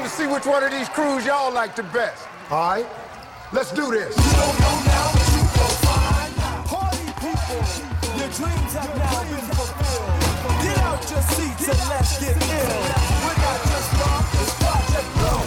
wanted 0.00 0.12
to 0.12 0.16
see 0.16 0.26
which 0.26 0.46
one 0.46 0.64
of 0.64 0.70
these 0.70 0.88
crews 0.88 1.26
y'all 1.26 1.52
like 1.52 1.76
the 1.76 1.82
best. 1.82 2.26
All 2.50 2.70
right, 2.70 2.86
let's 3.52 3.70
do 3.70 3.90
this. 3.90 4.14
Party 6.66 7.04
people, 7.20 7.60
your 8.16 8.30
dreams 8.32 8.72
have 8.72 8.96
now 8.96 9.22
been 9.24 9.44
fulfilled. 9.52 10.62
Get 10.62 10.78
out 10.78 11.10
your 11.10 11.20
seats 11.20 11.68
and 11.68 11.88
let's 11.90 12.18
get 12.18 12.34
ill. 12.34 12.80
We're 13.26 13.36
not 13.44 13.60
just 13.68 13.92
rock, 14.00 14.24
it's 14.40 14.54
Project 14.64 15.08
Blow. 15.18 15.42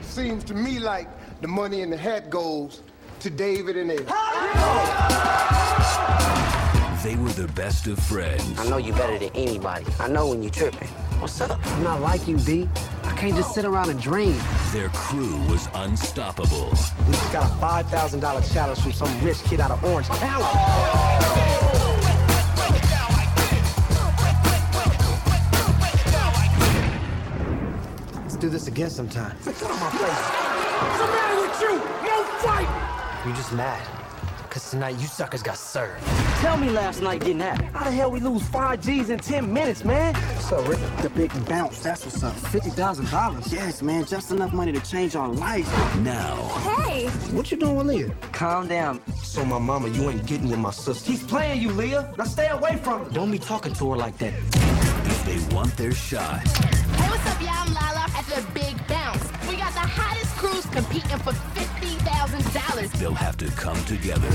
Seems 0.00 0.44
to 0.44 0.54
me 0.54 0.78
like 0.78 1.08
the 1.42 1.48
money 1.48 1.82
in 1.82 1.90
the 1.90 1.98
hat 1.98 2.30
goes 2.30 2.80
to 3.20 3.28
David 3.28 3.76
and 3.76 3.90
Ed. 3.90 4.06
They 7.02 7.16
were 7.16 7.30
the 7.30 7.52
best 7.54 7.86
of 7.88 7.98
friends. 7.98 8.58
I 8.58 8.66
know 8.70 8.78
you 8.78 8.92
better 8.94 9.18
than 9.18 9.30
anybody. 9.34 9.84
I 9.98 10.08
know 10.08 10.28
when 10.28 10.42
you're 10.42 10.52
tripping. 10.52 10.88
What's 11.18 11.40
up? 11.42 11.58
I'm 11.66 11.82
not 11.82 12.00
like 12.00 12.26
you, 12.26 12.38
B. 12.38 12.68
I 13.22 13.26
can't 13.26 13.36
just 13.36 13.54
sit 13.54 13.64
around 13.64 13.88
and 13.88 14.00
dream. 14.00 14.36
Their 14.72 14.88
crew 14.88 15.36
was 15.48 15.68
unstoppable. 15.74 16.70
We 17.06 17.12
just 17.12 17.32
got 17.32 17.48
a 17.48 17.54
$5,000 17.54 18.52
challenge 18.52 18.80
from 18.80 18.92
some 18.92 19.24
rich 19.24 19.40
kid 19.44 19.60
out 19.60 19.70
of 19.70 19.84
Orange 19.84 20.08
County. 20.08 20.42
Let's 28.22 28.34
do 28.34 28.48
this 28.48 28.66
again 28.66 28.90
sometime. 28.90 29.36
Get 29.44 29.62
on 29.62 29.78
my 29.78 29.90
face! 29.90 30.02
What's 30.82 30.98
the 30.98 31.06
matter 31.06 31.40
with 31.42 31.60
you? 31.60 31.78
No 32.02 32.24
fight! 32.42 33.24
You 33.24 33.32
just 33.34 33.52
mad. 33.52 34.01
Cause 34.52 34.70
tonight 34.70 34.98
you 35.00 35.06
suckers 35.06 35.42
got 35.42 35.56
served. 35.56 36.04
Tell 36.42 36.58
me 36.58 36.68
last 36.68 37.00
night 37.00 37.20
didn't 37.20 37.40
happen. 37.40 37.64
How 37.72 37.84
the 37.86 37.90
hell 37.90 38.10
we 38.10 38.20
lose 38.20 38.46
five 38.48 38.82
G's 38.82 39.08
in 39.08 39.18
10 39.18 39.50
minutes, 39.50 39.82
man? 39.82 40.14
So, 40.40 40.58
up, 40.58 40.68
Rick? 40.68 40.78
The 41.00 41.08
big 41.08 41.46
bounce, 41.46 41.78
that's 41.78 42.04
what's 42.04 42.22
up. 42.22 42.34
$50,000. 42.34 43.50
Yes, 43.50 43.80
man, 43.80 44.04
just 44.04 44.30
enough 44.30 44.52
money 44.52 44.70
to 44.72 44.80
change 44.80 45.16
our 45.16 45.28
lives. 45.28 45.70
Now, 46.00 46.36
Hey, 46.84 47.08
What 47.32 47.50
you 47.50 47.56
doing 47.56 47.76
with 47.76 47.86
Liyah? 47.86 48.32
Calm 48.32 48.68
down. 48.68 49.00
So 49.22 49.42
my 49.42 49.58
mama, 49.58 49.88
you 49.88 50.10
ain't 50.10 50.26
getting 50.26 50.50
with 50.50 50.58
my 50.58 50.70
sister. 50.70 51.10
He's 51.10 51.22
playing 51.22 51.62
you, 51.62 51.70
Liyah. 51.70 52.14
Now 52.18 52.24
stay 52.24 52.48
away 52.48 52.76
from 52.76 53.06
him. 53.06 53.12
Don't 53.14 53.30
be 53.30 53.38
talking 53.38 53.72
to 53.72 53.92
her 53.92 53.96
like 53.96 54.18
that. 54.18 54.34
if 54.34 55.24
they 55.24 55.54
want 55.54 55.74
their 55.78 55.92
shot, 55.92 56.46
hey, 56.46 57.08
what's 57.08 57.26
up, 57.26 57.40
y'all? 57.40 57.52
I'm 57.54 57.72
Lala 57.72 58.04
at 58.18 58.26
the 58.26 58.46
Big 58.52 58.76
Bounce. 58.86 59.24
We 59.48 59.56
got 59.56 59.72
the 59.72 59.80
hottest 59.80 60.36
crews 60.36 60.66
competing 60.66 61.18
for 61.20 61.32
$50,000. 62.32 62.92
they'll 62.98 63.12
have 63.12 63.36
to 63.36 63.46
come 63.52 63.76
together. 63.84 64.28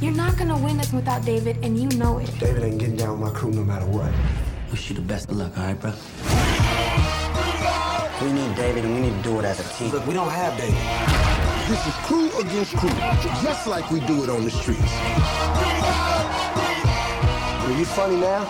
You're 0.00 0.14
not 0.14 0.36
gonna 0.36 0.56
win 0.58 0.76
this 0.76 0.92
without 0.92 1.24
David, 1.24 1.58
and 1.64 1.76
you 1.78 1.88
know 1.98 2.18
it. 2.18 2.30
David 2.38 2.62
ain't 2.62 2.78
getting 2.78 2.96
down 2.96 3.18
with 3.18 3.32
my 3.32 3.38
crew 3.38 3.50
no 3.50 3.64
matter 3.64 3.86
what. 3.86 4.12
Wish 4.70 4.90
you 4.90 4.96
the 4.96 5.02
best 5.02 5.28
of 5.30 5.36
luck, 5.36 5.56
all 5.58 5.64
right, 5.64 5.80
bro? 5.80 5.92
We 8.22 8.32
need 8.32 8.54
David, 8.54 8.84
and 8.84 8.94
we 8.94 9.00
need 9.00 9.16
to 9.16 9.22
do 9.22 9.38
it 9.40 9.44
as 9.44 9.58
a 9.58 9.64
team. 9.74 9.90
Look, 9.90 10.06
we 10.06 10.14
don't 10.14 10.30
have 10.30 10.56
David. 10.56 10.78
This 11.68 11.86
is 11.86 11.94
crew 12.06 12.30
against 12.38 12.76
crew, 12.76 12.90
just 13.42 13.66
like 13.66 13.90
we 13.90 14.00
do 14.00 14.22
it 14.22 14.30
on 14.30 14.44
the 14.44 14.50
streets. 14.50 14.80
Well, 17.62 17.78
you 17.78 17.84
funny 17.84 18.16
now, 18.16 18.46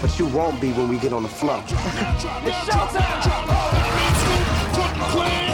but 0.00 0.18
you 0.18 0.26
won't 0.26 0.60
be 0.60 0.72
when 0.72 0.88
we 0.88 0.98
get 0.98 1.12
on 1.12 1.22
the 1.22 1.28
floor. 1.28 1.62
How 5.00 5.49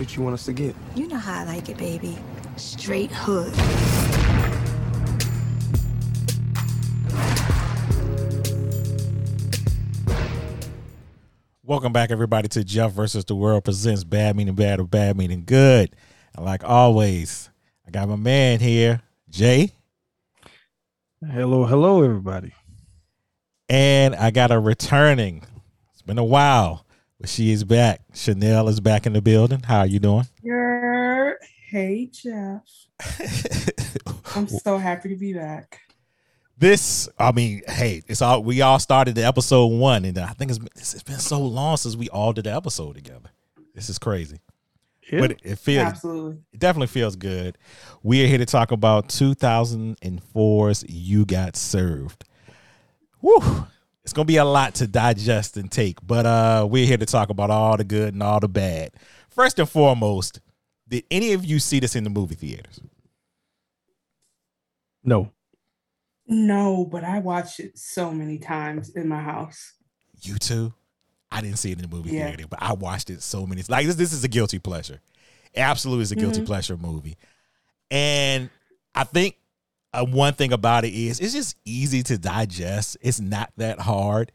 straight 0.00 0.16
you 0.16 0.22
want 0.22 0.32
us 0.32 0.46
to 0.46 0.54
get? 0.54 0.74
You 0.94 1.08
know 1.08 1.18
how 1.18 1.42
I 1.42 1.44
like 1.44 1.68
it, 1.68 1.76
baby. 1.76 2.16
Straight 2.56 3.10
hood. 3.12 3.52
Welcome 11.62 11.92
back, 11.92 12.10
everybody, 12.10 12.48
to 12.48 12.64
Jeff 12.64 12.92
versus 12.92 13.24
the 13.24 13.34
World 13.34 13.64
presents 13.64 14.02
Bad 14.02 14.36
Meaning 14.36 14.54
Bad 14.54 14.80
or 14.80 14.84
Bad 14.84 15.16
Meaning 15.16 15.44
Good. 15.46 15.94
And 16.34 16.44
like 16.44 16.64
always, 16.64 17.50
I 17.86 17.90
got 17.90 18.08
my 18.08 18.16
man 18.16 18.60
here, 18.60 19.02
Jay, 19.28 19.72
Hello, 21.24 21.64
hello, 21.66 22.02
everybody. 22.02 22.52
and 23.68 24.14
I 24.16 24.30
got 24.30 24.50
a 24.50 24.58
returning. 24.58 25.44
It's 25.92 26.02
been 26.02 26.18
a 26.18 26.24
while, 26.24 26.86
but 27.20 27.28
she 27.28 27.52
is 27.52 27.64
back. 27.64 28.00
Chanel 28.14 28.68
is 28.68 28.80
back 28.80 29.06
in 29.06 29.12
the 29.12 29.20
building. 29.20 29.60
How 29.60 29.80
are 29.80 29.86
you 29.86 29.98
doing? 29.98 30.26
You're, 30.42 31.38
hey 31.68 32.06
Jeff. 32.10 32.62
I'm 34.34 34.48
so 34.48 34.78
happy 34.78 35.10
to 35.10 35.16
be 35.16 35.34
back. 35.34 35.80
this, 36.58 37.08
I 37.18 37.32
mean, 37.32 37.62
hey, 37.68 38.02
it's 38.08 38.22
all 38.22 38.42
we 38.42 38.62
all 38.62 38.78
started 38.78 39.14
the 39.14 39.26
episode 39.26 39.66
one, 39.66 40.04
and 40.04 40.18
I 40.18 40.32
think 40.32 40.50
it's 40.50 40.58
been, 40.58 40.68
it's 40.74 41.02
been 41.02 41.18
so 41.18 41.40
long 41.40 41.76
since 41.76 41.94
we 41.94 42.08
all 42.08 42.32
did 42.32 42.44
the 42.44 42.54
episode 42.54 42.94
together. 42.94 43.30
This 43.74 43.88
is 43.88 43.98
crazy. 43.98 44.40
Yeah. 45.10 45.20
But 45.20 45.30
it, 45.32 45.40
it 45.42 45.58
feels 45.58 45.86
Absolutely. 45.86 46.38
it 46.52 46.60
definitely 46.60 46.86
feels 46.86 47.16
good. 47.16 47.58
We 48.02 48.24
are 48.24 48.28
here 48.28 48.38
to 48.38 48.46
talk 48.46 48.70
about 48.70 49.08
2004's 49.08 50.84
You 50.88 51.26
Got 51.26 51.56
Served. 51.56 52.24
Woo! 53.20 53.66
It's 54.04 54.12
gonna 54.12 54.24
be 54.24 54.36
a 54.36 54.44
lot 54.44 54.74
to 54.76 54.86
digest 54.86 55.56
and 55.56 55.70
take, 55.70 55.98
but 56.06 56.26
uh, 56.26 56.66
we're 56.68 56.86
here 56.86 56.96
to 56.96 57.06
talk 57.06 57.28
about 57.30 57.50
all 57.50 57.76
the 57.76 57.84
good 57.84 58.14
and 58.14 58.22
all 58.22 58.40
the 58.40 58.48
bad. 58.48 58.92
First 59.28 59.58
and 59.58 59.68
foremost, 59.68 60.40
did 60.88 61.04
any 61.10 61.32
of 61.32 61.44
you 61.44 61.58
see 61.58 61.80
this 61.80 61.94
in 61.96 62.04
the 62.04 62.10
movie 62.10 62.34
theaters? 62.34 62.80
no. 65.02 65.32
No, 66.32 66.84
but 66.84 67.02
I 67.02 67.18
watched 67.18 67.58
it 67.58 67.76
so 67.76 68.12
many 68.12 68.38
times 68.38 68.90
in 68.90 69.08
my 69.08 69.20
house. 69.20 69.72
You 70.22 70.36
too? 70.38 70.72
I 71.32 71.40
didn't 71.40 71.58
see 71.58 71.72
it 71.72 71.78
in 71.82 71.90
the 71.90 71.96
movie 71.96 72.10
Yeah. 72.12 72.28
theater, 72.28 72.44
but 72.48 72.62
I 72.62 72.72
watched 72.74 73.10
it 73.10 73.20
so 73.22 73.46
many. 73.46 73.62
Times. 73.62 73.70
Like 73.70 73.86
this, 73.86 73.96
this 73.96 74.12
is 74.12 74.22
a 74.22 74.28
guilty 74.28 74.60
pleasure. 74.60 75.00
Absolutely, 75.56 76.02
is 76.02 76.12
a 76.12 76.16
guilty 76.16 76.40
Mhm. 76.42 76.46
pleasure 76.46 76.76
movie. 76.76 77.16
And 77.90 78.48
I 78.94 79.02
think 79.04 79.36
uh, 79.92 80.04
one 80.04 80.34
thing 80.34 80.52
about 80.52 80.84
it 80.84 80.92
is 80.92 81.20
it's 81.20 81.32
just 81.32 81.56
easy 81.64 82.02
to 82.04 82.18
digest. 82.18 82.96
It's 83.00 83.20
not 83.20 83.52
that 83.56 83.80
hard. 83.80 84.32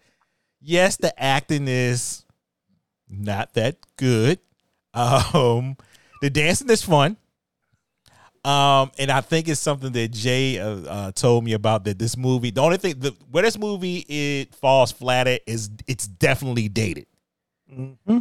Yes, 0.61 0.97
the 0.97 1.17
acting 1.21 1.67
is 1.67 2.25
not 3.09 3.53
that 3.53 3.77
good. 3.97 4.39
Um, 4.95 5.75
the 6.21 6.29
dancing 6.29 6.69
is 6.69 6.81
fun. 6.81 7.17
Um, 8.45 8.91
and 8.99 9.11
I 9.11 9.19
think 9.19 9.49
it's 9.49 9.59
something 9.59 9.91
that 9.91 10.11
Jay 10.11 10.57
uh, 10.57 10.69
uh, 10.83 11.11
told 11.11 11.43
me 11.43 11.53
about 11.53 11.83
that 11.83 11.99
this 11.99 12.15
movie. 12.15 12.51
The 12.51 12.61
only 12.61 12.77
thing, 12.77 12.99
the, 12.99 13.13
where 13.29 13.43
this 13.43 13.57
movie 13.57 14.05
it 14.07 14.53
falls 14.53 14.91
flat 14.93 15.27
at 15.27 15.41
is 15.47 15.69
it's 15.85 16.07
definitely 16.07 16.69
dated. 16.69 17.07
hmm 17.67 18.19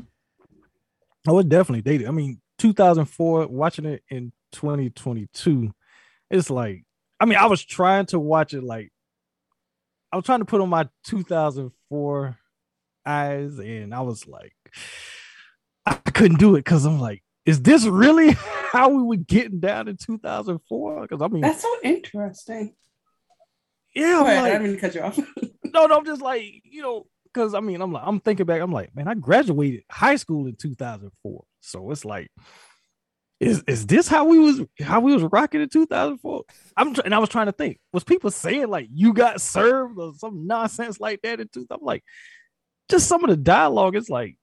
Oh, 1.28 1.38
it 1.38 1.48
definitely 1.48 1.82
dated. 1.82 2.08
I 2.08 2.10
mean, 2.10 2.40
2004, 2.58 3.46
watching 3.48 3.84
it 3.84 4.02
in 4.08 4.32
2022, 4.52 5.72
it's 6.30 6.50
like, 6.50 6.84
I 7.24 7.26
mean, 7.26 7.38
I 7.38 7.46
was 7.46 7.64
trying 7.64 8.04
to 8.06 8.18
watch 8.20 8.52
it 8.52 8.62
like, 8.62 8.92
I 10.12 10.16
was 10.16 10.26
trying 10.26 10.40
to 10.40 10.44
put 10.44 10.60
on 10.60 10.68
my 10.68 10.90
2004 11.06 12.38
eyes, 13.06 13.58
and 13.58 13.94
I 13.94 14.02
was 14.02 14.28
like, 14.28 14.52
I 15.86 15.94
couldn't 15.94 16.38
do 16.38 16.54
it 16.56 16.66
because 16.66 16.84
I'm 16.84 17.00
like, 17.00 17.22
is 17.46 17.62
this 17.62 17.86
really 17.86 18.32
how 18.72 18.90
we 18.90 19.02
were 19.02 19.16
getting 19.16 19.58
down 19.58 19.88
in 19.88 19.96
2004? 19.96 21.00
Because 21.00 21.22
I 21.22 21.28
mean, 21.28 21.40
That's 21.40 21.62
so 21.62 21.74
interesting. 21.82 22.74
yeah, 23.94 24.18
Go 24.18 24.26
ahead, 24.26 24.44
I 24.44 24.48
didn't 24.50 24.62
mean 24.64 24.74
to 24.74 24.80
cut 24.82 24.94
you 24.94 25.00
off. 25.00 25.18
no, 25.64 25.86
no, 25.86 25.96
I'm 25.96 26.04
just 26.04 26.20
like, 26.20 26.44
you 26.62 26.82
know, 26.82 27.06
because 27.24 27.54
I 27.54 27.60
mean, 27.60 27.80
I'm 27.80 27.90
like, 27.90 28.02
I'm 28.04 28.20
thinking 28.20 28.44
back, 28.44 28.60
I'm 28.60 28.70
like, 28.70 28.94
man, 28.94 29.08
I 29.08 29.14
graduated 29.14 29.84
high 29.90 30.16
school 30.16 30.46
in 30.46 30.56
2004. 30.56 31.44
So 31.62 31.90
it's 31.90 32.04
like, 32.04 32.28
is 33.40 33.62
is 33.66 33.86
this 33.86 34.08
how 34.08 34.24
we 34.26 34.38
was 34.38 34.62
how 34.80 35.00
we 35.00 35.12
was 35.12 35.24
rocking 35.24 35.60
in 35.60 35.68
2004? 35.68 36.42
I'm 36.76 36.94
and 37.04 37.14
I 37.14 37.18
was 37.18 37.28
trying 37.28 37.46
to 37.46 37.52
think, 37.52 37.78
was 37.92 38.04
people 38.04 38.30
saying 38.30 38.68
like 38.68 38.88
you 38.92 39.12
got 39.12 39.40
served 39.40 39.98
or 39.98 40.12
some 40.16 40.46
nonsense 40.46 41.00
like 41.00 41.20
that 41.22 41.40
in 41.40 41.48
2000? 41.48 41.66
I'm 41.70 41.84
like, 41.84 42.04
just 42.90 43.08
some 43.08 43.24
of 43.24 43.30
the 43.30 43.36
dialogue, 43.36 43.96
it's 43.96 44.08
like, 44.08 44.36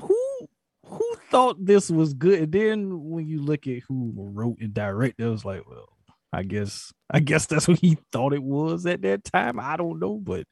who 0.00 0.48
who 0.84 1.16
thought 1.30 1.64
this 1.64 1.90
was 1.90 2.14
good? 2.14 2.40
And 2.40 2.52
then 2.52 3.10
when 3.10 3.26
you 3.26 3.42
look 3.42 3.66
at 3.66 3.82
who 3.88 4.12
wrote 4.16 4.58
and 4.60 4.74
directed, 4.74 5.26
it 5.26 5.30
was 5.30 5.44
like, 5.44 5.68
well, 5.68 5.88
I 6.32 6.44
guess 6.44 6.92
I 7.10 7.20
guess 7.20 7.46
that's 7.46 7.68
what 7.68 7.78
he 7.78 7.98
thought 8.12 8.32
it 8.32 8.42
was 8.42 8.86
at 8.86 9.02
that 9.02 9.24
time. 9.24 9.58
I 9.60 9.76
don't 9.76 9.98
know, 9.98 10.18
but 10.18 10.46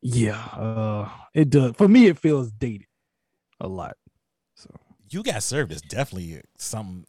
yeah, 0.00 0.38
uh 0.38 1.08
it 1.34 1.50
does 1.50 1.72
for 1.76 1.88
me 1.88 2.06
it 2.06 2.18
feels 2.18 2.50
dated 2.52 2.86
a 3.60 3.68
lot. 3.68 3.96
You 5.12 5.22
got 5.22 5.42
served 5.42 5.72
is 5.72 5.82
definitely 5.82 6.40
something 6.56 7.04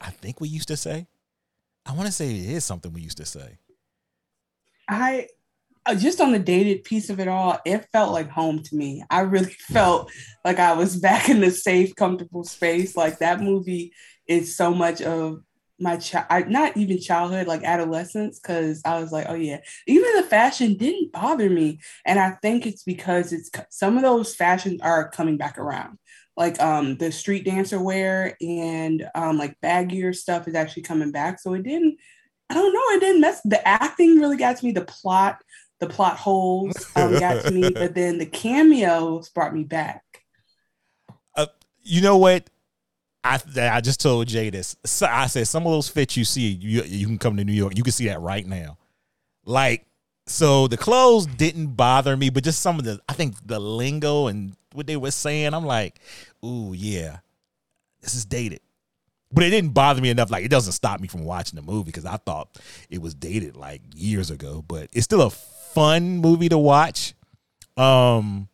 I 0.00 0.08
think 0.08 0.40
we 0.40 0.48
used 0.48 0.68
to 0.68 0.78
say. 0.78 1.06
I 1.84 1.92
want 1.92 2.06
to 2.06 2.12
say 2.12 2.30
it 2.30 2.48
is 2.48 2.64
something 2.64 2.90
we 2.90 3.02
used 3.02 3.18
to 3.18 3.26
say. 3.26 3.58
I 4.88 5.28
uh, 5.84 5.94
just 5.94 6.22
on 6.22 6.32
the 6.32 6.38
dated 6.38 6.84
piece 6.84 7.10
of 7.10 7.20
it 7.20 7.28
all, 7.28 7.58
it 7.66 7.86
felt 7.92 8.12
like 8.12 8.30
home 8.30 8.62
to 8.62 8.74
me. 8.74 9.04
I 9.10 9.20
really 9.20 9.52
felt 9.72 10.10
like 10.42 10.58
I 10.58 10.72
was 10.72 10.96
back 10.96 11.28
in 11.28 11.40
the 11.40 11.50
safe, 11.50 11.94
comfortable 11.94 12.44
space. 12.44 12.96
Like 12.96 13.18
that 13.18 13.42
movie 13.42 13.92
is 14.26 14.56
so 14.56 14.72
much 14.74 15.02
of 15.02 15.42
my 15.78 15.98
child, 15.98 16.48
not 16.48 16.76
even 16.78 16.98
childhood, 16.98 17.46
like 17.46 17.62
adolescence, 17.62 18.40
because 18.40 18.80
I 18.86 19.00
was 19.00 19.12
like, 19.12 19.26
oh 19.28 19.34
yeah, 19.34 19.58
even 19.86 20.16
the 20.16 20.22
fashion 20.22 20.78
didn't 20.78 21.12
bother 21.12 21.50
me, 21.50 21.80
and 22.06 22.18
I 22.18 22.38
think 22.40 22.64
it's 22.64 22.84
because 22.84 23.34
it's 23.34 23.50
some 23.68 23.96
of 23.96 24.02
those 24.02 24.34
fashions 24.34 24.80
are 24.80 25.10
coming 25.10 25.36
back 25.36 25.58
around. 25.58 25.98
Like 26.36 26.60
um 26.60 26.96
the 26.96 27.12
street 27.12 27.44
dancer 27.44 27.80
wear 27.80 28.36
and 28.40 29.08
um 29.14 29.38
like 29.38 29.60
baggier 29.60 30.14
stuff 30.14 30.48
is 30.48 30.54
actually 30.54 30.82
coming 30.82 31.12
back. 31.12 31.40
So 31.40 31.54
it 31.54 31.62
didn't, 31.62 31.96
I 32.50 32.54
don't 32.54 32.72
know, 32.72 32.96
it 32.96 33.00
didn't 33.00 33.20
mess. 33.20 33.40
The 33.44 33.66
acting 33.66 34.18
really 34.18 34.36
got 34.36 34.56
to 34.56 34.64
me. 34.64 34.72
The 34.72 34.84
plot, 34.84 35.42
the 35.80 35.88
plot 35.88 36.16
holes 36.16 36.74
um, 36.96 37.18
got 37.18 37.44
to 37.44 37.50
me, 37.50 37.70
but 37.70 37.94
then 37.94 38.18
the 38.18 38.26
cameos 38.26 39.28
brought 39.28 39.54
me 39.54 39.64
back. 39.64 40.02
Uh, 41.36 41.46
you 41.82 42.00
know 42.00 42.16
what? 42.16 42.50
I 43.22 43.40
I 43.56 43.80
just 43.80 44.00
told 44.00 44.26
Jay 44.26 44.50
this. 44.50 44.76
So 44.84 45.06
I 45.06 45.26
said 45.28 45.48
some 45.48 45.66
of 45.66 45.72
those 45.72 45.88
fits 45.88 46.16
you 46.16 46.24
see, 46.24 46.48
you 46.48 46.82
you 46.82 47.06
can 47.06 47.18
come 47.18 47.36
to 47.36 47.44
New 47.44 47.52
York. 47.52 47.76
You 47.76 47.82
can 47.82 47.92
see 47.92 48.08
that 48.08 48.20
right 48.20 48.46
now. 48.46 48.76
Like 49.44 49.86
so, 50.26 50.68
the 50.68 50.76
clothes 50.76 51.26
didn't 51.26 51.76
bother 51.76 52.16
me, 52.16 52.30
but 52.30 52.44
just 52.44 52.60
some 52.60 52.78
of 52.78 52.84
the 52.84 53.00
I 53.08 53.12
think 53.12 53.36
the 53.46 53.58
lingo 53.58 54.26
and 54.28 54.56
what 54.72 54.86
they 54.86 54.96
were 54.96 55.10
saying, 55.10 55.52
I'm 55.54 55.66
like, 55.66 56.00
ooh 56.44 56.72
yeah, 56.74 57.18
this 58.00 58.14
is 58.14 58.24
dated. 58.24 58.60
But 59.32 59.44
it 59.44 59.50
didn't 59.50 59.74
bother 59.74 60.00
me 60.00 60.10
enough. 60.10 60.30
Like 60.30 60.44
it 60.44 60.50
doesn't 60.50 60.72
stop 60.72 61.00
me 61.00 61.08
from 61.08 61.24
watching 61.24 61.56
the 61.56 61.62
movie 61.62 61.86
because 61.86 62.06
I 62.06 62.16
thought 62.18 62.56
it 62.88 63.02
was 63.02 63.14
dated 63.14 63.56
like 63.56 63.82
years 63.94 64.30
ago. 64.30 64.64
But 64.66 64.88
it's 64.92 65.04
still 65.04 65.22
a 65.22 65.30
fun 65.30 66.18
movie 66.18 66.48
to 66.48 66.58
watch. 66.58 67.14
Um, 67.76 68.48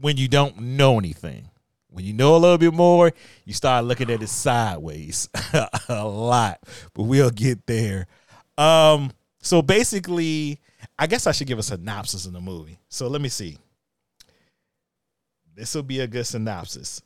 when 0.00 0.16
you 0.16 0.28
don't 0.28 0.58
know 0.58 0.98
anything. 0.98 1.48
When 1.88 2.04
you 2.04 2.12
know 2.12 2.36
a 2.36 2.38
little 2.38 2.58
bit 2.58 2.74
more, 2.74 3.12
you 3.46 3.54
start 3.54 3.86
looking 3.86 4.10
at 4.10 4.22
it 4.22 4.28
sideways 4.28 5.30
a 5.88 6.04
lot. 6.06 6.60
But 6.92 7.04
we'll 7.04 7.30
get 7.30 7.66
there. 7.66 8.06
Um, 8.58 9.12
so 9.46 9.62
basically, 9.62 10.60
I 10.98 11.06
guess 11.06 11.28
I 11.28 11.32
should 11.32 11.46
give 11.46 11.60
a 11.60 11.62
synopsis 11.62 12.26
of 12.26 12.32
the 12.32 12.40
movie. 12.40 12.80
So 12.88 13.06
let 13.06 13.20
me 13.20 13.28
see. 13.28 13.58
This 15.54 15.72
will 15.72 15.84
be 15.84 16.00
a 16.00 16.08
good 16.08 16.26
synopsis. 16.26 17.00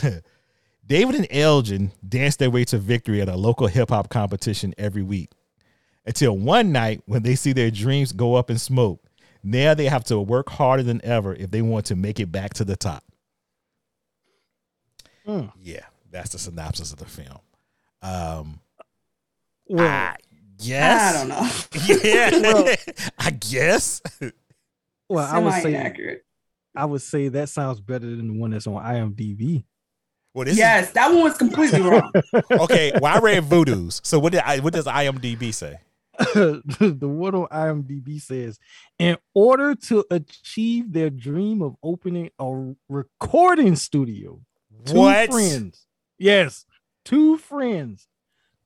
David 0.86 1.16
and 1.16 1.26
Elgin 1.28 1.90
dance 2.08 2.36
their 2.36 2.50
way 2.50 2.64
to 2.66 2.78
victory 2.78 3.20
at 3.20 3.28
a 3.28 3.34
local 3.34 3.66
hip 3.66 3.88
hop 3.88 4.10
competition 4.10 4.72
every 4.78 5.02
week. 5.02 5.32
Until 6.06 6.38
one 6.38 6.70
night 6.70 7.02
when 7.06 7.24
they 7.24 7.34
see 7.34 7.52
their 7.52 7.72
dreams 7.72 8.12
go 8.12 8.36
up 8.36 8.48
in 8.48 8.58
smoke. 8.58 9.02
Now 9.42 9.74
they 9.74 9.86
have 9.86 10.04
to 10.04 10.20
work 10.20 10.50
harder 10.50 10.84
than 10.84 11.00
ever 11.04 11.34
if 11.34 11.50
they 11.50 11.62
want 11.62 11.86
to 11.86 11.96
make 11.96 12.20
it 12.20 12.30
back 12.30 12.54
to 12.54 12.64
the 12.64 12.76
top. 12.76 13.02
Mm. 15.26 15.52
Yeah, 15.60 15.86
that's 16.12 16.30
the 16.30 16.38
synopsis 16.38 16.92
of 16.92 17.00
the 17.00 17.06
film. 17.06 17.40
Um, 18.02 18.60
Well, 19.66 19.88
I 19.88 20.16
guess. 20.64 21.14
I 21.14 21.18
don't 21.18 21.28
know. 21.28 21.98
Yeah, 22.04 22.30
Well- 22.40 22.74
I 23.18 23.30
guess. 23.30 24.00
well, 25.08 25.26
I 25.32 25.38
would 25.38 25.52
say 25.54 25.62
Semi-inaccurate. 25.62 26.24
I 26.74 26.84
would 26.86 27.02
say 27.02 27.28
that 27.28 27.48
sounds 27.50 27.80
better 27.80 28.06
than 28.06 28.28
the 28.28 28.40
one 28.40 28.50
that's 28.52 28.66
on 28.66 28.82
IMDb. 28.82 29.64
Well, 30.34 30.46
this 30.46 30.56
Yes, 30.56 30.92
that 30.92 31.08
one 31.12 31.24
was 31.24 31.36
completely 31.36 31.82
wrong. 31.82 32.10
okay. 32.50 32.92
Well, 33.00 33.14
I 33.14 33.18
read 33.18 33.44
Voodoo's. 33.44 34.00
So 34.04 34.18
what 34.18 34.32
did 34.32 34.40
I? 34.42 34.60
What 34.60 34.72
does 34.72 34.86
IMDb 34.86 35.52
say? 35.52 35.78
the 36.18 36.98
one 37.08 37.34
on 37.34 37.46
IMDb 37.48 38.20
says, 38.20 38.58
in 38.98 39.16
order 39.34 39.74
to 39.74 40.04
achieve 40.10 40.92
their 40.92 41.10
dream 41.10 41.60
of 41.62 41.74
opening 41.82 42.30
a 42.38 42.72
recording 42.88 43.76
studio, 43.76 44.40
two 44.86 44.94
What? 44.94 45.30
friends, 45.30 45.86
yes, 46.18 46.64
two 47.04 47.36
friends 47.38 48.08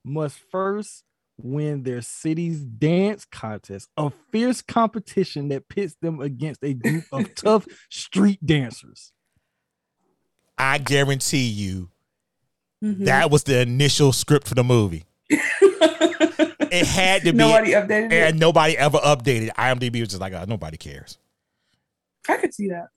must 0.05 0.39
first 0.51 1.03
win 1.37 1.83
their 1.83 2.01
city's 2.01 2.59
dance 2.63 3.25
contest, 3.25 3.89
a 3.97 4.11
fierce 4.31 4.61
competition 4.61 5.49
that 5.49 5.69
pits 5.69 5.95
them 6.01 6.19
against 6.19 6.63
a 6.63 6.73
group 6.73 7.03
of 7.11 7.33
tough 7.35 7.65
street 7.89 8.43
dancers. 8.45 9.11
I 10.57 10.77
guarantee 10.79 11.47
you 11.47 11.89
Mhm. 12.83 13.05
that 13.05 13.31
was 13.31 13.43
the 13.43 13.59
initial 13.61 14.11
script 14.13 14.47
for 14.47 14.55
the 14.55 14.63
movie. 14.63 15.05
It 16.69 16.85
had 16.85 17.23
to 17.23 17.31
be. 17.31 17.37
Nobody 17.37 17.71
updated 17.71 18.11
it. 18.11 18.13
and 18.13 18.39
nobody 18.39 18.77
ever 18.77 18.97
updated. 18.97 19.51
IMDb 19.51 20.01
was 20.01 20.09
just 20.09 20.19
like, 20.19 20.33
oh, 20.33 20.43
nobody 20.45 20.75
cares. 20.75 21.17
I 22.27 22.35
could 22.37 22.53
see 22.53 22.67
that. 22.67 22.87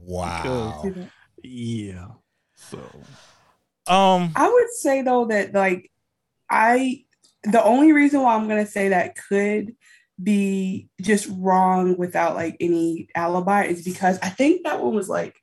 Wow. 0.00 0.80
See 0.84 0.90
that. 0.90 1.10
Yeah. 1.42 2.06
So 2.54 2.78
Um. 3.92 4.32
I 4.36 4.48
would 4.50 4.70
say 4.74 5.02
though 5.02 5.24
that 5.26 5.52
like 5.54 5.90
I 6.50 7.04
the 7.44 7.62
only 7.62 7.92
reason 7.92 8.22
why 8.22 8.34
I'm 8.34 8.48
gonna 8.48 8.66
say 8.66 8.88
that 8.88 9.16
could 9.16 9.74
be 10.22 10.88
just 11.00 11.28
wrong 11.30 11.96
without 11.98 12.34
like 12.36 12.56
any 12.60 13.08
alibi 13.14 13.64
is 13.64 13.84
because 13.84 14.18
I 14.22 14.28
think 14.28 14.64
that 14.64 14.80
one 14.80 14.94
was 14.94 15.08
like 15.08 15.34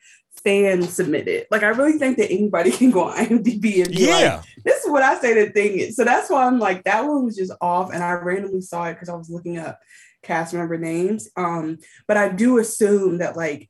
fan 0.44 0.82
submitted. 0.84 1.46
Like 1.52 1.64
I 1.64 1.68
really 1.70 2.00
think 2.00 2.18
that 2.18 2.32
anybody 2.32 2.72
can 2.78 2.90
go 2.92 3.04
on 3.04 3.18
IMDb 3.18 3.84
and 3.84 3.94
be 3.94 4.06
Yeah. 4.06 4.36
like, 4.38 4.44
this 4.64 4.84
is 4.84 4.90
what 4.90 5.04
I 5.04 5.20
say 5.20 5.34
the 5.34 5.52
thing 5.52 5.78
is. 5.78 5.96
So 5.96 6.04
that's 6.04 6.30
why 6.30 6.46
I'm 6.46 6.58
like 6.60 6.84
that 6.86 7.06
one 7.06 7.26
was 7.26 7.36
just 7.36 7.52
off 7.62 7.92
and 7.94 8.04
I 8.04 8.14
randomly 8.14 8.62
saw 8.62 8.86
it 8.86 8.94
because 8.94 9.10
I 9.10 9.16
was 9.16 9.30
looking 9.30 9.58
up 9.58 9.80
cast 10.24 10.54
member 10.54 10.78
names. 10.78 11.30
Um, 11.36 11.78
but 12.08 12.18
I 12.18 12.30
do 12.30 12.58
assume 12.58 13.18
that 13.20 13.36
like 13.36 13.70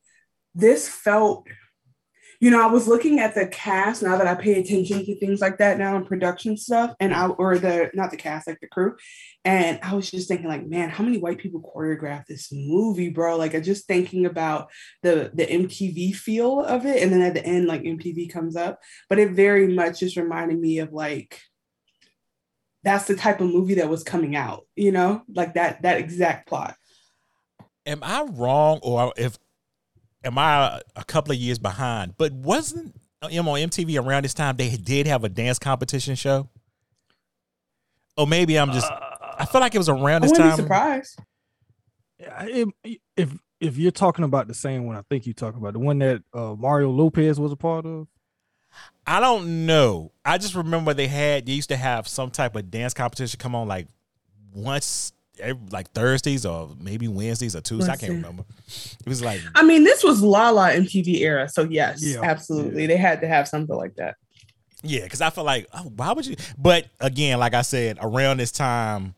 this 0.53 0.87
felt 0.87 1.47
you 2.41 2.49
know, 2.49 2.59
I 2.59 2.71
was 2.71 2.87
looking 2.87 3.19
at 3.19 3.35
the 3.35 3.45
cast 3.45 4.01
now 4.01 4.17
that 4.17 4.25
I 4.25 4.33
pay 4.33 4.59
attention 4.59 5.05
to 5.05 5.15
things 5.19 5.41
like 5.41 5.59
that 5.59 5.77
now 5.77 5.95
in 5.95 6.05
production 6.05 6.57
stuff, 6.57 6.95
and 6.99 7.13
I 7.13 7.27
or 7.27 7.59
the 7.59 7.91
not 7.93 8.09
the 8.09 8.17
cast, 8.17 8.47
like 8.47 8.59
the 8.59 8.67
crew, 8.67 8.95
and 9.45 9.79
I 9.83 9.93
was 9.93 10.09
just 10.09 10.27
thinking, 10.27 10.47
like, 10.47 10.67
man, 10.67 10.89
how 10.89 11.03
many 11.03 11.19
white 11.19 11.37
people 11.37 11.61
choreographed 11.61 12.25
this 12.25 12.51
movie, 12.51 13.09
bro? 13.09 13.37
Like, 13.37 13.53
I 13.53 13.59
just 13.59 13.85
thinking 13.85 14.25
about 14.25 14.71
the 15.03 15.29
the 15.35 15.45
MTV 15.45 16.15
feel 16.15 16.61
of 16.61 16.87
it, 16.87 17.03
and 17.03 17.13
then 17.13 17.21
at 17.21 17.35
the 17.35 17.45
end, 17.45 17.67
like 17.67 17.83
MTV 17.83 18.31
comes 18.31 18.55
up, 18.55 18.79
but 19.07 19.19
it 19.19 19.33
very 19.33 19.67
much 19.67 19.99
just 19.99 20.17
reminded 20.17 20.59
me 20.59 20.79
of 20.79 20.91
like 20.91 21.39
that's 22.83 23.05
the 23.05 23.15
type 23.15 23.39
of 23.39 23.51
movie 23.51 23.75
that 23.75 23.89
was 23.89 24.03
coming 24.03 24.35
out, 24.35 24.65
you 24.75 24.91
know, 24.91 25.21
like 25.31 25.53
that 25.53 25.83
that 25.83 25.99
exact 25.99 26.49
plot. 26.49 26.75
am 27.85 28.01
I 28.01 28.23
wrong 28.23 28.79
or 28.81 29.13
if 29.15 29.37
am 30.23 30.37
I 30.37 30.81
a 30.95 31.03
couple 31.03 31.31
of 31.31 31.37
years 31.37 31.59
behind? 31.59 32.15
But 32.17 32.33
wasn't 32.33 32.95
um, 33.21 33.47
on 33.47 33.59
MTV 33.59 34.01
around 34.03 34.23
this 34.23 34.33
time 34.33 34.55
they 34.57 34.69
did 34.75 35.07
have 35.07 35.23
a 35.23 35.29
dance 35.29 35.59
competition 35.59 36.15
show? 36.15 36.49
Or 38.17 38.27
maybe 38.27 38.57
I'm 38.57 38.71
just 38.71 38.91
I 38.91 39.45
feel 39.45 39.61
like 39.61 39.73
it 39.73 39.77
was 39.79 39.89
around 39.89 40.21
this 40.23 40.31
wouldn't 40.31 40.47
be 40.47 40.49
time. 40.49 40.57
surprised. 40.57 41.19
It- 42.19 42.99
if 43.17 43.37
if 43.59 43.77
you're 43.77 43.91
talking 43.91 44.25
about 44.25 44.47
the 44.47 44.53
same 44.55 44.85
one, 44.85 44.95
I 44.95 45.01
think 45.09 45.25
you're 45.27 45.33
talking 45.35 45.59
about 45.59 45.73
the 45.73 45.79
one 45.79 45.99
that 45.99 46.23
uh, 46.33 46.55
Mario 46.57 46.89
Lopez 46.89 47.39
was 47.39 47.51
a 47.51 47.55
part 47.55 47.85
of. 47.85 48.07
I 49.05 49.19
don't 49.19 49.65
know. 49.65 50.11
I 50.25 50.37
just 50.39 50.55
remember 50.55 50.93
they 50.93 51.07
had 51.07 51.45
they 51.45 51.51
used 51.53 51.69
to 51.69 51.77
have 51.77 52.07
some 52.07 52.31
type 52.31 52.55
of 52.55 52.71
dance 52.71 52.93
competition 52.93 53.37
come 53.39 53.53
on 53.55 53.67
like 53.67 53.87
once 54.53 55.13
every, 55.41 55.61
like 55.71 55.91
Thursdays 55.91 56.45
or 56.45 56.69
maybe 56.79 57.07
Wednesdays 57.07 57.55
or 57.55 57.61
Tuesdays. 57.61 57.89
I 57.89 57.95
can't 57.95 58.13
remember. 58.13 58.43
It 58.67 59.07
was 59.07 59.21
like 59.21 59.41
I 59.55 59.63
mean, 59.63 59.83
this 59.83 60.03
was 60.03 60.21
La 60.21 60.49
La 60.49 60.69
MTV 60.69 61.19
era, 61.21 61.49
so 61.49 61.63
yes, 61.63 62.03
Yeah. 62.03 62.21
absolutely, 62.21 62.87
they 62.87 62.97
had 62.97 63.21
to 63.21 63.27
have 63.27 63.47
something 63.47 63.75
like 63.75 63.95
that. 63.95 64.15
Yeah, 64.83 65.03
because 65.03 65.21
I 65.21 65.29
feel 65.29 65.43
like, 65.43 65.67
oh, 65.73 65.91
why 65.95 66.11
would 66.13 66.25
you? 66.25 66.35
But 66.57 66.87
again, 66.99 67.39
like 67.39 67.53
I 67.53 67.61
said, 67.61 67.99
around 68.01 68.37
this 68.37 68.51
time, 68.51 69.13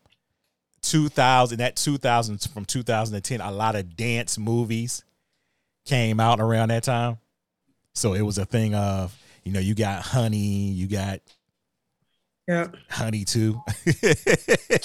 2000, 0.82 1.58
that 1.58 1.76
2000 1.76 2.42
from 2.52 2.64
2010, 2.64 3.40
a 3.40 3.50
lot 3.50 3.74
of 3.74 3.96
dance 3.96 4.36
movies 4.36 5.02
came 5.86 6.20
out 6.20 6.40
around 6.40 6.68
that 6.68 6.82
time. 6.82 7.18
So 7.94 8.12
it 8.14 8.22
was 8.22 8.38
a 8.38 8.44
thing 8.44 8.74
of, 8.74 9.16
you 9.44 9.52
know, 9.52 9.60
you 9.60 9.74
got 9.74 10.02
Honey, 10.02 10.36
you 10.72 10.86
got 10.86 11.20
Yeah. 12.46 12.68
Honey 12.90 13.24
too. 13.24 13.60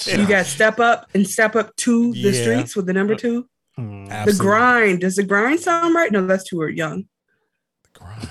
You 0.06 0.26
got 0.26 0.46
Step 0.46 0.80
Up 0.80 1.08
and 1.14 1.26
Step 1.28 1.56
Up 1.56 1.74
to 1.76 2.12
the 2.12 2.18
Yeah. 2.30 2.42
streets 2.42 2.74
with 2.74 2.86
the 2.86 2.92
number 2.92 3.14
two. 3.14 3.46
Hmm. 3.76 4.06
The 4.06 4.34
grind. 4.38 5.00
Does 5.00 5.16
the 5.16 5.24
grind 5.24 5.60
sound 5.60 5.94
right? 5.94 6.10
No, 6.10 6.26
that's 6.26 6.44
too 6.44 6.66
young. 6.68 7.04
The 7.82 7.98
grind. 7.98 8.28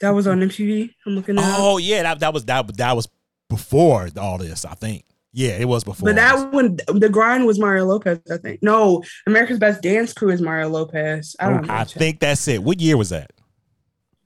That 0.00 0.10
was 0.10 0.26
on 0.26 0.40
MTV. 0.40 0.90
I'm 1.06 1.14
looking 1.14 1.38
at. 1.38 1.44
Oh 1.58 1.78
yeah, 1.78 2.02
that, 2.02 2.20
that 2.20 2.34
was 2.34 2.44
that 2.46 2.76
that 2.76 2.96
was 2.96 3.08
before 3.48 4.08
all 4.18 4.38
this, 4.38 4.64
I 4.64 4.74
think. 4.74 5.04
Yeah, 5.32 5.50
it 5.50 5.66
was 5.68 5.84
before. 5.84 6.06
but 6.06 6.16
that 6.16 6.52
one, 6.52 6.78
the 6.88 7.08
grind 7.08 7.46
was 7.46 7.58
Mario 7.58 7.84
Lopez, 7.84 8.18
I 8.32 8.38
think. 8.38 8.62
No, 8.62 9.02
America's 9.26 9.58
Best 9.58 9.82
Dance 9.82 10.12
Crew 10.12 10.30
is 10.30 10.40
Mario 10.40 10.68
Lopez. 10.68 11.36
I 11.38 11.50
don't 11.50 11.66
know. 11.66 11.74
I 11.74 11.84
think 11.84 12.18
that's 12.18 12.48
it. 12.48 12.62
What 12.62 12.80
year 12.80 12.96
was 12.96 13.10
that? 13.10 13.30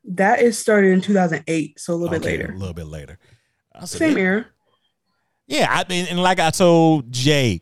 that 0.05 0.41
is 0.41 0.59
started 0.59 0.93
in 0.93 1.01
2008, 1.01 1.79
so 1.79 1.93
a 1.93 1.95
little 1.95 2.09
bit 2.11 2.25
later. 2.25 2.53
A 2.53 2.57
little 2.59 2.75
bit 2.75 2.87
later. 2.87 3.19
I 3.83 3.87
said, 3.87 3.99
Same 3.99 4.17
yeah. 4.17 4.23
era. 4.23 4.47
Yeah, 5.49 5.67
I 5.71 5.85
mean, 5.89 6.07
and 6.09 6.23
like 6.23 6.39
I 6.39 6.51
told 6.51 7.13
Jay, 7.13 7.61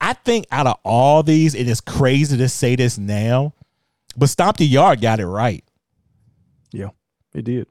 I 0.00 0.12
think 0.12 0.46
out 0.50 0.66
of 0.66 0.76
all 0.84 1.22
these, 1.22 1.54
it 1.54 1.68
is 1.68 1.80
crazy 1.80 2.36
to 2.36 2.48
say 2.48 2.76
this 2.76 2.98
now, 2.98 3.54
but 4.16 4.28
Stomp 4.28 4.56
the 4.56 4.66
Yard 4.66 5.00
got 5.00 5.20
it 5.20 5.26
right. 5.26 5.64
Yeah, 6.72 6.88
it 7.34 7.44
did. 7.44 7.68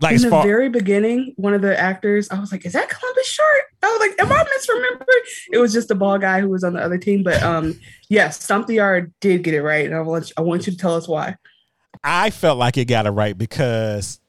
Like 0.00 0.16
in 0.16 0.22
the 0.22 0.30
far 0.30 0.42
very 0.44 0.68
beginning, 0.68 1.34
one 1.36 1.52
of 1.52 1.60
the 1.60 1.78
actors, 1.78 2.30
I 2.30 2.38
was 2.38 2.52
like, 2.52 2.64
"Is 2.64 2.72
that 2.72 2.88
Columbus 2.88 3.26
Short?" 3.26 3.62
I 3.82 3.86
was 3.86 4.00
like, 4.00 4.20
"Am 4.20 4.32
I 4.32 4.44
misremembering?" 4.44 5.30
It 5.52 5.58
was 5.58 5.72
just 5.72 5.88
the 5.88 5.94
ball 5.94 6.18
guy 6.18 6.40
who 6.40 6.48
was 6.48 6.64
on 6.64 6.72
the 6.72 6.80
other 6.82 6.96
team, 6.96 7.22
but 7.22 7.42
um, 7.42 7.78
yes, 8.08 8.42
Stomp 8.42 8.66
the 8.66 8.74
Yard 8.74 9.12
did 9.20 9.42
get 9.42 9.52
it 9.52 9.62
right, 9.62 9.84
and 9.84 9.94
I 9.94 10.00
want 10.00 10.32
I 10.36 10.42
want 10.42 10.66
you 10.66 10.72
to 10.72 10.78
tell 10.78 10.94
us 10.94 11.06
why. 11.06 11.36
I 12.02 12.30
felt 12.30 12.58
like 12.58 12.78
it 12.78 12.86
got 12.86 13.06
it 13.06 13.10
right 13.10 13.36
because, 13.36 14.19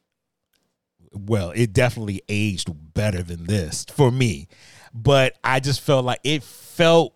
well, 1.13 1.51
it 1.51 1.73
definitely 1.73 2.21
aged 2.29 2.69
better 2.93 3.23
than 3.23 3.45
this 3.45 3.85
for 3.91 4.11
me. 4.11 4.47
But 4.93 5.37
I 5.43 5.59
just 5.59 5.81
felt 5.81 6.05
like 6.05 6.19
it 6.23 6.43
felt 6.43 7.13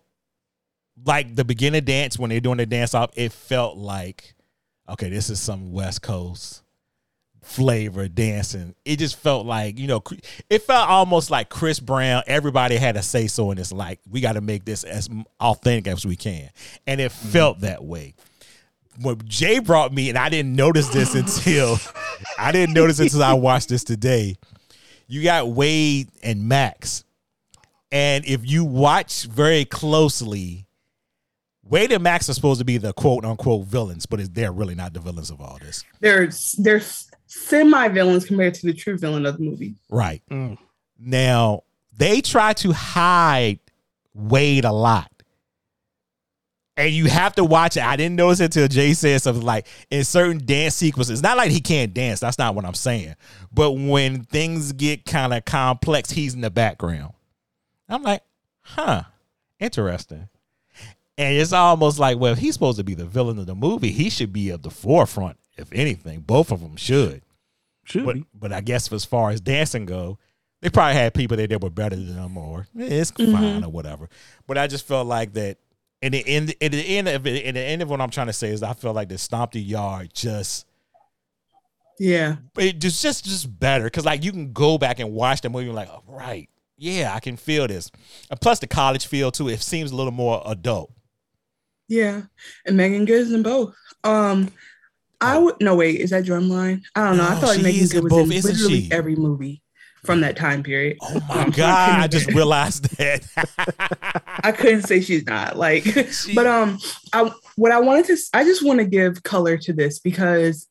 like 1.04 1.36
the 1.36 1.44
beginner 1.44 1.80
dance 1.80 2.18
when 2.18 2.30
they're 2.30 2.40
doing 2.40 2.58
the 2.58 2.66
dance 2.66 2.94
off. 2.94 3.10
It 3.16 3.32
felt 3.32 3.76
like, 3.76 4.34
okay, 4.88 5.10
this 5.10 5.30
is 5.30 5.40
some 5.40 5.72
West 5.72 6.02
Coast 6.02 6.62
flavor 7.42 8.08
dancing. 8.08 8.74
It 8.84 8.98
just 8.98 9.16
felt 9.16 9.46
like, 9.46 9.78
you 9.78 9.86
know, 9.86 10.02
it 10.50 10.62
felt 10.62 10.88
almost 10.88 11.30
like 11.30 11.48
Chris 11.48 11.78
Brown. 11.78 12.22
Everybody 12.26 12.76
had 12.76 12.96
a 12.96 13.02
say 13.02 13.28
so, 13.28 13.50
and 13.50 13.60
it's 13.60 13.72
like, 13.72 14.00
we 14.10 14.20
got 14.20 14.32
to 14.32 14.40
make 14.40 14.64
this 14.64 14.82
as 14.82 15.08
authentic 15.38 15.86
as 15.86 16.04
we 16.04 16.16
can. 16.16 16.50
And 16.86 17.00
it 17.00 17.12
mm-hmm. 17.12 17.28
felt 17.28 17.60
that 17.60 17.84
way 17.84 18.14
when 19.00 19.20
Jay 19.26 19.58
brought 19.58 19.92
me, 19.92 20.08
and 20.08 20.18
I 20.18 20.28
didn't 20.28 20.54
notice 20.54 20.88
this 20.88 21.14
until 21.14 21.78
I 22.38 22.52
didn't 22.52 22.74
notice 22.74 22.98
until 22.98 23.22
I 23.22 23.34
watched 23.34 23.68
this 23.68 23.84
today. 23.84 24.36
You 25.08 25.22
got 25.22 25.48
Wade 25.48 26.08
and 26.22 26.48
Max, 26.48 27.04
and 27.92 28.24
if 28.24 28.48
you 28.48 28.64
watch 28.64 29.24
very 29.24 29.64
closely, 29.64 30.66
Wade 31.62 31.92
and 31.92 32.02
Max 32.02 32.28
are 32.28 32.34
supposed 32.34 32.58
to 32.58 32.64
be 32.64 32.78
the 32.78 32.92
quote 32.92 33.24
unquote 33.24 33.66
villains, 33.66 34.06
but 34.06 34.34
they're 34.34 34.52
really 34.52 34.74
not 34.74 34.94
the 34.94 35.00
villains 35.00 35.30
of 35.30 35.40
all 35.40 35.58
this. 35.60 35.84
They're 36.00 36.30
they're 36.58 36.82
semi 37.26 37.88
villains 37.88 38.24
compared 38.24 38.54
to 38.54 38.66
the 38.66 38.72
true 38.72 38.98
villain 38.98 39.26
of 39.26 39.36
the 39.36 39.44
movie. 39.44 39.74
Right 39.90 40.22
mm. 40.30 40.58
now, 40.98 41.62
they 41.96 42.20
try 42.20 42.52
to 42.54 42.72
hide 42.72 43.60
Wade 44.14 44.64
a 44.64 44.72
lot 44.72 45.10
and 46.76 46.92
you 46.92 47.06
have 47.06 47.34
to 47.36 47.44
watch 47.44 47.76
it. 47.76 47.82
I 47.82 47.96
didn't 47.96 48.16
notice 48.16 48.40
it 48.40 48.44
until 48.44 48.68
Jay 48.68 48.92
said 48.92 49.22
something 49.22 49.44
like 49.44 49.66
in 49.90 50.04
certain 50.04 50.44
dance 50.44 50.74
sequences. 50.74 51.22
Not 51.22 51.36
like 51.36 51.50
he 51.50 51.60
can't 51.60 51.94
dance. 51.94 52.20
That's 52.20 52.38
not 52.38 52.54
what 52.54 52.64
I'm 52.64 52.74
saying. 52.74 53.14
But 53.52 53.72
when 53.72 54.24
things 54.24 54.72
get 54.72 55.06
kind 55.06 55.32
of 55.32 55.44
complex, 55.44 56.10
he's 56.10 56.34
in 56.34 56.42
the 56.42 56.50
background. 56.50 57.14
I'm 57.88 58.02
like, 58.02 58.22
huh, 58.60 59.04
interesting. 59.58 60.28
And 61.18 61.36
it's 61.36 61.52
almost 61.52 61.98
like, 61.98 62.18
well, 62.18 62.32
if 62.32 62.38
he's 62.38 62.52
supposed 62.52 62.78
to 62.78 62.84
be 62.84 62.94
the 62.94 63.06
villain 63.06 63.38
of 63.38 63.46
the 63.46 63.54
movie, 63.54 63.90
he 63.90 64.10
should 64.10 64.32
be 64.32 64.50
at 64.50 64.62
the 64.62 64.70
forefront. 64.70 65.38
If 65.56 65.72
anything, 65.72 66.20
both 66.20 66.52
of 66.52 66.60
them 66.60 66.76
should. 66.76 67.22
Should 67.84 68.04
but, 68.04 68.14
be. 68.16 68.26
but 68.34 68.52
I 68.52 68.60
guess 68.60 68.92
as 68.92 69.06
far 69.06 69.30
as 69.30 69.40
dancing 69.40 69.86
go, 69.86 70.18
they 70.60 70.68
probably 70.68 70.94
had 70.94 71.14
people 71.14 71.36
there 71.38 71.46
that 71.46 71.62
were 71.62 71.70
better 71.70 71.96
than 71.96 72.16
them, 72.16 72.36
or 72.36 72.66
eh, 72.78 73.00
it's 73.00 73.10
fine 73.12 73.64
or 73.64 73.70
whatever. 73.70 74.08
But 74.46 74.58
I 74.58 74.66
just 74.66 74.86
felt 74.86 75.06
like 75.06 75.32
that 75.34 75.58
and 76.02 76.14
the 76.14 76.26
end, 76.26 76.54
at 76.60 76.72
the 76.72 76.98
end 76.98 77.08
of 77.08 77.26
it, 77.26 77.46
at 77.46 77.54
the 77.54 77.60
end 77.60 77.82
of 77.82 77.90
what 77.90 78.00
I'm 78.00 78.10
trying 78.10 78.26
to 78.28 78.32
say 78.32 78.50
is, 78.50 78.62
I 78.62 78.74
feel 78.74 78.92
like 78.92 79.08
the 79.08 79.18
Stomp 79.18 79.52
the 79.52 79.60
Yard 79.60 80.12
just, 80.14 80.66
Yeah, 81.98 82.36
it 82.58 82.78
just 82.78 83.02
just 83.02 83.24
just 83.24 83.58
better 83.58 83.84
because 83.84 84.04
like 84.04 84.22
you 84.22 84.30
can 84.32 84.52
go 84.52 84.76
back 84.78 84.98
and 85.00 85.12
watch 85.12 85.40
the 85.40 85.48
movie 85.48 85.66
and 85.66 85.74
like, 85.74 85.88
oh, 85.90 86.02
right, 86.06 86.48
yeah, 86.76 87.12
I 87.14 87.20
can 87.20 87.36
feel 87.36 87.66
this. 87.66 87.90
And 88.30 88.40
plus 88.40 88.58
the 88.58 88.66
college 88.66 89.06
feel 89.06 89.30
too. 89.32 89.48
It 89.48 89.62
seems 89.62 89.90
a 89.92 89.96
little 89.96 90.12
more 90.12 90.42
adult. 90.46 90.92
yeah, 91.88 92.22
and 92.66 92.76
Meagan 92.76 93.04
Good's 93.06 93.32
in 93.32 93.42
both. 93.42 93.74
Um, 94.04 94.52
I 95.20 95.38
would 95.38 95.56
no 95.60 95.74
wait, 95.76 96.00
is 96.00 96.10
that 96.10 96.24
Drumline? 96.24 96.82
I 96.94 97.04
don't 97.08 97.16
know. 97.16 97.26
I 97.28 97.36
thought 97.36 97.56
like 97.56 97.62
Meagan 97.62 97.86
Good 97.88 97.96
in 97.96 98.04
was 98.04 98.10
both, 98.10 98.30
in 98.30 98.42
literally 98.42 98.82
she? 98.82 98.92
every 98.92 99.16
movie 99.16 99.62
from 100.04 100.20
that 100.20 100.36
time 100.36 100.62
period. 100.62 100.98
Oh 101.02 101.20
my 101.28 101.48
god! 101.56 102.00
I 102.00 102.06
just 102.08 102.28
realized 102.28 102.96
that. 102.96 103.26
I 104.44 104.52
couldn't 104.52 104.82
say 104.82 105.00
she's 105.00 105.26
not 105.26 105.56
like, 105.56 105.84
but 106.34 106.46
um, 106.46 106.78
I 107.12 107.30
what 107.56 107.72
I 107.72 107.80
wanted 107.80 108.06
to 108.06 108.16
I 108.34 108.44
just 108.44 108.64
want 108.64 108.78
to 108.80 108.86
give 108.86 109.22
color 109.22 109.56
to 109.58 109.72
this 109.72 109.98
because 109.98 110.68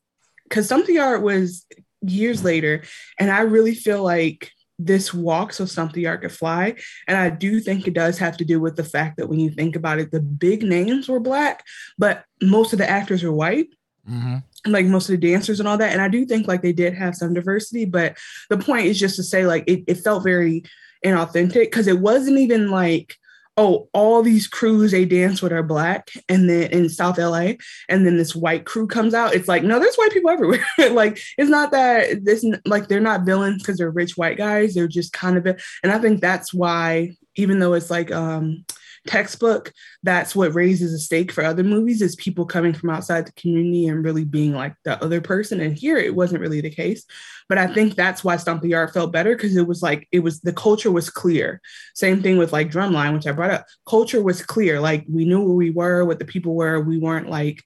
because 0.48 0.68
something 0.68 0.98
art 0.98 1.22
was 1.22 1.66
years 2.02 2.44
later, 2.44 2.82
and 3.18 3.30
I 3.30 3.40
really 3.40 3.74
feel 3.74 4.02
like 4.02 4.50
this 4.78 5.12
walk 5.14 5.54
so 5.54 5.64
something 5.64 6.06
art 6.06 6.20
could 6.22 6.32
fly, 6.32 6.74
and 7.08 7.16
I 7.16 7.30
do 7.30 7.60
think 7.60 7.86
it 7.86 7.94
does 7.94 8.18
have 8.18 8.36
to 8.38 8.44
do 8.44 8.60
with 8.60 8.76
the 8.76 8.84
fact 8.84 9.16
that 9.16 9.28
when 9.28 9.40
you 9.40 9.50
think 9.50 9.74
about 9.74 9.98
it, 9.98 10.10
the 10.10 10.20
big 10.20 10.62
names 10.62 11.08
were 11.08 11.20
black, 11.20 11.64
but 11.98 12.24
most 12.42 12.72
of 12.72 12.78
the 12.78 12.88
actors 12.88 13.22
were 13.22 13.32
white 13.32 13.68
Mhm. 14.08 14.44
Like 14.72 14.86
most 14.86 15.08
of 15.08 15.18
the 15.18 15.28
dancers 15.28 15.60
and 15.60 15.68
all 15.68 15.78
that. 15.78 15.92
And 15.92 16.00
I 16.00 16.08
do 16.08 16.24
think 16.24 16.46
like 16.46 16.62
they 16.62 16.72
did 16.72 16.94
have 16.94 17.14
some 17.14 17.34
diversity, 17.34 17.84
but 17.84 18.16
the 18.50 18.58
point 18.58 18.86
is 18.86 18.98
just 18.98 19.16
to 19.16 19.22
say 19.22 19.46
like 19.46 19.64
it, 19.66 19.84
it 19.86 19.96
felt 19.96 20.24
very 20.24 20.64
inauthentic 21.04 21.64
because 21.64 21.86
it 21.86 22.00
wasn't 22.00 22.38
even 22.38 22.70
like, 22.70 23.16
oh, 23.58 23.88
all 23.94 24.22
these 24.22 24.46
crews 24.46 24.90
they 24.90 25.06
dance 25.06 25.40
with 25.40 25.52
are 25.52 25.62
black 25.62 26.10
and 26.28 26.48
then 26.48 26.70
in 26.72 26.88
South 26.88 27.18
LA, 27.18 27.52
and 27.88 28.04
then 28.04 28.16
this 28.16 28.36
white 28.36 28.66
crew 28.66 28.86
comes 28.86 29.14
out. 29.14 29.34
It's 29.34 29.48
like, 29.48 29.62
no, 29.62 29.78
there's 29.78 29.96
white 29.96 30.12
people 30.12 30.30
everywhere. 30.30 30.64
like 30.90 31.18
it's 31.38 31.50
not 31.50 31.70
that 31.70 32.24
this 32.24 32.44
like 32.66 32.88
they're 32.88 33.00
not 33.00 33.24
villains 33.24 33.62
because 33.62 33.78
they're 33.78 33.90
rich 33.90 34.16
white 34.16 34.36
guys. 34.36 34.74
They're 34.74 34.88
just 34.88 35.12
kind 35.12 35.38
of 35.38 35.46
and 35.82 35.92
I 35.92 35.98
think 35.98 36.20
that's 36.20 36.52
why, 36.52 37.16
even 37.36 37.58
though 37.58 37.72
it's 37.72 37.90
like 37.90 38.12
um 38.12 38.64
textbook 39.06 39.72
that's 40.02 40.34
what 40.34 40.54
raises 40.54 40.92
a 40.92 40.98
stake 40.98 41.32
for 41.32 41.44
other 41.44 41.64
movies 41.64 42.02
is 42.02 42.16
people 42.16 42.44
coming 42.44 42.72
from 42.72 42.90
outside 42.90 43.26
the 43.26 43.32
community 43.32 43.86
and 43.88 44.04
really 44.04 44.24
being 44.24 44.52
like 44.52 44.74
the 44.84 45.02
other 45.02 45.20
person. 45.20 45.60
And 45.60 45.76
here 45.76 45.96
it 45.96 46.14
wasn't 46.14 46.40
really 46.40 46.60
the 46.60 46.70
case 46.70 47.04
but 47.48 47.58
i 47.58 47.66
think 47.66 47.94
that's 47.94 48.24
why 48.24 48.36
stomp 48.36 48.62
the 48.62 48.68
yard 48.68 48.92
felt 48.92 49.12
better 49.12 49.34
because 49.34 49.56
it 49.56 49.66
was 49.66 49.82
like 49.82 50.08
it 50.12 50.20
was 50.20 50.40
the 50.40 50.52
culture 50.52 50.90
was 50.90 51.10
clear. 51.10 51.60
Same 51.94 52.22
thing 52.22 52.38
with 52.38 52.52
like 52.52 52.70
drumline 52.70 53.14
which 53.14 53.26
i 53.26 53.32
brought 53.32 53.50
up. 53.50 53.66
Culture 53.88 54.22
was 54.22 54.42
clear. 54.42 54.80
Like 54.80 55.04
we 55.08 55.24
knew 55.24 55.40
where 55.40 55.54
we 55.54 55.70
were 55.70 56.04
what 56.04 56.18
the 56.18 56.24
people 56.24 56.54
were. 56.54 56.80
We 56.80 56.98
weren't 56.98 57.30
like 57.30 57.62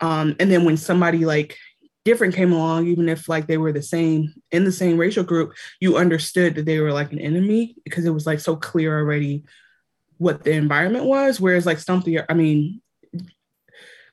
um 0.00 0.36
and 0.38 0.50
then 0.50 0.64
when 0.64 0.76
somebody 0.76 1.24
like 1.24 1.56
different 2.04 2.34
came 2.34 2.52
along 2.52 2.86
even 2.86 3.08
if 3.08 3.28
like 3.28 3.46
they 3.46 3.58
were 3.58 3.72
the 3.72 3.82
same 3.82 4.32
in 4.50 4.64
the 4.64 4.72
same 4.72 4.96
racial 4.96 5.24
group 5.24 5.52
you 5.78 5.98
understood 5.98 6.54
that 6.54 6.64
they 6.64 6.78
were 6.80 6.92
like 6.92 7.12
an 7.12 7.18
enemy 7.18 7.76
because 7.84 8.06
it 8.06 8.10
was 8.10 8.26
like 8.26 8.40
so 8.40 8.56
clear 8.56 8.98
already 8.98 9.44
what 10.18 10.44
the 10.44 10.52
environment 10.52 11.04
was. 11.04 11.40
Whereas 11.40 11.66
like 11.66 11.78
Stomp 11.78 12.04
the, 12.04 12.20
I 12.28 12.34
mean, 12.34 12.80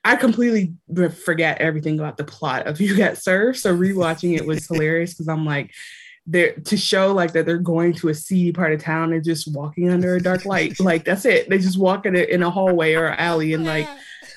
I 0.03 0.15
completely 0.15 0.75
forget 1.25 1.59
everything 1.59 1.99
about 1.99 2.17
the 2.17 2.23
plot 2.23 2.67
of 2.67 2.79
You 2.81 2.95
Got 2.95 3.17
Served. 3.17 3.57
So 3.57 3.75
rewatching 3.75 4.35
it 4.37 4.45
was 4.45 4.67
hilarious 4.67 5.13
because 5.13 5.27
I'm 5.27 5.45
like, 5.45 5.71
they're 6.27 6.53
to 6.53 6.77
show 6.77 7.13
like 7.13 7.33
that 7.33 7.45
they're 7.45 7.57
going 7.57 7.93
to 7.93 8.09
a 8.09 8.13
seedy 8.13 8.51
part 8.51 8.73
of 8.73 8.81
town 8.81 9.13
and 9.13 9.23
just 9.23 9.53
walking 9.53 9.91
under 9.91 10.15
a 10.15 10.21
dark 10.21 10.45
light. 10.45 10.75
Like 10.79 11.05
that's 11.05 11.25
it. 11.25 11.49
They 11.49 11.57
just 11.57 11.77
walk 11.77 12.05
in 12.05 12.15
a, 12.15 12.19
in 12.19 12.43
a 12.43 12.49
hallway 12.49 12.93
or 12.93 13.09
alley 13.09 13.53
and 13.53 13.65
like, 13.65 13.87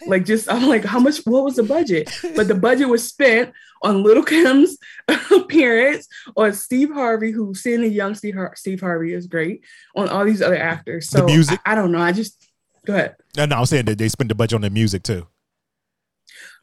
like 0.07 0.25
just 0.25 0.51
I'm 0.51 0.67
like, 0.69 0.85
how 0.85 0.99
much? 0.99 1.19
What 1.25 1.45
was 1.45 1.57
the 1.57 1.63
budget? 1.63 2.11
But 2.37 2.49
the 2.49 2.55
budget 2.55 2.89
was 2.89 3.07
spent 3.07 3.53
on 3.83 4.03
Little 4.03 4.23
Kim's 4.23 4.77
appearance, 5.35 6.09
on 6.37 6.53
Steve 6.53 6.93
Harvey, 6.93 7.31
who 7.31 7.55
seeing 7.55 7.83
the 7.83 7.89
young 7.89 8.15
Steve, 8.15 8.35
Har- 8.35 8.55
Steve 8.57 8.81
Harvey 8.81 9.13
is 9.13 9.27
great, 9.27 9.65
on 9.97 10.09
all 10.09 10.25
these 10.25 10.43
other 10.43 10.57
actors. 10.57 11.09
So 11.09 11.21
The 11.21 11.27
music? 11.27 11.61
I, 11.65 11.73
I 11.73 11.75
don't 11.75 11.93
know. 11.93 12.01
I 12.01 12.13
just 12.13 12.49
go 12.87 12.95
ahead. 12.95 13.17
No, 13.37 13.47
no, 13.47 13.57
I'm 13.57 13.67
saying 13.67 13.87
that 13.87 13.99
they 13.99 14.09
spent 14.09 14.29
the 14.29 14.35
budget 14.35 14.57
on 14.57 14.63
the 14.63 14.71
music 14.71 15.03
too. 15.03 15.27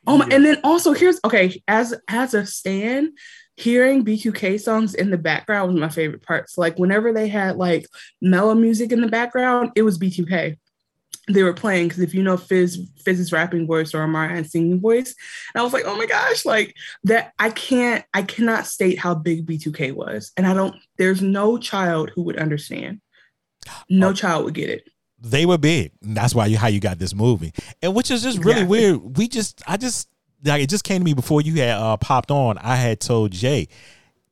Oh 0.07 0.17
my, 0.17 0.27
and 0.29 0.45
then 0.45 0.57
also 0.63 0.93
here's 0.93 1.19
okay, 1.25 1.61
as 1.67 1.93
as 2.07 2.33
a 2.33 2.45
stand 2.45 3.17
hearing 3.57 4.03
B2K 4.03 4.59
songs 4.59 4.93
in 4.93 5.09
the 5.09 5.17
background 5.17 5.71
was 5.71 5.79
my 5.79 5.89
favorite 5.89 6.21
part. 6.21 6.49
So 6.49 6.61
like 6.61 6.77
whenever 6.77 7.13
they 7.13 7.27
had 7.27 7.55
like 7.55 7.87
mellow 8.21 8.53
music 8.53 8.91
in 8.91 9.01
the 9.01 9.07
background, 9.07 9.71
it 9.75 9.81
was 9.81 9.97
B2K. 9.97 10.57
They 11.27 11.41
were 11.41 11.53
playing 11.53 11.87
because 11.87 12.03
if 12.03 12.13
you 12.13 12.21
know 12.21 12.37
Fizz 12.37 12.87
Fizz's 13.03 13.31
rapping 13.31 13.65
voice 13.65 13.93
or 13.95 14.03
Amara's 14.03 14.51
singing 14.51 14.79
voice, 14.79 15.15
and 15.53 15.61
I 15.61 15.63
was 15.63 15.73
like, 15.73 15.85
oh 15.85 15.97
my 15.97 16.05
gosh, 16.05 16.45
like 16.45 16.75
that 17.05 17.33
I 17.39 17.49
can't 17.49 18.05
I 18.13 18.21
cannot 18.21 18.67
state 18.67 18.99
how 18.99 19.15
big 19.15 19.45
B2K 19.45 19.93
was. 19.93 20.31
And 20.37 20.45
I 20.45 20.53
don't 20.53 20.75
there's 20.97 21.21
no 21.21 21.57
child 21.57 22.11
who 22.13 22.21
would 22.23 22.37
understand. 22.37 23.01
No 23.89 24.13
child 24.13 24.45
would 24.45 24.53
get 24.53 24.69
it. 24.69 24.87
They 25.19 25.47
were 25.47 25.57
big. 25.57 25.91
That's 26.01 26.35
why 26.35 26.45
you 26.45 26.57
how 26.57 26.67
you 26.67 26.79
got 26.79 26.99
this 26.99 27.15
movie. 27.15 27.53
And 27.81 27.95
which 27.95 28.11
is 28.11 28.21
just 28.21 28.37
really 28.39 28.61
Exactly. 28.61 28.79
weird. 28.79 29.17
We 29.17 29.27
just 29.27 29.63
I 29.65 29.77
just 29.77 30.07
like 30.43 30.61
it 30.61 30.69
just 30.69 30.83
came 30.83 30.99
to 30.99 31.05
me 31.05 31.13
before 31.15 31.41
you 31.41 31.55
had 31.55 31.71
uh, 31.71 31.97
popped 31.97 32.29
on. 32.29 32.59
I 32.59 32.75
had 32.75 32.99
told 32.99 33.31
Jay, 33.31 33.67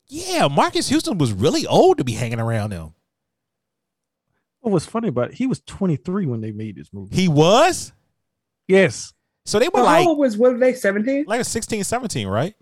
yeah, 0.07 0.47
Marques 0.47 0.89
Houston 0.89 1.17
was 1.17 1.31
really 1.33 1.65
old 1.65 1.97
to 1.97 2.03
be 2.03 2.11
hanging 2.13 2.39
around 2.39 2.69
them. 2.71 2.93
What 4.63 4.71
was 4.71 4.85
funny 4.85 5.09
about 5.09 5.31
it? 5.31 5.33
He 5.33 5.45
was 5.45 5.59
23 5.67 6.25
when 6.25 6.39
they 6.39 6.53
made 6.53 6.77
this 6.77 6.93
movie. 6.93 7.13
He 7.13 7.27
was? 7.27 7.91
Yes. 8.69 9.11
So 9.45 9.59
they 9.59 9.67
were 9.67 9.71
Well, 9.81 9.83
like 9.83 10.03
how 10.03 10.09
old 10.11 10.19
was 10.19 10.37
what 10.37 10.53
were 10.53 10.57
they 10.57 10.73
17? 10.73 11.25
like 11.27 11.41
a 11.41 11.43
16, 11.43 11.83
17, 11.83 12.27
right? 12.27 12.55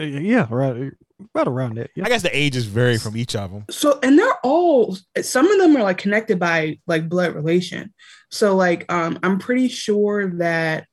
Uh, 0.00 0.04
yeah, 0.04 0.46
right. 0.48 0.90
right 1.34 1.46
around 1.46 1.74
that. 1.76 1.90
Yeah. 1.94 2.06
I 2.06 2.08
guess 2.08 2.22
the 2.22 2.34
ages 2.34 2.64
vary 2.64 2.96
from 2.96 3.14
each 3.14 3.36
of 3.36 3.52
them. 3.52 3.66
So 3.68 3.98
and 4.02 4.18
they're 4.18 4.38
all 4.42 4.96
some 5.20 5.50
of 5.50 5.58
them 5.58 5.76
are 5.76 5.82
like 5.82 5.98
connected 5.98 6.38
by 6.38 6.78
like 6.86 7.10
blood 7.10 7.34
relation. 7.34 7.92
So 8.30 8.56
like 8.56 8.90
um 8.90 9.18
I'm 9.22 9.38
pretty 9.38 9.68
sure 9.68 10.30
that 10.38 10.86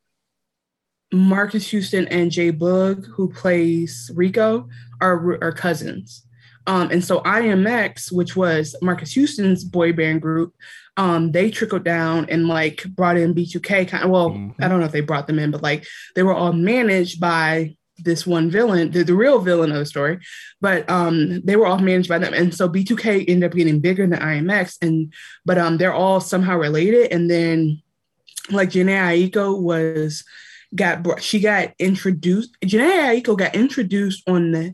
Marques 1.14 1.68
Houston 1.70 2.08
and 2.10 2.30
J-Boog, 2.30 3.06
who 3.06 3.30
plays 3.32 4.12
Rico, 4.14 4.68
are 5.00 5.42
are 5.42 5.54
cousins. 5.54 6.26
Um, 6.68 6.92
and 6.92 7.04
so 7.04 7.22
IMX, 7.22 8.12
which 8.12 8.36
was 8.36 8.76
Marques 8.82 9.14
Houston's 9.14 9.64
boy 9.64 9.94
band 9.94 10.22
group, 10.22 10.54
um, 10.98 11.32
they 11.32 11.50
trickled 11.50 11.84
down 11.84 12.28
and 12.30 12.48
like 12.48 12.84
brought 12.90 13.18
in 13.18 13.34
B2K. 13.34 13.88
Kind 13.88 14.04
of, 14.04 14.10
well, 14.10 14.32
Mhm. 14.32 14.54
I 14.60 14.68
don't 14.68 14.80
know 14.80 14.86
if 14.86 14.92
they 14.92 15.02
brought 15.02 15.28
them 15.28 15.40
in, 15.40 15.52
but 15.52 15.64
like 15.64 15.86
they 16.16 16.24
were 16.24 16.34
all 16.34 16.54
managed 16.54 17.20
by 17.20 17.76
this 18.04 18.26
one 18.26 18.50
villain, 18.50 18.92
the, 18.92 19.04
the 19.04 19.14
real 19.14 19.40
villain 19.40 19.72
of 19.72 19.78
the 19.78 19.86
story. 19.86 20.20
But 20.60 20.90
um, 20.90 21.42
they 21.44 21.56
were 21.56 21.68
all 21.68 21.80
managed 21.80 22.10
by 22.10 22.18
them, 22.18 22.34
and 22.34 22.54
so 22.54 22.68
B2K 22.68 23.26
ended 23.28 23.50
up 23.50 23.56
getting 23.56 23.80
bigger 23.80 24.06
than 24.08 24.20
IMX, 24.20 24.78
and 24.82 25.14
but 25.46 25.58
um, 25.58 25.78
they're 25.78 25.94
all 25.94 26.20
somehow 26.20 26.58
related. 26.58 27.12
And 27.12 27.30
then 27.30 27.82
like 28.50 28.70
Jhené 28.70 29.30
Aiko 29.30 29.60
was 29.62 30.24
got 30.76 31.22
she 31.22 31.40
got 31.40 31.74
introduced. 31.80 32.56
Jhené 32.62 33.22
Aiko 33.22 33.38
got 33.38 33.56
introduced 33.56 34.28
on 34.28 34.52
the 34.52 34.74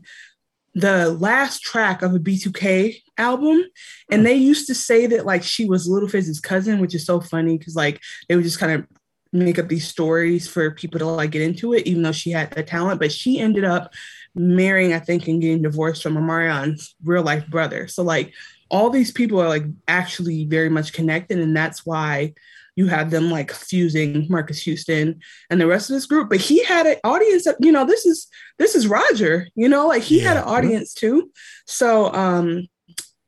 the 0.78 1.10
last 1.20 1.62
track 1.62 2.02
of 2.02 2.14
a 2.14 2.18
B2K 2.18 3.02
album. 3.16 3.64
And 4.10 4.24
they 4.24 4.34
used 4.34 4.66
to 4.68 4.74
say 4.74 5.06
that 5.06 5.26
like 5.26 5.42
she 5.42 5.64
was 5.66 5.88
Little 5.88 6.08
Fizz's 6.08 6.40
cousin, 6.40 6.80
which 6.80 6.94
is 6.94 7.04
so 7.04 7.20
funny 7.20 7.58
because 7.58 7.74
like 7.74 8.00
they 8.28 8.36
would 8.36 8.44
just 8.44 8.60
kind 8.60 8.72
of 8.72 8.86
make 9.32 9.58
up 9.58 9.68
these 9.68 9.86
stories 9.86 10.48
for 10.48 10.70
people 10.70 10.98
to 10.98 11.06
like 11.06 11.32
get 11.32 11.42
into 11.42 11.74
it, 11.74 11.86
even 11.86 12.02
though 12.02 12.12
she 12.12 12.30
had 12.30 12.50
the 12.52 12.62
talent. 12.62 13.00
But 13.00 13.12
she 13.12 13.40
ended 13.40 13.64
up 13.64 13.92
marrying, 14.34 14.92
I 14.92 15.00
think, 15.00 15.26
and 15.26 15.40
getting 15.40 15.62
divorced 15.62 16.02
from 16.02 16.16
Omarion's 16.16 16.94
real 17.04 17.22
life 17.22 17.46
brother. 17.48 17.88
So 17.88 18.02
like 18.02 18.32
all 18.70 18.90
these 18.90 19.10
people 19.10 19.40
are 19.40 19.48
like 19.48 19.64
actually 19.88 20.44
very 20.44 20.68
much 20.68 20.92
connected, 20.92 21.38
and 21.38 21.56
that's 21.56 21.84
why 21.84 22.34
you 22.78 22.86
have 22.86 23.10
them 23.10 23.28
like 23.28 23.50
fusing 23.50 24.24
Marques 24.30 24.62
Houston 24.62 25.18
and 25.50 25.60
the 25.60 25.66
rest 25.66 25.90
of 25.90 25.94
this 25.94 26.06
group. 26.06 26.28
But 26.30 26.38
he 26.38 26.62
had 26.62 26.86
an 26.86 26.94
audience. 27.02 27.44
That, 27.44 27.56
you 27.58 27.72
know, 27.72 27.84
this 27.84 28.06
is 28.06 28.28
this 28.56 28.76
is 28.76 28.86
Roger. 28.86 29.48
You 29.56 29.68
know, 29.68 29.88
like 29.88 30.04
he 30.04 30.20
had 30.20 30.36
an 30.36 30.44
audience 30.44 30.94
too. 30.94 31.32
So 31.66 32.12
um, 32.12 32.68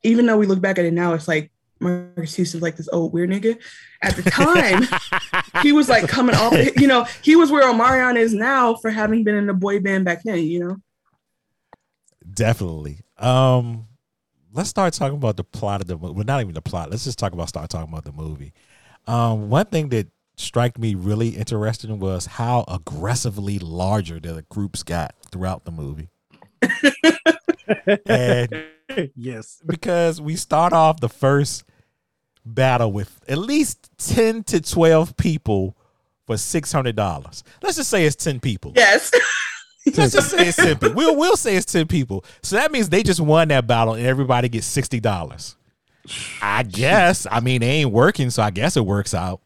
even 0.03 0.25
though 0.25 0.37
we 0.37 0.45
look 0.45 0.61
back 0.61 0.79
at 0.79 0.85
it 0.85 0.93
now, 0.93 1.15
it's 1.15 1.27
like 1.27 1.51
Marques 1.81 2.33
Houston's 2.35 2.63
like 2.63 2.77
this 2.77 2.87
old 2.93 3.11
weird 3.11 3.29
nigga. 3.29 3.61
At 4.01 4.15
the 4.15 4.23
time, 4.23 4.87
he 5.61 5.73
was 5.73 5.89
like 5.89 6.07
coming 6.07 6.33
off. 6.33 6.53
You 6.79 6.87
know, 6.87 7.05
he 7.21 7.35
was 7.35 7.51
where 7.51 7.69
Omarion 7.69 8.15
is 8.15 8.33
now 8.33 8.75
for 8.75 8.89
having 8.89 9.25
been 9.25 9.35
in 9.35 9.49
a 9.49 9.53
boy 9.53 9.81
band 9.81 10.05
back 10.05 10.23
then. 10.23 10.39
You 10.39 10.59
know. 10.61 10.77
Definitely. 12.33 13.01
Um, 13.17 13.87
let's 14.53 14.69
start 14.69 14.93
talking 14.93 15.17
about 15.17 15.35
the 15.35 15.43
plot 15.43 15.81
of 15.81 15.87
the 15.87 15.97
movie. 15.97 16.13
Well, 16.13 16.23
not 16.23 16.39
even 16.39 16.53
the 16.53 16.61
plot. 16.61 16.89
Let's 16.89 17.03
just 17.03 17.19
talk 17.19 17.33
about 17.33 17.49
start 17.49 17.69
talking 17.69 17.91
about 17.91 18.05
the 18.05 18.13
movie. 18.13 18.53
Um, 19.07 19.49
one 19.49 19.65
thing 19.65 19.89
that 19.89 20.07
struck 20.35 20.77
me 20.77 20.95
really 20.95 21.29
interesting 21.29 21.99
was 21.99 22.25
how 22.25 22.65
aggressively 22.67 23.59
larger 23.59 24.19
the 24.19 24.45
groups 24.49 24.83
got 24.83 25.15
throughout 25.31 25.65
the 25.65 25.71
movie. 25.71 26.09
and 28.05 28.63
yes. 29.15 29.61
because 29.65 30.21
we 30.21 30.35
start 30.35 30.73
off 30.73 30.99
the 30.99 31.09
first 31.09 31.63
battle 32.45 32.91
with 32.91 33.19
at 33.27 33.37
least 33.37 33.89
10 33.97 34.43
to 34.43 34.61
12 34.61 35.15
people 35.17 35.75
for 36.25 36.35
$600. 36.35 37.43
Let's 37.61 37.77
just 37.77 37.89
say 37.89 38.05
it's 38.05 38.15
10 38.15 38.39
people. 38.39 38.73
Yes. 38.75 39.11
Let's 39.85 40.13
just 40.13 40.29
say 40.29 40.47
it's 40.47 40.57
10 40.57 40.77
people. 40.79 40.93
We'll, 40.93 41.15
we'll 41.15 41.37
say 41.37 41.55
it's 41.55 41.71
10 41.71 41.87
people. 41.87 42.23
So 42.43 42.55
that 42.55 42.71
means 42.71 42.89
they 42.89 43.03
just 43.03 43.19
won 43.19 43.47
that 43.49 43.67
battle 43.67 43.95
and 43.95 44.05
everybody 44.05 44.49
gets 44.49 44.75
$60. 44.75 45.55
I 46.41 46.63
guess. 46.63 47.27
I 47.29 47.39
mean, 47.39 47.61
they 47.61 47.69
ain't 47.69 47.91
working, 47.91 48.29
so 48.29 48.41
I 48.43 48.49
guess 48.51 48.75
it 48.77 48.85
works 48.85 49.13
out. 49.13 49.41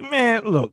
Man, 0.00 0.44
look, 0.44 0.72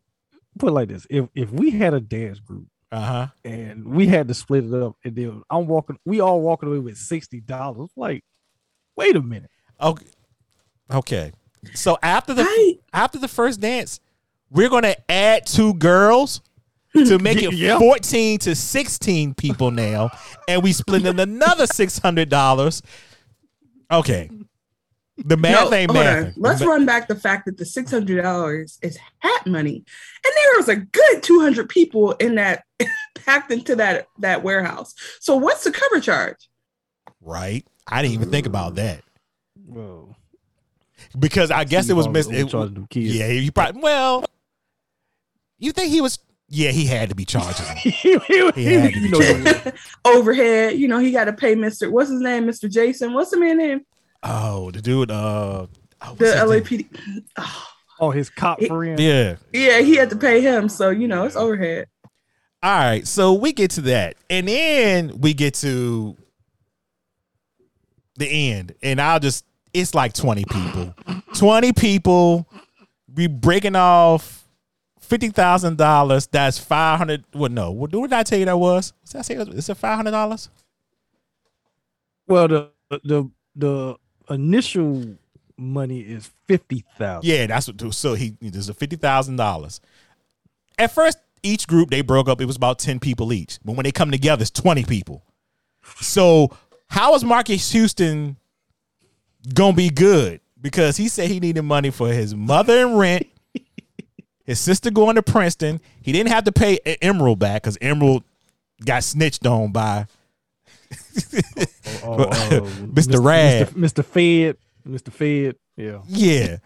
put 0.60 0.70
it 0.70 0.74
like 0.74 0.90
this: 0.90 1.06
if 1.10 1.28
if 1.36 1.52
we 1.52 1.72
had 1.72 1.94
a 1.94 2.00
dance 2.00 2.40
group 2.40 2.68
Uh 2.92 3.02
huh. 3.02 3.28
and 3.44 3.86
we 3.88 4.08
had 4.08 4.28
to 4.30 4.34
split 4.34 4.64
it 4.66 4.74
up, 4.74 4.96
and 5.04 5.16
then 5.16 5.42
I'm 5.50 5.68
walking, 5.68 5.98
we 6.06 6.20
all 6.22 6.42
walking 6.42 6.70
away 6.70 6.80
with 6.80 6.98
sixty 6.98 7.42
dollars. 7.42 7.90
Like, 7.96 8.24
wait 8.96 9.16
a 9.16 9.22
minute. 9.22 9.50
Okay. 9.82 10.06
Okay. 10.92 11.32
So 11.74 11.98
after 12.02 12.34
the 12.34 12.78
after 12.94 13.18
the 13.18 13.28
first 13.28 13.60
dance, 13.60 14.00
we're 14.50 14.70
gonna 14.70 14.96
add 15.10 15.46
two 15.46 15.74
girls 15.74 16.42
to 16.94 17.20
make 17.22 17.42
it 17.42 17.54
Yeah. 17.54 17.78
14 17.80 18.40
to 18.40 18.56
16 18.56 19.34
people 19.34 19.72
now, 19.72 20.10
and 20.48 20.64
we 20.64 20.72
split 20.72 21.06
in 21.06 21.20
another 21.20 21.66
six 21.68 21.98
hundred 22.00 22.30
dollars. 22.30 22.82
Okay. 23.92 24.30
The 25.18 25.38
math 25.38 25.70
No, 25.72 25.78
ain't 25.78 25.92
hold 25.92 26.06
on. 26.06 26.24
math. 26.24 26.34
Let's 26.36 26.62
run 26.66 26.86
back 26.86 27.08
the 27.08 27.16
fact 27.16 27.46
that 27.46 27.58
the 27.58 27.66
six 27.66 27.90
hundred 27.90 28.22
dollars 28.22 28.78
is 28.82 28.98
hat 29.20 29.48
money, 29.48 29.76
and 30.26 30.34
there 30.36 30.58
was 30.58 30.68
a 30.68 30.76
good 30.76 31.24
two 31.24 31.40
hundred 31.40 31.70
people 31.70 32.12
in 32.14 32.36
that 32.36 32.64
packed 33.16 33.50
into 33.52 33.78
that 33.78 34.08
that 34.20 34.44
warehouse. 34.44 34.94
So 35.22 35.38
what's 35.38 35.64
the 35.64 35.72
cover 35.72 36.02
charge? 36.02 36.50
Right. 37.22 37.66
I 37.88 38.02
didn't 38.02 38.16
even 38.16 38.30
think 38.32 38.46
about 38.46 38.76
that. 38.76 39.04
Whoa. 39.66 40.16
Because 41.18 41.50
I 41.50 41.64
guess 41.64 41.90
it 41.90 41.94
was 41.94 42.10
missed. 42.10 42.28
Steve 42.30 42.52
Harvey 42.52 42.56
overcharged 42.58 42.76
them 42.76 42.88
kids. 42.90 43.16
Yeah, 43.16 43.28
he 43.30 43.52
probably 43.52 43.82
well. 43.82 44.26
You 45.60 45.72
think 45.72 45.92
he 45.92 46.02
was 46.02 46.20
yeah, 46.48 46.72
he 46.72 46.86
had 46.86 47.10
to 47.10 47.16
be 47.16 47.26
charging. 47.26 47.66
He- 47.78 47.90
he- 47.92 48.18
He 48.20 48.66
had 48.74 48.94
to 48.94 49.00
be 49.00 49.00
you 49.00 49.10
know, 49.10 49.20
charging. 49.22 49.74
Overhead, 50.06 50.78
you 50.78 50.88
know, 50.88 51.00
he 51.00 51.12
got 51.12 51.26
to 51.26 51.34
pay 51.34 51.56
Mister. 51.56 51.90
What's 51.90 52.10
his 52.10 52.22
name? 52.22 52.46
Mister 52.46 52.68
Jason. 52.70 53.14
What's 53.14 53.32
the 53.32 53.40
man 53.40 53.58
name? 53.58 53.82
Oh, 54.24 54.72
the 54.72 54.82
dude, 54.82 55.12
uh 55.12 55.68
oh, 55.68 55.68
The 56.02 56.08
what's 56.08 56.22
his 56.22 56.72
name? 56.72 56.88
LAPD. 56.88 57.56
oh, 58.00 58.12
his 58.12 58.30
cop 58.30 58.62
friend. 58.64 59.00
Yeah. 59.00 59.36
Yeah, 59.54 59.80
he 59.82 59.96
had 59.96 60.10
to 60.12 60.16
pay 60.16 60.42
him. 60.42 60.70
So 60.70 60.90
you 60.90 61.08
know, 61.08 61.26
it's 61.26 61.36
overhead. 61.36 61.88
All 62.64 62.72
right, 62.80 63.06
so 63.06 63.34
we 63.34 63.54
get 63.54 63.70
to 63.72 63.82
that, 63.82 64.16
and 64.28 64.48
then 64.48 65.20
we 65.22 65.36
get 65.36 65.54
to 65.56 66.18
the 68.18 68.28
end, 68.52 68.74
and 68.82 69.00
I'll 69.00 69.20
just 69.20 69.46
it's 69.74 69.94
like 69.94 70.14
twenty 70.14 70.46
people, 70.46 70.96
twenty 71.36 71.74
people. 71.74 72.48
We 73.14 73.28
breaking 73.28 73.76
off 73.76 74.45
fifty 75.06 75.30
thousand 75.30 75.78
dollars. 75.78 76.28
That's 76.28 76.60
five 76.60 76.98
hundred. 76.98 77.24
Well, 77.34 77.50
no, 77.50 77.72
what 77.72 77.92
did 77.92 78.14
I 78.14 78.24
tell 78.24 78.40
you 78.40 78.46
that 78.46 78.58
was? 78.58 78.94
Did 79.10 79.20
I 79.20 79.22
say 79.22 79.36
is 79.36 79.70
it 79.70 79.78
five 79.78 79.96
hundred 79.96 80.12
dollars? 80.12 80.50
Well, 82.28 82.48
the 82.48 82.70
the 83.04 83.30
the 83.56 83.96
initial 84.30 85.18
money 85.58 86.02
is 86.02 86.32
fifty 86.48 86.84
thousand. 86.98 87.30
Yeah, 87.30 87.48
that's 87.48 87.68
what. 87.68 87.94
So 87.94 88.14
he 88.16 88.36
there's 88.42 88.70
a 88.70 88.74
fifty 88.74 88.96
thousand 88.96 89.38
dollars. 89.38 89.80
At 90.78 90.92
first, 90.92 91.18
each 91.44 91.68
group 91.68 91.90
they 91.90 92.02
broke 92.02 92.28
up. 92.28 92.42
It 92.42 92.46
was 92.46 92.58
about 92.58 92.80
ten 92.80 93.00
people 93.00 93.32
each, 93.32 93.60
but 93.64 93.76
when 93.76 93.84
they 93.84 93.92
come 93.92 94.12
together, 94.12 94.42
it's 94.42 94.52
twenty 94.52 94.84
people. 94.84 95.24
So 96.02 96.56
how 96.90 97.14
is 97.16 97.24
Marques 97.24 97.72
Houston 97.72 98.38
gonna 99.54 99.76
be 99.76 99.90
good? 99.90 100.42
Because 100.60 100.98
he 100.98 101.08
said 101.08 101.30
he 101.30 101.40
needed 101.40 101.62
money 101.62 101.92
for 101.92 102.10
his 102.10 102.34
mother 102.34 102.88
and 102.88 102.98
rent, 102.98 103.28
his 104.46 104.60
sister 104.60 104.92
going 104.92 105.16
to 105.16 105.24
Princeton. 105.24 105.82
He 106.02 106.12
didn't 106.12 106.32
have 106.32 106.46
to 106.46 106.52
pay 106.52 106.80
Emerald 107.02 107.40
back 107.40 107.64
because 107.64 107.78
Emerald 107.82 108.24
got 108.84 109.04
snitched 109.04 109.46
on 109.46 109.72
by 109.72 110.08
Oh, 112.04 112.16
oh, 112.20 112.30
oh, 112.30 112.50
oh. 112.52 112.60
Mr. 112.94 113.24
Rad. 113.24 113.70
Mr. 113.70 114.04
Fed, 114.04 114.58
Mr. 114.88 115.12
Fed. 115.12 115.56
Yeah. 115.78 116.02
Yeah. 116.08 116.58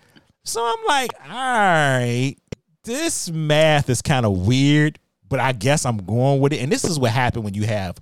So 0.44 0.64
I'm 0.64 0.86
like, 0.88 1.12
all 1.26 1.30
right, 1.32 2.36
this 2.84 3.30
math 3.30 3.90
is 3.90 4.02
kind 4.02 4.26
of 4.26 4.48
weird, 4.48 5.00
but 5.28 5.40
I 5.40 5.52
guess 5.52 5.86
I'm 5.86 5.98
going 5.98 6.40
with 6.40 6.54
it. 6.54 6.62
And 6.62 6.72
this 6.72 6.84
is 6.84 7.00
what 7.00 7.12
happened 7.12 7.44
when 7.44 7.54
you 7.54 7.66
have 7.66 7.98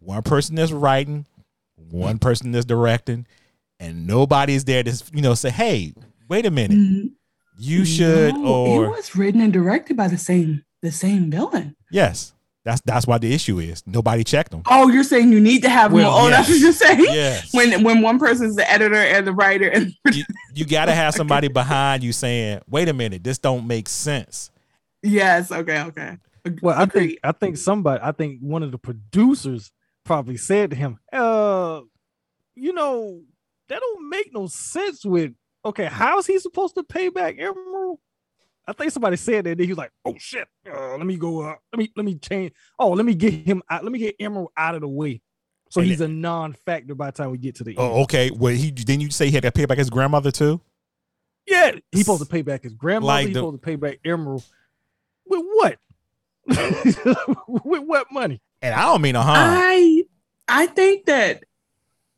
one 0.00 0.22
person 0.22 0.56
that's 0.56 0.72
writing, 0.72 1.26
one 1.76 2.18
person 2.18 2.52
that's 2.52 2.64
directing, 2.64 3.26
and 3.78 4.06
nobody's 4.06 4.64
there 4.64 4.82
to 4.82 5.02
you 5.12 5.22
know 5.22 5.34
say, 5.34 5.50
hey, 5.50 5.92
wait 6.28 6.46
a 6.46 6.50
minute, 6.50 6.76
mm-hmm. 6.76 7.06
You 7.58 7.84
should 7.84 8.34
No, 8.34 8.44
or 8.66 8.84
it 8.86 8.90
was 8.90 9.14
written 9.16 9.40
and 9.40 9.52
directed 9.52 9.96
by 9.96 10.08
the 10.08 10.18
same 10.18 10.64
the 10.82 10.90
same 10.92 11.30
villain. 11.30 11.76
yes. 11.90 12.32
That's 12.64 12.80
that's 12.82 13.08
why 13.08 13.18
the 13.18 13.34
issue 13.34 13.58
is 13.58 13.82
nobody 13.88 14.22
checked 14.22 14.52
them. 14.52 14.62
Oh, 14.70 14.86
you're 14.88 15.02
saying 15.02 15.32
you 15.32 15.40
need 15.40 15.62
to 15.62 15.68
have 15.68 15.92
Well, 15.92 16.12
more. 16.12 16.20
Oh, 16.28 16.30
that's 16.30 16.48
what 16.48 16.58
you're 16.60 16.70
saying. 16.72 17.00
Yes. 17.00 17.52
When 17.52 17.82
when 17.82 18.02
one 18.02 18.20
person's 18.20 18.54
the 18.54 18.70
editor 18.70 18.94
and 18.94 19.26
the 19.26 19.32
writer 19.32 19.66
and 19.68 19.92
You, 20.12 20.22
you 20.54 20.64
got 20.64 20.84
to 20.84 20.92
have 20.94 21.12
somebody 21.12 21.48
behind 21.48 22.04
you 22.04 22.12
saying, 22.12 22.60
wait 22.68 22.88
a 22.88 22.92
minute, 22.92 23.24
this 23.24 23.38
don't 23.38 23.66
make 23.66 23.88
sense. 23.88 24.52
yes, 25.02 25.50
okay, 25.50 25.82
okay. 25.82 26.18
Well, 26.62 26.80
I 26.80 26.86
think 26.86 27.18
I 27.24 27.32
think 27.32 27.56
somebody, 27.56 28.00
I 28.00 28.12
think 28.12 28.38
one 28.40 28.62
of 28.62 28.70
the 28.70 28.78
producers 28.78 29.72
probably 30.04 30.36
said 30.36 30.70
to 30.70 30.76
him, 30.76 31.00
"Uh, 31.12 31.80
you 32.54 32.72
know, 32.74 33.22
that 33.70 33.80
don't 33.80 34.08
make 34.08 34.32
no 34.32 34.46
sense 34.46 35.04
with 35.04 35.32
okay, 35.64 35.86
how's 35.86 36.26
he 36.26 36.38
supposed 36.38 36.74
to 36.76 36.82
pay 36.82 37.08
back 37.08 37.36
Emerald? 37.38 37.98
I 38.66 38.72
think 38.72 38.92
somebody 38.92 39.16
said 39.16 39.44
that. 39.44 39.58
He 39.58 39.66
was 39.66 39.78
like, 39.78 39.90
"Oh 40.04 40.14
shit, 40.18 40.46
uh, 40.72 40.96
let 40.96 41.04
me 41.06 41.16
go. 41.16 41.42
Uh, 41.42 41.54
let 41.72 41.78
me 41.78 41.92
let 41.96 42.04
me 42.04 42.14
change. 42.16 42.52
Oh, 42.78 42.90
let 42.90 43.04
me 43.04 43.14
get 43.14 43.32
him 43.32 43.62
out. 43.68 43.82
Let 43.82 43.92
me 43.92 43.98
get 43.98 44.14
Emerald 44.20 44.50
out 44.56 44.76
of 44.76 44.82
the 44.82 44.88
way, 44.88 45.20
so 45.68 45.80
And 45.80 45.90
he's 45.90 46.00
a 46.00 46.06
non-factor 46.08 46.94
by 46.94 47.06
the 47.06 47.12
time 47.12 47.30
we 47.30 47.38
get 47.38 47.56
to 47.56 47.64
the 47.64 47.70
end. 47.70 47.78
Oh, 47.80 48.02
okay. 48.02 48.30
Well, 48.30 48.52
he 48.54 48.70
didn't 48.70 49.00
you 49.00 49.10
say 49.10 49.26
he 49.26 49.32
had 49.32 49.42
to 49.42 49.50
pay 49.50 49.64
back 49.64 49.78
his 49.78 49.90
grandmother 49.90 50.30
too? 50.30 50.60
Yeah, 51.46 51.72
he's 51.90 52.04
supposed 52.04 52.22
to 52.22 52.28
pay 52.28 52.42
back 52.42 52.62
his 52.62 52.74
grandmother. 52.74 53.06
Like 53.08 53.26
he's 53.26 53.34
the- 53.34 53.40
supposed 53.40 53.60
to 53.60 53.66
pay 53.66 53.76
back 53.76 53.98
Emerald. 54.04 54.44
With 55.26 55.42
what? 55.54 55.78
With 56.46 57.82
what 57.82 58.12
money? 58.12 58.40
And 58.60 58.74
I 58.74 58.82
don't 58.82 59.02
mean 59.02 59.16
a 59.16 59.22
harm. 59.22 59.38
I 59.38 60.04
I 60.46 60.66
think 60.66 61.06
that 61.06 61.44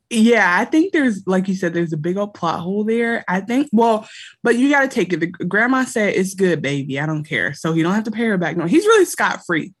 yeah, 0.09 0.57
I 0.59 0.65
think 0.65 0.93
there's 0.93 1.25
like 1.25 1.47
you 1.47 1.55
said, 1.55 1.73
there's 1.73 1.93
a 1.93 1.97
big 1.97 2.17
old 2.17 2.33
plot 2.33 2.59
hole 2.59 2.83
there. 2.83 3.23
I 3.27 3.41
think 3.41 3.69
well, 3.71 4.07
but 4.43 4.57
you 4.57 4.69
gotta 4.69 4.87
take 4.87 5.11
it. 5.13 5.19
The 5.19 5.27
grandma 5.27 5.83
said 5.83 6.13
it's 6.15 6.35
good, 6.35 6.61
baby. 6.61 6.99
I 6.99 7.05
don't 7.05 7.23
care. 7.23 7.53
So 7.53 7.73
you 7.73 7.83
don't 7.83 7.95
have 7.95 8.03
to 8.03 8.11
pay 8.11 8.25
her 8.25 8.37
back. 8.37 8.55
No, 8.55 8.65
he's 8.65 8.85
really 8.85 9.05
scot-free. 9.05 9.73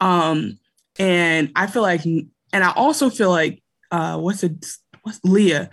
Um, 0.00 0.58
and 0.98 1.50
I 1.56 1.66
feel 1.66 1.82
like 1.82 2.04
and 2.04 2.28
I 2.52 2.72
also 2.72 3.10
feel 3.10 3.30
like 3.30 3.62
uh 3.90 4.18
what's 4.18 4.42
it 4.44 4.66
what's 5.02 5.20
Liyah? 5.20 5.70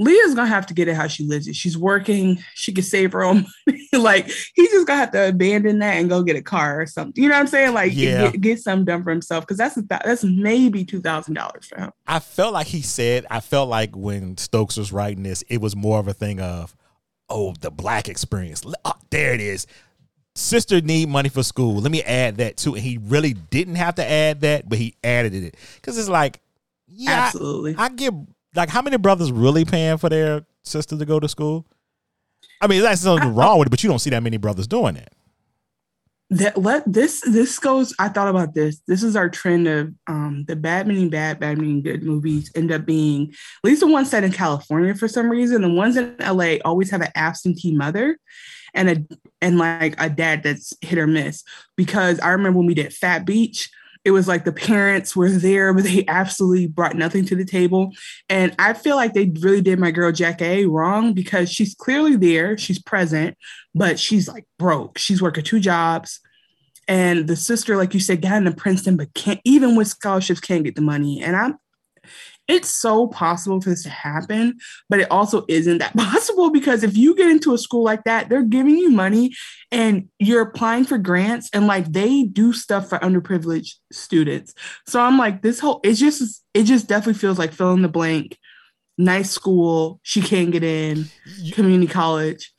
Liyah's 0.00 0.34
gonna 0.34 0.46
have 0.48 0.66
to 0.66 0.74
get 0.74 0.88
it 0.88 0.94
how 0.94 1.06
she 1.06 1.24
lives 1.24 1.48
it. 1.48 1.56
She's 1.56 1.76
working, 1.78 2.38
she 2.54 2.72
can 2.72 2.84
save 2.84 3.12
her 3.12 3.24
own 3.24 3.46
money. 3.66 3.88
like 3.94 4.26
he's 4.54 4.70
just 4.70 4.86
gonna 4.86 5.00
have 5.00 5.10
to 5.12 5.28
abandon 5.28 5.78
that 5.78 5.94
and 5.94 6.08
go 6.10 6.22
get 6.22 6.36
a 6.36 6.42
car 6.42 6.80
or 6.82 6.86
something. 6.86 7.22
You 7.22 7.30
know 7.30 7.34
what 7.36 7.40
I'm 7.40 7.46
saying? 7.46 7.72
Like 7.74 7.92
Yeah. 7.94 8.30
get, 8.30 8.40
get 8.40 8.58
something 8.60 8.84
done 8.84 9.02
for 9.04 9.10
himself 9.10 9.44
because 9.44 9.56
that's 9.56 9.76
thou- 9.76 10.00
that's 10.04 10.22
maybe 10.22 10.84
two 10.84 11.00
thousand 11.00 11.34
dollars 11.34 11.66
for 11.66 11.80
him. 11.80 11.92
I 12.06 12.18
felt 12.18 12.52
like 12.52 12.66
he 12.66 12.82
said, 12.82 13.24
I 13.30 13.40
felt 13.40 13.68
like 13.70 13.96
when 13.96 14.36
Stokes 14.36 14.76
was 14.76 14.92
writing 14.92 15.22
this, 15.22 15.42
it 15.48 15.60
was 15.62 15.74
more 15.74 15.98
of 15.98 16.08
a 16.08 16.12
thing 16.14 16.40
of, 16.40 16.76
oh, 17.30 17.54
the 17.60 17.70
black 17.70 18.08
experience. 18.08 18.62
Oh, 18.84 18.92
there 19.10 19.32
it 19.32 19.40
is. 19.40 19.66
Sister 20.34 20.82
need 20.82 21.08
money 21.08 21.30
for 21.30 21.42
school. 21.42 21.76
Let 21.76 21.90
me 21.90 22.02
add 22.02 22.36
that 22.36 22.58
too. 22.58 22.74
And 22.74 22.82
he 22.84 22.98
really 22.98 23.32
didn't 23.32 23.76
have 23.76 23.94
to 23.94 24.04
add 24.04 24.42
that, 24.42 24.68
but 24.68 24.76
he 24.76 24.94
added 25.02 25.32
it. 25.32 25.56
Because 25.76 25.96
it's 25.96 26.10
like, 26.10 26.40
yeah, 26.86 27.24
Absolutely. 27.28 27.74
I, 27.78 27.88
get 27.88 28.12
like 28.56 28.70
how 28.70 28.82
many 28.82 28.96
brothers 28.96 29.30
really 29.30 29.64
paying 29.64 29.98
for 29.98 30.08
their 30.08 30.44
sister 30.62 30.96
to 30.96 31.04
go 31.04 31.20
to 31.20 31.28
school? 31.28 31.66
I 32.60 32.66
mean, 32.66 32.82
that's 32.82 33.02
something 33.02 33.34
wrong 33.34 33.58
with 33.58 33.68
it, 33.68 33.70
but 33.70 33.82
you 33.82 33.90
don't 33.90 33.98
see 33.98 34.10
that 34.10 34.22
many 34.22 34.38
brothers 34.38 34.66
doing 34.66 34.94
that. 34.94 35.12
that 36.30 36.58
let 36.58 36.82
this 36.90 37.20
this 37.20 37.56
goes 37.58 37.94
i 38.00 38.08
thought 38.08 38.26
about 38.26 38.52
this 38.52 38.80
this 38.88 39.04
is 39.04 39.14
our 39.14 39.28
trend 39.28 39.68
of 39.68 39.92
um 40.08 40.44
the 40.48 40.56
bad 40.56 40.86
meaning 40.88 41.08
bad 41.08 41.38
bad 41.38 41.56
meaning 41.56 41.80
good 41.82 42.02
movies 42.02 42.50
end 42.56 42.72
up 42.72 42.84
being 42.84 43.28
at 43.28 43.68
least 43.68 43.80
the 43.80 43.86
ones 43.86 44.10
set 44.10 44.24
in 44.24 44.32
california 44.32 44.92
for 44.92 45.06
some 45.06 45.28
reason 45.28 45.62
the 45.62 45.68
ones 45.68 45.96
in 45.96 46.16
la 46.18 46.56
always 46.64 46.90
have 46.90 47.00
an 47.00 47.12
absentee 47.14 47.76
mother 47.76 48.18
and 48.74 48.90
a 48.90 49.16
and 49.40 49.56
like 49.58 49.94
a 49.98 50.10
dad 50.10 50.42
that's 50.42 50.74
hit 50.80 50.98
or 50.98 51.06
miss 51.06 51.44
because 51.76 52.18
i 52.18 52.30
remember 52.30 52.58
when 52.58 52.66
we 52.66 52.74
did 52.74 52.92
fat 52.92 53.24
beach 53.24 53.70
it 54.06 54.12
was 54.12 54.26
like 54.28 54.44
the 54.44 54.52
parents 54.52 55.14
were 55.14 55.28
there 55.28 55.74
but 55.74 55.84
they 55.84 56.04
absolutely 56.08 56.66
brought 56.66 56.96
nothing 56.96 57.24
to 57.26 57.36
the 57.36 57.44
table. 57.44 57.92
And 58.28 58.54
i 58.58 58.72
feel 58.72 58.96
like 58.96 59.12
they 59.12 59.32
really 59.40 59.60
did 59.60 59.78
my 59.78 59.90
girl 59.90 60.12
jack 60.12 60.40
a 60.40 60.64
wrong 60.66 61.12
because 61.12 61.50
she's 61.50 61.74
clearly 61.74 62.16
there 62.16 62.56
she's 62.56 62.78
present 62.78 63.36
but 63.76 63.98
she's 63.98 64.26
like 64.26 64.46
broke. 64.58 64.96
She's 64.96 65.20
working 65.20 65.44
two 65.44 65.60
jobs. 65.60 66.20
And 66.88 67.26
the 67.26 67.36
sister, 67.36 67.76
like 67.76 67.92
you 67.92 68.00
said, 68.00 68.22
got 68.22 68.38
into 68.38 68.52
Princeton, 68.52 68.96
but 68.96 69.12
can't 69.12 69.40
even 69.44 69.76
with 69.76 69.88
scholarships 69.88 70.40
can't 70.40 70.64
get 70.64 70.76
the 70.76 70.82
money. 70.82 71.22
And 71.22 71.36
I'm 71.36 71.58
it's 72.48 72.72
so 72.72 73.08
possible 73.08 73.60
for 73.60 73.70
this 73.70 73.82
to 73.82 73.90
happen, 73.90 74.58
but 74.88 75.00
it 75.00 75.10
also 75.10 75.44
isn't 75.48 75.78
that 75.78 75.96
possible 75.96 76.50
because 76.50 76.82
if 76.82 76.96
you 76.96 77.14
get 77.14 77.30
into 77.30 77.54
a 77.54 77.58
school 77.58 77.82
like 77.82 78.04
that, 78.04 78.28
they're 78.28 78.42
giving 78.42 78.76
you 78.76 78.90
money 78.90 79.34
and 79.72 80.08
you're 80.18 80.42
applying 80.42 80.84
for 80.84 80.98
grants 80.98 81.50
and 81.52 81.66
like 81.66 81.86
they 81.92 82.24
do 82.24 82.52
stuff 82.52 82.88
for 82.88 82.98
underprivileged 82.98 83.74
students. 83.92 84.54
So 84.86 85.00
I'm 85.00 85.18
like, 85.18 85.42
this 85.42 85.60
whole 85.60 85.80
it 85.82 85.94
just 85.94 86.44
it 86.54 86.64
just 86.64 86.88
definitely 86.88 87.18
feels 87.18 87.38
like 87.38 87.52
fill 87.52 87.72
in 87.72 87.82
the 87.82 87.88
blank, 87.88 88.38
nice 88.96 89.30
school, 89.30 90.00
she 90.02 90.22
can't 90.22 90.52
get 90.52 90.62
in, 90.62 91.06
community 91.52 91.90
college. 91.90 92.52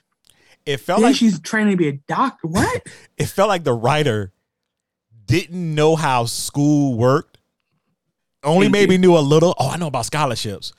It 0.66 0.82
felt 0.82 1.00
Then 1.00 1.12
like 1.12 1.16
she's 1.16 1.40
training 1.40 1.72
to 1.72 1.78
be 1.78 1.88
a 1.88 1.94
doctor. 1.94 2.48
What? 2.48 2.88
it 3.18 3.28
felt 3.28 3.48
like 3.48 3.64
the 3.64 3.74
writer 3.74 4.34
didn't 5.26 5.76
know 5.76 5.96
how 5.96 6.26
school 6.26 6.98
worked. 6.98 7.37
Only 8.48 8.70
maybe 8.70 8.98
knew 8.98 9.18
a 9.18 9.20
little. 9.20 9.54
Oh, 9.60 9.70
I 9.70 9.78
know 9.78 9.88
about 9.88 10.06
scholarships, 10.06 10.74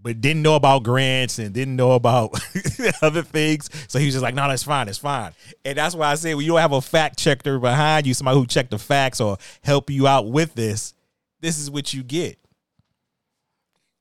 but 0.00 0.20
didn't 0.20 0.42
know 0.42 0.54
about 0.54 0.82
grants 0.82 1.38
and 1.38 1.52
didn't 1.52 1.76
know 1.76 1.92
about 1.92 2.38
other 3.02 3.22
things. 3.22 3.68
So 3.88 3.98
he 3.98 4.06
was 4.06 4.14
just 4.14 4.22
like, 4.22 4.34
"No, 4.34 4.48
that's 4.48 4.62
fine, 4.62 4.88
it's 4.88 4.98
fine." 4.98 5.32
And 5.64 5.76
that's 5.76 5.94
why 5.94 6.10
I 6.10 6.14
say, 6.14 6.34
when 6.34 6.44
you 6.44 6.52
don't 6.52 6.60
have 6.60 6.72
a 6.72 6.80
fact 6.80 7.18
checker 7.18 7.58
behind 7.58 8.06
you, 8.06 8.14
somebody 8.14 8.38
who 8.38 8.46
checked 8.46 8.70
the 8.70 8.78
facts 8.78 9.20
or 9.20 9.38
help 9.62 9.90
you 9.90 10.06
out 10.06 10.30
with 10.30 10.54
this, 10.54 10.94
this 11.40 11.58
is 11.58 11.70
what 11.70 11.92
you 11.92 12.02
get. 12.02 12.38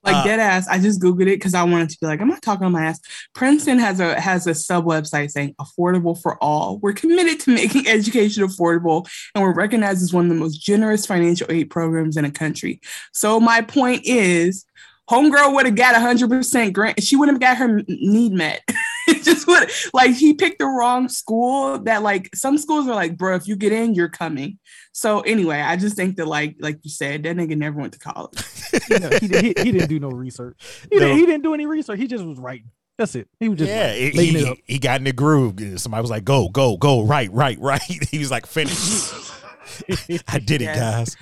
Like 0.03 0.15
Uh, 0.17 0.23
dead 0.25 0.39
ass, 0.39 0.67
I 0.67 0.79
just 0.79 1.01
googled 1.01 1.23
it 1.23 1.37
because 1.37 1.53
I 1.53 1.63
wanted 1.63 1.89
to 1.89 1.97
be 1.99 2.07
like, 2.07 2.19
I'm 2.19 2.27
not 2.27 2.41
talking 2.41 2.65
on 2.65 2.73
my 2.73 2.85
ass. 2.85 2.99
Princeton 3.33 3.79
has 3.79 3.99
a 3.99 4.19
has 4.19 4.45
a 4.47 4.53
sub 4.53 4.85
website 4.85 5.31
saying 5.31 5.55
affordable 5.59 6.21
for 6.21 6.37
all. 6.43 6.77
We're 6.79 6.93
committed 6.93 7.39
to 7.41 7.53
making 7.53 7.87
education 7.87 8.43
affordable, 8.43 9.07
and 9.33 9.43
we're 9.43 9.53
recognized 9.53 10.01
as 10.01 10.13
one 10.13 10.25
of 10.25 10.29
the 10.29 10.35
most 10.35 10.57
generous 10.57 11.05
financial 11.05 11.47
aid 11.49 11.69
programs 11.69 12.17
in 12.17 12.25
the 12.25 12.31
country. 12.31 12.81
So 13.13 13.39
my 13.39 13.61
point 13.61 14.01
is, 14.05 14.65
homegirl 15.09 15.53
would 15.55 15.65
have 15.65 15.75
got 15.75 15.93
100 15.93 16.29
percent 16.29 16.73
grant. 16.73 17.01
She 17.01 17.15
wouldn't 17.15 17.41
have 17.41 17.41
got 17.41 17.57
her 17.57 17.81
need 17.87 18.33
met. 18.33 18.61
it 19.07 19.23
just 19.23 19.47
would 19.47 19.69
like 19.93 20.11
he 20.15 20.33
picked 20.33 20.59
the 20.59 20.65
wrong 20.65 21.09
school. 21.09 21.79
That 21.79 22.03
like 22.03 22.29
some 22.35 22.57
schools 22.57 22.87
are 22.87 22.95
like, 22.95 23.17
bro, 23.17 23.35
if 23.35 23.47
you 23.47 23.55
get 23.55 23.71
in, 23.71 23.93
you're 23.93 24.09
coming. 24.09 24.59
So 24.91 25.21
anyway, 25.21 25.59
I 25.61 25.75
just 25.75 25.95
think 25.95 26.17
that 26.17 26.27
like 26.27 26.55
like 26.59 26.79
you 26.83 26.89
said, 26.91 27.23
that 27.23 27.35
nigga 27.35 27.57
never 27.57 27.79
went 27.79 27.93
to 27.93 27.99
college. 27.99 28.39
You 28.89 28.97
know, 28.99 29.09
he, 29.21 29.27
did, 29.27 29.43
he, 29.43 29.53
he 29.63 29.71
didn't 29.71 29.87
do 29.89 29.99
no 29.99 30.09
research. 30.09 30.59
He, 30.89 30.95
No. 30.97 31.01
didn't, 31.05 31.17
he 31.17 31.25
didn't 31.27 31.43
do 31.43 31.53
any 31.53 31.67
research. 31.67 31.99
He 31.99 32.07
just 32.07 32.23
was 32.25 32.39
writing. 32.39 32.71
That's 32.97 33.13
it. 33.13 33.27
He 33.39 33.47
was 33.47 33.59
just 33.59 33.69
yeah, 33.69 33.89
writing, 33.91 34.07
it- 34.07 34.15
he, 34.15 34.45
up. 34.47 34.57
he 34.65 34.79
got 34.79 34.97
in 34.99 35.03
the 35.03 35.13
groove. 35.13 35.79
Somebody 35.79 36.01
was 36.01 36.09
like, 36.09 36.23
"Go, 36.25 36.49
go, 36.49 36.75
go! 36.77 37.03
Right, 37.03 37.31
right, 37.31 37.57
right." 37.59 37.81
He 38.09 38.17
was 38.17 38.31
like, 38.31 38.47
"Finish." 38.47 38.75
I 40.27 40.39
did 40.39 40.61
it, 40.63 40.73
guys. 40.75 41.15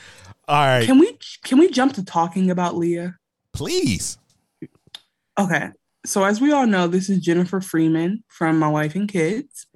All 0.48 0.66
right, 0.66 0.86
Can 0.86 0.98
we 0.98 1.18
can 1.44 1.60
we 1.60 1.70
jump 1.70 1.94
to 1.96 2.06
talking 2.06 2.50
about 2.50 2.76
Liyah? 2.76 3.16
please. 3.54 4.18
Okay. 5.38 5.70
So 6.06 6.24
as 6.24 6.42
we 6.42 6.52
all 6.52 6.66
know, 6.66 6.88
this 6.88 7.10
is 7.10 7.20
Jennifer 7.20 7.62
Freeman 7.62 8.24
from 8.28 8.58
My 8.58 8.68
Wife 8.68 8.96
and 8.96 9.08
Kids. 9.08 9.68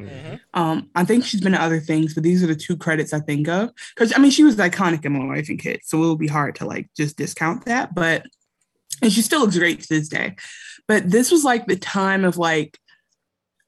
Um, 0.54 0.90
I 0.96 1.06
think 1.06 1.24
she's 1.24 1.42
been 1.42 1.54
in 1.54 1.62
other 1.62 1.80
things, 1.80 2.16
but 2.16 2.24
these 2.24 2.44
are 2.44 2.48
the 2.48 2.56
two 2.56 2.76
credits 2.76 3.14
I 3.14 3.20
think 3.20 3.48
of. 3.48 3.72
Because 3.94 4.12
I 4.16 4.20
mean, 4.20 4.32
she 4.32 4.44
was 4.44 4.56
iconic 4.56 5.06
in 5.06 5.14
My 5.14 5.26
Wife 5.26 5.50
and 5.50 5.60
Kids, 5.60 5.88
so 5.88 5.98
it 5.98 6.02
will 6.02 6.16
be 6.16 6.28
hard 6.28 6.56
to 6.56 6.66
like 6.66 6.90
just 6.98 7.18
discount 7.18 7.66
that. 7.66 7.94
But 7.94 8.26
and 9.02 9.12
she 9.12 9.22
still 9.22 9.42
looks 9.42 9.58
great 9.58 9.82
to 9.82 9.88
this 9.90 10.10
day. 10.10 10.36
But 10.88 11.10
this 11.10 11.32
was 11.32 11.44
like 11.44 11.68
the 11.68 11.76
time 11.76 12.26
of 12.26 12.38
like 12.38 12.80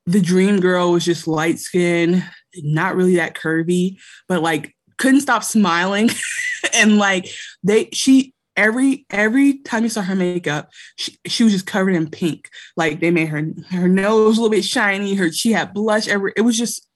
the 0.05 0.21
dream 0.21 0.59
girl 0.59 0.91
was 0.91 1.05
just 1.05 1.27
light 1.27 1.59
skin, 1.59 2.23
not 2.55 2.95
really 2.95 3.17
that 3.17 3.35
curvy, 3.35 3.97
but 4.27 4.41
like 4.41 4.75
couldn't 4.97 5.21
stop 5.21 5.43
smiling. 5.43 6.09
and 6.73 6.97
like 6.97 7.29
they 7.63 7.89
she 7.93 8.33
every 8.57 9.05
every 9.09 9.59
time 9.59 9.83
you 9.83 9.89
saw 9.89 10.01
her 10.01 10.15
makeup, 10.15 10.69
she, 10.97 11.17
she 11.25 11.43
was 11.43 11.53
just 11.53 11.67
covered 11.67 11.95
in 11.95 12.09
pink. 12.09 12.49
Like 12.75 12.99
they 12.99 13.11
made 13.11 13.29
her 13.29 13.47
her 13.69 13.87
nose 13.87 14.37
a 14.37 14.41
little 14.41 14.49
bit 14.49 14.65
shiny, 14.65 15.15
her 15.15 15.31
she 15.31 15.53
had 15.53 15.73
blush 15.73 16.07
every 16.07 16.33
it 16.35 16.41
was 16.41 16.57
just 16.57 16.87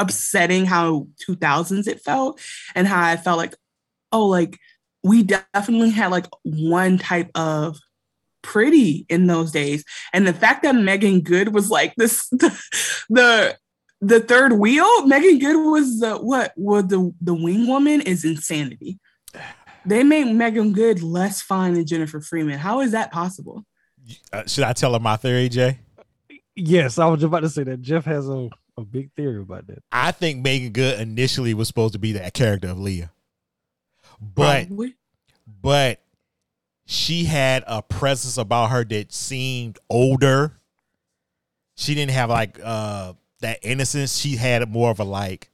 upsetting 0.00 0.64
how 0.64 1.06
2000s 1.28 1.86
it 1.86 2.00
felt 2.00 2.40
and 2.74 2.88
how 2.88 3.06
I 3.06 3.18
felt 3.18 3.36
like 3.36 3.54
oh 4.12 4.26
like 4.26 4.58
we 5.04 5.22
definitely 5.22 5.90
had 5.90 6.10
like 6.10 6.26
one 6.42 6.96
type 6.96 7.30
of 7.34 7.78
pretty 8.42 9.04
in 9.10 9.26
those 9.26 9.52
days 9.52 9.84
and 10.14 10.26
the 10.26 10.32
fact 10.32 10.62
that 10.62 10.74
Meagan 10.74 11.20
Good 11.20 11.52
was 11.52 11.68
like 11.68 11.94
this 11.96 12.26
the 12.30 12.58
the, 13.10 13.58
the 14.00 14.20
third 14.20 14.54
wheel 14.54 15.06
Meagan 15.06 15.38
Good 15.38 15.70
was 15.70 16.00
the 16.00 16.16
what 16.16 16.54
was 16.56 16.86
the 16.86 17.12
the 17.20 17.34
wing 17.34 17.66
woman 17.66 18.00
is 18.00 18.24
insanity 18.24 18.98
they 19.86 20.02
made 20.02 20.32
Meagan 20.34 20.72
Good 20.72 21.02
less 21.02 21.40
fine 21.42 21.74
than 21.74 21.86
Jennifer 21.86 22.20
Freeman 22.20 22.58
how 22.58 22.80
is 22.80 22.92
that 22.92 23.10
possible 23.12 23.64
Uh, 24.32 24.44
should 24.46 24.64
I 24.64 24.72
tell 24.72 24.92
her 24.94 24.98
my 25.00 25.16
theory, 25.16 25.48
Jay? 25.48 25.78
Yes, 26.56 26.98
I 26.98 27.06
was 27.06 27.22
about 27.22 27.40
to 27.40 27.48
say 27.48 27.62
that 27.64 27.80
Jeff 27.80 28.04
has 28.04 28.28
a, 28.28 28.50
a 28.76 28.82
big 28.84 29.12
theory 29.14 29.40
about 29.40 29.66
that. 29.68 29.82
I 29.92 30.10
think 30.10 30.42
Meagan 30.42 30.72
Good 30.72 31.00
initially 31.00 31.54
was 31.54 31.68
supposed 31.68 31.92
to 31.94 31.98
be 31.98 32.12
that 32.12 32.34
character 32.34 32.68
of 32.68 32.76
Liyah, 32.78 33.10
but 34.20 34.66
Probably. 34.66 34.94
but 35.62 36.00
she 36.86 37.24
had 37.24 37.62
a 37.66 37.82
presence 37.82 38.36
about 38.36 38.70
her 38.70 38.84
that 38.84 39.12
seemed 39.12 39.78
older. 39.88 40.58
She 41.76 41.94
didn't 41.94 42.10
have 42.12 42.28
like 42.30 42.58
uh 42.62 43.14
that 43.40 43.60
innocence. 43.62 44.18
She 44.18 44.36
had 44.36 44.68
more 44.68 44.90
of 44.90 44.98
a 45.00 45.04
like 45.04 45.50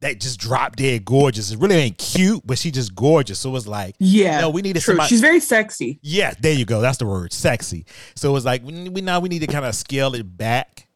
that 0.00 0.18
just 0.18 0.40
drop 0.40 0.76
dead 0.76 1.04
gorgeous. 1.04 1.50
It 1.50 1.58
really 1.58 1.76
ain't 1.76 1.98
cute, 1.98 2.42
but 2.46 2.58
she 2.58 2.70
just 2.70 2.94
gorgeous. 2.94 3.38
So 3.38 3.54
it's 3.56 3.66
like, 3.66 3.96
yeah 3.98 4.40
no, 4.40 4.50
we 4.50 4.62
need 4.62 4.72
true. 4.74 4.80
somebody. 4.80 5.08
she's 5.08 5.20
very 5.20 5.40
sexy 5.40 5.98
Yeah, 6.02 6.34
there 6.40 6.52
you 6.52 6.64
go. 6.64 6.80
That's 6.80 6.98
the 6.98 7.06
word, 7.06 7.32
sexy. 7.32 7.84
So 8.14 8.34
it's 8.36 8.46
like 8.46 8.62
we, 8.64 8.88
we 8.88 9.00
now 9.00 9.20
we 9.20 9.28
need 9.28 9.40
to 9.40 9.46
kind 9.46 9.64
of 9.64 9.74
scale 9.74 10.14
it 10.14 10.36
back. 10.36 10.88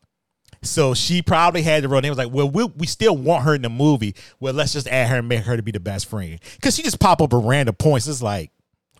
So 0.62 0.94
she 0.94 1.20
probably 1.20 1.60
had 1.62 1.84
the 1.84 1.88
role. 1.88 1.98
And 1.98 2.04
they 2.06 2.10
was 2.10 2.18
like, 2.18 2.32
well, 2.32 2.48
we 2.48 2.64
we 2.64 2.86
still 2.86 3.16
want 3.16 3.44
her 3.44 3.54
in 3.54 3.62
the 3.62 3.68
movie. 3.68 4.14
Well, 4.40 4.54
let's 4.54 4.72
just 4.72 4.88
add 4.88 5.08
her 5.08 5.18
and 5.18 5.28
make 5.28 5.44
her 5.44 5.56
to 5.56 5.62
be 5.62 5.72
the 5.72 5.80
best 5.80 6.06
friend 6.06 6.38
because 6.54 6.74
she 6.74 6.82
just 6.82 6.98
pop 6.98 7.20
up 7.20 7.32
at 7.34 7.40
random 7.42 7.74
points. 7.74 8.06
It's 8.08 8.22
like, 8.22 8.50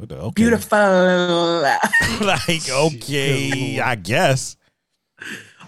okay, 0.00 0.30
Beautiful. 0.34 0.78
like 2.20 2.68
okay, 2.68 3.80
I 3.80 3.94
guess. 3.94 4.56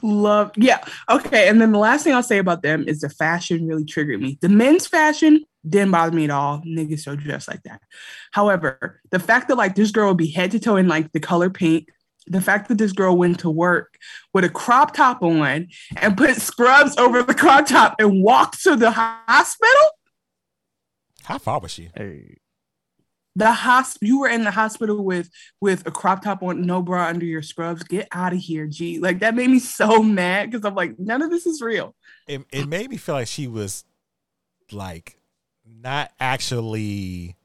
Love, 0.06 0.52
yeah. 0.56 0.84
Okay, 1.10 1.48
and 1.48 1.60
then 1.60 1.72
the 1.72 1.78
last 1.78 2.04
thing 2.04 2.14
I'll 2.14 2.22
say 2.22 2.38
about 2.38 2.62
them 2.62 2.84
is 2.86 3.00
the 3.00 3.08
fashion 3.08 3.66
really 3.66 3.84
triggered 3.84 4.20
me. 4.20 4.38
The 4.40 4.48
men's 4.48 4.86
fashion 4.86 5.44
didn't 5.68 5.90
bother 5.90 6.14
me 6.14 6.24
at 6.24 6.30
all. 6.30 6.60
Niggas 6.60 7.00
still 7.00 7.16
dressed 7.16 7.48
like 7.48 7.64
that. 7.64 7.82
However, 8.30 9.00
the 9.10 9.18
fact 9.18 9.48
that 9.48 9.56
like 9.56 9.74
this 9.74 9.90
girl 9.90 10.08
would 10.08 10.16
be 10.16 10.30
head 10.30 10.52
to 10.52 10.60
toe 10.60 10.76
in 10.76 10.86
like 10.86 11.10
the 11.10 11.18
color 11.18 11.50
pink, 11.50 11.88
the 12.28 12.40
fact 12.40 12.68
that 12.68 12.78
this 12.78 12.92
girl 12.92 13.16
went 13.16 13.40
to 13.40 13.50
work 13.50 13.96
with 14.32 14.44
a 14.44 14.48
crop 14.48 14.94
top 14.94 15.24
on 15.24 15.66
and 15.96 16.16
put 16.16 16.36
scrubs 16.36 16.96
over 16.98 17.24
the 17.24 17.34
crop 17.34 17.66
top 17.66 17.96
and 17.98 18.22
walked 18.22 18.62
to 18.62 18.76
the 18.76 18.92
hospital. 18.92 19.90
How 21.24 21.38
far 21.38 21.58
was 21.58 21.72
she? 21.72 21.90
Hey, 21.96 22.36
The 23.36 23.44
hosp- 23.44 23.98
you 24.00 24.20
were 24.20 24.28
in 24.28 24.44
the 24.44 24.50
hospital 24.50 25.04
with 25.04 25.30
with 25.60 25.86
a 25.86 25.90
crop 25.90 26.22
top 26.22 26.42
on, 26.42 26.62
no 26.62 26.80
bra 26.82 27.06
under 27.06 27.26
your 27.26 27.42
scrubs. 27.42 27.82
Get 27.82 28.08
out 28.10 28.32
of 28.32 28.38
here, 28.38 28.66
G. 28.66 28.98
Like 28.98 29.20
that 29.20 29.34
made 29.34 29.50
me 29.50 29.58
so 29.58 30.02
mad 30.02 30.50
because 30.50 30.64
I'm 30.64 30.74
like, 30.74 30.98
none 30.98 31.20
of 31.20 31.30
this 31.30 31.46
is 31.46 31.60
real. 31.60 31.94
It 32.26 32.42
it 32.50 32.66
made 32.66 32.88
me 32.90 32.96
feel 32.96 33.14
like 33.14 33.28
she 33.28 33.46
was 33.46 33.84
like 34.72 35.18
not 35.64 36.12
actually 36.18 37.36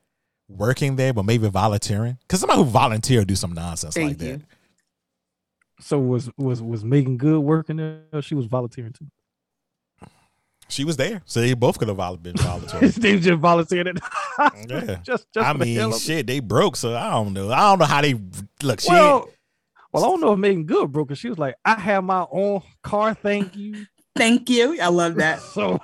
working 0.47 0.95
there, 0.95 1.13
but 1.13 1.23
maybe 1.23 1.49
volunteering. 1.49 2.17
Because 2.21 2.39
somebody 2.39 2.59
who 2.63 2.69
volunteer 2.69 3.25
do 3.25 3.35
some 3.35 3.53
nonsense 3.53 3.97
like 3.97 4.17
Thank 4.17 4.19
that. 4.19 4.41
so 5.81 5.99
was 5.99 6.29
was 6.37 6.61
was 6.61 6.85
Meagan 6.85 7.17
Good 7.17 7.39
working 7.39 7.77
there? 7.77 8.03
Or 8.13 8.21
She 8.21 8.35
was 8.35 8.45
volunteering 8.45 8.93
too. 8.93 9.07
She 10.71 10.85
was 10.85 10.97
there, 10.97 11.21
so 11.25 11.41
they 11.41 11.53
both 11.53 11.77
could 11.77 11.89
have 11.89 11.97
vol- 11.97 12.17
been 12.17 12.35
volunteering. 12.37 12.91
they 12.97 13.19
just 13.19 13.39
volunteered 13.39 13.87
it. 13.87 13.99
Yeah. 14.67 14.95
just, 15.03 15.31
just 15.31 15.37
I 15.37 15.51
for 15.51 15.59
the 15.59 15.65
mean, 15.65 15.93
shit, 15.97 16.25
they 16.25 16.39
broke, 16.39 16.75
so 16.75 16.95
I 16.95 17.11
don't 17.11 17.33
know. 17.33 17.51
I 17.51 17.59
don't 17.69 17.79
know 17.79 17.85
how 17.85 18.01
they 18.01 18.15
look. 18.63 18.79
She 18.79 18.89
Well, 18.89 19.29
well, 19.91 20.03
I 20.03 20.07
don't 20.07 20.21
know 20.21 20.33
if 20.33 20.39
Meagan 20.39 20.63
Good 20.63 20.91
broke 20.91 21.09
cause 21.09 21.19
She 21.19 21.29
was 21.29 21.37
like, 21.37 21.55
I 21.65 21.75
have 21.75 22.03
my 22.03 22.25
own 22.31 22.61
car, 22.81 23.13
thank 23.13 23.55
you. 23.55 23.85
Thank 24.15 24.49
you. 24.49 24.79
I 24.81 24.87
love 24.87 25.15
that. 25.15 25.41
So 25.41 25.79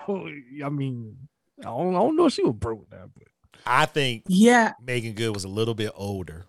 I 0.66 0.70
mean, 0.70 1.18
I 1.60 1.64
don't, 1.66 1.96
I 1.96 2.00
don't 2.00 2.16
know 2.16 2.26
if 2.28 2.34
she 2.34 2.44
was 2.44 2.56
broke 2.56 2.90
now, 2.92 3.10
but 3.14 3.28
I 3.66 3.86
think 3.86 4.24
Yeah. 4.28 4.74
Meagan 4.82 5.14
Good 5.14 5.34
was 5.34 5.44
a 5.44 5.50
little 5.50 5.76
bit 5.76 5.92
older. 5.96 6.46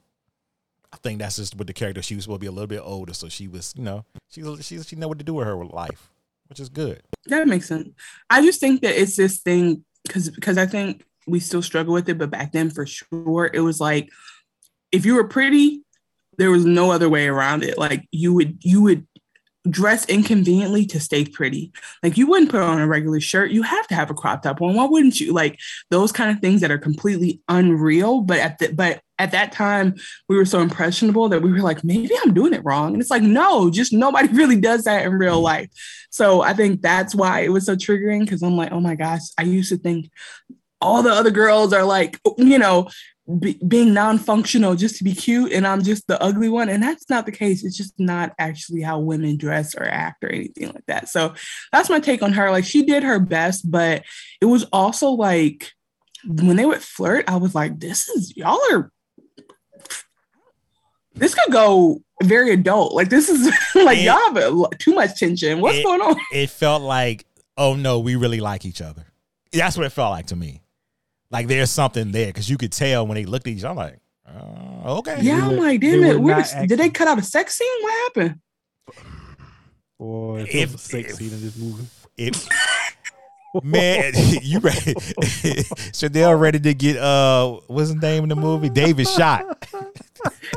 I 0.92 0.96
think 0.98 1.18
that's 1.18 1.37
just 1.37 1.57
what 1.57 1.66
the 1.66 1.72
character. 1.72 2.01
She 2.01 2.14
was 2.14 2.24
supposed 2.24 2.40
to 2.40 2.44
be 2.44 2.46
a 2.46 2.53
little 2.53 2.66
bit 2.68 2.81
older, 2.83 3.12
so 3.12 3.29
she 3.29 3.48
was, 3.48 3.74
you 3.77 3.83
know, 3.83 4.05
she 4.29 4.42
she 4.62 4.81
she 4.83 4.96
know 4.96 5.09
what 5.09 5.18
to 5.18 5.24
do 5.24 5.35
with 5.35 5.46
her 5.46 5.64
life, 5.64 6.11
which 6.48 6.61
is 6.61 6.68
good. 6.68 7.02
That 7.26 7.48
makes 7.48 7.66
sense. 7.66 7.90
I 8.30 8.42
just 8.42 8.61
think 8.61 8.82
that 8.82 9.00
it's 9.00 9.16
this 9.16 9.40
thing 9.40 9.84
because 10.04 10.30
because 10.30 10.58
I 10.58 10.66
think 10.66 11.04
we 11.26 11.40
still 11.40 11.62
struggle 11.62 11.94
with 11.94 12.08
it, 12.08 12.18
but 12.18 12.30
back 12.30 12.52
then 12.52 12.70
for 12.70 12.87
sure 12.87 13.50
it 13.52 13.61
was 13.61 13.80
like 13.80 14.11
if 14.92 15.04
you 15.04 15.14
were 15.14 15.28
pretty, 15.28 15.82
there 16.38 16.50
was 16.50 16.64
no 16.64 16.90
other 16.90 17.08
way 17.08 17.26
around 17.26 17.64
it. 17.64 17.78
Like 17.78 18.06
you 18.11 18.32
would 18.34 18.58
you 18.64 18.82
would 18.82 19.06
dress 19.68 20.08
inconveniently 20.08 20.87
to 20.87 21.00
stay 21.00 21.24
pretty. 21.24 21.72
Like 22.02 22.16
you 22.16 22.26
wouldn't 22.26 22.50
put 22.50 22.62
on 22.62 22.80
a 22.80 22.87
regular 22.87 23.20
shirt. 23.20 23.50
You 23.50 23.62
have 23.62 23.87
to 23.88 23.94
have 23.94 24.11
a 24.11 24.14
crop 24.14 24.42
top 24.42 24.62
on. 24.62 24.74
Why 24.74 24.87
wouldn't 24.87 25.20
you? 25.20 25.32
Like 25.32 25.58
those 25.90 26.12
kind 26.12 26.30
of 26.30 26.40
things 26.40 26.61
that 26.61 26.70
are 26.70 26.78
completely 26.78 27.42
unreal. 27.48 28.22
But 28.22 28.38
at 28.38 28.58
the 28.58 28.72
but 28.72 29.02
at 29.18 29.33
that 29.33 29.52
time 29.52 29.94
we 30.28 30.37
were 30.37 30.44
so 30.44 30.61
impressionable 30.61 31.28
that 31.28 31.42
we 31.42 31.52
were 31.52 31.61
like, 31.61 31.85
maybe 31.85 32.11
I'm 32.22 32.35
doing 32.35 32.54
it 32.54 32.64
wrong. 32.64 32.92
And 32.92 33.02
it's 33.02 33.11
like, 33.11 33.22
no, 33.22 33.70
just 33.70 33.92
nobody 33.92 34.28
really 34.33 34.61
does 34.61 34.85
that 34.85 35.04
in 35.04 35.12
real 35.12 35.40
life. 35.40 35.68
So 36.11 36.42
I 36.42 36.54
think 36.54 36.83
that's 36.83 37.14
why 37.14 37.40
it 37.40 37.50
was 37.50 37.66
so 37.66 37.76
triggering 37.76 38.20
because 38.20 38.42
I'm 38.42 38.57
like, 38.57 38.72
oh 38.72 38.81
my 38.81 38.94
gosh, 38.94 39.22
I 39.37 39.42
used 39.42 39.70
to 39.70 39.78
think 39.78 40.11
all 40.81 41.02
the 41.02 41.12
other 41.12 41.31
girls 41.31 41.72
are 41.72 41.85
like, 41.85 42.20
you 42.37 42.59
know, 42.59 42.88
be, 43.40 43.61
being 43.66 43.92
non-functional 43.92 44.74
just 44.74 44.96
to 44.96 45.04
be 45.04 45.12
cute, 45.12 45.52
and 45.52 45.66
I'm 45.66 45.83
just 45.83 46.07
the 46.07 46.20
ugly 46.22 46.48
one, 46.48 46.70
and 46.70 46.83
that's 46.83 47.11
not 47.11 47.26
the 47.26 47.33
case. 47.33 47.62
It's 47.62 47.76
just 47.76 47.92
not 47.98 48.33
actually 48.38 48.81
how 48.81 49.00
women 49.00 49.37
dress 49.37 49.74
or 49.74 49.85
act 49.85 50.24
or 50.24 50.31
anything 50.31 50.68
like 50.68 50.87
that. 50.87 51.09
So 51.09 51.35
that's 51.70 51.90
my 51.90 52.00
take 52.00 52.22
on 52.22 52.33
her. 52.33 52.50
Like 52.50 52.64
she 52.64 52.87
did 52.87 53.02
her 53.02 53.18
best, 53.18 53.70
but 53.70 54.04
it 54.40 54.46
was 54.46 54.64
also 54.72 55.11
like 55.11 55.72
when 56.26 56.57
they 56.57 56.64
would 56.64 56.83
flirt, 56.83 57.28
I 57.28 57.37
was 57.37 57.54
like, 57.54 57.78
this 57.78 58.09
is 58.09 58.37
y'all 58.37 58.61
are. 58.72 58.90
This 61.18 61.35
could 61.35 61.52
go 61.52 62.00
very 62.22 62.52
adult. 62.52 62.94
Like 62.94 63.09
this 63.11 63.28
is 63.28 63.46
like 63.74 63.98
It- 63.98 64.04
y'all 64.04 64.16
have 64.33 64.37
a, 64.37 64.68
too 64.78 64.94
much 64.94 65.18
tension. 65.18 65.61
What's 65.61 65.78
It- 65.78 65.85
going 65.85 66.00
on? 66.00 66.16
It 66.33 66.50
felt 66.50 66.83
like, 66.83 67.24
oh 67.57 67.74
no, 67.74 67.98
we 68.00 68.16
really 68.16 68.40
like 68.40 68.64
each 68.64 68.81
other. 68.83 69.04
That's 69.52 69.76
what 69.76 69.87
it 69.87 69.90
felt 69.90 70.11
like 70.12 70.26
to 70.26 70.37
me. 70.37 70.62
Like 71.31 71.46
there's 71.46 71.70
something 71.70 72.11
there 72.12 72.26
because 72.28 72.48
you 72.48 72.57
could 72.59 72.72
tell 72.72 73.07
when 73.07 73.16
they 73.16 73.24
looked 73.26 73.46
at 73.46 73.52
each 73.52 73.64
other. 73.64 73.68
I'm 73.70 73.76
like, 73.76 73.98
uh, 74.26 74.98
okay, 74.98 75.18
Yeah, 75.20 75.46
I'm 75.46 75.57
like, 75.57 75.81
damn 75.81 76.00
were 76.00 76.07
it. 76.07 76.20
Where 76.20 76.37
not 76.37 76.48
did, 76.61 76.68
did 76.70 76.78
they 76.78 76.90
cut 76.90 77.09
out 77.09 77.18
a 77.18 77.22
sex 77.22 77.54
scene? 77.57 77.83
What 77.83 77.92
happened? 78.16 78.40
boy, 79.98 80.40
if, 80.42 80.54
If- 80.54 80.74
if 80.74 80.81
sex 80.81 81.11
if- 81.12 81.16
scene 81.18 81.33
in 81.33 81.40
this 81.42 81.57
movie. 81.57 81.85
It, 82.16 82.48
man, 83.62 84.12
you 84.42 84.59
ready? 84.59 84.94
Chanel 85.94 86.35
ready 86.35 86.59
to 86.61 86.74
get 86.74 86.96
uh, 86.96 87.59
what's 87.68 87.90
his 87.90 88.00
name 88.02 88.24
in 88.24 88.28
the 88.28 88.37
movie? 88.37 88.68
David 88.68 89.07
shot. 89.07 89.44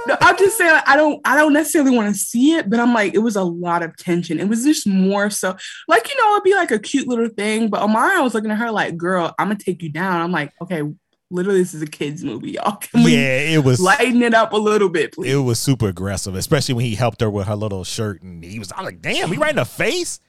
No, 0.08 0.18
I'm 0.22 0.38
just 0.38 0.58
saying 0.58 0.82
I 0.86 0.96
don't 0.96 1.22
I 1.26 1.36
don't 1.36 1.54
necessarily 1.54 1.96
want 1.96 2.14
to 2.14 2.20
see 2.20 2.54
it, 2.54 2.70
but 2.70 2.80
I'm 2.80 2.94
like, 2.94 3.14
it 3.14 3.20
was 3.20 3.36
a 3.36 3.44
lot 3.44 3.84
of 3.84 3.96
tension. 3.98 4.40
It 4.40 4.48
was 4.48 4.64
just 4.64 4.88
more 4.88 5.30
so 5.30 5.56
like, 5.88 6.10
you 6.10 6.18
know, 6.18 6.34
it'd 6.34 6.44
be 6.44 6.56
like 6.56 6.72
a 6.72 6.80
cute 6.80 7.08
little 7.08 7.30
thing. 7.30 7.70
But 7.70 7.82
Amara 7.82 8.22
was 8.24 8.34
looking 8.34 8.52
at 8.52 8.58
her 8.58 8.72
like, 8.72 8.98
girl, 8.98 9.34
I'm 9.38 9.48
gonna 9.48 9.60
take 9.60 9.82
you 9.84 9.90
down. 9.90 10.22
I'm 10.22 10.32
like, 10.32 10.52
okay, 10.62 10.82
literally, 11.30 11.60
this 11.60 11.74
is 11.74 11.82
a 11.82 11.88
kid's 11.88 12.24
movie, 12.24 12.52
y'all. 12.52 12.76
Can 12.78 13.04
we 13.04 13.14
Yeah, 13.16 13.40
it 13.40 13.64
was. 13.64 13.80
lighten 13.80 14.22
it 14.24 14.34
up 14.34 14.54
a 14.54 14.58
little 14.58 14.90
bit, 14.90 15.14
please? 15.14 15.32
It 15.34 15.38
was 15.38 15.60
super 15.60 15.88
aggressive, 15.88 16.36
especially 16.36 16.76
when 16.76 16.86
he 16.86 16.96
helped 16.96 17.22
her 17.22 17.30
with 17.30 17.48
her 17.48 17.56
little 17.56 17.84
shirt, 17.84 18.22
and 18.22 18.44
he 18.44 18.60
was. 18.60 18.72
I'm 18.76 18.86
like, 18.86 19.02
damn, 19.02 19.32
he 19.32 19.38
right 19.38 19.52
in 19.52 19.56
the 19.58 19.66
face. 19.66 20.20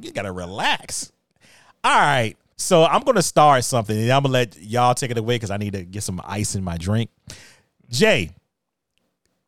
You 0.00 0.10
gotta 0.12 0.32
relax. 0.32 1.12
All 1.84 1.98
right, 1.98 2.36
so 2.56 2.84
I'm 2.84 3.02
gonna 3.02 3.22
start 3.22 3.64
something, 3.64 3.96
and 3.98 4.10
I'm 4.10 4.22
gonna 4.22 4.32
let 4.32 4.56
y'all 4.60 4.94
take 4.94 5.10
it 5.10 5.18
away 5.18 5.34
because 5.36 5.50
I 5.50 5.56
need 5.56 5.72
to 5.74 5.84
get 5.84 6.02
some 6.02 6.20
ice 6.24 6.54
in 6.54 6.62
my 6.64 6.76
drink. 6.78 7.10
Jay, 7.92 8.30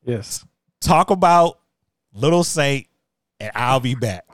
Yes. 0.05 0.45
talk 0.81 1.11
about 1.11 1.59
Little 2.13 2.45
Saint, 2.45 2.87
and 3.41 3.51
I'll 3.55 3.81
be 3.81 3.95
back. 3.95 4.25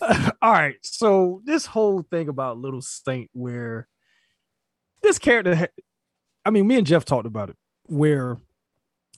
All 0.40 0.52
right. 0.52 0.76
So 0.82 1.42
this 1.44 1.66
whole 1.66 2.02
thing 2.02 2.28
about 2.28 2.58
Little 2.58 2.80
Saint, 2.80 3.28
where 3.32 3.88
this 5.02 5.18
character, 5.18 5.68
I 6.44 6.50
mean, 6.50 6.66
me 6.66 6.76
and 6.78 6.86
Jeff 6.86 7.04
talked 7.04 7.26
about 7.26 7.50
it, 7.50 7.56
where 7.86 8.38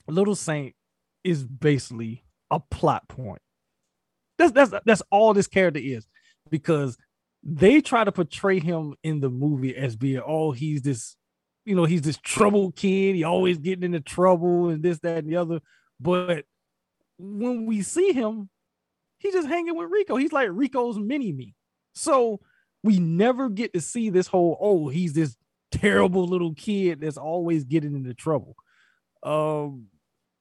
Little 0.08 0.34
Saint 0.34 0.74
is 1.22 1.44
basically 1.44 2.24
a 2.50 2.58
plot 2.58 3.06
point. 3.08 3.42
That's 4.38 4.52
that's 4.52 4.72
that's 4.86 5.02
all 5.10 5.34
this 5.34 5.46
character 5.46 5.80
is, 5.82 6.06
because 6.48 6.96
they 7.42 7.82
try 7.82 8.04
to 8.04 8.12
portray 8.12 8.58
him 8.60 8.94
in 9.02 9.20
the 9.20 9.28
movie 9.28 9.76
as 9.76 9.96
being, 9.96 10.22
oh, 10.26 10.52
he's 10.52 10.80
this, 10.82 11.16
you 11.70 11.76
know, 11.76 11.84
he's 11.84 12.02
this 12.02 12.18
troubled 12.18 12.74
kid. 12.74 13.14
He 13.14 13.22
always 13.22 13.56
getting 13.58 13.84
into 13.84 14.00
trouble 14.00 14.70
and 14.70 14.82
this, 14.82 14.98
that, 14.98 15.18
and 15.18 15.28
the 15.30 15.36
other. 15.36 15.60
But 16.00 16.44
when 17.16 17.64
we 17.64 17.82
see 17.82 18.12
him, 18.12 18.50
he's 19.18 19.34
just 19.34 19.46
hanging 19.46 19.76
with 19.76 19.88
Rico. 19.88 20.16
He's 20.16 20.32
like 20.32 20.48
Rico's 20.50 20.98
mini 20.98 21.32
me. 21.32 21.54
So 21.94 22.40
we 22.82 22.98
never 22.98 23.48
get 23.48 23.72
to 23.74 23.80
see 23.80 24.10
this 24.10 24.26
whole, 24.26 24.58
oh, 24.60 24.88
he's 24.88 25.12
this 25.12 25.36
terrible 25.70 26.26
little 26.26 26.54
kid 26.54 27.00
that's 27.00 27.16
always 27.16 27.62
getting 27.62 27.94
into 27.94 28.14
trouble. 28.14 28.56
Um, 29.22 29.86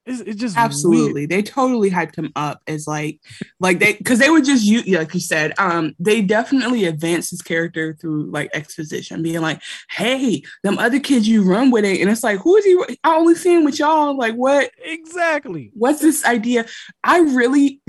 it's, 0.06 0.20
it's 0.20 0.40
just 0.40 0.56
weird. 0.56 0.64
Absolutely. 0.64 1.26
They 1.26 1.42
totally 1.42 1.90
hyped 1.90 2.16
him 2.16 2.32
up 2.34 2.60
as 2.66 2.86
like 2.86 3.20
like 3.60 3.78
they 3.78 3.94
because 3.94 4.18
they 4.18 4.30
were 4.30 4.40
just 4.40 4.64
you 4.64 4.98
like 4.98 5.12
you 5.14 5.20
said, 5.20 5.52
um, 5.58 5.94
they 5.98 6.22
definitely 6.22 6.86
advanced 6.86 7.30
his 7.30 7.42
character 7.42 7.94
through 8.00 8.30
like 8.30 8.50
exposition, 8.54 9.22
being 9.22 9.40
like, 9.40 9.60
hey, 9.90 10.42
them 10.62 10.78
other 10.78 11.00
kids 11.00 11.28
you 11.28 11.42
run 11.42 11.70
with 11.70 11.84
it. 11.84 12.00
And 12.00 12.10
it's 12.10 12.24
like, 12.24 12.38
who 12.40 12.56
is 12.56 12.64
he? 12.64 12.98
I 13.04 13.16
only 13.16 13.34
seen 13.34 13.64
with 13.64 13.78
y'all. 13.78 14.16
Like, 14.16 14.34
what 14.34 14.70
Exactly. 14.82 15.70
what's 15.74 16.00
this 16.00 16.24
idea? 16.24 16.66
I 17.04 17.20
really 17.20 17.82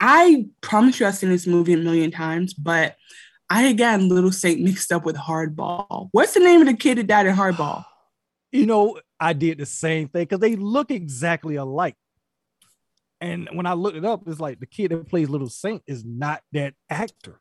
I 0.00 0.46
promise 0.62 0.98
you 0.98 1.06
I've 1.06 1.14
seen 1.16 1.30
this 1.30 1.46
movie 1.46 1.74
a 1.74 1.76
million 1.76 2.10
times, 2.10 2.54
but 2.54 2.96
I 3.50 3.62
had 3.62 3.78
gotten 3.78 4.08
Little 4.08 4.32
Saint 4.32 4.60
mixed 4.60 4.92
up 4.92 5.04
with 5.04 5.16
Hardball. 5.16 6.08
What's 6.12 6.34
the 6.34 6.40
name 6.40 6.60
of 6.60 6.68
the 6.68 6.74
kid 6.74 6.98
that 6.98 7.06
died 7.06 7.26
in 7.26 7.34
Hardball? 7.34 7.84
You 8.52 8.64
know, 8.64 8.98
I 9.20 9.32
did 9.34 9.58
the 9.58 9.66
same 9.66 10.08
thing 10.08 10.22
because 10.22 10.40
they 10.40 10.56
look 10.56 10.90
exactly 10.90 11.56
alike. 11.56 11.96
And 13.20 13.48
when 13.52 13.66
I 13.66 13.74
looked 13.74 13.98
it 13.98 14.04
up, 14.04 14.22
it's 14.26 14.40
like 14.40 14.60
the 14.60 14.66
kid 14.66 14.90
that 14.92 15.06
plays 15.08 15.28
Little 15.28 15.50
Saint 15.50 15.82
is 15.86 16.04
not 16.06 16.40
that 16.52 16.72
actor. 16.88 17.38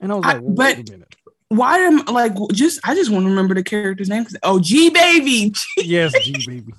And 0.00 0.12
I 0.12 0.14
was 0.14 0.24
I- 0.24 0.32
like, 0.34 0.42
well, 0.42 0.54
but- 0.54 0.76
wait 0.76 0.88
a 0.88 0.92
minute. 0.92 1.16
Why 1.48 1.78
am 1.78 1.98
like 2.06 2.32
just 2.52 2.80
I 2.84 2.94
just 2.94 3.10
want 3.12 3.24
to 3.24 3.28
remember 3.30 3.54
the 3.54 3.62
character's 3.62 4.08
name 4.08 4.24
because 4.24 4.38
oh 4.42 4.58
G 4.58 4.90
baby. 4.90 5.52
Yes, 5.76 6.12
G 6.24 6.32
baby. 6.46 6.72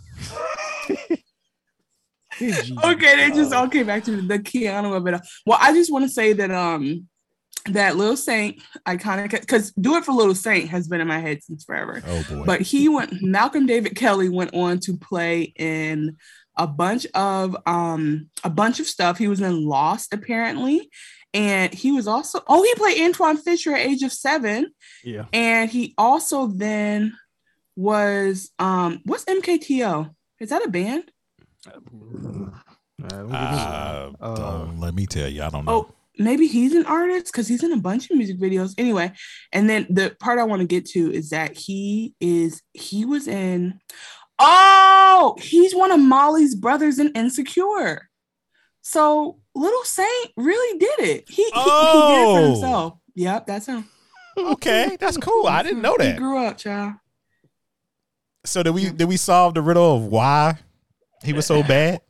okay, 2.84 3.16
they 3.16 3.32
just 3.34 3.54
all 3.54 3.70
came 3.70 3.86
back 3.86 4.04
to 4.06 4.22
the 4.22 4.40
Keanu 4.40 4.96
of 4.96 5.08
it. 5.08 5.14
all. 5.14 5.22
Well, 5.46 5.58
I 5.62 5.72
just 5.72 5.92
want 5.92 6.04
to 6.04 6.10
say 6.10 6.34
that 6.34 6.52
um 6.52 7.08
that 7.72 7.96
Little 7.96 8.18
Saint 8.18 8.62
iconic 8.88 9.32
because 9.32 9.72
Do 9.74 9.96
It 9.96 10.06
for 10.06 10.14
Little 10.14 10.36
Saint 10.36 10.70
has 10.70 10.88
been 10.88 11.02
in 11.02 11.08
my 11.08 11.20
head 11.20 11.44
since 11.44 11.64
forever. 11.64 12.02
Oh 12.06 12.26
boy. 12.30 12.44
But 12.46 12.62
he 12.62 12.90
went 12.90 13.22
Malcolm 13.22 13.66
David 13.66 13.96
Kelley 13.96 14.30
went 14.30 14.54
on 14.54 14.80
to 14.82 14.98
play 14.98 15.54
in 15.56 16.18
a 16.58 16.68
bunch 16.68 17.06
of 17.14 17.58
um 17.66 18.30
a 18.44 18.50
bunch 18.50 18.80
of 18.80 18.88
stuff. 18.88 19.18
He 19.18 19.28
was 19.28 19.42
in 19.42 19.66
Lost 19.66 20.14
apparently. 20.14 20.90
And 21.34 21.74
he 21.74 21.92
was 21.92 22.08
also 22.08 22.42
oh 22.48 22.64
he 22.64 22.74
played 22.76 23.02
Antwone 23.02 23.38
Fisher 23.38 23.74
at 23.74 23.86
age 23.86 24.04
of 24.04 24.14
seven. 24.14 24.72
Yeah. 25.04 25.26
And 25.34 25.70
he 25.70 25.94
also 25.98 26.48
then 26.48 27.18
was 27.76 28.52
um 28.60 29.02
what's 29.06 29.26
MKTO? 29.26 30.14
Is 30.40 30.50
that 30.50 30.66
a 30.66 30.70
band? 30.70 31.12
Uh, 33.12 34.12
don't 34.20 34.80
let 34.80 34.94
me 34.94 35.06
tell 35.06 35.28
you, 35.28 35.44
I 35.44 35.50
don't 35.50 35.66
know. 35.66 35.72
Oh, 35.72 35.96
maybe 36.18 36.48
he's 36.48 36.74
an 36.74 36.86
artist 36.86 37.28
because 37.28 37.48
he's 37.48 37.64
in 37.64 37.72
a 37.72 37.78
bunch 37.78 38.10
of 38.10 38.18
music 38.18 38.40
videos. 38.40 38.74
Anyway, 38.78 39.12
and 39.52 39.70
then 39.70 39.86
the 39.90 40.16
part 40.20 40.40
I 40.40 40.44
want 40.44 40.62
to 40.62 40.68
get 40.68 40.86
to 40.92 41.12
is 41.12 41.30
that 41.32 41.58
he 41.58 42.14
is 42.20 42.62
he 42.74 43.06
was 43.06 43.28
in 43.28 43.80
oh 44.40 45.36
he's 45.40 45.74
one 45.76 45.92
of 45.92 46.00
Molly's 46.00 46.56
brothers 46.56 47.00
in 47.00 47.10
Insecure. 47.14 48.10
So 48.82 49.40
Little 49.56 49.84
Saint 49.84 50.32
really 50.38 50.78
did 50.80 51.00
it. 51.00 51.30
He, 51.30 51.44
he- 51.44 51.44
he, 51.44 51.52
did 51.52 51.60
it 51.60 51.64
Oh. 51.66 52.36
for 52.36 52.46
himself. 52.48 52.94
Yep, 53.16 53.48
that's 53.48 53.66
him. 53.66 53.90
Okay, 54.38 54.98
that's 55.00 55.16
cool. 55.16 55.48
I 55.48 55.64
didn't 55.64 55.82
know 55.82 55.96
that 55.98 56.12
He 56.12 56.18
grew 56.18 56.46
up, 56.46 56.58
child. 56.58 56.96
So 58.44 58.62
did 58.64 58.72
we 58.76 58.90
did 58.90 59.08
we 59.08 59.16
solve 59.16 59.54
the 59.54 59.62
riddle 59.62 59.96
of 59.96 60.04
why 60.08 60.58
he 61.24 61.32
was 61.32 61.46
so 61.46 61.64
bad? 61.64 62.02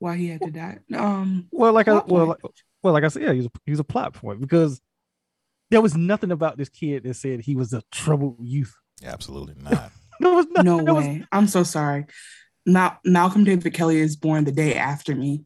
Why 0.00 0.16
he 0.16 0.28
had 0.28 0.40
to 0.42 0.50
die? 0.50 0.78
Um, 0.94 1.46
Well, 1.52 1.72
like 1.72 1.86
I 1.86 2.02
well, 2.06 2.26
like, 2.26 2.38
well, 2.84 2.92
like 2.92 3.02
I 3.02 3.08
said, 3.08 3.22
yeah, 3.22 3.32
he's 3.32 3.46
a, 3.46 3.50
he's 3.66 3.78
a 3.80 3.84
plot 3.84 4.12
point 4.14 4.40
because 4.40 4.80
there 5.70 5.80
was 5.80 5.96
nothing 5.96 6.30
about 6.30 6.56
this 6.58 6.68
kid 6.68 7.02
that 7.02 7.14
said 7.14 7.40
he 7.40 7.56
was 7.56 7.72
a 7.72 7.82
troubled 7.90 8.36
youth. 8.40 8.72
Absolutely 9.02 9.54
not. 9.62 9.90
There 10.20 10.32
was 10.32 10.46
nothing. 10.50 10.64
no 10.64 10.84
there 10.84 10.94
was- 10.94 11.04
way. 11.06 11.24
I'm 11.32 11.48
so 11.48 11.64
sorry. 11.64 12.04
Mal- 12.66 12.98
Malcolm 13.04 13.42
David 13.44 13.74
Kelley 13.74 13.98
is 14.00 14.14
born 14.16 14.44
the 14.44 14.52
day 14.52 14.74
after 14.74 15.14
me, 15.16 15.44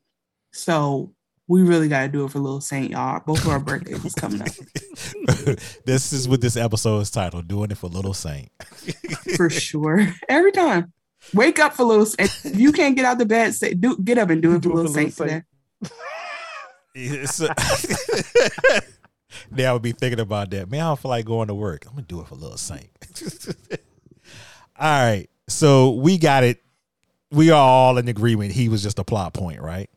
so 0.52 1.14
we 1.48 1.62
really 1.62 1.88
got 1.88 2.02
to 2.02 2.08
do 2.08 2.24
it 2.26 2.30
for 2.30 2.38
Little 2.40 2.60
Saint, 2.60 2.90
y'all. 2.90 3.22
Both 3.26 3.44
of 3.44 3.48
our 3.48 3.58
birthdays 3.58 4.04
is 4.04 4.14
coming 4.14 4.42
up 4.42 4.48
this 5.86 6.12
is 6.12 6.28
what 6.28 6.40
this 6.42 6.56
episode 6.56 6.98
is 7.00 7.10
titled, 7.10 7.48
Doing 7.48 7.70
It 7.70 7.78
for 7.78 7.88
Little 7.88 8.12
Saint. 8.14 8.50
for 9.36 9.48
sure. 9.48 10.06
Every 10.28 10.52
time, 10.52 10.92
wake 11.34 11.58
up 11.58 11.72
for 11.74 11.84
Little 11.84 12.04
Saint. 12.06 12.30
If 12.44 12.58
you 12.58 12.70
can't 12.72 12.94
get 12.96 13.04
out 13.06 13.18
the 13.18 13.26
bed, 13.26 13.54
say 13.54 13.74
do 13.74 13.96
get 13.98 14.18
up 14.18 14.28
and 14.30 14.42
do 14.42 14.50
it 14.52 14.56
for 14.56 14.60
Do 14.60 14.70
it 14.72 14.74
Little 14.74 14.92
for 14.92 14.98
Little 15.00 15.10
Saint 15.12 15.42
today. 15.82 15.90
It's- 16.98 17.40
now 19.50 19.70
I 19.70 19.72
would 19.72 19.82
be 19.82 19.92
thinking 19.92 20.20
about 20.20 20.50
that. 20.50 20.70
Man, 20.70 20.80
I 20.80 20.88
don't 20.88 20.98
feel 20.98 21.10
like 21.10 21.24
going 21.24 21.48
to 21.48 21.54
work. 21.54 21.86
I'm 21.86 21.92
gonna 21.92 22.02
do 22.06 22.20
it 22.20 22.28
for 22.28 22.34
a 22.34 22.38
Little 22.38 22.56
Saint. 22.56 22.88
all 24.78 25.04
right. 25.04 25.28
So 25.48 25.90
we 25.90 26.18
got 26.18 26.44
it. 26.44 26.62
We 27.30 27.50
are 27.50 27.60
all 27.60 27.98
in 27.98 28.08
agreement. 28.08 28.52
He 28.52 28.68
was 28.68 28.82
just 28.82 28.98
a 28.98 29.04
plot 29.04 29.34
point, 29.34 29.60
right? 29.60 29.90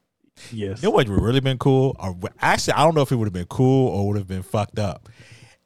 Yes. 0.51 0.79
It 0.79 0.83
know 0.83 0.91
what 0.91 1.07
would 1.07 1.21
really 1.21 1.39
been 1.39 1.57
cool? 1.57 1.95
Or 1.99 2.17
actually, 2.41 2.73
I 2.73 2.83
don't 2.83 2.95
know 2.95 3.01
if 3.01 3.11
it 3.11 3.15
would 3.15 3.25
have 3.25 3.33
been 3.33 3.45
cool 3.45 3.89
or 3.89 4.07
would 4.07 4.17
have 4.17 4.27
been 4.27 4.43
fucked 4.43 4.79
up. 4.79 5.07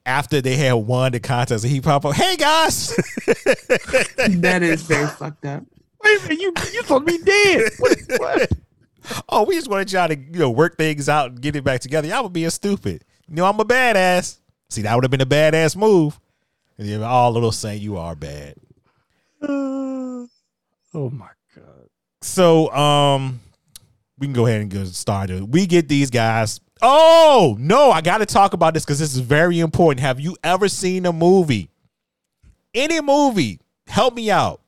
After 0.06 0.40
they 0.42 0.56
had 0.56 0.74
won 0.74 1.14
the 1.14 1.20
contest, 1.20 1.64
and 1.64 1.74
he 1.74 1.82
pop 1.82 2.06
up, 2.06 2.14
"Hey 2.14 2.36
guys!" 2.38 2.96
That 3.26 4.60
is 4.62 4.84
very 4.84 5.08
fucked 5.08 5.46
up. 5.46 5.64
Wait 6.04 6.20
a 6.20 6.24
minute, 6.24 6.40
you 6.42 6.54
you 6.74 6.82
supposed 6.84 7.08
to 7.08 7.18
be 7.18 7.24
dead. 7.24 7.72
What, 7.80 7.98
what? 8.20 8.52
Oh, 9.30 9.44
we 9.44 9.56
just 9.56 9.70
wanted 9.70 9.92
y'all 9.92 10.08
to 10.08 10.18
you 10.18 10.40
know 10.40 10.52
work 10.52 10.78
things 10.78 11.10
out 11.10 11.32
and 11.32 11.42
get 11.42 11.56
it 11.56 11.64
back 11.64 11.82
together. 11.82 12.08
Y'all 12.08 12.24
were 12.24 12.30
being 12.30 12.50
stupid. 12.50 13.04
You 13.28 13.36
know 13.36 13.46
I'm 13.46 13.60
a 13.60 13.66
badass. 13.66 14.40
See, 14.70 14.82
that 14.84 14.96
would 14.96 15.04
have 15.04 15.12
been 15.12 15.22
a 15.22 15.26
badass 15.26 15.76
move. 15.76 16.20
And 16.78 16.90
then 16.90 17.04
all 17.04 17.32
little 17.32 17.52
saying 17.52 17.82
you 17.82 17.98
are 17.98 18.16
bad. 18.16 18.56
Uh, 19.42 19.48
oh 20.94 21.10
my 21.12 21.30
god. 21.56 21.90
So 22.22 22.72
um 22.72 23.40
we 24.18 24.28
can 24.28 24.34
go 24.34 24.46
ahead 24.46 24.62
and 24.62 24.70
get 24.70 24.88
started. 24.88 25.54
We 25.54 25.66
get 25.66 25.88
these 25.88 26.10
guys. 26.10 26.60
Oh 26.82 27.56
no, 27.60 27.92
I 27.92 28.02
gotta 28.02 28.26
talk 28.26 28.54
about 28.54 28.74
this 28.74 28.86
because 28.86 29.00
this 29.00 29.14
is 29.14 29.20
very 29.20 29.60
important. 29.60 30.02
Have 30.02 30.20
you 30.20 30.36
ever 30.44 30.68
seen 30.68 31.06
a 31.06 31.14
movie? 31.14 31.70
Any 32.74 33.02
movie, 33.02 33.62
help 33.88 34.14
me 34.14 34.30
out. 34.30 34.62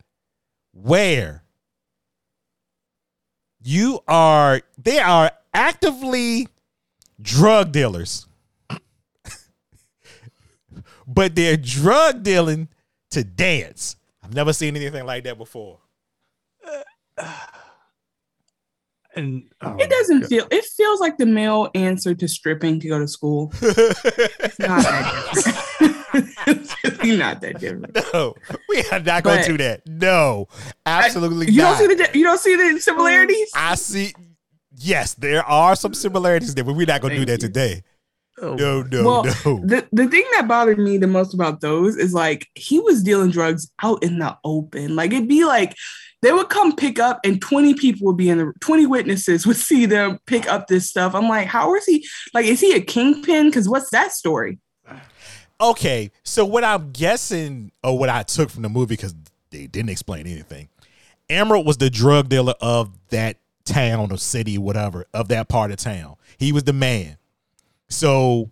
Where 0.72 1.44
you 3.68 4.00
are 4.08 4.62
they 4.78 4.98
are 5.00 5.30
actively 5.54 6.48
drug 7.22 7.74
dealers. 7.74 8.26
but 11.08 11.36
they're 11.36 11.58
drug 11.58 12.24
dealing 12.24 12.70
to 13.12 13.26
dance. 13.26 13.98
I've 14.24 14.34
never 14.34 14.54
seen 14.54 14.78
anything 14.78 15.06
like 15.06 15.26
that 15.26 15.38
before. 15.38 15.80
And 19.16 19.50
oh 19.62 19.76
It 19.78 19.90
doesn't 19.90 20.28
feel. 20.28 20.48
It 20.50 20.64
feels 20.64 21.02
like 21.02 21.18
the 21.18 21.26
male 21.26 21.70
answer 21.76 22.16
to 22.16 22.28
stripping 22.28 22.80
to 22.82 22.88
go 22.88 23.00
to 23.00 23.08
school. 23.08 23.52
It's 23.62 24.60
not 24.60 24.82
that 24.84 25.34
different. 25.34 25.58
it's 25.82 25.82
really 25.82 25.97
not 26.18 27.42
that 27.42 27.58
different. 27.60 27.98
No, 28.14 28.36
we 28.70 28.84
are 28.92 29.00
not 29.00 29.24
going 29.24 29.44
to 29.44 29.52
do 29.52 29.58
that. 29.58 29.82
No, 29.88 30.48
absolutely 30.86 31.52
You 31.52 31.62
not. 31.62 31.80
don't 31.80 31.90
see 31.90 31.96
the 31.96 32.18
you 32.18 32.24
don't 32.24 32.40
see 32.40 32.56
the 32.56 32.80
similarities. 32.80 33.52
I 33.56 33.76
see. 33.76 34.14
Yes, 34.76 35.16
there 35.16 35.44
are 35.44 35.76
some 35.76 35.94
similarities 35.94 36.54
there, 36.54 36.64
but 36.64 36.76
we're 36.76 36.86
not 36.86 37.02
going 37.02 37.14
to 37.14 37.20
do 37.20 37.26
that 37.26 37.42
Thank 37.42 37.54
today. 37.54 37.84
Oh 38.40 38.54
No, 38.54 38.84
no, 38.84 39.04
well, 39.04 39.24
no. 39.24 39.66
the 39.66 39.88
the 39.92 40.08
thing 40.08 40.24
that 40.34 40.48
bothered 40.48 40.78
me 40.78 40.98
the 41.00 41.08
most 41.08 41.34
about 41.34 41.62
those 41.62 41.96
is 41.98 42.14
like 42.14 42.48
he 42.54 42.80
was 42.80 43.02
dealing 43.02 43.32
drugs 43.32 43.72
out 43.82 44.04
in 44.04 44.20
the 44.20 44.38
open. 44.44 44.96
Like 44.96 45.12
it'd 45.12 45.28
be 45.28 45.44
like 45.46 45.76
they 46.22 46.32
would 46.32 46.50
come 46.50 46.76
pick 46.76 47.00
up 47.00 47.20
and 47.24 47.42
20 47.42 47.74
people 47.76 48.06
would 48.08 48.18
be 48.18 48.30
in 48.30 48.38
the 48.38 48.54
20 48.62 48.86
witnesses 48.86 49.48
would 49.48 49.56
see 49.70 49.88
them 49.88 50.20
pick 50.28 50.48
up 50.48 50.68
this 50.68 50.88
stuff. 50.88 51.16
I'm 51.16 51.28
like, 51.28 51.48
how 51.48 51.74
is 51.76 51.86
he 51.86 52.08
like 52.36 52.46
is 52.46 52.60
he 52.60 52.74
a 52.74 52.80
kingpin? 52.82 53.48
Because 53.48 53.68
what's 53.68 53.90
that 53.90 54.12
story? 54.12 54.60
Okay, 55.60 56.12
so 56.24 56.46
what 56.46 56.64
I'm 56.64 56.92
guessing, 56.92 57.72
or 57.84 57.98
what 57.98 58.10
I 58.10 58.24
took 58.24 58.50
from 58.50 58.62
the 58.64 58.70
movie, 58.70 58.96
because 58.96 59.16
they 59.50 59.68
didn't 59.68 59.90
explain 59.90 60.28
anything. 60.28 60.70
Emerald 61.30 61.66
was 61.66 61.78
the 61.78 61.90
drug 61.90 62.30
dealer 62.30 62.54
of 62.62 62.92
that 63.10 63.38
town 63.66 64.12
or 64.12 64.18
city, 64.18 64.58
whatever, 64.58 65.06
of 65.14 65.28
that 65.30 65.48
part 65.48 65.72
of 65.72 65.78
town. 65.78 66.16
He 66.38 66.52
was 66.52 66.64
the 66.64 66.74
man. 66.74 67.18
So, 67.90 68.52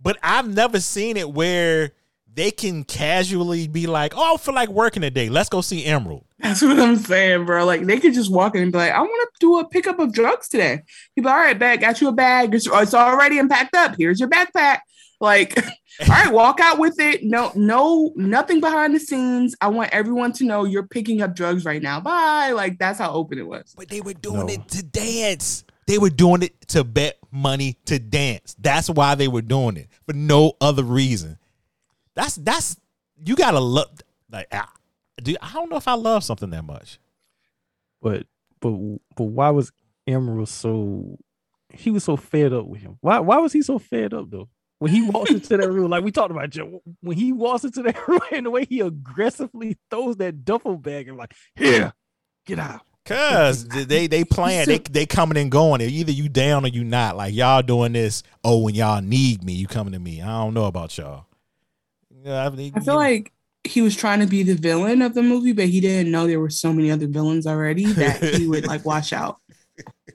but 0.00 0.16
I've 0.22 0.48
never 0.48 0.80
seen 0.80 1.16
it 1.16 1.30
where 1.30 1.92
they 2.32 2.50
can 2.50 2.84
casually 2.84 3.66
be 3.66 3.86
like, 3.86 4.12
"Oh, 4.16 4.34
I 4.34 4.36
feel 4.36 4.54
like 4.54 4.68
working 4.68 5.02
today. 5.02 5.28
Let's 5.28 5.48
go 5.48 5.60
see 5.60 5.84
Emerald." 5.84 6.24
That's 6.38 6.62
what 6.62 6.78
I'm 6.78 6.96
saying, 6.96 7.46
bro. 7.46 7.64
Like 7.64 7.84
they 7.84 7.98
could 7.98 8.14
just 8.14 8.30
walk 8.30 8.54
in 8.54 8.62
and 8.62 8.72
be 8.72 8.78
like, 8.78 8.92
I 8.92 9.00
want 9.00 9.28
to 9.34 9.38
do 9.40 9.58
a 9.58 9.68
pickup 9.68 9.98
of 9.98 10.12
drugs 10.12 10.48
today. 10.48 10.82
People, 11.14 11.30
all 11.30 11.36
right, 11.36 11.58
bag, 11.58 11.80
got 11.80 12.00
you 12.00 12.08
a 12.08 12.12
bag. 12.12 12.54
It's, 12.54 12.68
it's 12.70 12.94
already 12.94 13.38
unpacked 13.38 13.74
up. 13.74 13.96
Here's 13.98 14.20
your 14.20 14.28
backpack. 14.28 14.78
Like, 15.20 15.58
all 16.00 16.06
right, 16.08 16.32
walk 16.32 16.60
out 16.60 16.78
with 16.78 16.98
it. 17.00 17.24
No, 17.24 17.50
no, 17.54 18.12
nothing 18.16 18.60
behind 18.60 18.94
the 18.94 19.00
scenes. 19.00 19.54
I 19.60 19.68
want 19.68 19.90
everyone 19.92 20.32
to 20.34 20.44
know 20.44 20.64
you're 20.64 20.86
picking 20.86 21.22
up 21.22 21.34
drugs 21.34 21.64
right 21.64 21.82
now. 21.82 22.00
Bye. 22.00 22.52
Like 22.52 22.78
that's 22.78 22.98
how 22.98 23.12
open 23.12 23.38
it 23.38 23.46
was. 23.46 23.74
But 23.76 23.88
they 23.88 24.00
were 24.00 24.14
doing 24.14 24.46
No. 24.46 24.52
it 24.52 24.68
to 24.68 24.82
dance. 24.82 25.64
They 25.86 25.98
were 25.98 26.10
doing 26.10 26.42
it 26.42 26.68
to 26.68 26.84
bet 26.84 27.18
money 27.32 27.76
to 27.86 27.98
dance. 27.98 28.54
That's 28.58 28.88
why 28.90 29.14
they 29.14 29.26
were 29.28 29.42
doing 29.42 29.76
it 29.78 29.88
for 30.06 30.12
no 30.12 30.52
other 30.60 30.82
reason. 30.82 31.38
That's 32.14 32.36
that's 32.36 32.76
you 33.24 33.34
gotta 33.36 33.60
love. 33.60 33.90
Like, 34.30 34.46
I, 34.52 34.66
dude, 35.22 35.38
I 35.40 35.52
don't 35.54 35.70
know 35.70 35.76
if 35.76 35.88
I 35.88 35.94
love 35.94 36.22
something 36.24 36.50
that 36.50 36.64
much. 36.64 36.98
But 38.02 38.26
but 38.60 38.72
but 39.16 39.24
why 39.24 39.50
was 39.50 39.72
Emerald 40.06 40.48
so 40.48 41.18
he 41.72 41.90
was 41.90 42.04
so 42.04 42.16
fed 42.16 42.52
up 42.52 42.66
with 42.66 42.82
him? 42.82 42.98
Why 43.00 43.18
why 43.20 43.38
was 43.38 43.52
he 43.52 43.62
so 43.62 43.78
fed 43.78 44.12
up 44.14 44.30
though? 44.30 44.48
When 44.78 44.92
he 44.92 45.02
walks 45.02 45.30
into 45.30 45.56
that 45.56 45.70
room, 45.70 45.90
like 45.90 46.04
we 46.04 46.12
talked 46.12 46.30
about, 46.30 46.50
Joe, 46.50 46.82
when 47.00 47.16
he 47.16 47.32
walks 47.32 47.64
into 47.64 47.82
that 47.82 48.08
room 48.08 48.20
and 48.30 48.46
the 48.46 48.50
way 48.50 48.64
he 48.64 48.80
aggressively 48.80 49.76
throws 49.90 50.16
that 50.18 50.44
duffel 50.44 50.76
bag 50.76 51.08
and 51.08 51.16
like, 51.16 51.34
here, 51.56 51.92
get 52.46 52.58
out. 52.58 52.82
Cause 53.04 53.66
they 53.66 54.06
they 54.06 54.22
playing 54.22 54.66
they 54.66 54.78
they 54.78 55.06
coming 55.06 55.38
and 55.38 55.50
going. 55.50 55.80
Either 55.80 56.12
you 56.12 56.28
down 56.28 56.66
or 56.66 56.68
you 56.68 56.84
not. 56.84 57.16
Like 57.16 57.32
y'all 57.34 57.62
doing 57.62 57.94
this. 57.94 58.22
Oh, 58.44 58.58
when 58.58 58.74
y'all 58.74 59.00
need 59.00 59.42
me, 59.42 59.54
you 59.54 59.66
coming 59.66 59.94
to 59.94 59.98
me. 59.98 60.20
I 60.20 60.26
don't 60.26 60.52
know 60.52 60.66
about 60.66 60.96
y'all. 60.98 61.24
Yeah, 62.22 62.46
I, 62.46 62.50
mean, 62.50 62.72
I 62.76 62.80
feel 62.80 62.96
like 62.96 63.32
he 63.64 63.80
was 63.80 63.96
trying 63.96 64.20
to 64.20 64.26
be 64.26 64.42
the 64.42 64.54
villain 64.54 65.00
of 65.00 65.14
the 65.14 65.22
movie, 65.22 65.52
but 65.52 65.66
he 65.66 65.80
didn't 65.80 66.12
know 66.12 66.26
there 66.26 66.40
were 66.40 66.50
so 66.50 66.72
many 66.72 66.90
other 66.90 67.06
villains 67.06 67.46
already 67.46 67.86
that 67.94 68.22
he 68.22 68.46
would 68.46 68.66
like 68.66 68.84
watch 68.84 69.14
out. 69.14 69.38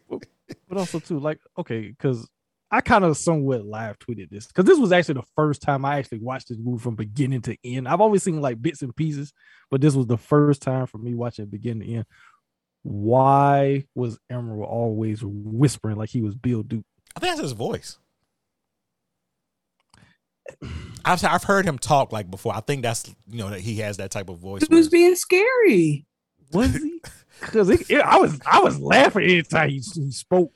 But 0.09 0.77
also 0.77 0.99
too, 0.99 1.19
like, 1.19 1.39
okay, 1.57 1.87
because 1.87 2.29
I 2.73 2.81
kind 2.81 3.05
of 3.05 3.15
somewhat 3.17 3.67
live 3.67 3.99
tweeted 3.99 4.31
this 4.31 4.47
because 4.47 4.65
this 4.65 4.79
was 4.79 4.91
actually 4.91 5.13
the 5.13 5.27
first 5.35 5.61
time 5.61 5.85
I 5.85 5.99
actually 5.99 6.21
watched 6.21 6.49
this 6.49 6.57
movie 6.57 6.81
from 6.81 6.95
beginning 6.95 7.43
to 7.43 7.55
end. 7.63 7.87
I've 7.87 8.01
always 8.01 8.23
seen 8.23 8.41
like 8.41 8.63
bits 8.63 8.81
and 8.81 8.95
pieces, 8.95 9.31
but 9.69 9.79
this 9.79 9.93
was 9.93 10.07
the 10.07 10.17
first 10.17 10.63
time 10.63 10.87
for 10.87 10.97
me 10.97 11.13
watching 11.13 11.43
it 11.43 11.51
beginning 11.51 11.87
to 11.87 11.93
end. 11.97 12.05
why 12.81 13.85
was 13.93 14.17
Emerald 14.27 14.67
always 14.67 15.21
whispering 15.23 15.97
like 15.97 16.09
he 16.09 16.23
was 16.23 16.33
Bill 16.33 16.63
Duke? 16.63 16.83
I 17.15 17.19
think 17.19 17.33
that's 17.33 17.41
his 17.41 17.51
voice. 17.51 17.99
I've 21.05 21.23
I've 21.23 21.43
heard 21.43 21.65
him 21.65 21.77
talk 21.77 22.11
like 22.11 22.31
before. 22.31 22.55
I 22.55 22.61
think 22.61 22.81
that's 22.81 23.07
you 23.29 23.37
know 23.37 23.51
that 23.51 23.59
he 23.59 23.77
has 23.77 23.97
that 23.97 24.09
type 24.09 24.29
of 24.29 24.39
voice. 24.39 24.63
He 24.67 24.73
was 24.73 24.89
being 24.89 25.15
scary. 25.15 26.07
Was 26.51 26.73
he? 26.73 27.01
Because 27.39 27.69
I 27.91 28.17
was 28.17 28.39
I 28.47 28.61
was 28.61 28.79
laughing 28.79 29.25
anytime 29.25 29.69
he, 29.69 29.75
he 29.75 30.11
spoke. 30.11 30.51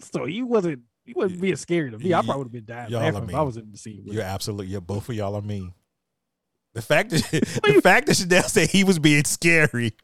So 0.00 0.24
he 0.24 0.42
wasn't 0.42 0.82
he 1.08 1.14
wasn't 1.14 1.40
being 1.40 1.56
scary 1.56 1.90
to 1.90 1.98
me. 1.98 2.12
I 2.14 2.20
probably 2.22 2.36
would 2.36 2.44
have 2.44 2.52
been 2.52 2.64
dying 2.66 2.90
Y'all 2.90 3.00
laughing 3.00 3.22
are 3.22 3.30
if. 3.30 3.34
I 3.34 3.40
was 3.42 3.56
in 3.56 3.70
the 3.72 3.78
scene. 3.78 4.02
You're 4.04 4.22
absolutely. 4.22 4.66
You're 4.68 4.80
both 4.80 5.08
of 5.08 5.14
y'all 5.14 5.34
are 5.34 5.42
mean. 5.42 5.72
The 6.74 6.82
fact 6.82 7.10
that 7.10 7.22
the 7.30 7.80
fact 7.82 8.06
that 8.06 8.16
Chanel 8.16 8.42
said 8.44 8.68
he 8.70 8.84
was 8.84 8.98
being 8.98 9.24
scary, 9.24 9.94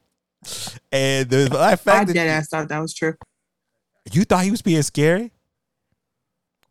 and 0.91 1.29
the 1.29 1.49
the 1.51 1.59
I 1.61 1.77
fact 1.77 2.09
dead 2.09 2.17
that 2.17 2.27
ass 2.27 2.49
thought 2.49 2.69
that 2.69 2.79
was 2.81 2.95
true. 2.95 3.15
you 4.13 4.25
thought 4.25 4.45
he 4.45 4.51
was 4.51 4.63
being 4.63 4.83
scary. 4.83 5.31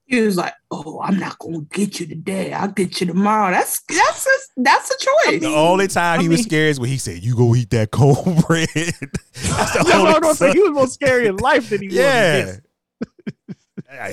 He 0.05 0.19
was 0.19 0.36
like, 0.36 0.53
"Oh, 0.69 0.99
I'm 1.01 1.17
not 1.17 1.39
gonna 1.39 1.61
get 1.71 1.99
you 1.99 2.05
today. 2.05 2.51
I'll 2.51 2.67
get 2.67 2.99
you 2.99 3.07
tomorrow." 3.07 3.51
That's 3.51 3.81
that's 3.88 4.25
a, 4.27 4.61
that's 4.61 4.91
a 4.91 4.97
choice. 5.29 5.41
The 5.41 5.47
only 5.55 5.88
time 5.88 6.19
he 6.19 6.27
was 6.27 6.39
mean- 6.39 6.45
scary 6.45 6.69
is 6.69 6.79
when 6.79 6.89
he 6.89 6.97
said, 6.97 7.23
"You 7.23 7.36
go 7.36 7.55
eat 7.55 7.69
that 7.69 7.91
cornbread." 7.91 8.67
That's 8.73 9.73
the 9.73 9.86
No, 9.88 9.99
only 10.01 10.11
no, 10.13 10.19
no, 10.19 10.34
so 10.34 10.47
time- 10.47 10.55
he 10.55 10.61
was 10.61 10.71
more 10.71 10.88
scary 10.88 11.27
in 11.27 11.38
life 11.38 11.69
than 11.69 11.81
he 11.81 11.88
was. 11.88 11.95
Yeah. 11.95 12.45
this. 12.45 12.61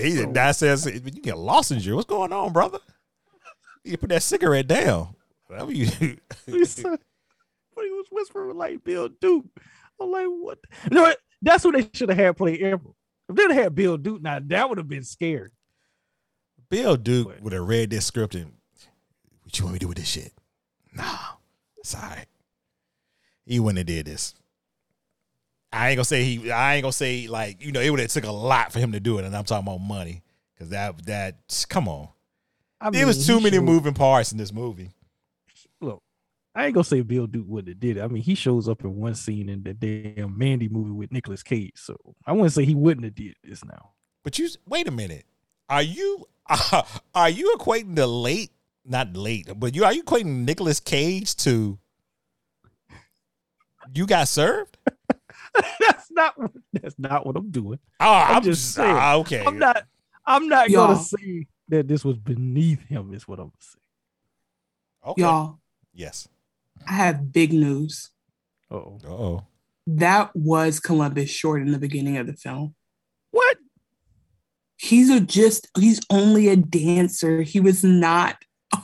He 0.02 0.14
did 0.14 0.30
not 0.30 0.56
say 0.56 0.74
you 0.92 1.00
get 1.00 1.38
lost 1.38 1.70
in 1.70 1.80
you. 1.80 1.96
What's 1.96 2.06
going 2.08 2.32
on, 2.32 2.52
brother? 2.52 2.78
You 3.84 3.96
put 3.98 4.10
that 4.10 4.22
cigarette 4.22 4.66
down. 4.66 5.14
Whatever 5.46 5.72
you 5.72 5.86
He 6.46 6.64
said- 6.64 6.98
but 7.74 7.84
he 7.84 7.90
was 7.92 8.06
whispering 8.10 8.56
like 8.56 8.84
Bill 8.84 9.08
Duke. 9.08 9.46
I'm 10.00 10.10
like, 10.10 10.26
what? 10.26 10.58
You 10.90 10.94
know 10.96 11.02
what? 11.02 11.18
That's 11.42 11.64
what 11.64 11.74
they 11.74 11.88
should 11.94 12.08
have 12.10 12.18
had 12.18 12.36
play 12.36 12.58
Emerald. 12.58 12.94
If 13.28 13.36
they'd 13.36 13.50
have 13.50 13.62
had 13.64 13.74
Bill 13.74 13.96
Duke, 13.96 14.20
now 14.22 14.38
that 14.42 14.68
would 14.68 14.78
have 14.78 14.88
been 14.88 15.04
scary. 15.04 15.50
Bill 16.68 16.96
Duke 16.96 17.32
would 17.42 17.52
have 17.52 17.66
read 17.66 17.90
this 17.90 18.06
script 18.06 18.34
and 18.34 18.52
what 19.42 19.58
you 19.58 19.64
want 19.64 19.74
me 19.74 19.78
to 19.78 19.84
do 19.84 19.88
with 19.88 19.98
this 19.98 20.08
shit? 20.08 20.32
Nah, 20.92 21.16
it's 21.78 21.94
all 21.94 22.02
right. 22.02 22.26
He 23.46 23.58
wouldn't 23.60 23.78
have 23.78 23.86
did 23.86 24.06
this. 24.06 24.34
I 25.72 25.90
ain't 25.90 25.96
gonna 25.96 26.04
say 26.04 26.24
he. 26.24 26.50
I 26.50 26.74
ain't 26.74 26.82
gonna 26.82 26.92
say 26.92 27.28
like 27.28 27.64
you 27.64 27.72
know 27.72 27.80
it 27.80 27.90
would 27.90 28.00
have 28.00 28.10
took 28.10 28.24
a 28.24 28.32
lot 28.32 28.72
for 28.72 28.78
him 28.78 28.92
to 28.92 29.00
do 29.00 29.18
it, 29.18 29.24
and 29.24 29.36
I'm 29.36 29.44
talking 29.44 29.66
about 29.66 29.78
money 29.78 30.22
because 30.54 30.70
that 30.70 31.06
that 31.06 31.66
come 31.68 31.88
on. 31.88 32.08
I 32.80 32.90
there 32.90 33.06
was 33.06 33.26
too 33.26 33.40
many 33.40 33.56
showed- 33.56 33.64
moving 33.64 33.94
parts 33.94 34.32
in 34.32 34.38
this 34.38 34.52
movie. 34.52 34.90
Look, 35.80 36.02
I 36.54 36.66
ain't 36.66 36.74
gonna 36.74 36.84
say 36.84 37.02
Bill 37.02 37.26
Duke 37.26 37.46
wouldn't 37.46 37.68
have 37.68 37.80
did 37.80 37.98
it. 37.98 38.02
I 38.02 38.08
mean, 38.08 38.22
he 38.22 38.34
shows 38.34 38.68
up 38.68 38.82
in 38.82 38.96
one 38.96 39.14
scene 39.14 39.48
in 39.48 39.62
the 39.62 39.74
damn 39.74 40.36
Mandy 40.36 40.68
movie 40.68 40.90
with 40.90 41.12
Nicolas 41.12 41.42
Cage, 41.42 41.72
so 41.76 41.96
I 42.26 42.32
wouldn't 42.32 42.52
say 42.52 42.64
he 42.64 42.74
wouldn't 42.74 43.04
have 43.04 43.14
did 43.14 43.36
this 43.44 43.64
now. 43.64 43.92
But 44.24 44.38
you 44.38 44.48
wait 44.66 44.88
a 44.88 44.90
minute. 44.90 45.24
Are 45.68 45.82
you 45.82 46.26
are 47.14 47.30
you 47.30 47.54
equating 47.56 47.94
the 47.94 48.06
late 48.06 48.50
not 48.84 49.16
late, 49.16 49.48
but 49.56 49.74
you 49.76 49.84
are 49.84 49.92
you 49.92 50.02
equating 50.02 50.44
Nicolas 50.44 50.80
Cage 50.80 51.36
to 51.36 51.78
you 53.94 54.06
got 54.06 54.28
served? 54.28 54.76
that's 55.80 56.10
not 56.10 56.38
what 56.38 56.50
that's 56.72 56.98
not 56.98 57.26
what 57.26 57.36
I'm 57.36 57.50
doing. 57.50 57.78
Oh, 58.00 58.12
I'm, 58.12 58.36
I'm 58.36 58.42
just 58.42 58.62
just- 58.62 58.74
saying. 58.74 58.94
ah, 58.96 59.16
okay. 59.16 59.44
I'm 59.44 59.58
not. 59.58 59.84
I'm 60.26 60.48
not 60.48 60.70
Y'all. 60.70 60.88
gonna 60.88 61.00
say 61.02 61.46
that 61.68 61.88
this 61.88 62.04
was 62.04 62.16
beneath 62.18 62.82
him. 62.86 63.12
Is 63.14 63.26
what 63.26 63.38
I'm 63.40 63.52
saying. 63.58 63.80
Okay. 65.06 65.22
Y'all, 65.22 65.58
Yes. 65.94 66.28
I 66.86 66.92
have 66.92 67.32
big 67.32 67.52
news. 67.52 68.10
Oh, 68.70 68.98
oh. 69.08 69.44
That 69.86 70.30
was 70.34 70.78
Columbus 70.78 71.30
Short 71.30 71.62
in 71.62 71.72
the 71.72 71.78
beginning 71.78 72.16
of 72.18 72.26
the 72.26 72.34
film. 72.34 72.74
What? 73.32 73.56
He's 74.76 75.10
a 75.10 75.20
just 75.20 75.68
he's 75.78 76.00
only 76.10 76.48
a 76.48 76.56
dancer. 76.56 77.42
He 77.42 77.60
was 77.60 77.82
not 77.84 78.36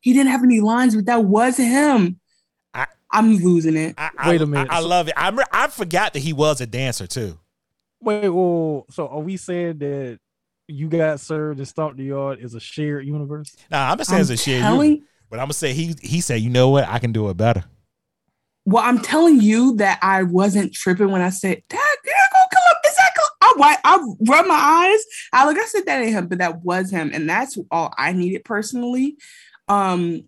he 0.00 0.12
didn't 0.12 0.30
have 0.30 0.42
any 0.42 0.60
lines, 0.60 0.94
but 0.96 1.06
that 1.06 1.24
was 1.24 1.56
him. 1.56 2.18
I, 3.10 3.18
I'm 3.18 3.36
losing 3.36 3.76
it. 3.76 3.94
I, 3.98 4.10
Wait 4.28 4.40
I- 4.40 4.44
a 4.44 4.46
minute. 4.46 4.68
I, 4.70 4.76
I 4.76 4.80
love 4.80 5.08
it. 5.08 5.14
I 5.16 5.44
I 5.52 5.68
forgot 5.68 6.12
that 6.14 6.20
he 6.20 6.32
was 6.32 6.60
a 6.60 6.66
dancer 6.66 7.06
too. 7.06 7.38
Wait, 8.00 8.28
whoa, 8.28 8.86
so 8.90 9.08
are 9.08 9.20
we 9.20 9.36
saying 9.36 9.78
that 9.78 10.18
you 10.68 10.88
got 10.88 11.18
served 11.20 11.58
and 11.58 11.66
Stomp 11.68 11.96
the 11.96 12.04
Yard 12.04 12.38
is 12.40 12.54
a 12.54 12.60
shared 12.60 13.06
universe? 13.06 13.56
Nah, 13.70 13.90
I'm 13.90 13.98
just 13.98 14.10
saying 14.10 14.18
I'm 14.18 14.22
it's 14.22 14.30
a 14.30 14.36
shit. 14.36 14.60
telling- 14.60 15.02
But 15.30 15.38
I'm 15.40 15.44
gonna 15.44 15.54
say 15.54 15.72
he 15.72 15.94
he 16.02 16.20
said, 16.20 16.40
you 16.40 16.50
know 16.50 16.68
what, 16.68 16.86
I 16.88 16.98
can 16.98 17.12
do 17.12 17.28
it 17.30 17.36
better. 17.36 17.64
Well, 18.64 18.82
I'm 18.84 19.00
telling 19.00 19.40
you 19.40 19.76
that 19.76 19.98
I 20.02 20.24
wasn't 20.24 20.74
tripping 20.74 21.10
when 21.10 21.22
I 21.22 21.30
said, 21.30 21.62
Dad, 21.68 21.78
you're 22.04 22.14
not 22.14 22.50
gonna. 22.52 22.90
Is 22.90 22.96
that 22.96 23.12
Col-" 23.16 23.36
I, 23.40 23.52
wi- 23.56 23.80
I 23.84 24.36
rubbed 24.36 24.48
my 24.48 24.54
eyes. 24.54 25.04
I 25.32 25.46
look, 25.46 25.56
I 25.56 25.64
said 25.66 25.86
that 25.86 26.02
ain't 26.02 26.12
him, 26.12 26.26
but 26.28 26.38
that 26.38 26.62
was 26.64 26.90
him. 26.90 27.10
And 27.14 27.28
that's 27.30 27.56
all 27.70 27.92
I 27.96 28.12
needed 28.12 28.44
personally. 28.44 29.16
Um, 29.68 30.24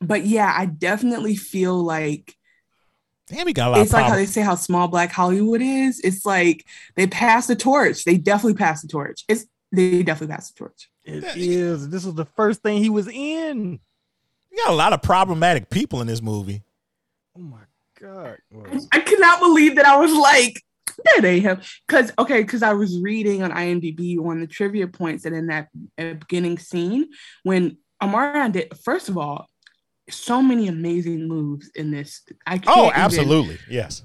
but 0.00 0.24
yeah, 0.24 0.52
I 0.56 0.66
definitely 0.66 1.36
feel 1.36 1.82
like 1.82 2.36
Damn, 3.28 3.46
he 3.46 3.52
got 3.52 3.68
a 3.68 3.70
lot 3.70 3.80
it's 3.82 3.90
of 3.90 3.94
like 3.94 4.06
how 4.06 4.16
they 4.16 4.26
say 4.26 4.40
how 4.40 4.56
small 4.56 4.88
black 4.88 5.12
Hollywood 5.12 5.62
is. 5.62 6.00
It's 6.00 6.26
like 6.26 6.66
they 6.96 7.06
passed 7.06 7.46
the 7.46 7.54
torch. 7.54 8.04
They 8.04 8.16
definitely 8.16 8.54
passed 8.54 8.82
the 8.82 8.88
torch. 8.88 9.24
It's 9.28 9.46
they 9.70 10.02
definitely 10.02 10.34
passed 10.34 10.56
the 10.56 10.64
torch. 10.64 10.90
It 11.04 11.24
is. 11.36 11.88
This 11.88 12.04
was 12.04 12.14
the 12.14 12.24
first 12.24 12.62
thing 12.62 12.82
he 12.82 12.90
was 12.90 13.06
in. 13.06 13.78
You 14.50 14.56
got 14.56 14.70
a 14.70 14.74
lot 14.74 14.92
of 14.92 15.02
problematic 15.02 15.70
people 15.70 16.00
in 16.00 16.08
this 16.08 16.20
movie. 16.20 16.64
Oh 17.36 17.40
my 17.40 17.60
god. 18.00 18.38
I 18.92 19.00
cannot 19.00 19.38
believe 19.38 19.76
that 19.76 19.86
I 19.86 19.96
was 19.96 20.12
like, 20.12 20.60
that 21.04 21.24
ain't 21.24 21.44
him. 21.44 21.60
Because 21.86 22.12
okay, 22.18 22.42
because 22.42 22.64
I 22.64 22.72
was 22.72 22.98
reading 22.98 23.44
on 23.44 23.52
IMDb 23.52 24.18
on 24.18 24.40
the 24.40 24.46
trivia 24.48 24.88
points 24.88 25.22
that 25.22 25.32
in 25.32 25.46
that 25.46 25.68
uh, 25.98 26.14
beginning 26.14 26.58
scene 26.58 27.10
when 27.44 27.78
Omarion 28.02 28.52
did. 28.52 28.76
First 28.78 29.08
of 29.08 29.16
all, 29.16 29.46
so 30.10 30.42
many 30.42 30.68
amazing 30.68 31.28
moves 31.28 31.68
in 31.74 31.90
this. 31.90 32.22
I 32.46 32.54
oh, 32.54 32.58
can't 32.58 32.76
Oh, 32.76 32.86
even- 32.88 33.00
absolutely. 33.00 33.58
Yes. 33.68 34.02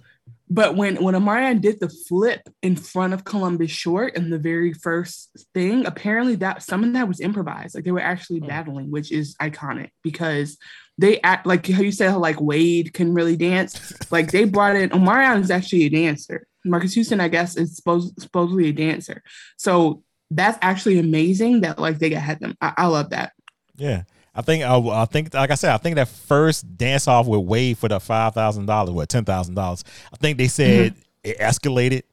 But 0.47 0.75
when 0.75 1.01
when 1.01 1.15
Omarion 1.15 1.59
did 1.59 1.79
the 1.79 1.89
flip 1.89 2.47
in 2.61 2.75
front 2.75 3.13
of 3.13 3.23
Columbus 3.23 3.71
Short 3.71 4.15
in 4.15 4.29
the 4.29 4.37
very 4.37 4.73
first 4.73 5.47
thing, 5.55 5.87
apparently 5.87 6.35
that 6.35 6.61
some 6.61 6.83
of 6.83 6.93
that 6.93 7.07
was 7.07 7.19
improvised. 7.19 7.73
Like 7.73 7.83
they 7.83 7.91
were 7.91 7.99
actually 7.99 8.39
hmm. 8.39 8.47
battling, 8.47 8.91
which 8.91 9.11
is 9.11 9.35
iconic 9.41 9.89
because 10.03 10.57
they 10.97 11.19
act 11.21 11.47
like 11.47 11.67
how 11.67 11.81
you 11.81 11.91
said 11.91 12.11
how 12.11 12.19
like 12.19 12.39
Wade 12.39 12.93
can 12.93 13.13
really 13.13 13.35
dance. 13.35 13.93
like 14.11 14.31
they 14.31 14.45
brought 14.45 14.75
in 14.75 14.91
Omarion 14.91 15.41
is 15.41 15.49
actually 15.49 15.85
a 15.85 15.89
dancer. 15.89 16.45
Marques 16.63 16.93
Houston, 16.93 17.19
I 17.19 17.27
guess, 17.27 17.57
is 17.57 17.75
supposed 17.75 18.21
supposedly 18.21 18.69
a 18.69 18.73
dancer. 18.73 19.23
So 19.57 20.03
that's 20.29 20.57
actually 20.61 20.99
amazing 20.99 21.61
that 21.61 21.79
like 21.79 21.97
they 21.97 22.09
got 22.11 22.21
had 22.21 22.39
them. 22.39 22.55
I, 22.61 22.73
I 22.77 22.85
love 22.87 23.09
that. 23.11 23.33
Yeah. 23.77 24.03
I 24.35 24.41
think 24.41 24.63
I, 24.63 24.77
I 24.77 25.05
think 25.05 25.33
like 25.33 25.51
I 25.51 25.55
said, 25.55 25.73
I 25.73 25.77
think 25.77 25.95
that 25.95 26.07
first 26.09 26.77
dance 26.77 27.07
off 27.07 27.25
with 27.27 27.41
Wade 27.41 27.77
for 27.77 27.87
the 27.87 27.99
five 27.99 28.33
thousand 28.33 28.65
dollars, 28.65 28.91
what 28.91 29.07
ten 29.09 29.23
thousand 29.25 29.55
dollars. 29.55 29.83
I 30.13 30.17
think 30.17 30.37
they 30.37 30.47
said 30.47 30.93
it 31.23 31.39
escalated, 31.39 32.03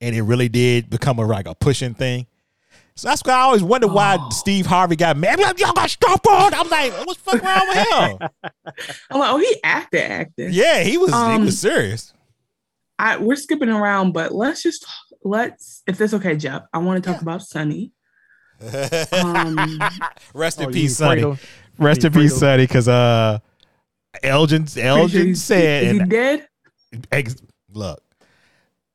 and 0.00 0.14
it 0.14 0.22
really 0.22 0.48
did 0.48 0.90
become 0.90 1.18
a 1.18 1.26
like 1.26 1.46
a 1.48 1.54
pushing 1.54 1.94
thing. 1.94 2.26
So 2.96 3.08
that's 3.08 3.22
why 3.24 3.32
I 3.32 3.40
always 3.40 3.62
wonder 3.62 3.88
why 3.88 4.18
Steve 4.30 4.66
Harvey 4.66 4.94
got 4.94 5.16
mad. 5.16 5.40
Like, 5.40 5.58
Y'all 5.58 5.72
got 5.72 5.90
stop 5.90 6.24
on. 6.28 6.54
I'm 6.54 6.68
like, 6.68 6.92
what's 7.04 7.18
fuck 7.18 7.42
wrong 7.42 7.66
with 7.66 7.76
him? 7.76 8.28
I'm 9.10 9.18
like, 9.18 9.32
oh, 9.32 9.38
he 9.38 9.56
acted, 9.64 10.02
acted. 10.02 10.54
Yeah, 10.54 10.80
he 10.84 10.96
was 10.96 11.10
he 11.10 11.16
Um, 11.16 11.44
was 11.46 11.58
serious. 11.58 12.12
I 12.98 13.16
we're 13.18 13.34
skipping 13.36 13.68
around, 13.70 14.12
but 14.12 14.32
let's 14.32 14.62
just 14.62 14.86
let's 15.24 15.82
if 15.86 15.98
that's 15.98 16.14
okay, 16.14 16.36
Jeff. 16.36 16.62
I 16.72 16.78
want 16.78 17.02
to 17.02 17.10
talk 17.12 17.22
about 17.22 17.42
Sunny. 17.42 17.90
Um, 19.12 19.80
Rest 20.34 20.60
in 20.60 20.66
Oh, 20.66 20.70
peace, 20.70 20.74
mean 20.74 20.88
Sonny. 20.90 21.22
Fredo? 21.22 21.38
Rest 21.78 22.02
You 22.02 22.06
in 22.08 22.12
peace, 22.12 22.34
Fredo? 22.34 22.38
Sonny, 22.38 22.62
because 22.64 22.88
uh, 22.88 23.38
Elgin 24.22 24.66
Elgin 24.76 25.28
is- 25.30 25.42
said, 25.44 25.84
is 25.84 25.92
he 25.92 25.98
and 25.98 26.10
dead? 26.10 26.48
ex- 27.12 27.36
look, 27.72 28.00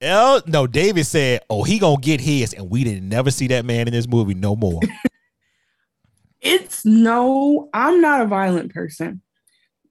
El 0.01 0.41
no 0.47 0.65
David 0.67 1.05
said, 1.05 1.41
oh, 1.49 1.63
he 1.63 1.77
gonna 1.79 1.99
get 2.01 2.21
his, 2.21 2.53
and 2.53 2.69
we 2.69 2.83
didn't 2.83 3.09
never 3.09 3.31
see 3.31 3.47
that 3.47 3.65
man 3.65 3.87
in 3.87 3.93
this 3.93 4.07
movie 4.07 4.33
no 4.33 4.55
more. 4.55 4.79
It's 6.41 6.85
no, 6.85 7.67
I'm 7.73 7.99
not 7.99 8.21
a 8.21 8.25
violent 8.25 8.73
person, 8.73 9.21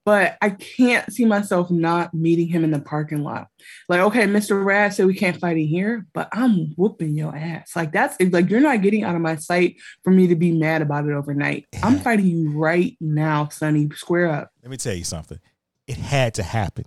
but 0.09 0.39
I 0.41 0.49
can't 0.49 1.13
see 1.13 1.23
myself 1.23 1.69
not 1.69 2.15
meeting 2.15 2.47
him 2.47 2.63
in 2.63 2.71
the 2.71 2.79
parking 2.79 3.23
lot. 3.23 3.47
Like, 3.87 3.99
okay, 3.99 4.23
Mr. 4.23 4.65
Rad 4.65 4.91
said 4.91 5.05
we 5.05 5.13
can't 5.13 5.39
fight 5.39 5.55
in 5.55 5.67
here, 5.67 6.07
but 6.15 6.29
I'm 6.31 6.73
whooping 6.77 7.15
your 7.15 7.35
ass. 7.35 7.75
Like, 7.75 7.91
that's 7.91 8.19
like 8.19 8.49
you're 8.49 8.59
not 8.59 8.81
getting 8.81 9.03
out 9.03 9.13
of 9.13 9.21
my 9.21 9.35
sight 9.35 9.75
for 10.03 10.09
me 10.09 10.25
to 10.25 10.35
be 10.35 10.51
mad 10.51 10.81
about 10.81 11.05
it 11.05 11.11
overnight. 11.11 11.67
I'm 11.83 11.99
fighting 11.99 12.25
you 12.25 12.57
right 12.57 12.97
now, 12.99 13.49
Sonny. 13.49 13.87
Square 13.93 14.31
up. 14.31 14.51
Let 14.63 14.71
me 14.71 14.77
tell 14.77 14.95
you 14.95 15.03
something. 15.03 15.37
It 15.85 15.97
had 15.97 16.33
to 16.33 16.43
happen. 16.43 16.85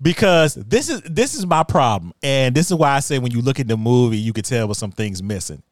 Because 0.00 0.54
this 0.54 0.88
is 0.88 1.02
this 1.02 1.34
is 1.34 1.44
my 1.44 1.62
problem. 1.62 2.14
And 2.22 2.54
this 2.54 2.70
is 2.70 2.74
why 2.74 2.92
I 2.92 3.00
say 3.00 3.18
when 3.18 3.32
you 3.32 3.42
look 3.42 3.60
at 3.60 3.68
the 3.68 3.76
movie, 3.76 4.16
you 4.16 4.32
could 4.32 4.46
tell 4.46 4.66
with 4.66 4.78
some 4.78 4.92
things 4.92 5.22
missing. 5.22 5.62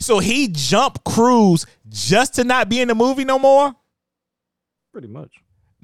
So 0.00 0.18
he 0.18 0.48
jumped 0.48 1.04
crews 1.04 1.64
just 1.88 2.34
to 2.34 2.42
not 2.42 2.68
be 2.68 2.80
in 2.80 2.88
the 2.88 2.96
movie 2.96 3.24
no 3.24 3.38
more? 3.38 3.72
Pretty 4.92 5.06
much. 5.06 5.30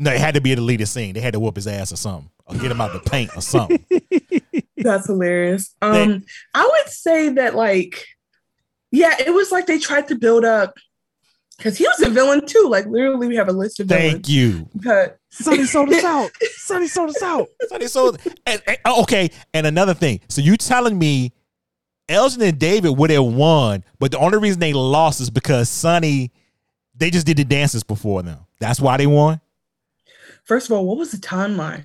No, 0.02 0.10
it 0.10 0.18
had 0.18 0.32
to 0.34 0.40
be 0.40 0.52
a 0.52 0.56
deleted 0.56 0.88
scene. 0.88 1.12
They 1.12 1.20
had 1.20 1.34
to 1.34 1.40
whoop 1.40 1.56
his 1.56 1.66
ass 1.66 1.92
or 1.92 1.96
something. 1.96 2.30
Or 2.46 2.56
get 2.56 2.70
him 2.70 2.80
out 2.80 2.94
the 2.94 3.00
paint 3.00 3.30
or 3.36 3.42
something. 3.42 3.84
That's 4.78 5.06
hilarious. 5.06 5.74
Um, 5.82 6.24
I 6.54 6.66
would 6.66 6.90
say 6.90 7.28
that 7.34 7.54
like, 7.54 8.06
yeah, 8.90 9.14
it 9.18 9.30
was 9.30 9.52
like 9.52 9.66
they 9.66 9.78
tried 9.78 10.08
to 10.08 10.14
build 10.14 10.46
up 10.46 10.74
because 11.58 11.76
he 11.76 11.84
was 11.84 12.00
a 12.00 12.08
villain 12.08 12.46
too. 12.46 12.66
Like 12.70 12.86
literally, 12.86 13.28
we 13.28 13.36
have 13.36 13.48
a 13.48 13.52
list 13.52 13.78
of 13.78 13.88
villains. 13.88 14.12
Thank 14.12 14.28
you. 14.30 14.70
But 14.74 15.18
Sonny 15.28 15.64
sold 15.66 15.90
us 15.90 16.02
out. 16.02 16.30
Sonny 16.56 16.88
sold 16.88 17.10
us 17.10 17.22
out. 17.22 17.48
Sonny 17.68 17.86
sold. 17.86 18.18
And, 18.46 18.62
and- 18.66 18.78
oh, 18.86 19.02
okay, 19.02 19.30
and 19.52 19.66
another 19.66 19.92
thing. 19.92 20.20
So 20.30 20.40
you 20.40 20.56
telling 20.56 20.98
me 20.98 21.32
Elgin 22.08 22.40
and 22.40 22.58
David 22.58 22.96
would 22.96 23.10
have 23.10 23.24
won, 23.24 23.84
but 23.98 24.12
the 24.12 24.18
only 24.18 24.38
reason 24.38 24.60
they 24.60 24.72
lost 24.72 25.20
is 25.20 25.28
because 25.28 25.68
Sonny, 25.68 26.32
they 26.96 27.10
just 27.10 27.26
did 27.26 27.36
the 27.36 27.44
dances 27.44 27.82
before 27.82 28.22
them. 28.22 28.38
That's 28.60 28.80
why 28.80 28.96
they 28.96 29.06
won. 29.06 29.42
First 30.50 30.66
of 30.68 30.72
all, 30.76 30.84
what 30.84 30.98
was 30.98 31.12
the 31.12 31.16
timeline? 31.16 31.84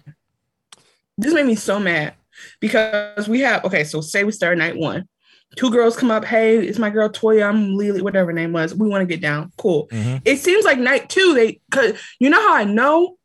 This 1.19 1.35
made 1.35 1.45
me 1.45 1.53
so 1.53 1.79
mad 1.79 2.15
because 2.59 3.27
we 3.27 3.41
have 3.41 3.63
okay. 3.63 3.83
So 3.83 4.01
say 4.01 4.23
we 4.23 4.31
start 4.31 4.57
night 4.57 4.75
one. 4.75 5.07
Two 5.55 5.69
girls 5.69 5.95
come 5.95 6.09
up. 6.09 6.25
Hey, 6.25 6.57
it's 6.57 6.79
my 6.79 6.89
girl 6.89 7.07
Toya. 7.07 7.47
I'm 7.47 7.75
Lily, 7.75 8.01
whatever 8.01 8.31
her 8.31 8.33
name 8.33 8.53
was. 8.53 8.73
We 8.73 8.89
want 8.89 9.03
to 9.03 9.05
get 9.05 9.21
down. 9.21 9.51
Cool. 9.55 9.87
Mhm. 9.89 10.19
It 10.25 10.37
seems 10.37 10.65
like 10.65 10.79
night 10.79 11.09
two. 11.11 11.35
They, 11.35 11.61
cause 11.69 11.93
you 12.19 12.31
know 12.31 12.41
how 12.41 12.55
I 12.55 12.63
know 12.63 13.17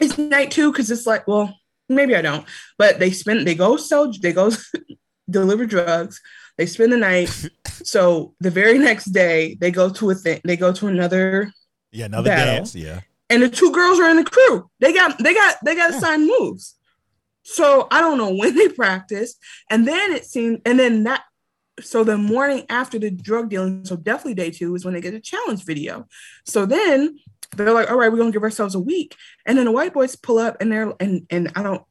it's 0.00 0.18
night 0.18 0.50
two 0.50 0.72
because 0.72 0.90
it's 0.90 1.06
like, 1.06 1.28
well, 1.28 1.56
maybe 1.88 2.16
I 2.16 2.20
don't. 2.22 2.44
But 2.76 2.98
they 2.98 3.12
spend. 3.12 3.46
They 3.46 3.54
go 3.54 3.76
sell. 3.76 4.10
They 4.12 4.32
go 4.32 4.50
deliver 5.30 5.66
drugs. 5.66 6.20
They 6.58 6.66
spend 6.66 6.92
the 6.92 6.96
night. 6.96 7.30
so 7.84 8.34
the 8.40 8.50
very 8.50 8.78
next 8.80 9.12
day, 9.12 9.56
they 9.60 9.70
go 9.70 9.88
to 9.90 10.10
a 10.10 10.16
thing. 10.16 10.40
They 10.42 10.56
go 10.56 10.72
to 10.72 10.88
another 10.88 11.52
Yeah, 11.92 12.06
another 12.06 12.30
Battle. 12.30 12.54
dance. 12.56 12.74
Yeah. 12.74 13.02
And 13.30 13.42
the 13.42 13.48
two 13.48 13.72
girls 13.72 13.98
are 13.98 14.10
in 14.10 14.16
the 14.16 14.24
crew. 14.24 14.70
They 14.80 14.92
got 14.92 15.18
they 15.18 15.34
got 15.34 15.56
they 15.64 15.74
got 15.74 15.90
assigned 15.90 16.26
moves. 16.26 16.76
So 17.42 17.86
I 17.90 18.00
don't 18.00 18.18
know 18.18 18.34
when 18.34 18.54
they 18.54 18.68
practiced, 18.68 19.38
and 19.70 19.86
then 19.86 20.12
it 20.12 20.24
seemed, 20.24 20.62
and 20.64 20.78
then 20.78 21.04
that. 21.04 21.22
So 21.80 22.04
the 22.04 22.16
morning 22.16 22.66
after 22.68 23.00
the 23.00 23.10
drug 23.10 23.50
dealing, 23.50 23.84
so 23.84 23.96
definitely 23.96 24.34
day 24.34 24.50
two 24.52 24.76
is 24.76 24.84
when 24.84 24.94
they 24.94 25.00
get 25.00 25.12
a 25.12 25.20
challenge 25.20 25.64
video. 25.64 26.06
So 26.46 26.66
then 26.66 27.18
they're 27.56 27.72
like, 27.72 27.90
"All 27.90 27.96
right, 27.96 28.12
we're 28.12 28.18
gonna 28.18 28.30
give 28.30 28.44
ourselves 28.44 28.76
a 28.76 28.80
week," 28.80 29.16
and 29.44 29.58
then 29.58 29.64
the 29.64 29.72
white 29.72 29.92
boys 29.92 30.14
pull 30.14 30.38
up, 30.38 30.56
and 30.60 30.70
they're 30.70 30.94
and 31.00 31.26
and 31.30 31.50
I 31.56 31.64
don't. 31.64 31.82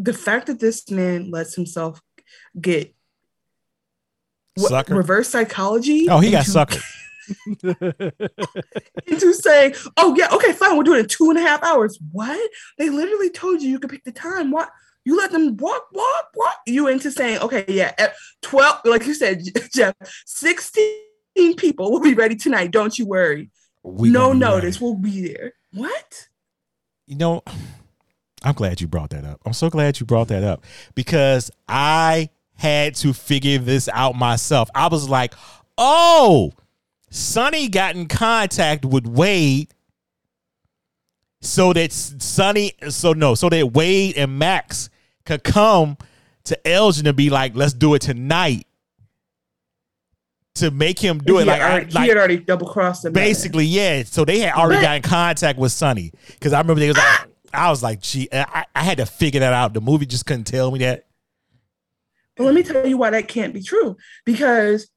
The 0.00 0.12
fact 0.12 0.46
that 0.46 0.58
this 0.58 0.90
man 0.90 1.30
lets 1.30 1.54
himself 1.54 2.00
get 2.60 2.92
what, 4.56 4.70
Sucker. 4.70 4.96
reverse 4.96 5.28
psychology. 5.28 6.08
Oh, 6.08 6.18
he 6.18 6.32
got 6.32 6.44
suckered. 6.46 6.82
into 9.06 9.34
saying, 9.34 9.74
"Oh 9.96 10.14
yeah, 10.16 10.28
okay, 10.32 10.52
fine, 10.52 10.74
we'll 10.74 10.82
do 10.82 10.94
it 10.94 11.00
in 11.00 11.08
two 11.08 11.30
and 11.30 11.38
a 11.38 11.42
half 11.42 11.62
hours." 11.62 11.98
What? 12.12 12.50
They 12.78 12.90
literally 12.90 13.30
told 13.30 13.62
you 13.62 13.70
you 13.70 13.78
could 13.78 13.90
pick 13.90 14.04
the 14.04 14.12
time. 14.12 14.50
What? 14.50 14.70
You 15.04 15.16
let 15.16 15.30
them 15.32 15.56
walk, 15.56 15.86
walk, 15.92 16.26
walk 16.34 16.56
you 16.66 16.88
into 16.88 17.10
saying, 17.10 17.38
"Okay, 17.38 17.64
yeah, 17.68 17.92
at 17.98 18.14
twelve, 18.42 18.80
like 18.84 19.06
you 19.06 19.14
said, 19.14 19.42
Jeff, 19.74 19.94
sixteen 20.26 21.54
people 21.56 21.90
will 21.90 22.00
be 22.00 22.14
ready 22.14 22.36
tonight. 22.36 22.70
Don't 22.70 22.98
you 22.98 23.06
worry. 23.06 23.50
We 23.82 24.10
no 24.10 24.32
notice, 24.32 24.80
we'll 24.80 24.96
be 24.96 25.32
there." 25.32 25.52
What? 25.72 26.28
you 27.08 27.16
know, 27.16 27.42
I'm 28.44 28.54
glad 28.54 28.80
you 28.80 28.86
brought 28.86 29.10
that 29.10 29.24
up. 29.24 29.40
I'm 29.44 29.54
so 29.54 29.70
glad 29.70 29.98
you 29.98 30.06
brought 30.06 30.28
that 30.28 30.44
up 30.44 30.64
because 30.94 31.50
I 31.66 32.28
had 32.54 32.94
to 32.96 33.12
figure 33.14 33.58
this 33.58 33.88
out 33.92 34.14
myself. 34.14 34.68
I 34.74 34.88
was 34.88 35.08
like, 35.08 35.34
oh, 35.78 36.52
Sonny 37.10 37.68
got 37.68 37.94
in 37.96 38.06
contact 38.06 38.84
with 38.84 39.06
Wade 39.06 39.72
so 41.40 41.72
that 41.72 41.92
Sonny, 41.92 42.72
so 42.88 43.12
no, 43.12 43.34
so 43.34 43.48
that 43.48 43.72
Wade 43.72 44.16
and 44.16 44.38
Max 44.38 44.90
could 45.24 45.44
come 45.44 45.96
to 46.44 46.68
Elgin 46.68 47.06
and 47.06 47.16
be 47.16 47.30
like, 47.30 47.54
let's 47.54 47.72
do 47.74 47.94
it 47.94 48.02
tonight. 48.02 48.66
To 50.56 50.72
make 50.72 50.98
him 50.98 51.18
do 51.18 51.38
it, 51.38 51.46
like, 51.46 51.60
I- 51.62 51.78
like 51.78 51.88
he 52.02 52.08
had 52.08 52.16
already 52.16 52.38
double 52.38 52.66
crossed 52.68 53.04
them. 53.04 53.12
Basically, 53.12 53.64
yeah. 53.64 54.02
So 54.02 54.24
they 54.24 54.40
had 54.40 54.54
already 54.54 54.78
But- 54.80 54.82
got 54.82 54.96
in 54.96 55.02
contact 55.02 55.56
with 55.56 55.70
Sonny 55.70 56.10
because 56.30 56.52
I 56.52 56.58
remember 56.60 56.80
they 56.80 56.88
was 56.88 56.96
like, 56.96 57.28
I 57.54 57.70
was 57.70 57.80
like, 57.80 58.00
gee, 58.02 58.28
I, 58.32 58.64
I 58.74 58.82
had 58.82 58.98
to 58.98 59.06
figure 59.06 59.38
that 59.38 59.52
out. 59.52 59.72
The 59.72 59.80
movie 59.80 60.04
just 60.04 60.26
couldn't 60.26 60.44
tell 60.48 60.72
me 60.72 60.80
that. 60.80 61.06
But 62.36 62.44
let 62.44 62.54
me 62.54 62.64
tell 62.64 62.84
you 62.84 62.96
why 62.98 63.10
that 63.10 63.28
can't 63.28 63.54
be 63.54 63.62
true. 63.62 63.96
Because 64.24 64.90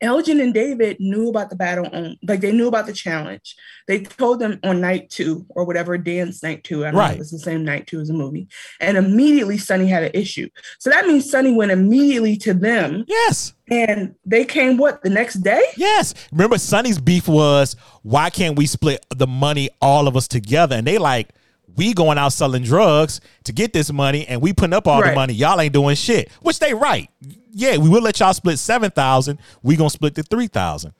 Elgin 0.00 0.40
and 0.40 0.54
David 0.54 0.96
knew 1.00 1.28
about 1.28 1.50
the 1.50 1.56
battle 1.56 1.86
on, 1.92 2.16
like 2.22 2.40
they 2.40 2.52
knew 2.52 2.68
about 2.68 2.86
the 2.86 2.92
challenge. 2.92 3.56
They 3.88 4.00
told 4.02 4.38
them 4.38 4.60
on 4.62 4.80
night 4.80 5.10
two 5.10 5.44
or 5.50 5.64
whatever 5.64 5.98
dance 5.98 6.42
night 6.42 6.62
two. 6.62 6.82
I 6.84 6.90
don't 6.90 6.94
know 6.94 7.00
Right. 7.00 7.14
if 7.14 7.20
it's 7.22 7.30
the 7.32 7.38
same 7.38 7.64
night 7.64 7.86
two 7.88 8.00
as 8.00 8.08
a 8.10 8.12
movie. 8.12 8.46
And 8.80 8.96
immediately 8.96 9.58
Sonny 9.58 9.86
had 9.86 10.04
an 10.04 10.10
issue. 10.14 10.48
So 10.78 10.90
that 10.90 11.06
means 11.06 11.28
Sonny 11.28 11.52
went 11.52 11.72
immediately 11.72 12.36
to 12.38 12.54
them. 12.54 13.04
Yes. 13.08 13.54
And 13.70 14.14
they 14.24 14.44
came 14.44 14.76
what 14.76 15.02
the 15.02 15.10
next 15.10 15.34
day? 15.36 15.62
Yes. 15.76 16.14
Remember, 16.32 16.58
Sonny's 16.58 16.98
beef 16.98 17.26
was 17.28 17.74
why 18.02 18.30
can't 18.30 18.56
we 18.56 18.66
split 18.66 19.04
the 19.14 19.26
money 19.26 19.68
all 19.82 20.06
of 20.06 20.16
us 20.16 20.28
together? 20.28 20.76
And 20.76 20.86
they 20.86 20.98
like, 20.98 21.30
we 21.78 21.94
going 21.94 22.18
out 22.18 22.32
selling 22.34 22.62
drugs 22.64 23.20
to 23.44 23.52
get 23.52 23.72
this 23.72 23.90
money, 23.90 24.26
and 24.26 24.42
we 24.42 24.52
putting 24.52 24.74
up 24.74 24.86
all 24.86 25.00
the 25.10 25.14
money. 25.14 25.32
Y'all 25.32 25.58
ain't 25.60 25.72
doing 25.72 25.96
shit. 25.96 26.30
Which 26.42 26.58
they 26.58 26.74
right. 26.74 27.08
Yeah, 27.52 27.78
we 27.78 27.88
will 27.88 28.02
let 28.02 28.20
y'all 28.20 28.34
split 28.34 28.58
seven 28.58 28.90
thousand. 28.90 29.38
We 29.62 29.76
gonna 29.76 29.88
split 29.90 30.14
the 30.14 30.22
three 30.24 30.48
thousand. 30.48 30.92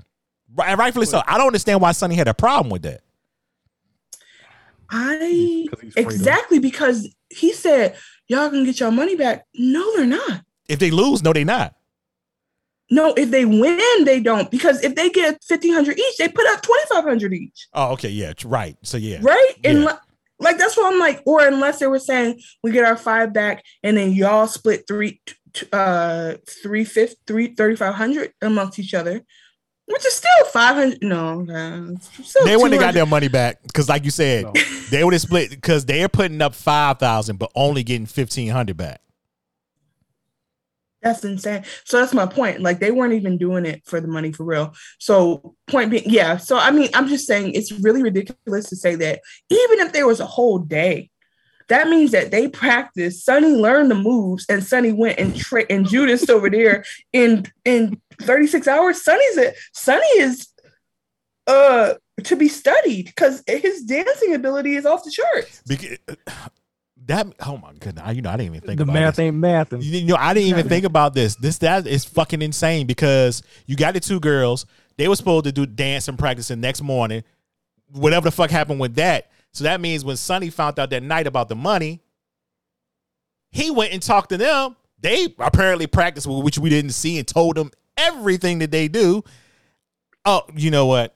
Right, 0.55 0.70
and 0.70 0.79
rightfully 0.79 1.07
so. 1.07 1.22
I 1.26 1.37
don't 1.37 1.49
understand 1.49 1.81
why 1.83 1.93
Sonny 1.93 2.14
had 2.14 2.26
a 2.29 2.35
problem 2.35 2.70
with 2.70 2.83
that. 2.83 3.03
I 4.91 5.66
'Cause 5.70 5.81
he's 5.83 5.93
afraid 5.93 6.07
of- 6.07 6.12
exactly 6.14 6.59
because 6.59 7.09
he 7.31 7.53
said, 7.53 7.97
Y'all 8.31 8.51
gonna 8.51 8.64
get 8.66 8.79
your 8.79 8.91
money 8.91 9.16
back. 9.16 9.47
No, 9.55 9.97
they're 9.97 10.05
not. 10.07 10.43
If 10.68 10.79
they 10.79 10.91
lose, 10.91 11.22
no, 11.22 11.33
they 11.33 11.45
not. 11.45 11.74
No, 12.91 13.14
if 13.16 13.31
they 13.31 13.47
win, 13.47 14.05
they 14.05 14.20
don't. 14.20 14.51
Because 14.51 14.83
if 14.85 14.95
they 14.95 15.09
get 15.09 15.43
fifteen 15.45 15.72
hundred 15.72 15.99
each, 15.99 16.16
they 16.18 16.29
put 16.29 16.47
up 16.49 16.61
twenty 16.62 16.85
five 16.93 17.05
hundred 17.05 17.33
each, 17.33 17.68
Oh, 17.72 17.93
okay, 17.93 18.09
yeah, 18.11 18.35
tr- 18.35 18.49
right. 18.49 18.76
So 18.83 18.97
yeah, 18.99 19.18
right? 19.22 19.53
And 19.64 19.79
Yeah. 19.79 19.85
li- 19.87 19.99
like 20.41 20.59
that's 20.59 20.76
what 20.76 20.93
I'm 20.93 20.99
like. 21.01 21.22
Or 21.26 21.47
unless 21.47 21.78
they 21.78 21.86
were 21.86 21.99
saying 21.99 22.41
we 22.62 22.70
get 22.72 22.84
our 22.84 22.97
five 22.97 23.32
back, 23.32 23.64
and 23.82 23.97
then 23.97 24.12
y'all 24.12 24.47
split 24.47 24.84
three, 24.86 25.20
t- 25.26 25.34
t- 25.53 25.66
uh, 25.72 26.34
three 26.62 26.84
fifth, 26.84 27.16
three 27.26 27.55
thirty 27.55 27.76
five 27.76 27.95
hundred 27.95 28.32
amongst 28.43 28.78
each 28.78 28.95
other, 28.95 29.20
which 29.86 30.07
is 30.07 30.14
still 30.14 30.45
five 30.53 30.76
hundred. 30.76 31.03
No, 31.03 31.41
uh, 31.49 31.99
still 32.22 32.45
they 32.45 32.57
wouldn't 32.57 32.74
have 32.74 32.80
got 32.80 32.95
their 32.95 33.07
money 33.07 33.28
back 33.28 33.62
because, 33.62 33.89
like 33.89 34.05
you 34.05 34.11
said, 34.11 34.45
No. 34.45 34.53
they 34.91 35.03
would 35.05 35.12
have 35.14 35.22
split 35.22 35.51
because 35.51 35.84
they're 35.84 36.09
putting 36.09 36.41
up 36.43 36.55
five 36.55 36.99
thousand, 36.99 37.39
but 37.39 37.51
only 37.55 37.82
getting 37.82 38.07
fifteen 38.07 38.51
hundred 38.51 38.76
back. 38.76 39.01
That's 41.03 41.24
insane. 41.24 41.64
So 41.84 42.01
that's 42.01 42.12
my 42.12 42.26
point. 42.26 42.61
Like 42.61 42.80
they 42.80 42.90
weren't 42.90 43.12
even 43.14 43.38
doing 43.38 43.64
it 43.64 43.82
for 43.86 44.01
the 44.01 44.09
money 44.09 44.32
for 44.32 44.44
real. 44.44 44.74
So 44.99 45.55
point 45.68 45.90
being, 45.90 46.05
yeah. 46.07 46.36
So 46.36 46.59
I 46.59 46.70
mean, 46.70 46.90
I'm 46.94 47.09
just 47.09 47.26
saying 47.26 47.53
it's 47.55 47.72
really 47.72 48.03
ridiculous 48.03 48.68
to 48.70 48.76
say 48.76 48.96
that 48.96 49.20
even 49.49 49.78
if 49.80 49.92
there 49.92 50.07
was 50.07 50.20
a 50.20 50.26
whole 50.26 50.59
day, 50.59 51.11
that 51.68 51.88
means 51.88 52.11
that 52.12 52.30
they 52.30 52.49
practiced. 52.49 53.24
Sonny 53.24 53.49
learned 53.49 53.90
the 53.90 53.94
moves, 53.94 54.46
and 54.49 54.64
Sonny 54.64 54.92
went 54.92 55.18
and 55.18 55.36
tra- 55.36 55.66
and 55.70 55.86
Judas 55.86 56.28
over 56.28 56.51
there 56.51 56.84
in 57.12 57.46
in 57.64 58.01
36 58.22 58.66
hours. 58.66 59.03
Sonny's 59.03 59.36
a 59.36 59.53
Sonny 59.72 60.07
is 60.18 60.49
uh 61.46 61.94
to 62.24 62.36
be 62.36 62.49
studied 62.49 63.07
because 63.07 63.44
his 63.46 63.82
dancing 63.82 64.34
ability 64.34 64.74
is 64.74 64.86
off 64.86 65.05
the 65.05 65.11
charts. 65.11 65.62
Because 65.66 65.99
that, 67.09 67.26
oh 67.46 67.56
my 67.59 67.72
goodness, 67.74 68.04
I- 68.06 68.12
you 68.12 68.22
know, 68.22 68.30
I 68.30 68.36
didn't 68.36 68.54
even 68.54 68.61
think 68.66 68.80
about 68.80 68.86
that. 68.86 68.92
the 68.92 68.92
about 68.92 69.00
math 69.06 69.16
this. 69.16 69.22
ain't 69.24 69.36
math. 69.36 69.72
And 69.72 69.82
You 69.82 70.06
know, 70.06 70.16
I 70.18 70.32
didn't 70.34 70.50
even 70.50 70.68
think 70.68 70.84
about 70.84 71.14
this. 71.14 71.36
This 71.36 71.59
that 71.59 71.86
is 71.86 72.04
fucking 72.04 72.40
insane 72.42 72.86
because 72.86 73.42
you 73.66 73.76
got 73.76 73.94
the 73.94 74.00
two 74.00 74.20
girls. 74.20 74.64
They 74.96 75.09
were 75.09 75.16
supposed 75.16 75.44
to 75.44 75.52
do 75.52 75.66
dance 75.66 76.09
and 76.09 76.18
practice 76.18 76.48
the 76.48 76.56
next 76.56 76.82
morning. 76.82 77.24
Whatever 77.92 78.24
the 78.24 78.30
fuck 78.30 78.50
happened 78.50 78.80
with 78.80 78.94
that. 78.96 79.30
So 79.52 79.64
that 79.64 79.80
means 79.80 80.04
when 80.04 80.16
Sonny 80.16 80.50
found 80.50 80.78
out 80.78 80.90
that 80.90 81.02
night 81.02 81.26
about 81.26 81.48
the 81.48 81.56
money, 81.56 82.00
he 83.50 83.70
went 83.70 83.92
and 83.92 84.02
talked 84.02 84.28
to 84.30 84.36
them. 84.36 84.76
They 85.00 85.34
apparently 85.38 85.86
practiced, 85.86 86.26
which 86.26 86.59
we 86.59 86.68
didn't 86.70 86.90
see, 86.92 87.18
and 87.18 87.26
told 87.26 87.56
them 87.56 87.70
everything 87.96 88.59
that 88.59 88.70
they 88.70 88.88
do. 88.88 89.22
Oh, 90.24 90.42
you 90.54 90.70
know 90.70 90.86
what? 90.86 91.14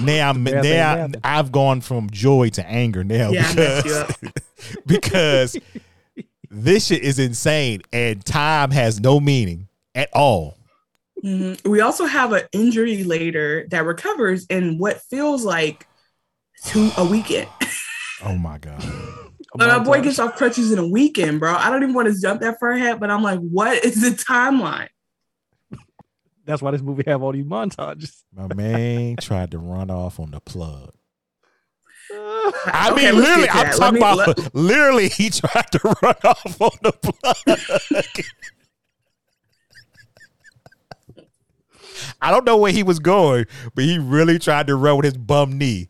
Now 0.00 0.30
I'm 0.30 0.42
Math 0.42 0.54
ain't 0.64 0.64
now 0.64 1.06
mathing. 1.06 1.20
I've 1.24 1.52
gone 1.52 1.80
from 1.80 2.10
joy 2.10 2.48
to 2.50 2.66
anger 2.66 3.04
now 3.04 3.30
Yeah, 3.30 3.46
I 3.48 3.54
messed 3.54 3.86
you 3.86 4.30
because 4.86 5.56
because 5.56 5.56
this 6.50 6.86
shit 6.86 7.02
is 7.02 7.18
insane 7.18 7.82
and 7.92 8.24
time 8.24 8.70
has 8.72 9.00
no 9.00 9.20
meaning 9.20 9.68
at 9.94 10.08
all. 10.12 10.56
Mhm. 11.24 11.64
We 11.68 11.80
also 11.80 12.06
have 12.06 12.32
an 12.32 12.42
injury 12.52 13.04
later 13.04 13.66
that 13.70 13.84
recovers 13.84 14.46
in 14.46 14.78
what 14.78 15.00
feels 15.10 15.44
like 15.44 15.86
two 16.64 16.90
a 16.96 17.04
weekend. 17.04 17.48
Oh 18.24 18.34
my 18.34 18.58
god. 18.58 18.82
But 19.54 19.68
my 19.68 19.78
boy 19.78 20.02
gets 20.02 20.18
off 20.18 20.36
crutches 20.36 20.72
in 20.72 20.78
a 20.78 20.86
weekend, 20.86 21.40
bro. 21.40 21.54
I 21.54 21.70
don't 21.70 21.82
even 21.82 21.94
want 21.94 22.12
to 22.12 22.20
jump 22.20 22.42
that 22.42 22.60
far 22.60 22.72
ahead, 22.72 23.00
but 23.00 23.10
I'm 23.10 23.22
like, 23.22 23.38
what 23.38 23.82
is 23.84 24.00
the 24.02 24.10
timeline? 24.10 24.88
That's 26.48 26.62
why 26.62 26.70
this 26.70 26.80
movie 26.80 27.02
have 27.06 27.22
all 27.22 27.32
these 27.32 27.44
montages. 27.44 28.22
My 28.34 28.52
man 28.54 29.16
tried 29.20 29.50
to 29.50 29.58
run 29.58 29.90
off 29.90 30.18
on 30.18 30.30
the 30.30 30.40
plug. 30.40 30.94
I 32.10 32.88
Okay, 32.90 33.12
mean, 33.12 33.20
let's 33.20 33.28
literally, 33.28 33.50
I'm 33.50 33.66
that. 33.66 33.76
Talking 33.76 33.94
me- 33.94 34.00
about 34.00 34.16
let- 34.16 34.54
literally. 34.54 35.08
He 35.10 35.28
tried 35.28 35.70
to 35.72 35.96
run 36.02 36.14
off 36.24 36.60
on 36.62 36.70
the 36.82 36.92
plug. 36.92 38.24
I 42.22 42.30
don't 42.30 42.44
know 42.44 42.56
where 42.56 42.72
he 42.72 42.82
was 42.82 42.98
going, 42.98 43.44
but 43.74 43.84
he 43.84 43.98
really 43.98 44.38
tried 44.38 44.66
to 44.68 44.76
run 44.76 44.96
with 44.96 45.04
his 45.04 45.16
bum 45.18 45.58
knee. 45.58 45.88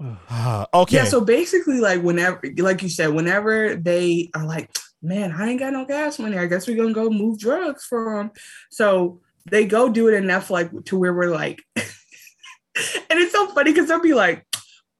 Ah, 0.00 0.66
okay, 0.74 0.96
Yeah, 0.96 1.04
so 1.04 1.20
basically, 1.20 1.80
like 1.80 2.02
whenever, 2.02 2.40
like 2.58 2.82
you 2.82 2.88
said, 2.88 3.08
whenever 3.08 3.74
they 3.76 4.30
are 4.34 4.46
like, 4.46 4.70
"Man, 5.02 5.32
I 5.32 5.50
ain't 5.50 5.60
got 5.60 5.72
no 5.72 5.84
gas 5.84 6.18
money. 6.18 6.38
I 6.38 6.46
guess 6.46 6.66
we're 6.66 6.76
gonna 6.76 6.94
go 6.94 7.10
move 7.10 7.38
drugs 7.38 7.84
for 7.84 8.16
them." 8.16 8.30
So 8.70 9.20
they 9.50 9.66
go 9.66 9.88
do 9.88 10.08
it 10.08 10.14
enough, 10.14 10.50
like 10.50 10.70
to 10.86 10.98
where 10.98 11.12
we're 11.12 11.30
like, 11.30 11.62
and 11.76 11.84
it's 13.10 13.32
so 13.32 13.46
funny 13.48 13.72
because 13.72 13.88
they'll 13.88 14.00
be 14.00 14.14
like, 14.14 14.46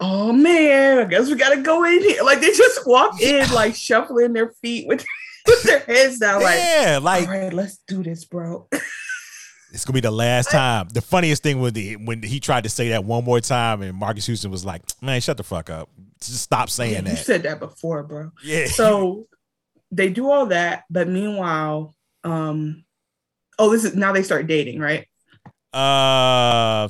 "Oh 0.00 0.32
man, 0.32 0.98
I 0.98 1.04
guess 1.04 1.28
we 1.28 1.36
gotta 1.36 1.62
go 1.62 1.84
in 1.84 2.00
here." 2.00 2.22
Like 2.22 2.40
they 2.40 2.52
just 2.52 2.86
walk 2.86 3.20
in, 3.20 3.50
like 3.52 3.74
shuffling 3.74 4.32
their 4.32 4.52
feet 4.62 4.86
with, 4.86 5.04
with 5.46 5.62
their 5.62 5.80
heads 5.80 6.18
down, 6.18 6.42
like, 6.42 6.56
yeah, 6.56 6.98
like 7.02 7.28
"All 7.28 7.34
right, 7.34 7.52
let's 7.52 7.78
do 7.86 8.02
this, 8.02 8.24
bro." 8.24 8.68
it's 9.72 9.84
gonna 9.84 9.94
be 9.94 10.00
the 10.00 10.10
last 10.10 10.50
time. 10.50 10.88
The 10.92 11.00
funniest 11.00 11.42
thing 11.42 11.60
was 11.60 11.72
the 11.72 11.96
when 11.96 12.22
he 12.22 12.40
tried 12.40 12.64
to 12.64 12.70
say 12.70 12.90
that 12.90 13.04
one 13.04 13.24
more 13.24 13.40
time, 13.40 13.82
and 13.82 13.96
Marques 13.96 14.26
Houston 14.26 14.50
was 14.50 14.64
like, 14.64 14.82
"Man, 15.00 15.20
shut 15.20 15.36
the 15.36 15.44
fuck 15.44 15.70
up. 15.70 15.88
Just 16.20 16.42
stop 16.42 16.68
saying 16.68 17.04
that." 17.04 17.10
You 17.10 17.16
said 17.16 17.42
that 17.44 17.58
before, 17.58 18.02
bro. 18.02 18.30
Yeah. 18.44 18.66
So 18.66 19.28
they 19.90 20.10
do 20.10 20.30
all 20.30 20.46
that, 20.46 20.84
but 20.90 21.08
meanwhile, 21.08 21.94
um, 22.24 22.84
oh, 23.58 23.70
this 23.70 23.84
is 23.84 23.94
now 23.94 24.12
they 24.12 24.22
start 24.22 24.46
dating, 24.46 24.80
right? 24.80 25.06
Uh, 25.72 26.88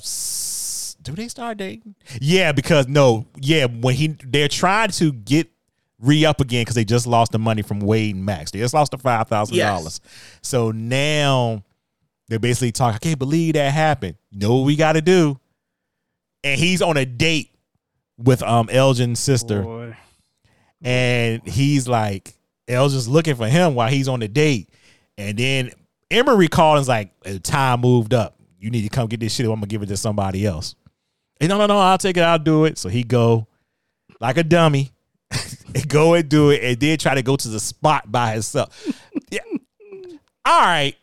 do 1.02 1.12
they 1.12 1.28
start 1.28 1.58
dating? 1.58 1.94
Yeah, 2.20 2.52
because 2.52 2.88
no, 2.88 3.26
yeah, 3.36 3.66
when 3.66 3.94
he 3.94 4.08
they're 4.24 4.48
trying 4.48 4.90
to 4.90 5.12
get 5.12 5.48
re 6.02 6.24
up 6.24 6.40
again 6.40 6.62
because 6.62 6.74
they 6.74 6.84
just 6.84 7.06
lost 7.06 7.32
the 7.32 7.38
money 7.38 7.62
from 7.62 7.80
Wade 7.80 8.14
and 8.14 8.24
Max. 8.24 8.50
They 8.50 8.58
just 8.58 8.74
lost 8.74 8.90
the 8.90 8.98
five 8.98 9.28
thousand 9.28 9.56
dollars. 9.58 10.00
So 10.42 10.70
now 10.72 11.62
they're 12.28 12.38
basically 12.38 12.72
talking. 12.72 12.96
I 12.96 12.98
can't 12.98 13.18
believe 13.18 13.54
that 13.54 13.72
happened. 13.72 14.16
You 14.30 14.40
know 14.40 14.56
what 14.56 14.66
we 14.66 14.76
got 14.76 14.92
to 14.92 15.00
do? 15.00 15.38
And 16.44 16.58
he's 16.58 16.82
on 16.82 16.96
a 16.96 17.06
date 17.06 17.50
with 18.18 18.42
um 18.42 18.68
Elgin's 18.68 19.20
sister, 19.20 19.62
Boy. 19.62 19.96
and 20.82 21.46
he's 21.46 21.88
like 21.88 22.34
Elgin's 22.68 23.08
looking 23.08 23.36
for 23.36 23.46
him 23.48 23.74
while 23.74 23.88
he's 23.88 24.08
on 24.08 24.20
the 24.20 24.28
date, 24.28 24.70
and 25.16 25.38
then 25.38 25.70
Emerald 26.12 26.50
called 26.50 26.86
like, 26.88 27.12
"Uh, 27.26 27.38
"Time 27.42 27.80
moved 27.80 28.14
up. 28.14 28.36
You 28.58 28.70
need 28.70 28.82
to 28.82 28.88
come 28.88 29.08
get 29.08 29.20
this 29.20 29.34
shit. 29.34 29.46
I'm 29.46 29.54
gonna 29.54 29.66
give 29.66 29.82
it 29.82 29.86
to 29.86 29.96
somebody 29.96 30.46
else." 30.46 30.74
And 31.40 31.48
no, 31.48 31.58
no, 31.58 31.66
no, 31.66 31.78
I'll 31.78 31.98
take 31.98 32.16
it. 32.16 32.22
I'll 32.22 32.38
do 32.38 32.64
it. 32.66 32.78
So 32.78 32.88
he 32.88 33.02
go 33.02 33.46
like 34.20 34.36
a 34.36 34.44
dummy, 34.44 34.92
and 35.74 35.88
go 35.88 36.14
and 36.14 36.28
do 36.28 36.50
it, 36.50 36.62
and 36.62 36.78
then 36.78 36.98
try 36.98 37.14
to 37.14 37.22
go 37.22 37.36
to 37.36 37.48
the 37.48 37.58
spot 37.58 38.10
by 38.10 38.32
himself. 38.32 38.86
yeah. 39.30 39.40
All 40.44 40.60
right. 40.60 40.94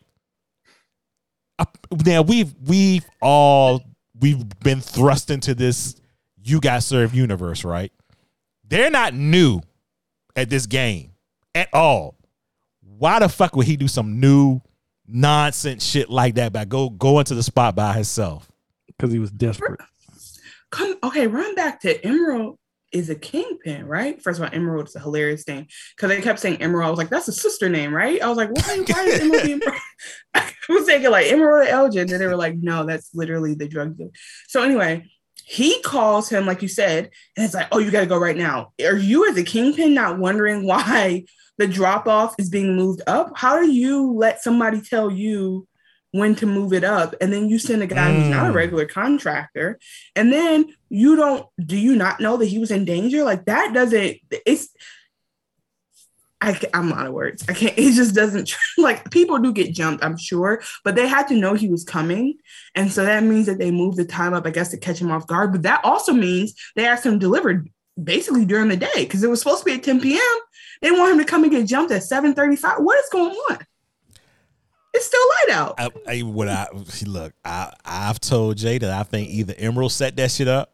Uh, 1.58 1.64
Now 2.06 2.22
we've 2.22 2.54
we've 2.66 3.04
all 3.20 3.82
we've 4.18 4.48
been 4.60 4.80
thrust 4.80 5.30
into 5.30 5.54
this 5.54 5.96
you 6.42 6.60
got 6.60 6.82
served 6.82 7.14
universe, 7.14 7.64
right? 7.64 7.92
They're 8.66 8.90
not 8.90 9.14
new 9.14 9.60
at 10.36 10.48
this 10.48 10.66
game 10.66 11.12
at 11.54 11.68
all. 11.72 12.16
Why 12.80 13.18
the 13.18 13.28
fuck 13.28 13.56
would 13.56 13.66
he 13.66 13.76
do 13.76 13.88
some 13.88 14.20
new 14.20 14.60
nonsense 15.12 15.84
shit 15.84 16.10
like 16.10 16.34
that 16.36 16.52
by 16.52 16.64
go 16.64 16.90
go 16.90 17.18
into 17.18 17.34
the 17.34 17.42
spot 17.42 17.74
by 17.74 17.94
himself? 17.94 18.50
Because 18.86 19.12
he 19.12 19.18
was 19.18 19.30
desperate. 19.30 19.80
Come, 20.70 20.96
okay, 21.02 21.26
run 21.26 21.54
back 21.54 21.80
to 21.80 22.04
Emerald 22.06 22.58
is 22.92 23.10
a 23.10 23.14
kingpin, 23.14 23.86
right? 23.86 24.20
First 24.22 24.40
of 24.40 24.44
all, 24.44 24.54
Emerald 24.54 24.88
is 24.88 24.96
a 24.96 25.00
hilarious 25.00 25.44
thing 25.44 25.68
because 25.96 26.08
they 26.08 26.20
kept 26.20 26.40
saying 26.40 26.60
Emerald. 26.60 26.88
I 26.88 26.90
was 26.90 26.98
like, 26.98 27.08
that's 27.08 27.28
a 27.28 27.32
sister 27.32 27.68
name, 27.68 27.94
right? 27.94 28.20
I 28.20 28.28
was 28.28 28.36
like, 28.36 28.50
why, 28.50 28.84
why 28.86 29.04
is 29.04 29.20
Emerald 29.20 29.44
being? 29.44 29.60
I 30.34 30.52
was 30.68 30.86
thinking 30.86 31.10
like 31.10 31.26
Emerald 31.26 31.68
or 31.68 31.70
Elgin, 31.70 32.10
and 32.10 32.20
they 32.20 32.26
were 32.26 32.36
like, 32.36 32.56
no, 32.56 32.84
that's 32.84 33.14
literally 33.14 33.54
the 33.54 33.68
drug 33.68 33.96
dealer. 33.96 34.10
So 34.48 34.62
anyway, 34.62 35.08
he 35.44 35.80
calls 35.82 36.28
him 36.28 36.46
like 36.46 36.62
you 36.62 36.68
said, 36.68 37.10
and 37.36 37.44
it's 37.44 37.54
like, 37.54 37.68
oh, 37.72 37.78
you 37.78 37.90
got 37.90 38.00
to 38.00 38.06
go 38.06 38.18
right 38.18 38.36
now. 38.36 38.72
Are 38.80 38.96
you 38.96 39.28
as 39.28 39.36
a 39.36 39.44
kingpin 39.44 39.94
not 39.94 40.18
wondering 40.18 40.64
why 40.64 41.24
the 41.60 41.68
drop 41.68 42.08
off 42.08 42.34
is 42.38 42.50
being 42.50 42.74
moved 42.74 43.02
up? 43.06 43.32
How 43.36 43.60
do 43.60 43.70
you 43.70 44.12
let 44.12 44.42
somebody 44.42 44.80
tell 44.80 45.10
you? 45.10 45.66
when 46.12 46.34
to 46.34 46.44
move 46.44 46.72
it 46.72 46.82
up 46.82 47.14
and 47.20 47.32
then 47.32 47.48
you 47.48 47.56
send 47.56 47.80
a 47.82 47.86
guy 47.86 48.12
who's 48.12 48.28
not 48.28 48.48
a 48.48 48.50
Mm. 48.50 48.56
regular 48.56 48.84
contractor 48.84 49.78
and 50.16 50.32
then 50.32 50.74
you 50.88 51.14
don't 51.14 51.46
do 51.64 51.76
you 51.76 51.94
not 51.94 52.18
know 52.18 52.36
that 52.36 52.46
he 52.46 52.58
was 52.58 52.72
in 52.72 52.84
danger 52.84 53.22
like 53.22 53.44
that 53.44 53.72
doesn't 53.72 54.16
it's 54.44 54.70
I, 56.40 56.58
I'm 56.72 56.92
out 56.92 57.06
of 57.06 57.12
words. 57.12 57.44
I 57.48 57.52
can't. 57.52 57.74
It 57.78 57.92
just 57.92 58.14
doesn't 58.14 58.52
like 58.78 59.10
people 59.10 59.38
do 59.38 59.52
get 59.52 59.74
jumped, 59.74 60.02
I'm 60.02 60.16
sure, 60.16 60.62
but 60.84 60.94
they 60.96 61.06
had 61.06 61.28
to 61.28 61.34
know 61.36 61.54
he 61.54 61.68
was 61.68 61.84
coming, 61.84 62.38
and 62.74 62.90
so 62.90 63.04
that 63.04 63.22
means 63.22 63.46
that 63.46 63.58
they 63.58 63.70
moved 63.70 63.98
the 63.98 64.04
time 64.06 64.32
up, 64.32 64.46
I 64.46 64.50
guess, 64.50 64.70
to 64.70 64.78
catch 64.78 64.98
him 65.00 65.10
off 65.10 65.26
guard. 65.26 65.52
But 65.52 65.62
that 65.62 65.84
also 65.84 66.12
means 66.14 66.54
they 66.76 66.86
asked 66.86 67.04
him 67.04 67.18
delivered 67.18 67.68
basically 68.02 68.46
during 68.46 68.68
the 68.68 68.76
day 68.78 68.88
because 68.96 69.22
it 69.22 69.28
was 69.28 69.40
supposed 69.40 69.60
to 69.60 69.64
be 69.66 69.74
at 69.74 69.82
10 69.82 70.00
p.m. 70.00 70.38
They 70.80 70.90
want 70.90 71.12
him 71.12 71.18
to 71.18 71.24
come 71.24 71.42
and 71.44 71.52
get 71.52 71.66
jumped 71.66 71.92
at 71.92 72.02
7:35. 72.02 72.80
What 72.82 72.98
is 72.98 73.08
going 73.10 73.34
on? 73.50 73.58
It's 74.92 75.06
still 75.06 75.20
light 75.48 75.56
out. 75.56 75.74
I, 75.78 75.90
I 76.06 76.20
what 76.22 76.48
I 76.48 76.66
look, 77.06 77.32
I 77.44 77.72
I've 77.84 78.18
told 78.20 78.56
Jay 78.56 78.78
that 78.78 78.90
I 78.90 79.02
think 79.04 79.28
either 79.30 79.54
Emerald 79.56 79.92
set 79.92 80.16
that 80.16 80.30
shit 80.30 80.48
up, 80.48 80.72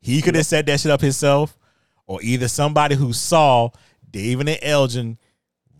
he 0.00 0.22
could 0.22 0.34
have 0.34 0.46
set 0.46 0.66
that 0.66 0.80
shit 0.80 0.90
up 0.90 1.00
himself, 1.00 1.58
or 2.06 2.20
either 2.22 2.48
somebody 2.48 2.94
who 2.94 3.12
saw 3.12 3.70
David 4.10 4.48
and 4.48 4.58
Elgin 4.62 5.18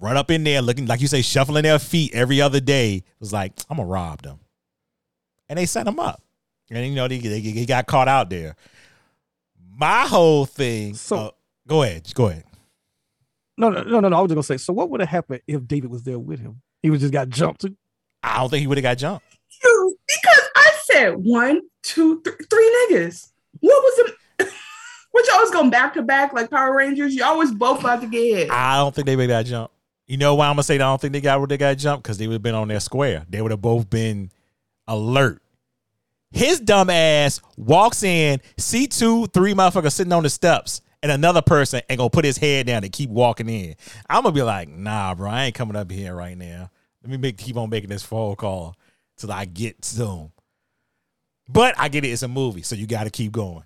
run 0.00 0.16
up 0.16 0.30
in 0.30 0.44
there 0.44 0.60
looking 0.62 0.86
like 0.86 1.00
you 1.00 1.06
say 1.08 1.22
shuffling 1.22 1.62
their 1.62 1.78
feet 1.78 2.14
every 2.14 2.40
other 2.40 2.60
day 2.60 3.02
was 3.18 3.32
like 3.32 3.52
I'm 3.70 3.78
gonna 3.78 3.88
rob 3.88 4.22
them, 4.22 4.40
and 5.48 5.58
they 5.58 5.64
set 5.64 5.86
him 5.86 5.98
up, 5.98 6.22
and 6.70 6.86
you 6.86 6.94
know 6.94 7.08
they, 7.08 7.18
they, 7.18 7.40
he 7.40 7.64
got 7.66 7.86
caught 7.86 8.08
out 8.08 8.28
there. 8.28 8.56
My 9.74 10.02
whole 10.06 10.44
thing. 10.44 10.94
So- 10.94 11.16
uh, 11.16 11.30
go 11.66 11.82
ahead, 11.82 12.12
go 12.14 12.28
ahead. 12.28 12.44
No, 13.60 13.68
no, 13.70 13.82
no, 13.82 14.00
no, 14.00 14.08
no. 14.08 14.16
I 14.16 14.20
was 14.20 14.28
just 14.30 14.34
gonna 14.36 14.42
say. 14.42 14.56
So 14.56 14.72
what 14.72 14.90
would 14.90 15.00
have 15.00 15.08
happened 15.08 15.42
if 15.46 15.66
David 15.66 15.90
was 15.90 16.02
there 16.02 16.18
with 16.18 16.40
him? 16.40 16.60
He 16.82 16.90
was 16.90 17.00
just 17.00 17.12
got 17.12 17.28
jumped. 17.28 17.64
I 18.22 18.38
don't 18.38 18.48
think 18.50 18.60
he 18.62 18.66
would 18.66 18.78
have 18.78 18.82
got 18.82 18.98
jumped. 18.98 19.24
You- 19.62 19.96
Because 20.08 20.42
I 20.56 20.72
said 20.84 21.14
one, 21.16 21.60
two, 21.82 22.20
th- 22.22 22.36
three 22.50 22.86
niggas. 22.90 23.30
What 23.60 23.82
was 23.82 24.10
it? 24.38 24.48
What 25.12 25.26
y'all 25.26 25.40
was 25.40 25.50
going 25.50 25.70
back 25.70 25.94
to 25.94 26.02
back 26.02 26.32
like 26.32 26.50
Power 26.50 26.72
Rangers? 26.76 27.16
Y'all 27.16 27.36
was 27.36 27.50
both 27.52 27.80
about 27.80 28.00
to 28.00 28.06
get 28.06 28.22
hit. 28.36 28.50
I 28.50 28.76
don't 28.76 28.94
think 28.94 29.06
they 29.06 29.16
made 29.16 29.26
that 29.30 29.44
jump. 29.44 29.72
You 30.06 30.16
know 30.18 30.36
why 30.36 30.46
I'm 30.46 30.52
gonna 30.52 30.62
say 30.62 30.78
that 30.78 30.84
I 30.84 30.86
don't 30.86 31.00
think 31.00 31.12
they 31.12 31.20
got 31.20 31.40
where 31.40 31.48
they 31.48 31.56
got 31.58 31.76
jumped? 31.78 32.04
Because 32.04 32.16
they 32.16 32.28
would 32.28 32.34
have 32.34 32.42
been 32.44 32.54
on 32.54 32.68
their 32.68 32.78
square. 32.78 33.26
They 33.28 33.42
would 33.42 33.50
have 33.50 33.60
both 33.60 33.90
been 33.90 34.30
alert. 34.86 35.42
His 36.30 36.60
dumb 36.60 36.90
ass 36.90 37.40
walks 37.56 38.04
in, 38.04 38.40
see 38.56 38.86
two, 38.86 39.26
three 39.26 39.52
motherfuckers 39.52 39.92
sitting 39.92 40.12
on 40.12 40.22
the 40.22 40.30
steps, 40.30 40.80
and 41.02 41.12
another 41.12 41.42
person 41.42 41.80
ain't 41.88 41.98
gonna 41.98 42.10
put 42.10 42.24
his 42.24 42.38
head 42.38 42.66
down 42.66 42.84
and 42.84 42.92
keep 42.92 43.10
walking 43.10 43.48
in. 43.48 43.74
I'm 44.08 44.22
gonna 44.22 44.34
be 44.34 44.42
like, 44.42 44.68
nah, 44.68 45.14
bro, 45.14 45.30
I 45.30 45.44
ain't 45.44 45.54
coming 45.54 45.76
up 45.76 45.90
here 45.90 46.14
right 46.14 46.36
now. 46.36 46.70
Let 47.02 47.10
me 47.10 47.16
make 47.16 47.38
keep 47.38 47.56
on 47.56 47.70
making 47.70 47.90
this 47.90 48.02
phone 48.02 48.36
call 48.36 48.76
till 49.16 49.32
I 49.32 49.44
get 49.44 49.80
to 49.82 49.96
them. 49.96 50.32
But 51.48 51.74
I 51.78 51.88
get 51.88 52.04
it, 52.04 52.08
it's 52.08 52.22
a 52.22 52.28
movie, 52.28 52.62
so 52.62 52.76
you 52.76 52.86
gotta 52.86 53.10
keep 53.10 53.32
going. 53.32 53.64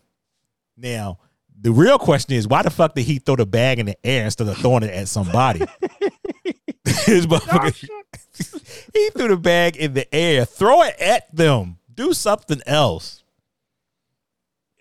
Now, 0.76 1.18
the 1.60 1.70
real 1.70 1.98
question 1.98 2.34
is, 2.34 2.48
why 2.48 2.62
the 2.62 2.70
fuck 2.70 2.94
did 2.94 3.02
he 3.02 3.18
throw 3.18 3.36
the 3.36 3.46
bag 3.46 3.78
in 3.78 3.86
the 3.86 4.06
air 4.06 4.24
instead 4.24 4.48
of 4.48 4.56
throwing 4.58 4.82
it 4.82 4.90
at 4.90 5.08
somebody? 5.08 5.60
His 6.84 7.26
motherfucker, 7.26 7.88
he 8.92 9.10
threw 9.10 9.28
the 9.28 9.36
bag 9.36 9.76
in 9.76 9.94
the 9.94 10.12
air. 10.14 10.44
Throw 10.44 10.82
it 10.82 10.94
at 11.00 11.34
them. 11.34 11.78
Do 11.92 12.12
something 12.12 12.60
else. 12.66 13.23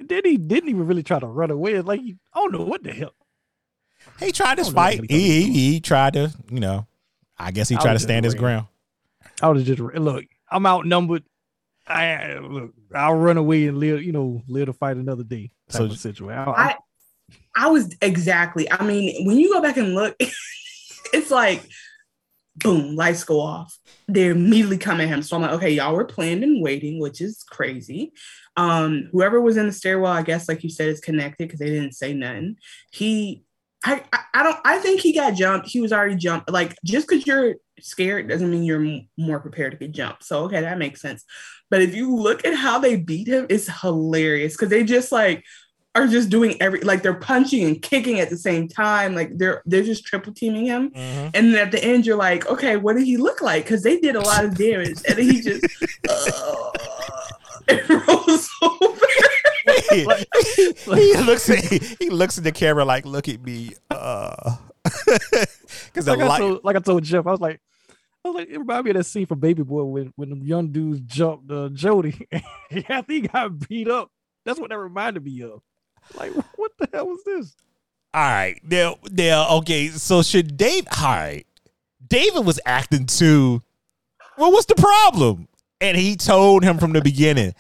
Did 0.08 0.26
he 0.26 0.38
didn't 0.38 0.70
even 0.70 0.86
really 0.88 1.04
try 1.04 1.20
to 1.20 1.28
run 1.28 1.52
away? 1.52 1.80
Like 1.82 2.02
I 2.02 2.40
don't 2.40 2.52
know 2.52 2.64
what 2.64 2.84
the 2.84 2.94
hell. 2.94 3.14
He 4.20 4.32
tried 4.32 4.56
to 4.56 4.62
I 4.62 4.66
don't 4.66 4.74
know 4.74 4.82
fight. 4.82 5.02
he 5.10 5.20
He, 5.20 5.42
he, 5.44 5.72
he 5.74 5.80
tried 5.80 6.14
to, 6.14 6.32
you 6.50 6.60
know, 6.60 6.88
I 7.38 7.52
guess 7.52 7.70
he 7.70 7.76
tried 7.76 7.86
to 7.88 7.94
was 7.94 8.04
stand 8.04 8.26
his 8.26 8.36
ground. 8.36 8.68
I 9.42 9.48
would 9.48 9.58
have 9.58 9.66
just 9.66 9.80
look. 9.80 10.26
I'm 10.52 10.66
outnumbered. 10.66 11.24
I 11.88 12.36
look. 12.40 12.74
I'll 12.94 13.16
run 13.16 13.38
away 13.38 13.68
and 13.68 13.78
live. 13.78 14.04
You 14.04 14.12
know, 14.12 14.44
live 14.48 14.68
to 14.68 14.74
fight 14.74 14.98
another 14.98 15.24
day. 15.24 15.52
Type 15.70 15.78
So- 15.80 15.86
of 15.86 15.98
situation. 15.98 16.38
I, 16.38 16.52
I 16.54 16.76
I 17.56 17.68
was 17.70 17.96
exactly. 18.02 18.72
I 18.72 18.84
mean, 18.84 19.26
when 19.26 19.38
you 19.38 19.52
go 19.54 19.62
back 19.62 19.78
and 19.78 19.94
look, 19.96 20.16
it's 21.14 21.32
like 21.32 21.64
boom, 22.56 22.96
lights 22.96 23.24
go 23.24 23.40
off. 23.40 23.78
They 24.08 24.28
immediately 24.28 24.78
come 24.78 25.02
at 25.02 25.08
him. 25.08 25.24
So 25.24 25.36
I'm 25.36 25.42
like, 25.42 25.52
okay, 25.54 25.72
y'all 25.72 25.96
were 25.96 26.06
planned 26.06 26.44
and 26.44 26.62
waiting, 26.62 27.00
which 27.00 27.22
is 27.22 27.44
crazy. 27.44 28.14
Um, 28.56 29.10
whoever 29.12 29.42
was 29.42 29.58
in 29.58 29.66
the 29.66 29.72
stairwell, 29.72 30.12
I 30.12 30.22
guess, 30.22 30.48
like 30.48 30.64
you 30.64 30.70
said, 30.70 30.90
is 30.90 31.00
connected 31.00 31.48
because 31.48 31.60
they 31.60 31.70
didn't 31.70 31.94
say 31.94 32.14
nothing. 32.14 32.58
He, 32.92 33.44
I, 33.84 34.04
I, 34.14 34.20
I 34.36 34.44
don't, 34.44 34.60
I 34.64 34.78
think 34.78 35.02
he 35.02 35.14
got 35.14 35.34
jumped. 35.34 35.68
He 35.68 35.82
was 35.82 35.92
already 35.92 36.16
jumped. 36.16 36.50
Like 36.50 36.76
just 36.86 37.08
because 37.08 37.26
you're 37.26 37.56
scared 37.80 38.30
doesn't 38.30 38.50
mean 38.50 38.64
you're 38.64 38.86
m- 38.86 39.10
more 39.18 39.40
prepared 39.40 39.72
to 39.72 39.78
get 39.78 39.92
jumped. 39.92 40.24
So 40.24 40.44
okay, 40.44 40.62
that 40.62 40.78
makes 40.78 41.02
sense. 41.02 41.26
But 41.70 41.82
if 41.82 41.96
you 41.96 42.16
look 42.16 42.46
at 42.46 42.54
how 42.54 42.80
they 42.80 42.96
beat 42.96 43.28
him, 43.28 43.48
it's 43.50 43.82
hilarious 43.82 44.54
because 44.54 44.70
they 44.70 44.84
just 44.84 45.12
like 45.12 45.44
are 45.96 46.08
just 46.08 46.30
doing 46.30 46.60
every 46.62 46.80
like 46.82 47.04
they're 47.04 47.14
punching 47.14 47.64
and 47.64 47.82
kicking 47.82 48.20
at 48.20 48.30
the 48.30 48.38
same 48.38 48.68
time. 48.68 49.14
Like 49.16 49.38
they're 49.38 49.62
they're 49.66 49.84
just 49.84 50.06
triple 50.06 50.34
teaming 50.34 50.66
him. 50.66 50.90
Mhm. 50.92 51.32
And 51.34 51.54
then 51.54 51.56
at 51.56 51.72
the 51.72 51.84
end, 51.84 52.06
you're 52.06 52.18
like, 52.18 52.48
okay, 52.48 52.78
what 52.78 52.96
did 52.96 53.06
he 53.06 53.18
look 53.18 53.42
like? 53.42 53.64
Because 53.64 53.84
they 53.84 54.00
did 54.00 54.16
a 54.16 54.22
lot 54.22 54.44
of 54.44 54.56
damage, 54.56 55.00
and 55.08 55.20
he 55.20 55.42
just 55.42 55.64
uh, 56.10 56.72
and 57.68 57.90
rolls 57.90 58.50
over. 58.62 59.06
he, 59.92 60.06
he 60.86 61.18
looks 61.18 61.50
at 61.50 61.60
he 62.00 62.10
looks 62.10 62.38
at 62.38 62.44
the 62.44 62.52
camera 62.52 62.84
like, 62.86 63.06
look 63.06 63.30
at 63.30 63.42
me, 63.44 63.74
uh, 63.90 64.56
because 64.84 66.08
like, 66.08 66.20
the 66.20 66.26
I 66.26 66.28
light. 66.28 66.40
told, 66.40 66.64
like 66.64 66.76
I 66.76 66.80
told 66.80 67.04
Jeff, 67.04 67.26
I 67.28 67.32
was 67.32 67.40
like, 67.40 67.62
I 68.26 68.30
was 68.30 68.36
like, 68.36 68.50
it 68.50 68.58
reminded 68.58 68.86
me 68.86 68.92
of 68.92 68.98
that 68.98 69.04
scene 69.06 69.26
from 69.26 69.40
Baby 69.40 69.64
Boy 69.64 69.84
when 69.84 70.14
when 70.16 70.30
the 70.30 70.38
young 70.46 70.70
dudes 70.72 71.00
jumped 71.02 71.52
uh, 71.52 71.70
Jody 71.70 72.28
after 72.90 73.14
he 73.14 73.22
got 73.22 73.68
beat 73.68 73.88
up. 73.90 74.10
That's 74.46 74.60
what 74.60 74.70
that 74.72 74.78
reminded 74.80 75.24
me 75.24 75.42
of. 75.44 75.62
Like, 76.16 76.32
what 76.58 76.72
the 76.78 76.88
hell 76.94 77.08
was 77.08 77.24
this? 77.24 77.56
All 78.14 78.22
right, 78.22 78.60
now, 78.64 78.98
now, 79.12 79.58
okay. 79.58 79.88
So 79.88 80.22
should 80.22 80.56
Dave? 80.58 80.86
All 81.02 81.08
right, 81.10 81.46
David 82.08 82.46
was 82.46 82.60
acting 82.66 83.08
too. 83.08 83.64
Well, 84.38 84.52
what's 84.52 84.68
the 84.68 84.76
problem? 84.76 85.48
And 85.82 85.98
he 85.98 86.16
told 86.16 86.64
him 86.64 86.78
from 86.78 86.94
the 86.94 87.02
beginning, 87.02 87.56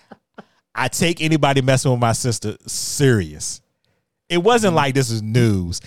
I 0.75 0.87
take 0.87 1.21
anybody 1.21 1.61
messing 1.61 1.91
with 1.91 1.99
my 1.99 2.13
sister 2.13 2.57
serious. 2.67 3.61
It 4.29 4.37
wasn't 4.37 4.75
like 4.75 4.93
this 4.93 5.09
is 5.09 5.21
news. 5.21 5.81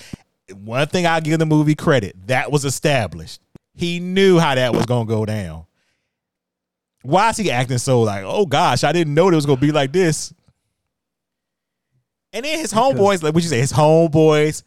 One 0.53 0.87
thing 0.87 1.07
I 1.07 1.21
give 1.21 1.39
the 1.39 1.47
movie 1.47 1.75
credit 1.75 2.15
that 2.27 2.51
was 2.53 2.65
established. 2.65 3.41
He 3.75 4.01
knew 4.01 4.39
how 4.39 4.55
that 4.55 4.73
was 4.73 4.87
gonna 4.87 5.07
go 5.07 5.25
down. 5.25 5.67
Why 7.03 7.31
is 7.31 7.37
he 7.37 7.51
acting 7.51 7.79
so 7.79 8.03
like, 8.03 8.25
oh 8.25 8.47
gosh, 8.47 8.85
I 8.85 8.93
didn't 8.93 9.15
know 9.15 9.29
it 9.29 9.35
was 9.35 9.47
gonna 9.47 9.61
be 9.61 9.73
like 9.73 9.93
this? 9.93 10.33
And 12.37 12.45
then 12.45 12.59
his 12.59 12.71
homeboys, 12.71 13.23
like 13.23 13.33
what 13.33 13.43
you 13.43 13.49
say, 13.49 13.59
his 13.61 13.73
homeboys 13.73 14.63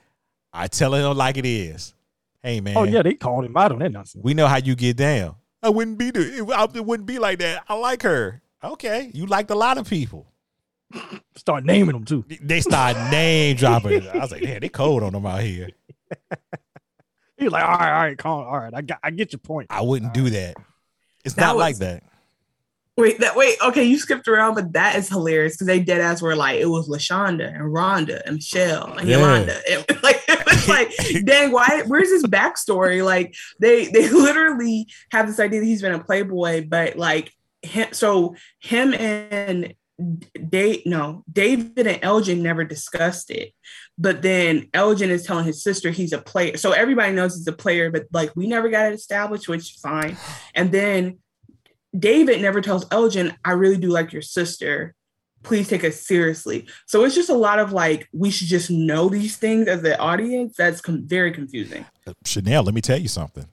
are 0.53 0.67
telling 0.67 1.03
him 1.05 1.15
like 1.15 1.37
it 1.37 1.45
is. 1.45 1.93
Hey 2.41 2.61
man, 2.61 2.75
Oh 2.75 2.83
yeah, 2.83 3.03
they 3.03 3.13
called 3.13 3.45
him 3.45 3.55
out 3.55 3.71
on 3.71 3.77
that 3.79 3.91
nonsense. 3.91 4.23
we 4.23 4.33
know 4.33 4.47
how 4.47 4.57
you 4.57 4.73
get 4.75 4.97
down. 4.97 5.35
I 5.61 5.69
wouldn't 5.69 5.99
be 5.99 6.09
the, 6.09 6.21
it, 6.39 6.49
I- 6.51 6.63
it 6.73 6.83
wouldn't 6.83 7.05
be 7.05 7.19
like 7.19 7.37
that. 7.39 7.63
I 7.67 7.75
like 7.75 8.01
her. 8.01 8.41
Okay, 8.63 9.11
you 9.13 9.27
liked 9.27 9.51
a 9.51 9.55
lot 9.55 9.77
of 9.77 9.87
people. 9.87 10.25
Start 11.35 11.63
naming 11.65 11.93
them 11.93 12.05
too. 12.05 12.25
They 12.41 12.61
start 12.61 12.95
name 13.11 13.55
dropping. 13.55 14.07
I 14.09 14.17
was 14.17 14.31
like, 14.31 14.41
damn, 14.41 14.61
they 14.61 14.69
cold 14.69 15.03
on 15.03 15.13
them 15.13 15.25
out 15.27 15.41
here. 15.41 15.69
He 17.37 17.45
was 17.45 17.53
like, 17.53 17.63
all 17.63 17.69
right, 17.77 17.93
all 17.93 18.01
right, 18.01 18.17
calm, 18.17 18.45
all 18.45 18.59
right. 18.59 18.73
I 18.73 18.81
got, 18.81 18.99
I 19.01 19.11
get 19.11 19.31
your 19.31 19.39
point. 19.39 19.67
I 19.69 19.79
wouldn't 19.81 20.13
do 20.13 20.29
that. 20.31 20.57
It's 21.23 21.35
That 21.35 21.41
not 21.45 21.55
was- 21.55 21.61
like 21.61 21.77
that. 21.77 22.03
Wait, 22.99 23.19
that 23.19 23.35
wait, 23.35 23.57
okay, 23.63 23.83
you 23.83 23.97
skipped 23.97 24.27
around, 24.27 24.55
but 24.55 24.73
that 24.73 24.95
is 24.95 25.07
hilarious 25.07 25.53
because 25.55 25.67
they 25.67 25.79
dead 25.79 26.01
ass 26.01 26.21
were 26.21 26.35
like 26.35 26.59
it 26.59 26.65
was 26.65 26.89
Lashonda 26.89 27.47
and 27.53 27.63
Rhonda 27.73 28.21
and 28.25 28.35
Michelle 28.35 28.93
and 28.93 29.07
Yeah. 29.07 29.17
Yolanda. 29.17 29.59
It, 29.67 30.03
like 30.03 30.21
it 30.27 30.45
was 30.45 30.67
like, 30.67 30.91
dang, 31.25 31.51
why? 31.51 31.83
Where's 31.87 32.11
his 32.11 32.23
backstory? 32.25 33.03
Like 33.03 33.35
they 33.59 33.87
they 33.87 34.09
literally 34.09 34.87
have 35.11 35.27
this 35.27 35.39
idea 35.39 35.59
that 35.61 35.65
he's 35.65 35.81
been 35.81 35.93
a 35.93 36.03
playboy, 36.03 36.65
but 36.67 36.97
like 36.97 37.31
him, 37.61 37.87
so 37.91 38.35
him 38.59 38.93
and 38.93 39.73
Dave, 40.49 40.85
no, 40.85 41.23
David 41.31 41.85
and 41.85 41.99
Elgin 42.01 42.41
never 42.41 42.63
discussed 42.63 43.31
it. 43.31 43.53
But 43.97 44.21
then 44.21 44.69
Elgin 44.73 45.09
is 45.09 45.23
telling 45.25 45.45
his 45.45 45.61
sister 45.61 45.91
he's 45.91 46.13
a 46.13 46.19
player. 46.19 46.55
So 46.55 46.71
everybody 46.71 47.11
knows 47.13 47.35
he's 47.35 47.47
a 47.47 47.53
player, 47.53 47.91
but 47.91 48.05
like 48.13 48.33
we 48.35 48.47
never 48.47 48.69
got 48.69 48.91
it 48.91 48.95
established, 48.95 49.49
which 49.49 49.73
is 49.73 49.79
fine. 49.81 50.15
And 50.55 50.71
then 50.71 51.19
David 51.97 52.41
never 52.41 52.61
tells 52.61 52.85
Elgin, 52.91 53.33
I 53.43 53.51
really 53.51 53.77
do 53.77 53.89
like 53.89 54.13
your 54.13 54.21
sister. 54.21 54.95
Please 55.41 55.69
take 55.69 55.83
us 55.83 56.01
seriously. 56.01 56.67
So 56.85 57.05
it's 57.05 57.15
just 57.15 57.29
a 57.29 57.35
lot 57.35 57.59
of 57.59 57.71
like, 57.71 58.07
we 58.11 58.29
should 58.29 58.47
just 58.47 58.69
know 58.69 59.07
these 59.07 59.37
things 59.37 59.67
as 59.67 59.81
the 59.81 59.97
audience. 59.97 60.55
That's 60.57 60.81
com- 60.81 61.07
very 61.07 61.31
confusing. 61.31 61.85
Chanel, 62.25 62.63
let 62.63 62.73
me 62.73 62.81
tell 62.81 62.99
you 62.99 63.07
something. 63.07 63.45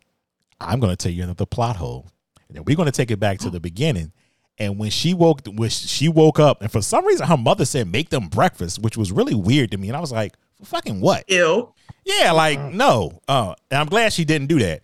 I'm 0.60 0.80
going 0.80 0.90
to 0.90 0.96
tell 0.96 1.12
you 1.12 1.22
another 1.22 1.46
plot 1.46 1.76
hole. 1.76 2.08
And 2.48 2.56
then 2.56 2.64
we're 2.64 2.76
going 2.76 2.86
to 2.86 2.92
take 2.92 3.10
it 3.10 3.20
back 3.20 3.38
to 3.38 3.50
the 3.50 3.60
beginning. 3.60 4.12
And 4.58 4.78
when 4.78 4.90
she 4.90 5.14
woke, 5.14 5.42
when 5.46 5.68
she 5.68 6.08
woke 6.08 6.38
up, 6.38 6.62
and 6.62 6.72
for 6.72 6.80
some 6.80 7.04
reason 7.04 7.26
her 7.26 7.36
mother 7.36 7.66
said, 7.66 7.88
"Make 7.92 8.08
them 8.08 8.28
breakfast," 8.28 8.78
which 8.78 8.96
was 8.96 9.12
really 9.12 9.34
weird 9.34 9.70
to 9.72 9.76
me. 9.76 9.88
And 9.88 9.96
I 9.96 10.00
was 10.00 10.12
like, 10.12 10.34
"Fucking 10.64 11.02
what?" 11.02 11.24
Ew. 11.28 11.74
Yeah, 12.06 12.32
like 12.32 12.58
no. 12.58 13.20
Uh, 13.28 13.54
and 13.70 13.80
I'm 13.80 13.86
glad 13.86 14.14
she 14.14 14.24
didn't 14.24 14.46
do 14.46 14.58
that. 14.60 14.80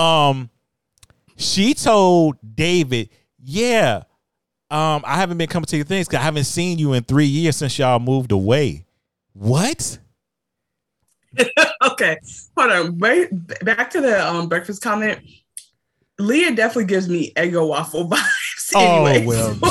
Um, 0.00 0.48
she 1.40 1.74
told 1.74 2.36
David, 2.54 3.10
"Yeah, 3.42 4.02
um, 4.70 5.02
I 5.04 5.16
haven't 5.16 5.38
been 5.38 5.48
coming 5.48 5.66
to 5.66 5.76
your 5.76 5.86
things 5.86 6.06
because 6.06 6.20
I 6.20 6.24
haven't 6.24 6.44
seen 6.44 6.78
you 6.78 6.92
in 6.92 7.02
three 7.02 7.26
years 7.26 7.56
since 7.56 7.78
y'all 7.78 7.98
moved 7.98 8.32
away." 8.32 8.84
What? 9.32 9.98
okay, 11.84 12.18
hold 12.56 12.72
on. 12.72 12.98
Wait, 12.98 13.30
back 13.64 13.90
to 13.90 14.00
the 14.00 14.26
um, 14.26 14.48
breakfast 14.48 14.82
comment. 14.82 15.20
Liyah 16.18 16.54
definitely 16.54 16.84
gives 16.84 17.08
me 17.08 17.32
Eggo 17.34 17.68
waffle 17.68 18.08
vibes. 18.08 18.59
Oh, 18.74 19.22
well. 19.24 19.58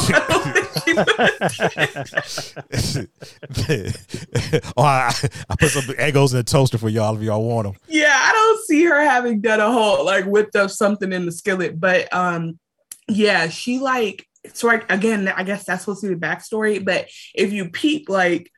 oh, 4.78 4.84
I, 4.84 5.14
I 5.50 5.56
put 5.58 5.70
some 5.70 5.84
Eggos 5.96 6.32
in 6.32 6.38
the 6.38 6.44
toaster 6.46 6.78
for 6.78 6.90
y'all 6.90 7.16
if 7.16 7.22
y'all 7.22 7.44
want 7.44 7.68
them. 7.68 7.76
yeah, 7.88 8.14
I 8.14 8.32
don't 8.34 8.66
see 8.66 8.84
her 8.86 9.02
having 9.02 9.42
done 9.42 9.60
a 9.60 9.72
whole 9.72 10.06
like 10.06 10.26
whipped 10.26 10.56
up 10.56 10.70
something 10.70 11.12
in 11.14 11.26
the 11.26 11.32
skillet, 11.32 11.80
but 11.80 12.14
um, 12.14 12.60
yeah, 13.08 13.50
she 13.50 13.80
like 13.80 14.26
so 14.54 14.68
like 14.68 14.92
again, 14.92 15.28
I 15.28 15.44
guess 15.44 15.66
that's 15.66 15.84
supposed 15.84 16.02
to 16.02 16.08
be 16.08 16.16
the 16.16 16.20
backstory. 16.20 16.84
But 16.84 17.08
if 17.34 17.52
you 17.52 17.70
peep, 17.70 18.10
like 18.10 18.52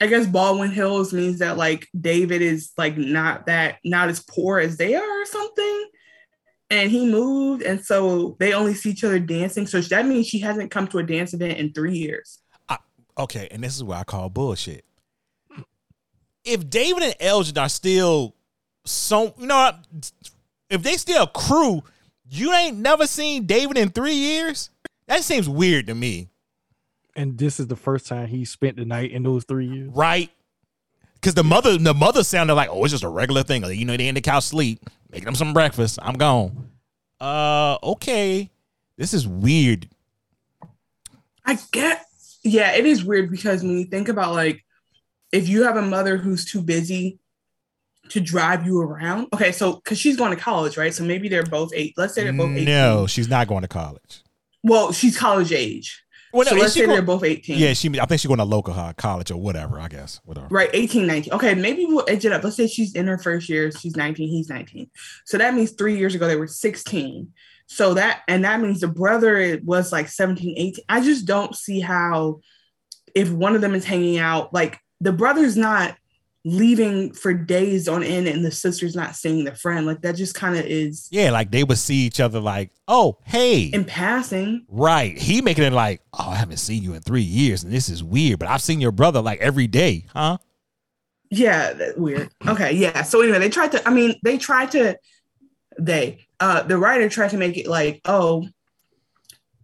I 0.00 0.06
guess 0.06 0.26
Baldwin 0.26 0.70
Hills 0.70 1.12
means 1.12 1.38
that 1.38 1.56
like 1.56 1.88
David 1.98 2.42
is 2.42 2.72
like 2.76 2.96
not 2.96 3.46
that 3.46 3.78
not 3.84 4.08
as 4.08 4.22
poor 4.22 4.58
as 4.58 4.76
they 4.76 4.94
are 4.94 5.22
or 5.22 5.26
something. 5.26 5.86
And 6.74 6.90
he 6.90 7.06
moved, 7.06 7.62
and 7.62 7.82
so 7.84 8.36
they 8.40 8.52
only 8.52 8.74
see 8.74 8.90
each 8.90 9.04
other 9.04 9.20
dancing. 9.20 9.64
So 9.66 9.80
that 9.80 10.06
means 10.06 10.26
she 10.26 10.40
hasn't 10.40 10.72
come 10.72 10.88
to 10.88 10.98
a 10.98 11.04
dance 11.04 11.32
event 11.32 11.58
in 11.58 11.72
three 11.72 11.96
years. 11.96 12.40
Okay, 13.16 13.46
and 13.52 13.62
this 13.62 13.76
is 13.76 13.84
what 13.84 13.98
I 13.98 14.02
call 14.02 14.28
bullshit. 14.28 14.84
If 16.44 16.68
David 16.68 17.04
and 17.04 17.14
Elgin 17.20 17.56
are 17.58 17.68
still 17.68 18.34
so, 18.84 19.34
you 19.38 19.46
know, 19.46 19.70
if 20.68 20.82
they 20.82 20.94
still 20.94 21.26
crew, 21.28 21.82
you 22.28 22.52
ain't 22.52 22.78
never 22.78 23.06
seen 23.06 23.46
David 23.46 23.78
in 23.78 23.90
three 23.90 24.14
years. 24.14 24.70
That 25.06 25.22
seems 25.22 25.48
weird 25.48 25.86
to 25.86 25.94
me, 25.94 26.28
And 27.14 27.38
this 27.38 27.60
is 27.60 27.68
the 27.68 27.76
first 27.76 28.06
time 28.08 28.26
he 28.26 28.44
spent 28.44 28.76
the 28.76 28.84
night 28.84 29.12
in 29.12 29.22
those 29.22 29.44
three 29.44 29.68
years. 29.68 29.90
right? 29.94 30.30
Because 31.24 31.32
the 31.36 31.42
mother, 31.42 31.78
the 31.78 31.94
mother 31.94 32.22
sounded 32.22 32.52
like, 32.52 32.68
oh, 32.70 32.84
it's 32.84 32.92
just 32.92 33.02
a 33.02 33.08
regular 33.08 33.42
thing. 33.42 33.62
Like, 33.62 33.78
you 33.78 33.86
know, 33.86 33.96
they 33.96 34.08
in 34.08 34.14
the 34.14 34.20
couch 34.20 34.44
sleep, 34.44 34.80
making 35.10 35.24
them 35.24 35.34
some 35.34 35.54
breakfast. 35.54 35.98
I'm 36.02 36.18
gone. 36.18 36.68
Uh, 37.18 37.78
okay, 37.82 38.50
this 38.98 39.14
is 39.14 39.26
weird. 39.26 39.88
I 41.46 41.58
get, 41.72 42.04
yeah, 42.42 42.72
it 42.72 42.84
is 42.84 43.02
weird 43.02 43.30
because 43.30 43.62
when 43.62 43.78
you 43.78 43.86
think 43.86 44.10
about 44.10 44.34
like, 44.34 44.66
if 45.32 45.48
you 45.48 45.62
have 45.62 45.78
a 45.78 45.82
mother 45.82 46.18
who's 46.18 46.44
too 46.44 46.60
busy 46.60 47.18
to 48.10 48.20
drive 48.20 48.66
you 48.66 48.82
around, 48.82 49.28
okay, 49.32 49.50
so 49.50 49.76
because 49.76 49.98
she's 49.98 50.18
going 50.18 50.36
to 50.36 50.36
college, 50.36 50.76
right? 50.76 50.92
So 50.92 51.04
maybe 51.04 51.30
they're 51.30 51.42
both 51.42 51.70
eight. 51.74 51.94
Let's 51.96 52.12
say 52.12 52.24
they're 52.24 52.34
both 52.34 52.50
18. 52.50 52.66
No, 52.66 53.06
she's 53.06 53.28
not 53.28 53.48
going 53.48 53.62
to 53.62 53.68
college. 53.68 54.22
Well, 54.62 54.92
she's 54.92 55.16
college 55.16 55.52
age. 55.52 56.03
Well, 56.34 56.46
so 56.46 56.56
let's 56.56 56.72
she 56.72 56.80
say 56.80 56.86
go- 56.86 56.92
they're 56.92 57.02
both 57.02 57.22
18. 57.22 57.56
Yeah, 57.56 57.72
she. 57.74 57.88
I 58.00 58.06
think 58.06 58.20
she's 58.20 58.26
going 58.26 58.38
to 58.38 58.44
local 58.44 58.74
uh, 58.74 58.92
college 58.94 59.30
or 59.30 59.36
whatever. 59.36 59.78
I 59.78 59.86
guess 59.86 60.20
whatever. 60.24 60.48
Right, 60.50 60.68
18, 60.72 61.06
19. 61.06 61.32
Okay, 61.32 61.54
maybe 61.54 61.84
we'll 61.84 62.04
edge 62.08 62.24
it 62.24 62.32
up. 62.32 62.42
Let's 62.42 62.56
say 62.56 62.66
she's 62.66 62.96
in 62.96 63.06
her 63.06 63.18
first 63.18 63.48
year, 63.48 63.70
she's 63.70 63.94
19, 63.94 64.28
he's 64.28 64.48
19. 64.48 64.90
So 65.24 65.38
that 65.38 65.54
means 65.54 65.70
three 65.70 65.96
years 65.96 66.16
ago 66.16 66.26
they 66.26 66.34
were 66.34 66.48
16. 66.48 67.32
So 67.66 67.94
that 67.94 68.22
and 68.26 68.44
that 68.44 68.60
means 68.60 68.80
the 68.80 68.88
brother 68.88 69.60
was 69.64 69.92
like 69.92 70.08
17, 70.08 70.54
18. 70.58 70.84
I 70.88 71.00
just 71.00 71.24
don't 71.24 71.54
see 71.54 71.78
how 71.78 72.40
if 73.14 73.30
one 73.30 73.54
of 73.54 73.60
them 73.60 73.74
is 73.74 73.84
hanging 73.84 74.18
out, 74.18 74.52
like 74.52 74.80
the 75.00 75.12
brother's 75.12 75.56
not 75.56 75.96
leaving 76.44 77.12
for 77.12 77.32
days 77.32 77.88
on 77.88 78.02
end 78.02 78.28
and 78.28 78.44
the 78.44 78.50
sister's 78.50 78.94
not 78.94 79.16
seeing 79.16 79.44
the 79.44 79.54
friend. 79.54 79.86
Like 79.86 80.02
that 80.02 80.14
just 80.14 80.34
kind 80.34 80.56
of 80.56 80.66
is 80.66 81.08
Yeah, 81.10 81.30
like 81.30 81.50
they 81.50 81.64
would 81.64 81.78
see 81.78 81.96
each 81.96 82.20
other 82.20 82.38
like, 82.38 82.70
oh, 82.86 83.18
hey. 83.24 83.64
in 83.64 83.84
passing. 83.84 84.66
right. 84.68 85.16
He 85.16 85.40
making 85.40 85.64
it 85.64 85.72
like, 85.72 86.02
oh, 86.12 86.30
I 86.30 86.36
haven't 86.36 86.58
seen 86.58 86.82
you 86.82 86.94
in 86.94 87.00
three 87.00 87.22
years 87.22 87.64
and 87.64 87.72
this 87.72 87.88
is 87.88 88.04
weird, 88.04 88.38
but 88.38 88.48
I've 88.48 88.62
seen 88.62 88.80
your 88.80 88.92
brother 88.92 89.22
like 89.22 89.40
every 89.40 89.66
day, 89.66 90.06
huh? 90.12 90.38
Yeah, 91.30 91.72
weird. 91.96 92.30
Okay, 92.46 92.72
yeah. 92.74 93.02
So 93.02 93.20
anyway, 93.20 93.38
they 93.40 93.48
tried 93.48 93.72
to. 93.72 93.88
I 93.88 93.92
mean, 93.92 94.14
they 94.22 94.38
tried 94.38 94.70
to. 94.72 94.96
They, 95.78 96.26
uh, 96.38 96.62
the 96.62 96.78
writer 96.78 97.08
tried 97.08 97.30
to 97.30 97.38
make 97.38 97.56
it 97.56 97.66
like, 97.66 98.00
oh, 98.04 98.46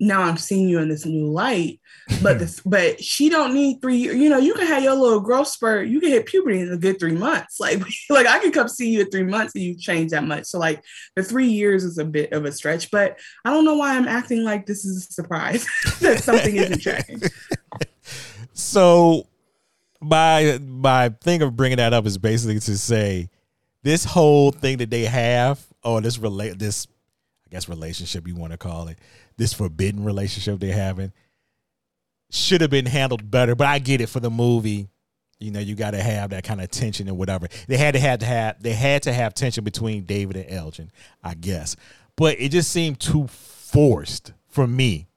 now 0.00 0.22
I'm 0.22 0.36
seeing 0.36 0.68
you 0.68 0.78
in 0.80 0.88
this 0.88 1.04
new 1.04 1.26
light, 1.26 1.80
but 2.22 2.38
this, 2.38 2.60
but 2.64 3.02
she 3.02 3.28
don't 3.28 3.54
need 3.54 3.80
three. 3.80 3.98
You 3.98 4.28
know, 4.28 4.38
you 4.38 4.54
can 4.54 4.66
have 4.66 4.82
your 4.82 4.94
little 4.94 5.20
growth 5.20 5.48
spurt. 5.48 5.88
You 5.88 6.00
can 6.00 6.10
hit 6.10 6.26
puberty 6.26 6.60
in 6.60 6.72
a 6.72 6.76
good 6.76 6.98
three 6.98 7.12
months. 7.12 7.58
Like, 7.60 7.82
like 8.08 8.26
I 8.26 8.38
can 8.38 8.52
come 8.52 8.68
see 8.68 8.90
you 8.90 9.02
at 9.02 9.12
three 9.12 9.22
months 9.22 9.54
and 9.54 9.62
you 9.62 9.76
change 9.76 10.12
that 10.12 10.24
much. 10.24 10.46
So 10.46 10.58
like 10.58 10.82
the 11.14 11.22
three 11.22 11.46
years 11.46 11.84
is 11.84 11.98
a 11.98 12.04
bit 12.04 12.32
of 12.32 12.46
a 12.46 12.52
stretch, 12.52 12.90
but 12.90 13.18
I 13.44 13.50
don't 13.50 13.66
know 13.66 13.76
why 13.76 13.96
I'm 13.96 14.08
acting 14.08 14.42
like 14.44 14.64
this 14.66 14.84
is 14.84 15.06
a 15.06 15.12
surprise 15.12 15.66
that 16.00 16.24
something 16.24 16.56
isn't 16.56 16.80
tracking. 16.80 17.20
So, 18.52 19.26
my 20.00 20.58
my 20.62 21.10
thing 21.20 21.42
of 21.42 21.56
bringing 21.56 21.78
that 21.78 21.92
up 21.92 22.06
is 22.06 22.18
basically 22.18 22.60
to 22.60 22.78
say 22.78 23.28
this 23.82 24.04
whole 24.04 24.50
thing 24.50 24.78
that 24.78 24.90
they 24.90 25.04
have, 25.04 25.64
or 25.82 26.00
this 26.00 26.18
relate 26.18 26.58
this, 26.58 26.86
I 27.46 27.50
guess 27.50 27.68
relationship 27.68 28.26
you 28.26 28.34
want 28.34 28.52
to 28.52 28.58
call 28.58 28.88
it, 28.88 28.98
this 29.40 29.54
forbidden 29.54 30.04
relationship 30.04 30.60
they're 30.60 30.74
having, 30.74 31.12
should 32.30 32.60
have 32.60 32.70
been 32.70 32.84
handled 32.84 33.28
better. 33.30 33.54
But 33.54 33.68
I 33.68 33.78
get 33.78 34.02
it 34.02 34.08
for 34.10 34.20
the 34.20 34.30
movie. 34.30 34.88
You 35.38 35.50
know, 35.50 35.60
you 35.60 35.74
got 35.74 35.92
to 35.92 36.02
have 36.02 36.30
that 36.30 36.44
kind 36.44 36.60
of 36.60 36.70
tension 36.70 37.08
and 37.08 37.16
whatever. 37.16 37.48
They 37.66 37.78
had 37.78 37.94
to 37.94 38.00
have 38.00 38.18
to 38.18 38.26
have 38.26 38.62
they 38.62 38.74
had 38.74 39.02
to 39.04 39.12
have 39.12 39.32
tension 39.32 39.64
between 39.64 40.04
David 40.04 40.36
and 40.36 40.52
Elgin, 40.52 40.92
I 41.24 41.34
guess. 41.34 41.74
But 42.16 42.38
it 42.38 42.50
just 42.50 42.70
seemed 42.70 43.00
too 43.00 43.26
forced 43.28 44.34
for 44.46 44.66
me. 44.66 45.08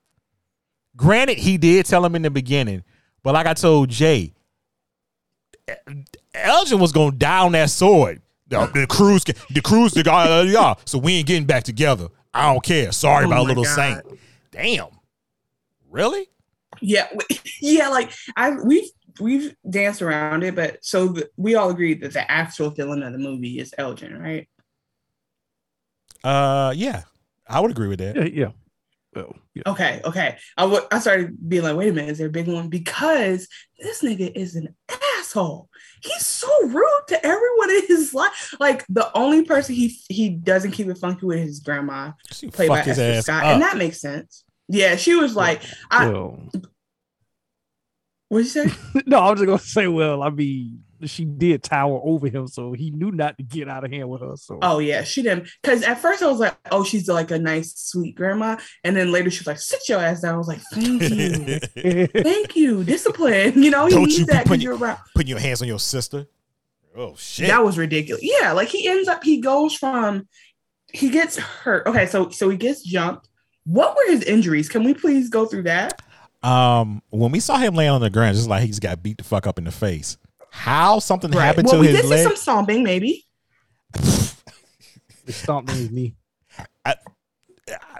Granted, 0.96 1.38
he 1.38 1.58
did 1.58 1.86
tell 1.86 2.06
him 2.06 2.16
in 2.16 2.22
the 2.22 2.32
beginning, 2.32 2.84
but 3.24 3.34
like 3.34 3.46
I 3.46 3.54
told 3.54 3.90
Jay, 3.90 4.34
Elgin 6.34 6.80
was 6.80 6.94
gonna 6.94 7.12
die 7.12 7.40
on 7.40 7.52
that 7.52 7.70
sword. 7.70 8.22
The, 8.48 8.68
the 8.74 8.88
cruise, 8.88 9.26
the 9.26 9.62
cruise, 9.62 9.94
the 9.94 10.04
guy, 10.04 10.30
uh, 10.30 10.44
yeah. 10.44 10.76
So 10.86 10.98
we 10.98 11.16
ain't 11.16 11.28
getting 11.28 11.46
back 11.46 11.64
together. 11.64 12.08
I 12.34 12.52
don't 12.52 12.64
care. 12.64 12.92
Sorry 12.92 13.26
Oh 13.26 13.28
about 13.28 13.46
little 13.46 13.64
God. 13.64 13.76
Saint. 13.76 14.20
Damn. 14.52 14.88
Really? 15.90 16.28
Yeah, 16.82 17.08
yeah. 17.62 17.90
Like 17.90 18.12
I, 18.36 18.52
we've 18.52 18.90
we've 19.20 19.56
danced 19.70 20.02
around 20.02 20.44
it, 20.44 20.56
but 20.56 20.84
so 20.84 21.10
the, 21.10 21.30
we 21.38 21.56
all 21.56 21.70
agreed 21.70 22.02
that 22.02 22.14
the 22.14 22.30
actual 22.30 22.72
villain 22.72 23.04
of 23.04 23.14
the 23.14 23.20
movie 23.20 23.60
is 23.60 23.74
Elgin, 23.78 24.20
right? 24.20 24.48
Uh, 26.24 26.74
yeah, 26.76 27.04
I 27.48 27.60
would 27.60 27.72
agree 27.72 27.90
with 27.90 28.00
that. 28.00 28.16
Yeah, 28.16 28.24
yeah. 28.24 28.52
Well, 29.16 29.36
yeah. 29.54 29.64
Okay, 29.68 30.02
okay. 30.04 30.38
I 30.58 30.66
wa- 30.66 30.88
I 30.92 31.00
started 31.00 31.38
being 31.48 31.64
like, 31.64 31.76
wait 31.76 31.90
a 31.90 31.94
minute, 31.94 32.12
is 32.12 32.18
there 32.18 32.28
a 32.28 32.32
big 32.32 32.48
one? 32.48 32.70
Because 32.70 33.48
this 33.80 34.02
nigga 34.02 34.32
is 34.36 34.56
an 34.56 34.76
asshole. 35.20 35.70
He's 36.04 36.26
so 36.26 36.50
rude 36.68 37.04
to 37.08 37.26
everyone 37.26 37.70
in 37.72 37.88
his 37.88 38.14
life. 38.14 38.54
Like 38.60 38.86
the 38.90 39.10
only 39.18 39.44
person 39.46 39.74
he 39.76 39.98
he 40.10 40.30
doesn't 40.30 40.72
keep 40.72 40.88
it 40.88 40.98
funky 40.98 41.26
with 41.26 41.40
his 41.40 41.60
grandma, 41.62 42.12
She 42.32 42.50
played 42.50 42.70
by 42.70 42.80
Esther 42.82 43.22
Scott, 43.22 43.44
up. 43.44 43.50
and 43.54 43.62
that 43.62 43.78
makes 43.78 44.02
sense. 44.02 44.44
Yeah, 44.68 44.96
she 44.98 45.16
was 45.16 45.36
like, 45.36 45.62
I, 45.92 46.08
Well, 46.10 46.40
what'd 48.30 48.46
you 48.46 48.68
say? 48.70 48.74
no, 49.06 49.20
I 49.20 49.32
was 49.32 49.40
just 49.40 49.46
gonna 49.48 49.60
say, 49.60 49.88
well, 49.88 50.24
I 50.24 50.30
mean, 50.30 50.84
she 51.10 51.26
did 51.26 51.64
tower 51.64 52.00
over 52.04 52.28
him, 52.28 52.48
so 52.48 52.74
he 52.74 52.92
knew 52.92 53.12
not 53.12 53.38
to 53.38 53.44
get 53.44 53.70
out 53.70 53.84
of 53.84 53.92
hand 53.92 54.10
with 54.10 54.22
her. 54.22 54.36
So 54.38 54.60
Oh 54.62 54.80
yeah, 54.80 55.04
she 55.04 55.22
didn't. 55.22 55.48
Because 55.62 55.84
at 55.84 56.00
first 56.00 56.22
I 56.22 56.28
was 56.28 56.40
like, 56.40 56.56
oh, 56.72 56.84
she's 56.84 57.08
like 57.08 57.32
a 57.32 57.40
nice, 57.40 57.74
sweet 57.76 58.16
grandma, 58.16 58.58
and 58.84 58.96
then 58.96 59.12
later 59.12 59.30
she 59.30 59.40
was 59.40 59.48
like, 59.48 59.60
sit 59.60 59.88
your 59.90 60.00
ass 60.00 60.22
down. 60.22 60.36
I 60.36 60.38
was 60.38 60.48
like, 60.48 60.62
thank 60.74 61.02
you, 61.04 61.60
thank 62.24 62.56
you, 62.56 62.84
discipline. 62.84 63.62
You 63.62 63.72
know, 63.72 63.86
you 63.86 63.92
Don't 63.92 64.08
need 64.08 64.18
you 64.18 64.26
that 64.26 64.32
because 64.44 64.48
putting, 64.48 64.62
you're 64.62 64.78
around. 64.78 65.00
putting 65.16 65.30
your 65.30 65.40
hands 65.40 65.62
on 65.62 65.68
your 65.68 65.80
sister. 65.80 66.28
Oh 66.96 67.16
shit. 67.18 67.48
That 67.48 67.64
was 67.64 67.78
ridiculous. 67.78 68.24
Yeah, 68.24 68.52
like 68.52 68.68
he 68.70 68.88
ends 68.88 69.08
up, 69.08 69.24
he 69.24 69.42
goes 69.42 69.74
from, 69.76 70.28
he 70.92 71.10
gets 71.10 71.38
hurt. 71.38 71.88
Okay, 71.88 72.06
so 72.06 72.30
so 72.30 72.50
he 72.50 72.58
gets 72.58 72.84
jumped. 72.84 73.28
What 73.66 73.96
were 73.96 74.12
his 74.12 74.24
injuries? 74.24 74.70
Can 74.70 74.84
we 74.84 74.94
please 74.94 75.30
go 75.30 75.46
through 75.46 75.64
that? 75.64 76.02
um, 76.44 77.02
when 77.10 77.32
we 77.32 77.40
saw 77.40 77.58
him 77.58 77.74
laying 77.74 77.90
on 77.92 78.02
the 78.02 78.10
ground, 78.10 78.36
just 78.36 78.50
like 78.50 78.62
he 78.62 78.68
just 78.68 78.82
got 78.82 79.02
beat 79.02 79.18
the 79.18 79.24
fuck 79.24 79.48
up 79.48 79.58
in 79.58 79.64
the 79.64 79.72
face. 79.72 80.18
How 80.56 81.00
something 81.00 81.32
Right. 81.32 81.44
happened 81.46 81.66
Well, 81.68 81.76
to 81.76 81.80
we 81.82 81.88
his 81.88 81.96
did 81.98 82.04
see 82.04 82.10
leg? 82.12 82.24
some 82.28 82.36
stomping, 82.36 82.84
maybe. 82.84 83.26
it 83.96 85.34
stomped 85.34 85.72
on 85.72 85.76
his 85.78 85.92
knee. 85.92 86.16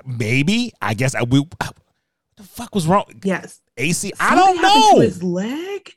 Maybe. 0.06 0.74
I 0.82 0.94
guess 0.94 1.16
I 1.16 1.24
we. 1.24 1.40
What 1.40 1.76
the 2.36 2.44
fuck 2.44 2.76
was 2.76 2.86
wrong? 2.88 3.06
Yes. 3.24 3.62
AC. 3.78 4.12
I 4.20 4.36
don't 4.36 4.58
happened 4.58 4.62
know. 4.62 5.00
To 5.00 5.02
his 5.02 5.24
leg, 5.24 5.94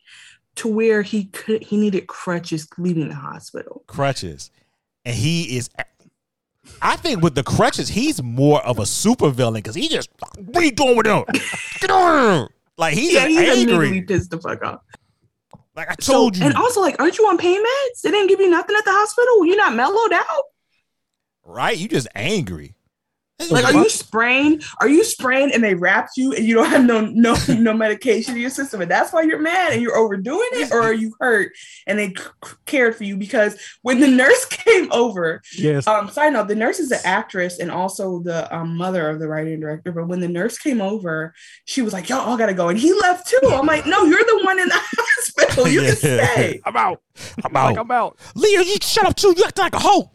to 0.57 0.69
where 0.69 1.03
he 1.03 1.25
could 1.25 1.63
he 1.63 1.77
needed 1.77 2.07
crutches 2.07 2.69
leaving 2.79 3.09
the 3.09 3.15
hospital. 3.15 3.83
crutches, 3.87 4.51
and 5.05 5.15
he 5.15 5.57
is. 5.57 5.69
I 6.83 6.97
think 6.97 7.23
with 7.23 7.35
the 7.35 7.43
crutches, 7.43 7.89
he's 7.89 8.23
more 8.23 8.65
of 8.65 8.79
a 8.79 8.87
super 8.87 9.29
villain 9.31 9.55
because 9.55 9.75
he 9.75 9.89
just 9.89 10.09
what 10.39 10.63
are 10.63 10.65
you 10.65 10.73
doing 10.73 10.97
with 10.97 11.07
him? 11.07 11.25
Get 11.81 11.91
on! 11.91 12.49
Like 12.79 12.95
he's 12.95 13.13
yeah, 13.13 13.27
just 13.27 13.31
he 13.31 13.37
immediately 13.47 13.87
angry. 13.87 14.03
pissed 14.03 14.31
the 14.31 14.39
fuck 14.41 14.63
off. 14.65 14.81
Like 15.77 15.91
I 15.91 15.95
told 15.95 16.37
So- 16.37 16.41
you, 16.41 16.47
And 16.47 16.57
also, 16.57 16.81
like, 16.81 16.97
aren't 16.99 17.19
you 17.19 17.27
on 17.27 17.37
pain 17.37 17.63
meds? 17.63 18.01
They 18.03 18.11
didn't 18.11 18.29
give 18.29 18.41
you 18.41 18.49
nothing 18.49 18.75
at 18.77 18.85
the 18.87 18.93
hospital. 18.93 19.45
You're 19.45 19.57
not 19.59 19.75
mellowed 19.75 20.13
out. 20.13 20.45
right? 21.45 21.77
You 21.77 21.87
just 21.89 22.09
angry. 22.15 22.76
Like, 23.51 23.67
are 23.67 23.73
you 23.75 23.89
sprained? 23.91 24.65
Are 24.81 24.89
you 24.89 25.05
sprained 25.05 25.53
and 25.53 25.63
they 25.63 25.75
wrapped 25.75 26.17
you 26.17 26.33
and 26.33 26.45
you 26.45 26.55
don't 26.55 26.71
have 26.71 26.85
no 26.85 27.03
no 27.03 27.37
no 27.49 27.75
medication 27.75 28.35
in 28.35 28.41
your 28.41 28.51
system 28.51 28.81
and 28.81 28.91
that's 28.91 29.13
why 29.13 29.23
you're 29.23 29.39
mad 29.39 29.73
and 29.73 29.83
you're 29.83 29.97
overdoing 29.97 30.49
it, 30.53 30.73
or 30.73 30.81
are 30.81 30.93
you 30.95 31.15
hurt 31.21 31.53
and 31.87 31.99
they 31.99 32.09
c- 32.09 32.15
c- 32.45 32.55
cared 32.65 32.97
for 32.97 33.05
you? 33.05 33.17
Because 33.17 33.57
when 33.83 34.01
the 34.01 34.09
nurse 34.09 34.45
came 34.51 34.91
over, 34.91 35.43
Yes. 35.57 35.87
um, 35.87 36.09
side 36.09 36.33
note, 36.33 36.49
the 36.49 36.55
nurse 36.55 36.79
is 36.81 36.91
an 36.91 37.01
actress 37.05 37.59
and 37.59 37.71
also 37.71 38.21
the 38.21 38.53
um, 38.55 38.75
mother 38.77 39.11
of 39.11 39.19
the 39.21 39.29
writer 39.29 39.51
and 39.53 39.61
director. 39.61 39.93
But 39.93 40.09
when 40.09 40.21
the 40.21 40.29
nurse 40.29 40.57
came 40.59 40.81
over, 40.81 41.35
she 41.67 41.83
was 41.83 41.93
like, 41.93 42.09
"Y'all 42.09 42.21
all 42.21 42.39
gotta 42.39 42.55
go," 42.55 42.69
and 42.71 42.79
he 42.79 42.93
left 42.95 43.29
too. 43.29 43.39
I'm 43.45 43.67
like, 43.67 43.87
"No, 43.87 44.05
you're 44.05 44.25
the 44.25 44.41
one 44.45 44.59
in 44.59 44.69
the 44.69 44.81
hospital. 44.81 45.69
You 45.69 45.83
can 45.83 45.97
stay." 45.97 46.61
I'm 46.65 46.77
out. 46.77 47.03
I'm 47.45 47.53
Like, 47.53 47.77
out. 47.77 47.79
I'm 47.85 47.91
out. 47.91 48.17
Liyah, 48.35 48.65
you 48.65 48.77
shut 48.81 49.05
up 49.07 49.15
too. 49.15 49.35
You 49.37 49.45
act 49.45 49.59
like 49.59 49.75
a 49.75 49.79
hoe. 49.79 50.11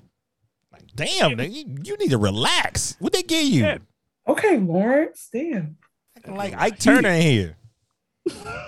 Like, 0.98 1.10
damn, 1.10 1.32
nigga, 1.32 1.54
you, 1.54 1.78
you 1.84 1.98
need 1.98 2.12
to 2.12 2.18
relax. 2.18 2.96
What 3.00 3.14
they 3.14 3.24
give 3.24 3.46
you? 3.46 3.64
Yeah. 3.64 3.78
Okay, 4.28 4.58
Lawrence, 4.58 5.30
damn. 5.32 5.78
Like 6.28 6.54
Ike 6.56 6.80
Turner 6.80 7.10
in 7.10 7.22
here. 7.22 7.58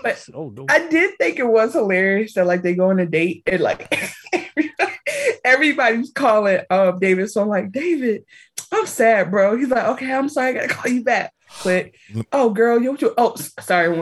But 0.02 0.26
Oh 0.34 0.50
no. 0.50 0.66
I 0.70 0.88
did 0.88 1.16
think 1.20 1.38
it 1.38 1.46
was 1.48 1.74
hilarious 1.74 2.34
that 2.34 2.48
like 2.48 2.64
they 2.64 2.74
go 2.74 2.90
on 2.90 3.00
a 3.00 3.06
date 3.06 3.44
and 3.46 3.62
like 3.62 3.94
everybody's 5.46 6.12
calling 6.12 6.62
um 6.72 7.00
David. 7.00 7.30
So 7.30 7.42
I'm 7.42 7.50
like, 7.50 7.72
David, 7.72 8.24
I'm 8.72 8.88
sad, 8.88 9.30
bro. 9.30 9.56
He's 9.56 9.70
like, 9.70 9.86
okay, 9.90 10.12
I'm 10.12 10.30
sorry, 10.30 10.50
I 10.50 10.54
gotta 10.54 10.68
call 10.68 10.92
you 10.92 11.04
back. 11.04 11.34
Click. 11.60 11.96
Oh, 12.32 12.50
girl, 12.50 12.82
you, 12.82 12.98
you 13.00 13.14
oh 13.16 13.36
sorry. 13.60 14.02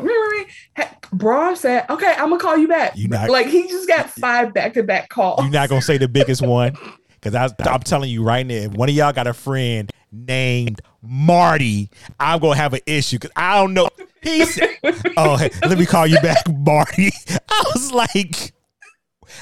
Bro, 1.12 1.42
I'm. 1.42 1.56
Okay, 1.90 2.14
I'm 2.18 2.30
gonna 2.30 2.40
call 2.40 2.58
you 2.58 2.70
back. 2.70 2.96
You 2.96 3.10
not- 3.10 3.30
like 3.30 3.48
he 3.48 3.68
just 3.68 3.90
got 3.90 4.10
five 4.10 4.54
back 4.54 4.74
to 4.76 4.84
back 4.84 5.10
calls. 5.10 5.42
You're 5.42 5.52
not 5.52 5.68
gonna 5.68 5.82
say 5.82 5.98
the 5.98 6.08
biggest 6.08 6.42
one, 6.42 6.78
because 7.22 7.54
I'm 7.60 7.82
telling 7.82 8.10
you 8.10 8.24
right 8.24 8.46
now, 8.46 8.56
if 8.56 8.72
one 8.74 8.90
of 8.90 8.96
y'all 8.96 9.14
got 9.14 9.28
a 9.28 9.34
friend 9.34 9.92
named 10.12 10.82
Marty, 11.02 11.90
I'm 12.20 12.40
gonna 12.40 12.56
have 12.56 12.74
an 12.74 12.82
issue 12.86 13.18
because 13.18 13.32
I 13.36 13.60
don't 13.60 13.74
know. 13.74 13.90
He 14.22 14.46
said, 14.46 14.70
"Oh, 15.18 15.36
hey, 15.38 15.50
let 15.68 15.78
me 15.78 15.86
call 15.86 16.06
you 16.08 16.20
back, 16.22 16.38
Marty." 16.52 17.12
I 17.50 17.64
was 17.74 17.92
like, 17.92 18.54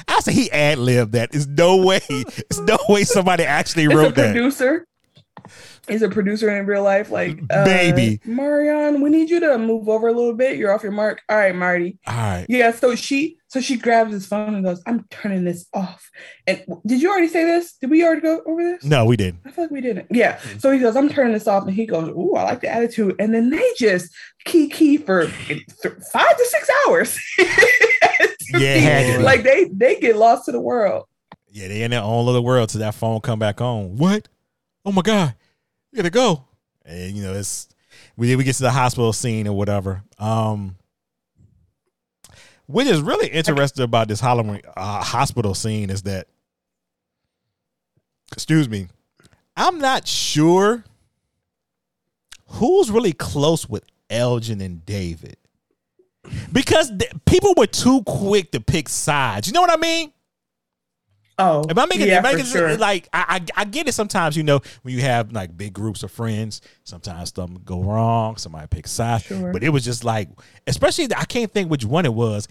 I 0.07 0.19
said 0.21 0.33
he 0.33 0.51
ad 0.51 0.77
libbed 0.77 1.13
that. 1.13 1.31
There's 1.31 1.47
no 1.47 1.77
way. 1.77 1.99
There's 2.09 2.59
no 2.61 2.77
way 2.87 3.03
somebody 3.03 3.43
actually 3.43 3.87
wrote 3.87 4.15
that. 4.15 4.33
producer. 4.33 4.85
He's 5.89 6.01
a 6.01 6.09
producer 6.09 6.49
in 6.55 6.65
real 6.65 6.83
life. 6.83 7.09
Like, 7.09 7.39
uh, 7.49 7.65
Baby. 7.65 8.19
Marion, 8.25 9.01
we 9.01 9.09
need 9.09 9.29
you 9.29 9.39
to 9.39 9.57
move 9.57 9.89
over 9.89 10.07
a 10.07 10.13
little 10.13 10.33
bit. 10.33 10.57
You're 10.57 10.73
off 10.73 10.83
your 10.83 10.91
mark. 10.91 11.21
All 11.29 11.37
right, 11.37 11.55
Marty. 11.55 11.97
All 12.07 12.13
right. 12.15 12.45
Yeah, 12.47 12.71
so 12.71 12.95
she 12.95 13.37
so 13.47 13.59
she 13.59 13.77
grabs 13.77 14.11
his 14.11 14.27
phone 14.27 14.53
and 14.53 14.63
goes, 14.63 14.81
"I'm 14.85 15.05
turning 15.09 15.43
this 15.43 15.65
off." 15.73 16.09
And 16.45 16.63
did 16.85 17.01
you 17.01 17.09
already 17.09 17.27
say 17.27 17.43
this? 17.43 17.73
Did 17.81 17.89
we 17.89 18.03
already 18.05 18.21
go 18.21 18.41
over 18.45 18.63
this? 18.63 18.83
No, 18.83 19.05
we 19.05 19.17
didn't. 19.17 19.39
I 19.45 19.51
feel 19.51 19.63
like 19.65 19.71
we 19.71 19.81
didn't. 19.81 20.07
Yeah. 20.11 20.39
So 20.59 20.71
he 20.71 20.79
goes, 20.79 20.95
"I'm 20.95 21.09
turning 21.09 21.33
this 21.33 21.47
off," 21.47 21.65
and 21.65 21.73
he 21.73 21.85
goes, 21.85 22.09
"Ooh, 22.09 22.35
I 22.35 22.43
like 22.43 22.61
the 22.61 22.69
attitude." 22.69 23.15
And 23.19 23.33
then 23.33 23.49
they 23.49 23.67
just 23.77 24.13
key 24.45 24.69
key 24.69 24.97
for 24.97 25.25
th- 25.27 25.63
five 26.11 26.37
to 26.37 26.45
six 26.45 26.69
hours. 26.87 27.19
Yeah, 28.51 28.75
it 28.75 28.81
had 28.81 29.11
to 29.13 29.17
be. 29.19 29.23
like 29.23 29.43
they 29.43 29.65
they 29.65 29.99
get 29.99 30.15
lost 30.15 30.45
to 30.45 30.51
the 30.51 30.59
world. 30.59 31.05
Yeah, 31.51 31.67
they 31.67 31.83
in 31.83 31.91
their 31.91 32.01
own 32.01 32.25
little 32.25 32.43
world 32.43 32.69
till 32.69 32.79
that 32.81 32.95
phone 32.95 33.21
come 33.21 33.37
back 33.37 33.61
on. 33.61 33.95
What? 33.97 34.27
Oh 34.83 34.91
my 34.91 35.03
god, 35.03 35.35
gotta 35.95 36.09
go. 36.09 36.45
And 36.85 37.15
you 37.15 37.23
know, 37.23 37.33
it's 37.33 37.67
we 38.17 38.35
we 38.35 38.43
get 38.43 38.55
to 38.55 38.63
the 38.63 38.71
hospital 38.71 39.13
scene 39.13 39.47
or 39.47 39.55
whatever. 39.55 40.03
Um, 40.17 40.75
what 42.65 42.85
is 42.85 43.01
really 43.01 43.27
interesting 43.27 43.83
about 43.83 44.07
this 44.07 44.19
Halloween 44.19 44.61
uh, 44.77 45.01
hospital 45.03 45.55
scene 45.55 45.89
is 45.89 46.03
that, 46.03 46.27
excuse 48.31 48.69
me, 48.69 48.87
I'm 49.57 49.79
not 49.79 50.07
sure 50.07 50.83
who's 52.45 52.91
really 52.91 53.13
close 53.13 53.67
with 53.67 53.83
Elgin 54.09 54.61
and 54.61 54.85
David 54.85 55.37
because 56.51 56.89
th- 56.89 57.11
people 57.25 57.53
were 57.57 57.67
too 57.67 58.03
quick 58.03 58.51
to 58.51 58.59
pick 58.59 58.87
sides. 58.89 59.47
You 59.47 59.53
know 59.53 59.61
what 59.61 59.71
I 59.71 59.77
mean? 59.77 60.11
Oh, 61.39 61.63
Am 61.69 61.79
I 61.79 61.85
making, 61.85 62.07
yeah, 62.07 62.17
am 62.17 62.25
I 62.25 62.31
for 62.31 62.37
making 62.37 62.51
sure. 62.51 62.77
like 62.77 63.07
I, 63.13 63.41
I 63.55 63.61
I 63.61 63.65
get 63.65 63.87
it 63.87 63.93
sometimes, 63.93 64.35
you 64.35 64.43
know, 64.43 64.59
when 64.81 64.93
you 64.93 65.01
have 65.01 65.31
like 65.31 65.55
big 65.57 65.73
groups 65.73 66.03
of 66.03 66.11
friends, 66.11 66.61
sometimes 66.83 67.31
something 67.33 67.61
go 67.63 67.81
wrong, 67.81 68.35
somebody 68.37 68.67
picks 68.67 68.91
sides. 68.91 69.23
Sure. 69.23 69.51
But 69.53 69.63
it 69.63 69.69
was 69.69 69.85
just 69.85 70.03
like, 70.03 70.29
especially 70.67 71.07
I 71.15 71.23
can't 71.25 71.51
think 71.51 71.71
which 71.71 71.85
one 71.85 72.05
it 72.05 72.13
was, 72.13 72.47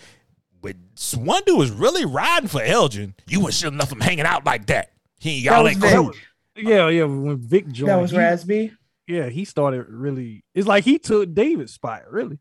but 0.63 0.75
one 1.17 1.43
dude 1.47 1.59
was 1.59 1.71
really 1.71 2.05
riding 2.07 2.49
for 2.49 2.63
Elgin. 2.63 3.15
You 3.27 3.41
wouldn't 3.41 3.55
should 3.55 3.73
enough 3.73 3.93
him 3.93 4.01
hanging 4.01 4.25
out 4.25 4.45
like 4.47 4.67
that. 4.67 4.93
He 5.19 5.45
That 5.45 5.55
y'all 5.55 5.65
was 5.65 5.73
ain't 5.73 5.83
cool. 5.83 6.13
Yeah, 6.57 6.89
yeah. 6.89 7.05
When 7.05 7.37
Vic 7.37 7.69
joined, 7.69 7.91
that 7.91 8.01
was 8.01 8.13
Raz-B. 8.15 8.73
Yeah, 9.07 9.29
he 9.29 9.45
started 9.45 9.87
really. 9.89 10.45
It's 10.55 10.67
like 10.67 10.85
he 10.85 10.99
took 10.99 11.33
David's 11.35 11.73
spot. 11.75 12.11
Really. 12.11 12.39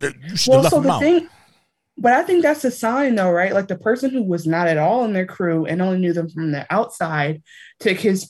You 0.00 0.36
should 0.36 0.50
Well, 0.50 0.60
left 0.62 0.70
so 0.72 0.78
him 0.78 0.84
the 0.84 0.92
out. 0.92 1.00
thing, 1.00 1.28
but 2.00 2.14
I 2.14 2.22
think 2.22 2.42
that's 2.42 2.64
a 2.64 2.70
sign, 2.70 3.14
though, 3.14 3.30
right? 3.30 3.52
Like 3.52 3.68
the 3.68 3.76
person 3.76 4.10
who 4.10 4.22
was 4.22 4.46
not 4.46 4.66
at 4.66 4.78
all 4.78 5.04
in 5.04 5.12
their 5.12 5.26
crew 5.26 5.66
and 5.66 5.82
only 5.82 5.98
knew 5.98 6.14
them 6.14 6.30
from 6.30 6.50
the 6.50 6.66
outside 6.70 7.42
took 7.78 7.98
his 7.98 8.28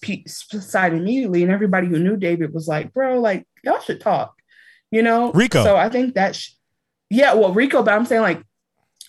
side 0.60 0.92
immediately, 0.92 1.44
and 1.44 1.52
everybody 1.52 1.86
who 1.86 2.00
knew 2.00 2.16
David 2.16 2.52
was 2.52 2.66
like, 2.66 2.92
"Bro, 2.92 3.20
like 3.20 3.46
y'all 3.62 3.80
should 3.80 4.00
talk," 4.00 4.34
you 4.90 5.02
know. 5.02 5.30
Rico. 5.32 5.62
So 5.62 5.76
I 5.76 5.88
think 5.88 6.14
that, 6.14 6.34
sh- 6.34 6.50
yeah, 7.10 7.34
well, 7.34 7.54
Rico, 7.54 7.82
but 7.84 7.94
I'm 7.94 8.06
saying 8.06 8.22
like 8.22 8.42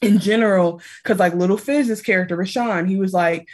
in 0.01 0.19
general, 0.19 0.79
because 1.03 1.17
like 1.17 1.33
Little 1.33 1.57
Fizz's 1.57 2.01
character, 2.01 2.37
Rashawn, 2.37 2.87
he 2.87 2.97
was 2.97 3.13
like, 3.13 3.47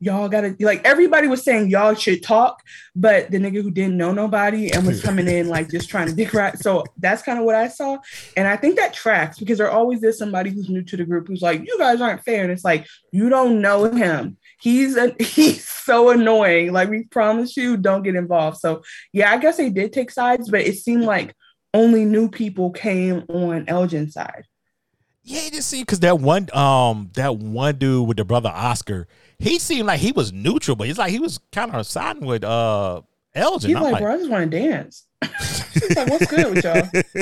y'all 0.00 0.28
gotta 0.28 0.56
like 0.60 0.84
everybody 0.84 1.28
was 1.28 1.44
saying 1.44 1.68
y'all 1.68 1.94
should 1.94 2.22
talk, 2.22 2.62
but 2.96 3.30
the 3.30 3.38
nigga 3.38 3.62
who 3.62 3.70
didn't 3.70 3.96
know 3.96 4.12
nobody 4.12 4.72
and 4.72 4.86
was 4.86 5.02
coming 5.02 5.28
in 5.28 5.48
like 5.48 5.70
just 5.70 5.90
trying 5.90 6.08
to 6.08 6.14
dick 6.14 6.32
right. 6.32 6.58
So 6.58 6.84
that's 6.96 7.22
kind 7.22 7.38
of 7.38 7.44
what 7.44 7.54
I 7.54 7.68
saw. 7.68 7.98
And 8.36 8.48
I 8.48 8.56
think 8.56 8.76
that 8.76 8.94
tracks 8.94 9.38
because 9.38 9.58
there 9.58 9.70
always 9.70 10.02
is 10.02 10.18
somebody 10.18 10.50
who's 10.50 10.70
new 10.70 10.82
to 10.82 10.96
the 10.96 11.04
group 11.04 11.28
who's 11.28 11.42
like, 11.42 11.60
you 11.60 11.78
guys 11.78 12.00
aren't 12.00 12.24
fair. 12.24 12.42
And 12.42 12.50
it's 12.50 12.64
like, 12.64 12.86
you 13.12 13.28
don't 13.28 13.60
know 13.60 13.84
him. 13.84 14.38
He's 14.58 14.96
a, 14.96 15.14
he's 15.22 15.68
so 15.68 16.10
annoying. 16.10 16.72
Like 16.72 16.88
we 16.88 17.04
promise 17.04 17.56
you, 17.56 17.76
don't 17.76 18.02
get 18.02 18.16
involved. 18.16 18.58
So 18.58 18.82
yeah, 19.12 19.30
I 19.30 19.36
guess 19.36 19.58
they 19.58 19.68
did 19.68 19.92
take 19.92 20.10
sides, 20.10 20.50
but 20.50 20.62
it 20.62 20.78
seemed 20.78 21.04
like 21.04 21.34
only 21.74 22.04
new 22.04 22.30
people 22.30 22.70
came 22.70 23.24
on 23.28 23.66
Elgin's 23.68 24.14
side. 24.14 24.44
Yeah, 25.22 25.42
it 25.46 25.52
just 25.52 25.68
see 25.68 25.82
because 25.82 26.00
that 26.00 26.18
one 26.18 26.48
um 26.54 27.10
that 27.14 27.36
one 27.36 27.76
dude 27.76 28.08
with 28.08 28.16
the 28.16 28.24
brother 28.24 28.48
Oscar, 28.48 29.06
he 29.40 29.58
seemed 29.58 29.86
like 29.86 30.00
he 30.00 30.12
was 30.12 30.32
neutral, 30.32 30.76
but 30.76 30.86
he's 30.86 30.98
like 30.98 31.10
he 31.10 31.18
was 31.18 31.40
kind 31.50 31.74
of 31.74 31.86
siding 31.86 32.24
with 32.26 32.44
uh 32.44 33.02
Elgin. 33.34 33.68
He's 33.70 33.76
like, 33.80 33.92
like, 33.92 34.02
bro, 34.02 34.14
I 34.14 34.16
just 34.18 34.30
want 34.30 34.50
to 34.50 34.58
dance. 34.58 35.06
He's 35.72 35.94
like, 35.94 36.08
what's 36.08 36.26
good 36.26 36.52
with 36.52 36.64
y'all? 36.64 36.88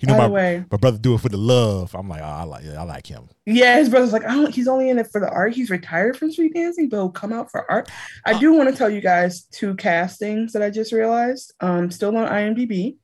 you 0.00 0.06
know, 0.08 0.14
By 0.14 0.18
my, 0.18 0.26
the 0.26 0.32
way- 0.32 0.64
my 0.70 0.76
brother 0.78 0.98
do 0.98 1.14
it 1.14 1.20
for 1.20 1.28
the 1.28 1.36
love. 1.36 1.94
I'm 1.94 2.08
like, 2.08 2.22
oh, 2.22 2.24
I 2.24 2.42
like, 2.44 2.64
I 2.64 2.82
like 2.84 3.06
him. 3.06 3.28
Yeah, 3.44 3.76
his 3.76 3.88
brother's 3.88 4.12
like, 4.12 4.24
I 4.24 4.34
don't, 4.34 4.54
he's 4.54 4.68
only 4.68 4.88
in 4.88 4.98
it 4.98 5.08
for 5.10 5.20
the 5.20 5.28
art. 5.28 5.52
He's 5.52 5.68
retired 5.68 6.16
from 6.16 6.32
street 6.32 6.54
dancing, 6.54 6.88
but 6.88 6.96
he'll 6.96 7.10
come 7.10 7.32
out 7.32 7.50
for 7.50 7.70
art. 7.70 7.90
I 8.24 8.38
do 8.38 8.52
want 8.52 8.70
to 8.70 8.76
tell 8.76 8.88
you 8.88 9.00
guys 9.00 9.42
two 9.50 9.74
castings 9.74 10.52
that 10.52 10.62
I 10.62 10.70
just 10.70 10.92
realized. 10.92 11.52
Um, 11.60 11.90
still 11.90 12.16
on 12.16 12.28
IMDb. 12.28 12.96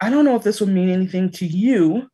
I 0.00 0.10
don't 0.10 0.24
know 0.24 0.34
if 0.34 0.42
this 0.42 0.60
will 0.60 0.68
mean 0.68 0.88
anything 0.88 1.30
to 1.32 1.46
you, 1.46 2.10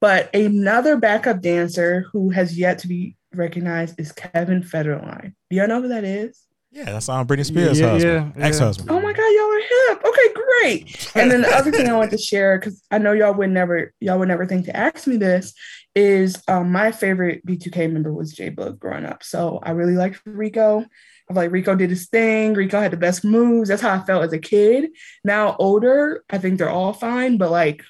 but 0.00 0.34
another 0.34 0.96
backup 0.96 1.40
dancer 1.40 2.06
who 2.12 2.30
has 2.30 2.58
yet 2.58 2.80
to 2.80 2.88
be 2.88 3.16
recognized 3.34 3.98
is 3.98 4.12
Kevin 4.12 4.62
Federline. 4.62 5.34
Do 5.48 5.56
y'all 5.56 5.68
know 5.68 5.82
who 5.82 5.88
that 5.88 6.04
is? 6.04 6.46
Yeah, 6.72 6.84
that's 6.84 7.08
on 7.08 7.26
Britney 7.26 7.44
Spears' 7.44 7.80
Yeah, 7.80 7.90
husband, 7.90 8.32
yeah, 8.36 8.40
yeah. 8.40 8.46
ex-husband. 8.46 8.90
Oh 8.90 9.00
my 9.00 9.12
god, 9.12 9.18
y'all 9.18 9.50
are 9.50 9.90
hip. 9.90 10.04
Okay, 10.04 10.34
great. 10.34 11.10
And 11.16 11.28
then 11.28 11.42
the 11.42 11.48
other 11.48 11.72
thing 11.72 11.88
I 11.88 11.96
want 11.96 12.12
to 12.12 12.18
share, 12.18 12.58
because 12.58 12.80
I 12.92 12.98
know 12.98 13.12
y'all 13.12 13.34
would 13.34 13.50
never, 13.50 13.92
y'all 13.98 14.20
would 14.20 14.28
never 14.28 14.46
think 14.46 14.66
to 14.66 14.76
ask 14.76 15.08
me 15.08 15.16
this, 15.16 15.52
is 15.96 16.40
um, 16.46 16.70
my 16.70 16.92
favorite 16.92 17.44
B2K 17.44 17.92
member 17.92 18.12
was 18.12 18.32
J-Boog 18.32 18.78
growing 18.78 19.04
up. 19.04 19.24
So 19.24 19.58
I 19.64 19.72
really 19.72 19.96
liked 19.96 20.20
Rico. 20.24 20.78
I 20.80 21.32
feel 21.32 21.42
like 21.42 21.50
Rico 21.50 21.74
did 21.74 21.90
his 21.90 22.08
thing. 22.08 22.54
Rico 22.54 22.80
had 22.80 22.92
the 22.92 22.96
best 22.96 23.24
moves. 23.24 23.68
That's 23.68 23.82
how 23.82 23.92
I 23.92 24.00
felt 24.04 24.22
as 24.22 24.32
a 24.32 24.38
kid. 24.38 24.90
Now 25.24 25.56
older, 25.58 26.24
I 26.30 26.38
think 26.38 26.58
they're 26.58 26.70
all 26.70 26.92
fine, 26.92 27.36
but 27.36 27.50
like 27.50 27.82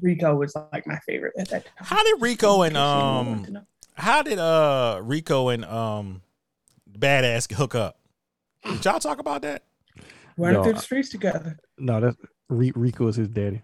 Rico 0.00 0.34
was 0.34 0.56
like 0.72 0.88
my 0.88 0.98
favorite 1.06 1.34
at 1.38 1.50
that 1.50 1.66
time. 1.66 1.86
How 1.86 2.02
did 2.02 2.20
Rico 2.20 2.62
and 2.62 2.76
In 2.76 2.82
case 2.82 2.92
anyone 2.92 3.26
wanted 3.26 3.42
to 3.42 3.48
um, 3.48 3.54
know. 3.54 3.62
How 3.96 4.22
did 4.22 4.38
uh 4.38 5.00
Rico 5.02 5.48
and 5.48 5.64
um, 5.64 6.22
Badass 6.90 7.52
hook 7.52 7.74
up? 7.74 7.98
Did 8.64 8.84
y'all 8.84 9.00
talk 9.00 9.18
about 9.18 9.42
that? 9.42 9.64
Running 10.36 10.58
No, 10.58 10.64
through 10.64 10.72
the 10.74 10.80
streets 10.80 11.08
together. 11.08 11.58
No, 11.78 12.00
that's 12.00 12.16
Rico 12.48 13.08
is 13.08 13.16
his 13.16 13.28
daddy. 13.28 13.62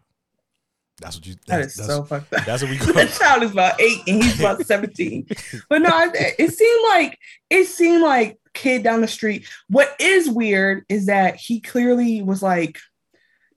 That's 1.01 1.17
what 1.17 1.27
you. 1.27 1.35
That 1.47 1.59
That's, 1.63 1.77
that's, 1.77 1.89
so 1.89 2.05
fucked 2.05 2.33
up. 2.33 2.45
that's 2.45 2.63
what 2.63 2.71
we 2.71 2.77
that 2.93 3.11
child 3.19 3.43
is 3.43 3.51
about 3.53 3.81
eight 3.81 3.99
and 4.07 4.23
he's 4.23 4.39
about 4.39 4.61
17. 4.67 5.27
But 5.69 5.83
no, 5.83 5.89
I- 5.91 6.11
it 6.39 6.53
seemed 6.53 6.81
like 6.91 7.19
it 7.51 7.65
seemed 7.67 8.03
like 8.03 8.39
kid 8.55 8.83
down 8.83 9.01
the 9.01 9.09
street. 9.09 9.47
What 9.69 9.95
is 9.99 10.31
weird 10.31 10.85
is 10.89 11.07
that 11.07 11.37
he 11.37 11.61
clearly 11.61 12.23
was 12.23 12.43
like 12.43 12.79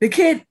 the 0.02 0.10
kid. 0.10 0.46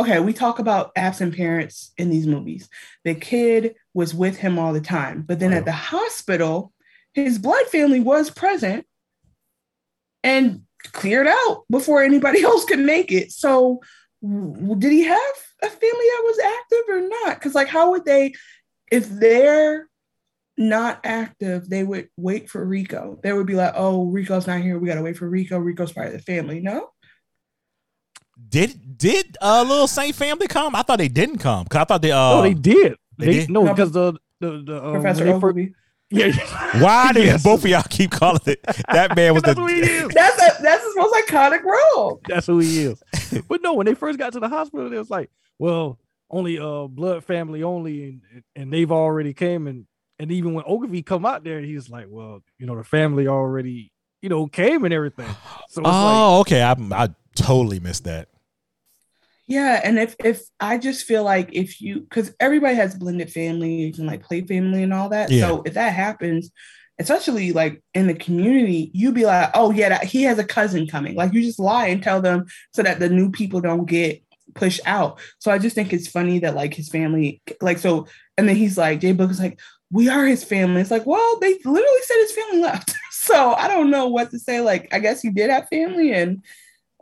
Okay, 0.00 0.18
we 0.18 0.32
talk 0.32 0.58
about 0.58 0.92
absent 0.96 1.36
parents 1.36 1.92
in 1.98 2.08
these 2.08 2.26
movies. 2.26 2.70
The 3.04 3.14
kid 3.14 3.74
was 3.92 4.14
with 4.14 4.38
him 4.38 4.58
all 4.58 4.72
the 4.72 4.80
time, 4.80 5.20
but 5.20 5.38
then 5.40 5.52
at 5.52 5.66
the 5.66 5.72
hospital, 5.72 6.72
his 7.12 7.38
blood 7.38 7.66
family 7.66 8.00
was 8.00 8.30
present 8.30 8.86
and 10.24 10.62
cleared 10.92 11.26
out 11.26 11.64
before 11.70 12.02
anybody 12.02 12.42
else 12.44 12.64
could 12.64 12.78
make 12.78 13.12
it. 13.12 13.30
So, 13.30 13.80
w- 14.22 14.74
did 14.78 14.90
he 14.90 15.04
have 15.04 15.34
a 15.62 15.68
family 15.68 15.80
that 15.90 16.22
was 16.24 16.38
active 16.38 16.94
or 16.94 17.00
not? 17.08 17.34
Because, 17.34 17.54
like, 17.54 17.68
how 17.68 17.90
would 17.90 18.06
they, 18.06 18.32
if 18.90 19.06
they're 19.06 19.86
not 20.56 21.00
active, 21.04 21.68
they 21.68 21.84
would 21.84 22.08
wait 22.16 22.48
for 22.48 22.64
Rico. 22.64 23.20
They 23.22 23.34
would 23.34 23.46
be 23.46 23.54
like, 23.54 23.74
"Oh, 23.76 24.06
Rico's 24.06 24.46
not 24.46 24.60
here. 24.60 24.78
We 24.78 24.88
gotta 24.88 25.02
wait 25.02 25.18
for 25.18 25.28
Rico. 25.28 25.58
Rico's 25.58 25.92
part 25.92 26.06
of 26.06 26.12
the 26.14 26.20
family." 26.20 26.60
No, 26.60 26.90
Did 28.48 28.98
did 28.98 29.36
uh 29.40 29.64
little 29.66 29.86
Saint 29.86 30.14
family 30.16 30.46
come? 30.46 30.74
I 30.74 30.82
thought 30.82 30.98
they 30.98 31.08
didn't 31.08 31.38
come 31.38 31.64
because 31.64 31.80
I 31.80 31.84
thought 31.84 32.02
they 32.02 32.12
uh 32.12 32.18
oh, 32.18 32.42
they 32.42 32.54
did. 32.54 32.96
they 33.18 33.26
They, 33.26 33.32
did? 33.32 33.50
no 33.50 33.64
No, 33.64 33.72
because 33.74 33.92
the 33.92 34.12
the, 34.40 34.62
the 34.64 34.76
uh, 34.82 34.90
Professor 34.92 35.24
when 35.24 35.34
they 35.34 35.40
fir- 35.40 35.48
Ogilvy. 35.50 35.74
yeah, 36.10 36.26
yeah. 36.26 36.80
why 36.82 37.12
did 37.14 37.26
Yes. 37.26 37.42
both 37.42 37.64
of 37.64 37.70
y'all 37.70 37.82
keep 37.88 38.10
calling 38.10 38.40
it 38.46 38.60
that 38.92 39.14
man 39.14 39.34
was 39.34 39.42
That's 39.42 39.58
who 39.58 39.66
he 39.66 39.80
the 39.80 39.86
is. 40.06 40.08
That's 40.14 40.36
a 40.42 40.62
that's 40.62 40.84
his 40.84 40.96
most 40.96 41.14
iconic 41.28 41.62
role. 41.62 42.20
That's 42.26 42.46
who 42.46 42.58
he 42.58 42.84
is. 42.84 43.02
but 43.48 43.62
no, 43.62 43.74
when 43.74 43.86
they 43.86 43.94
first 43.94 44.18
got 44.18 44.32
to 44.32 44.40
the 44.40 44.48
hospital, 44.48 44.92
it 44.92 44.96
was 44.98 45.10
like, 45.10 45.30
well, 45.58 45.98
only 46.30 46.58
uh 46.58 46.86
blood 46.86 47.24
family 47.24 47.62
only, 47.62 48.04
and 48.04 48.42
and 48.56 48.72
they've 48.72 48.90
already 48.90 49.34
came 49.34 49.66
and 49.66 49.86
and 50.18 50.30
even 50.32 50.52
when 50.54 50.64
Ogilvy 50.66 51.02
come 51.02 51.24
out 51.24 51.44
there, 51.44 51.60
he's 51.60 51.88
like, 51.88 52.06
well, 52.08 52.42
you 52.58 52.66
know, 52.66 52.76
the 52.76 52.84
family 52.84 53.26
already, 53.26 53.90
you 54.20 54.28
know, 54.28 54.46
came 54.46 54.84
and 54.84 54.92
everything. 54.94 55.26
So 55.68 55.80
it's 55.80 55.86
like, 55.86 55.86
oh 55.86 56.40
okay 56.40 56.62
I 56.62 56.72
I 56.92 57.08
totally 57.34 57.80
missed 57.80 58.04
that 58.04 58.28
Yeah, 59.46 59.80
and 59.82 59.98
if 59.98 60.14
if 60.24 60.42
I 60.60 60.78
just 60.78 61.06
feel 61.06 61.24
like 61.24 61.50
if 61.52 61.80
you 61.80 62.00
because 62.00 62.32
everybody 62.38 62.76
has 62.76 62.94
blended 62.94 63.32
families 63.32 63.98
and 63.98 64.06
like 64.06 64.22
play 64.22 64.42
family 64.42 64.82
and 64.82 64.94
all 64.94 65.08
that. 65.08 65.30
Yeah. 65.30 65.48
So 65.48 65.62
if 65.64 65.74
that 65.74 65.92
happens, 65.92 66.50
especially 67.00 67.52
like 67.52 67.82
in 67.94 68.06
the 68.06 68.14
community, 68.14 68.90
you 68.92 69.10
be 69.10 69.24
like, 69.24 69.50
oh 69.54 69.70
yeah, 69.72 69.88
that, 69.88 70.04
he 70.04 70.22
has 70.24 70.38
a 70.38 70.44
cousin 70.44 70.86
coming. 70.86 71.16
Like 71.16 71.32
you 71.32 71.42
just 71.42 71.58
lie 71.58 71.86
and 71.86 72.02
tell 72.02 72.20
them 72.20 72.46
so 72.72 72.82
that 72.82 73.00
the 73.00 73.08
new 73.08 73.30
people 73.30 73.60
don't 73.60 73.86
get 73.86 74.22
pushed 74.54 74.80
out. 74.84 75.18
So 75.38 75.50
I 75.50 75.58
just 75.58 75.74
think 75.74 75.92
it's 75.92 76.08
funny 76.08 76.40
that 76.40 76.54
like 76.54 76.74
his 76.74 76.90
family, 76.90 77.40
like 77.62 77.78
so, 77.78 78.06
and 78.36 78.46
then 78.46 78.56
he's 78.56 78.76
like, 78.76 79.00
J-Boog 79.00 79.30
is 79.30 79.40
like, 79.40 79.58
we 79.90 80.08
are 80.10 80.26
his 80.26 80.44
family. 80.44 80.82
It's 80.82 80.90
like, 80.90 81.06
well, 81.06 81.38
they 81.40 81.54
literally 81.64 82.02
said 82.02 82.16
his 82.18 82.32
family 82.32 82.60
left. 82.60 82.92
so 83.10 83.54
I 83.54 83.66
don't 83.66 83.90
know 83.90 84.06
what 84.08 84.30
to 84.30 84.38
say. 84.38 84.60
Like, 84.60 84.92
I 84.92 84.98
guess 84.98 85.22
he 85.22 85.30
did 85.30 85.50
have 85.50 85.68
family 85.68 86.12
and 86.12 86.44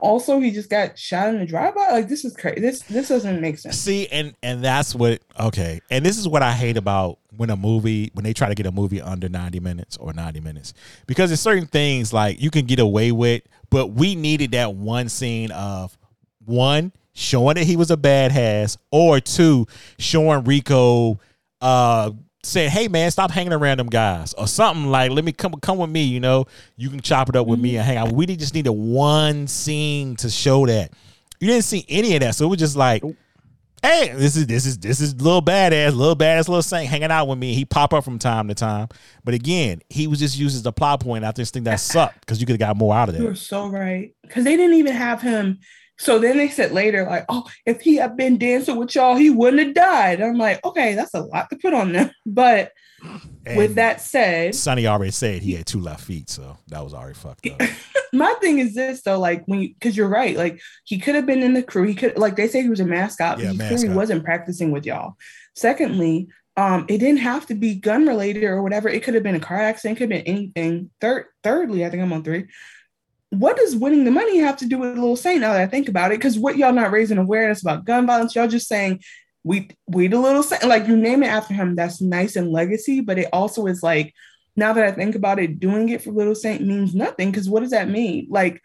also 0.00 0.40
he 0.40 0.50
just 0.50 0.70
got 0.70 0.98
shot 0.98 1.28
in 1.28 1.38
the 1.38 1.46
drive-by. 1.46 1.88
Like 1.90 2.08
this 2.08 2.24
is 2.24 2.36
crazy. 2.36 2.60
This 2.60 2.82
this 2.82 3.08
doesn't 3.08 3.40
make 3.40 3.58
sense. 3.58 3.76
See, 3.76 4.06
and 4.08 4.34
and 4.42 4.62
that's 4.62 4.94
what 4.94 5.20
okay, 5.38 5.80
and 5.90 6.04
this 6.04 6.18
is 6.18 6.28
what 6.28 6.42
I 6.42 6.52
hate 6.52 6.76
about 6.76 7.18
when 7.36 7.50
a 7.50 7.56
movie 7.56 8.10
when 8.14 8.24
they 8.24 8.32
try 8.32 8.48
to 8.48 8.54
get 8.54 8.66
a 8.66 8.72
movie 8.72 9.00
under 9.00 9.28
ninety 9.28 9.60
minutes 9.60 9.96
or 9.96 10.12
ninety 10.12 10.40
minutes 10.40 10.74
because 11.06 11.30
there's 11.30 11.40
certain 11.40 11.66
things 11.66 12.12
like 12.12 12.40
you 12.40 12.50
can 12.50 12.66
get 12.66 12.78
away 12.78 13.12
with, 13.12 13.42
but 13.70 13.88
we 13.88 14.14
needed 14.14 14.52
that 14.52 14.74
one 14.74 15.08
scene 15.08 15.50
of 15.52 15.96
one 16.44 16.92
showing 17.12 17.56
that 17.56 17.64
he 17.64 17.76
was 17.76 17.90
a 17.90 17.96
badass 17.96 18.76
or 18.90 19.20
two 19.20 19.66
showing 19.98 20.44
Rico 20.44 21.18
uh 21.60 22.10
saying, 22.48 22.70
"Hey 22.70 22.88
man, 22.88 23.10
stop 23.10 23.30
hanging 23.30 23.52
around 23.52 23.78
them 23.78 23.88
guys," 23.88 24.34
or 24.34 24.46
something 24.46 24.90
like, 24.90 25.10
"Let 25.10 25.24
me 25.24 25.32
come 25.32 25.52
come 25.54 25.78
with 25.78 25.90
me." 25.90 26.02
You 26.02 26.20
know, 26.20 26.46
you 26.76 26.90
can 26.90 27.00
chop 27.00 27.28
it 27.28 27.36
up 27.36 27.46
with 27.46 27.60
me 27.60 27.76
and 27.76 27.84
hang 27.84 27.96
out. 27.96 28.12
We 28.12 28.26
just 28.26 28.54
needed 28.54 28.70
one 28.70 29.46
scene 29.46 30.16
to 30.16 30.30
show 30.30 30.66
that. 30.66 30.92
You 31.40 31.48
didn't 31.48 31.64
see 31.64 31.84
any 31.88 32.14
of 32.14 32.20
that, 32.20 32.34
so 32.34 32.46
it 32.46 32.48
was 32.48 32.58
just 32.58 32.76
like, 32.76 33.02
"Hey, 33.82 34.12
this 34.14 34.36
is 34.36 34.46
this 34.46 34.66
is 34.66 34.78
this 34.78 35.00
is 35.00 35.14
little 35.20 35.42
badass, 35.42 35.94
little 35.94 36.16
badass, 36.16 36.48
little 36.48 36.62
saint 36.62 36.88
hanging 36.88 37.10
out 37.10 37.28
with 37.28 37.38
me." 37.38 37.54
He 37.54 37.64
pop 37.64 37.94
up 37.94 38.04
from 38.04 38.18
time 38.18 38.48
to 38.48 38.54
time, 38.54 38.88
but 39.24 39.34
again, 39.34 39.80
he 39.88 40.06
was 40.06 40.18
just 40.18 40.36
used 40.36 40.56
as 40.56 40.62
the 40.62 40.72
plot 40.72 41.00
point. 41.00 41.24
I 41.24 41.32
just 41.32 41.54
think 41.54 41.64
that 41.66 41.80
sucked 41.80 42.20
because 42.20 42.40
you 42.40 42.46
could 42.46 42.60
have 42.60 42.68
got 42.68 42.76
more 42.76 42.94
out 42.94 43.08
of 43.08 43.14
that. 43.14 43.22
You're 43.22 43.34
so 43.34 43.68
right. 43.68 44.10
Because 44.22 44.44
they 44.44 44.56
didn't 44.56 44.76
even 44.76 44.94
have 44.94 45.22
him. 45.22 45.58
So 45.98 46.18
then 46.18 46.36
they 46.38 46.48
said 46.48 46.72
later, 46.72 47.04
like, 47.04 47.24
oh, 47.28 47.44
if 47.66 47.80
he 47.80 47.96
had 47.96 48.16
been 48.16 48.38
dancing 48.38 48.76
with 48.76 48.94
y'all, 48.94 49.16
he 49.16 49.30
wouldn't 49.30 49.62
have 49.66 49.74
died. 49.74 50.20
I'm 50.20 50.38
like, 50.38 50.64
okay, 50.64 50.94
that's 50.94 51.14
a 51.14 51.20
lot 51.20 51.50
to 51.50 51.56
put 51.56 51.74
on 51.74 51.92
them. 51.92 52.10
But 52.26 52.72
with 53.56 53.76
that 53.76 54.00
said, 54.00 54.54
Sonny 54.54 54.86
already 54.86 55.12
said 55.12 55.42
he 55.42 55.54
had 55.54 55.66
two 55.66 55.80
left 55.80 56.04
feet, 56.04 56.28
so 56.28 56.58
that 56.68 56.82
was 56.84 56.94
already 56.94 57.14
fucked 57.14 57.46
up. 57.46 57.60
my 58.12 58.34
thing 58.40 58.58
is 58.58 58.74
this 58.74 59.02
though, 59.02 59.18
like 59.18 59.44
when 59.46 59.60
you 59.60 59.74
because 59.74 59.96
you're 59.96 60.08
right, 60.08 60.36
like 60.36 60.60
he 60.84 60.98
could 60.98 61.14
have 61.14 61.26
been 61.26 61.42
in 61.42 61.54
the 61.54 61.62
crew. 61.62 61.84
He 61.84 61.94
could 61.94 62.18
like 62.18 62.36
they 62.36 62.48
say 62.48 62.62
he 62.62 62.68
was 62.68 62.80
a 62.80 62.84
mascot, 62.84 63.36
but 63.36 63.44
Yeah, 63.44 63.52
he 63.52 63.56
clearly 63.58 63.74
mascot. 63.88 63.96
wasn't 63.96 64.24
practicing 64.24 64.70
with 64.70 64.84
y'all. 64.84 65.14
Secondly, 65.54 66.28
um, 66.56 66.86
it 66.88 66.98
didn't 66.98 67.20
have 67.20 67.46
to 67.46 67.54
be 67.54 67.76
gun 67.76 68.06
related 68.06 68.44
or 68.44 68.62
whatever. 68.62 68.88
It 68.88 69.02
could 69.04 69.14
have 69.14 69.22
been 69.22 69.36
a 69.36 69.40
car 69.40 69.58
accident, 69.58 69.98
could 69.98 70.10
have 70.10 70.24
been 70.24 70.34
anything. 70.34 70.90
Third, 71.00 71.26
thirdly, 71.42 71.84
I 71.86 71.90
think 71.90 72.02
I'm 72.02 72.12
on 72.12 72.24
three. 72.24 72.46
What 73.30 73.56
does 73.56 73.76
winning 73.76 74.04
the 74.04 74.10
money 74.10 74.38
have 74.38 74.56
to 74.58 74.66
do 74.66 74.78
with 74.78 74.94
Little 74.94 75.16
Saint 75.16 75.40
now 75.40 75.52
that 75.52 75.60
I 75.60 75.66
think 75.66 75.88
about 75.88 76.12
it? 76.12 76.18
Because 76.18 76.38
what 76.38 76.56
y'all 76.56 76.72
not 76.72 76.92
raising 76.92 77.18
awareness 77.18 77.62
about 77.62 77.84
gun 77.84 78.06
violence, 78.06 78.34
y'all 78.34 78.48
just 78.48 78.68
saying 78.68 79.00
we 79.44 79.70
we 79.86 80.08
the 80.08 80.18
little 80.18 80.42
saint 80.42 80.64
like 80.64 80.86
you 80.86 80.96
name 80.96 81.22
it 81.22 81.28
after 81.28 81.54
him 81.54 81.74
that's 81.74 82.00
nice 82.00 82.36
and 82.36 82.50
legacy 82.50 83.00
but 83.00 83.18
it 83.18 83.28
also 83.32 83.66
is 83.66 83.82
like 83.82 84.12
now 84.56 84.72
that 84.72 84.84
i 84.84 84.90
think 84.90 85.14
about 85.14 85.38
it 85.38 85.60
doing 85.60 85.88
it 85.88 86.02
for 86.02 86.10
little 86.10 86.34
saint 86.34 86.60
means 86.60 86.94
nothing 86.94 87.30
because 87.30 87.48
what 87.48 87.60
does 87.60 87.70
that 87.70 87.88
mean 87.88 88.26
like 88.28 88.60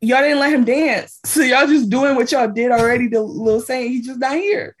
y'all 0.00 0.20
didn't 0.20 0.38
let 0.38 0.52
him 0.52 0.64
dance 0.64 1.18
so 1.24 1.40
y'all 1.40 1.66
just 1.66 1.88
doing 1.88 2.14
what 2.14 2.30
y'all 2.30 2.46
did 2.46 2.70
already 2.70 3.08
to 3.08 3.20
little 3.20 3.60
saint 3.60 3.90
he's 3.90 4.06
just 4.06 4.20
not 4.20 4.36
here 4.36 4.76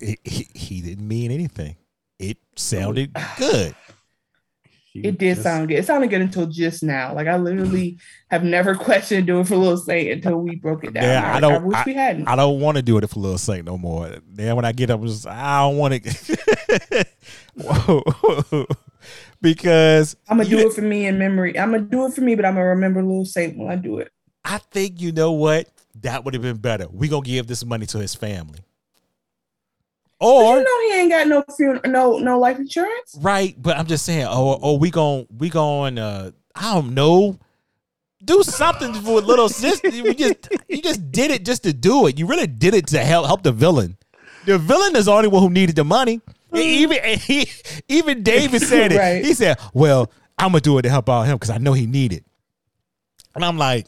He, 0.00 0.16
he, 0.24 0.48
he 0.54 0.80
didn't 0.82 1.08
mean 1.08 1.30
anything. 1.30 1.76
It 2.18 2.38
oh, 2.42 2.46
sounded 2.56 3.12
ah. 3.14 3.34
good. 3.38 3.74
It 5.04 5.18
did 5.18 5.38
sound 5.38 5.68
good. 5.68 5.78
It 5.78 5.86
sounded 5.86 6.10
good 6.10 6.20
until 6.20 6.46
just 6.46 6.82
now. 6.82 7.14
Like 7.14 7.26
i 7.26 7.36
literally 7.36 7.98
have 8.30 8.44
never 8.44 8.74
questioned 8.86 9.26
doing 9.26 9.44
for 9.44 9.56
little 9.56 9.76
saint 9.76 10.10
until 10.10 10.38
we 10.38 10.56
broke 10.56 10.84
it 10.84 10.94
down. 10.94 11.04
Yeah, 11.04 11.22
Like, 11.22 11.34
I 11.34 11.40
don't. 11.40 11.52
I 11.54 11.58
wish 11.58 11.76
I, 11.76 11.82
we 11.86 11.94
hadn't. 11.94 12.28
I 12.28 12.36
don't 12.36 12.60
want 12.60 12.76
to 12.76 12.82
do 12.82 12.98
it 12.98 13.08
for 13.10 13.20
Lil 13.20 13.38
Saint 13.38 13.66
no 13.66 13.76
more. 13.76 14.16
Then 14.28 14.56
when 14.56 14.64
I 14.64 14.72
get 14.72 14.90
up, 14.90 15.00
I'm 15.00 15.06
just, 15.06 15.26
I 15.26 15.60
don't 15.60 15.76
want 15.76 15.94
to, 15.94 17.06
because 19.40 20.16
i'm 20.28 20.38
gonna 20.38 20.48
do 20.48 20.58
it 20.58 20.72
for 20.72 20.82
me 20.82 21.06
in 21.06 21.18
memory. 21.18 21.58
I'm 21.58 21.70
gonna 21.72 21.84
do 21.84 22.06
it 22.06 22.14
for 22.14 22.20
me 22.20 22.34
but 22.34 22.44
i'm 22.44 22.54
gonna 22.54 22.66
remember 22.66 23.02
little 23.02 23.24
saint 23.24 23.56
when 23.56 23.68
i 23.68 23.76
do 23.76 23.98
it. 23.98 24.10
I 24.44 24.58
think 24.58 25.00
you 25.00 25.12
know 25.12 25.32
what? 25.32 25.68
That 26.02 26.24
would 26.24 26.34
have 26.34 26.42
been 26.42 26.58
better. 26.58 26.86
We 26.90 27.08
gonna 27.08 27.24
give 27.24 27.46
this 27.46 27.64
money 27.64 27.86
to 27.86 27.98
his 27.98 28.14
family, 28.14 28.60
or 30.20 30.58
you 30.58 30.64
know 30.64 30.80
he 30.90 31.00
ain't 31.00 31.10
got 31.10 31.28
no 31.28 31.44
funeral, 31.56 31.80
no 31.86 32.18
no 32.18 32.38
life 32.38 32.58
insurance. 32.58 33.16
right? 33.20 33.54
But 33.60 33.76
I'm 33.76 33.86
just 33.86 34.04
saying, 34.04 34.26
or 34.26 34.58
or 34.62 34.78
we 34.78 34.90
gon' 34.90 35.26
we 35.36 35.48
gon' 35.50 35.98
uh, 35.98 36.30
I 36.54 36.74
don't 36.74 36.94
know. 36.94 37.38
Do 38.24 38.42
something 38.42 38.94
for 38.94 39.20
little 39.20 39.48
sister. 39.48 39.88
You 39.88 40.14
just 40.14 40.48
you 40.68 40.80
just 40.82 41.12
did 41.12 41.30
it 41.30 41.44
just 41.44 41.62
to 41.64 41.72
do 41.72 42.06
it. 42.06 42.18
You 42.18 42.26
really 42.26 42.46
did 42.46 42.74
it 42.74 42.86
to 42.88 42.98
help 42.98 43.26
help 43.26 43.42
the 43.42 43.52
villain. 43.52 43.96
The 44.46 44.58
villain 44.58 44.96
is 44.96 45.04
the 45.04 45.12
only 45.12 45.28
one 45.28 45.42
who 45.42 45.50
needed 45.50 45.76
the 45.76 45.84
money. 45.84 46.20
And 46.52 46.62
even 46.62 46.98
and 46.98 47.20
he, 47.20 47.50
even 47.88 48.22
David 48.22 48.62
said 48.62 48.92
it. 48.92 48.98
Right. 48.98 49.24
He 49.24 49.34
said, 49.34 49.58
"Well, 49.74 50.10
I'm 50.38 50.52
gonna 50.52 50.60
do 50.60 50.78
it 50.78 50.82
to 50.82 50.88
help 50.90 51.08
out 51.10 51.24
him 51.24 51.36
because 51.36 51.50
I 51.50 51.58
know 51.58 51.72
he 51.74 51.86
need 51.86 52.12
it." 52.12 52.24
And 53.34 53.44
I'm 53.44 53.58
like, 53.58 53.86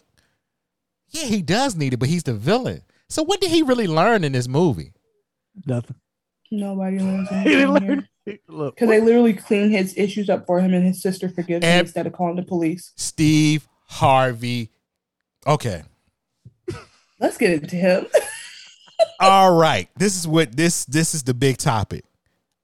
"Yeah, 1.09 1.24
he 1.24 1.41
does 1.41 1.74
need 1.74 1.95
it, 1.95 1.97
but 1.97 2.09
he's 2.09 2.24
the 2.24 2.35
villain. 2.35 2.83
So 3.09 3.22
what 3.22 3.41
did 3.41 3.51
he 3.51 3.62
really 3.62 3.87
learn 3.87 4.24
in 4.24 4.33
this 4.33 4.47
movie?" 4.49 4.93
Nothing. 5.64 5.97
Nobody 6.51 6.99
learns 7.01 7.29
He 7.29 7.37
anything. 7.55 8.09
Look, 8.49 8.75
because 8.75 8.89
they 8.89 9.01
literally 9.01 9.33
clean 9.33 9.71
his 9.71 9.97
issues 9.97 10.29
up 10.29 10.47
for 10.47 10.61
him, 10.61 10.75
and 10.75 10.85
his 10.85 11.01
sister 11.01 11.29
forgives 11.29 11.65
him 11.65 11.81
instead 11.81 12.07
of 12.07 12.13
calling 12.13 12.37
the 12.37 12.43
police. 12.43 12.93
Steve 12.97 13.67
Harvey. 13.87 14.71
Okay. 15.47 15.83
Let's 17.21 17.39
get 17.39 17.63
into 17.63 17.77
him. 17.77 18.07
All 19.21 19.55
right. 19.55 19.89
This 19.97 20.17
is 20.17 20.29
what 20.29 20.57
this 20.57 20.85
this 20.85 21.15
is 21.15 21.23
the 21.23 21.35
big 21.35 21.57
topic. 21.57 22.05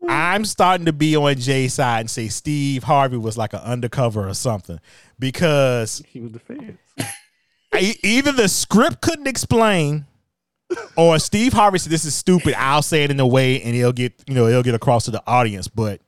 Hmm. 0.03 0.11
I'm 0.11 0.45
starting 0.45 0.87
to 0.87 0.93
be 0.93 1.17
on 1.17 1.37
Jay's 1.37 1.75
side 1.75 2.01
and 2.01 2.11
say 2.11 2.29
Steve 2.29 2.85
Harvey 2.85 3.17
was 3.17 3.39
like 3.39 3.53
an 3.53 3.61
undercover 3.61 4.29
or 4.29 4.35
something 4.35 4.81
because 5.19 6.03
he 6.07 6.21
was 6.21 6.33
the 6.33 6.41
feds. 6.41 6.79
e- 7.81 7.99
either 8.03 8.33
the 8.33 8.49
script 8.49 9.01
couldn't 9.01 9.27
explain 9.27 10.07
or 10.97 11.19
Steve 11.19 11.53
Harvey 11.53 11.79
said 11.79 11.93
this 11.93 12.05
is 12.05 12.15
stupid. 12.15 12.55
I'll 12.57 12.83
say 12.83 13.05
it 13.05 13.11
in 13.11 13.21
a 13.21 13.27
way 13.27 13.61
and 13.63 13.75
he'll 13.75 13.93
get 13.93 14.13
you 14.27 14.35
know 14.35 14.47
he'll 14.47 14.63
get 14.63 14.75
across 14.75 15.07
to 15.07 15.11
the 15.11 15.23
audience. 15.27 15.69
But 15.69 16.01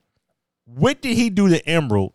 what 0.64 1.00
did 1.00 1.16
he 1.16 1.30
do 1.30 1.48
to 1.48 1.68
Emerald 1.68 2.12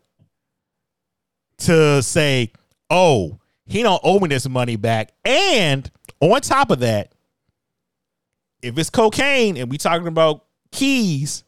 to 1.58 2.02
say, 2.02 2.52
oh, 2.90 3.38
he 3.66 3.82
don't 3.82 4.00
owe 4.04 4.18
me 4.18 4.28
this 4.28 4.48
money 4.48 4.76
back? 4.76 5.12
And 5.24 5.90
on 6.20 6.40
top 6.40 6.70
of 6.70 6.80
that, 6.80 7.12
if 8.62 8.78
it's 8.78 8.90
cocaine 8.90 9.56
and 9.56 9.70
we 9.70 9.78
talking 9.78 10.06
about 10.06 10.44
keys, 10.70 11.44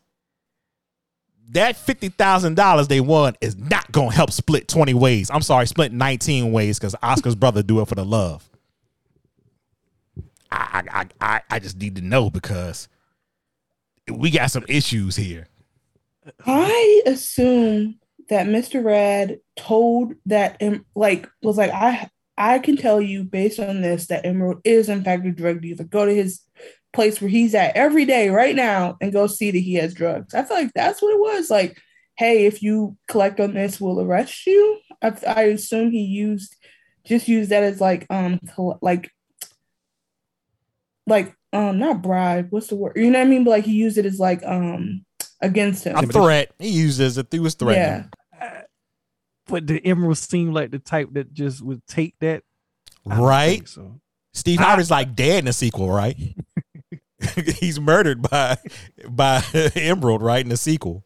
that 1.50 1.76
fifty 1.76 2.08
thousand 2.08 2.56
dollars 2.56 2.88
they 2.88 3.00
won 3.00 3.34
is 3.40 3.56
not 3.56 3.90
gonna 3.92 4.12
help 4.12 4.30
split 4.30 4.66
twenty 4.66 4.94
ways. 4.94 5.30
I'm 5.30 5.42
sorry, 5.42 5.66
split 5.66 5.92
nineteen 5.92 6.52
ways 6.52 6.78
because 6.78 6.94
Oscar's 7.02 7.34
brother 7.34 7.62
do 7.62 7.80
it 7.80 7.88
for 7.88 7.94
the 7.94 8.04
love. 8.04 8.48
I 10.54 10.84
I 11.00 11.06
I 11.20 11.40
I- 11.50 11.58
just 11.58 11.78
need 11.78 11.96
to 11.96 12.02
know 12.02 12.30
because 12.30 12.88
we 14.10 14.30
got 14.30 14.50
some 14.50 14.64
issues 14.68 15.16
here. 15.16 15.46
I 16.46 17.02
assume 17.06 17.98
that 18.28 18.46
Mr. 18.46 18.82
Rad 18.82 19.38
told 19.56 20.14
that, 20.26 20.60
like, 20.94 21.28
was 21.42 21.56
like, 21.58 21.70
I 21.70 22.08
I 22.36 22.58
can 22.58 22.76
tell 22.76 23.00
you 23.00 23.24
based 23.24 23.60
on 23.60 23.80
this 23.80 24.08
that 24.08 24.26
Emerald 24.26 24.60
is 24.64 24.88
in 24.88 25.04
fact 25.04 25.26
a 25.26 25.30
drug 25.30 25.60
dealer. 25.60 25.84
Go 25.84 26.04
to 26.06 26.14
his 26.14 26.40
place 26.92 27.20
where 27.20 27.30
he's 27.30 27.54
at 27.54 27.76
every 27.76 28.04
day 28.04 28.28
right 28.28 28.54
now 28.54 28.96
and 29.00 29.12
go 29.12 29.26
see 29.26 29.50
that 29.50 29.58
he 29.58 29.74
has 29.74 29.94
drugs. 29.94 30.34
I 30.34 30.42
feel 30.44 30.56
like 30.56 30.72
that's 30.74 31.00
what 31.02 31.12
it 31.14 31.20
was. 31.20 31.50
Like, 31.50 31.78
hey, 32.16 32.46
if 32.46 32.62
you 32.62 32.96
collect 33.08 33.40
on 33.40 33.54
this, 33.54 33.80
we'll 33.80 34.00
arrest 34.00 34.46
you. 34.46 34.78
I, 35.02 35.12
I 35.26 35.42
assume 35.44 35.90
he 35.90 36.02
used 36.02 36.56
just 37.04 37.28
used 37.28 37.50
that 37.50 37.62
as 37.62 37.80
like 37.80 38.06
um 38.10 38.40
like 38.80 39.10
like 41.06 41.34
um 41.52 41.78
not 41.78 42.02
bribe. 42.02 42.48
What's 42.50 42.68
the 42.68 42.76
word? 42.76 42.94
You 42.96 43.10
know 43.10 43.18
what 43.18 43.26
I 43.26 43.30
mean? 43.30 43.44
But 43.44 43.50
like 43.50 43.64
he 43.64 43.72
used 43.72 43.98
it 43.98 44.06
as 44.06 44.18
like 44.18 44.42
um 44.44 45.04
against 45.40 45.84
him. 45.84 45.96
A 45.96 46.02
threat. 46.02 46.52
He 46.58 46.70
used 46.70 47.00
it 47.00 47.04
as 47.04 47.18
if 47.18 47.26
he 47.30 47.38
was 47.38 47.54
threatening. 47.54 48.10
yeah. 48.40 48.62
But 49.46 49.66
the 49.66 49.84
Emerald 49.84 50.16
seemed 50.16 50.54
like 50.54 50.70
the 50.70 50.78
type 50.78 51.08
that 51.12 51.34
just 51.34 51.62
would 51.62 51.86
take 51.86 52.14
that. 52.20 52.42
Right? 53.04 53.68
So 53.68 54.00
Steve 54.32 54.58
Harvey's 54.58 54.90
like 54.90 55.14
dead 55.14 55.40
in 55.40 55.44
the 55.44 55.52
sequel, 55.52 55.90
right? 55.90 56.16
He's 57.58 57.78
murdered 57.78 58.22
by 58.22 58.56
by 59.08 59.42
Emerald, 59.74 60.22
right? 60.22 60.42
In 60.42 60.48
the 60.48 60.56
sequel. 60.56 61.04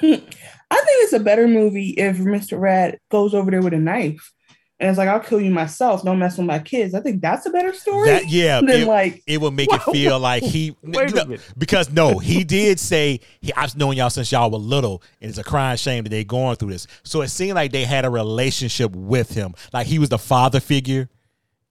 I 0.00 0.06
think 0.06 0.26
it's 0.70 1.12
a 1.12 1.20
better 1.20 1.48
movie 1.48 1.90
if 1.90 2.18
Mr. 2.18 2.58
Rad 2.60 2.98
goes 3.10 3.34
over 3.34 3.50
there 3.50 3.62
with 3.62 3.72
a 3.72 3.78
knife 3.78 4.32
and 4.80 4.88
it's 4.88 4.98
like, 4.98 5.08
I'll 5.08 5.18
kill 5.18 5.40
you 5.40 5.50
myself. 5.50 6.04
Don't 6.04 6.20
mess 6.20 6.36
with 6.38 6.46
my 6.46 6.60
kids. 6.60 6.94
I 6.94 7.00
think 7.00 7.20
that's 7.20 7.46
a 7.46 7.50
better 7.50 7.72
story. 7.74 8.10
That 8.10 8.28
yeah, 8.28 8.60
than 8.66 8.82
it, 8.82 8.86
like 8.86 9.22
it 9.26 9.40
would 9.40 9.54
make 9.54 9.72
it 9.72 9.82
feel 9.92 10.20
like 10.20 10.42
he 10.42 10.76
Wait 10.82 11.12
a 11.12 11.18
you 11.24 11.36
know, 11.36 11.36
because 11.56 11.90
no, 11.90 12.18
he 12.18 12.44
did 12.44 12.78
say 12.78 13.20
he, 13.40 13.52
I've 13.54 13.76
known 13.76 13.96
y'all 13.96 14.10
since 14.10 14.30
y'all 14.30 14.50
were 14.50 14.58
little, 14.58 15.02
and 15.20 15.28
it's 15.28 15.38
a 15.38 15.44
crying 15.44 15.76
shame 15.78 16.04
that 16.04 16.10
they're 16.10 16.22
going 16.22 16.56
through 16.56 16.70
this. 16.70 16.86
So 17.02 17.22
it 17.22 17.28
seemed 17.28 17.56
like 17.56 17.72
they 17.72 17.84
had 17.84 18.04
a 18.04 18.10
relationship 18.10 18.94
with 18.94 19.30
him, 19.34 19.54
like 19.72 19.88
he 19.88 19.98
was 19.98 20.10
the 20.10 20.18
father 20.18 20.60
figure, 20.60 21.08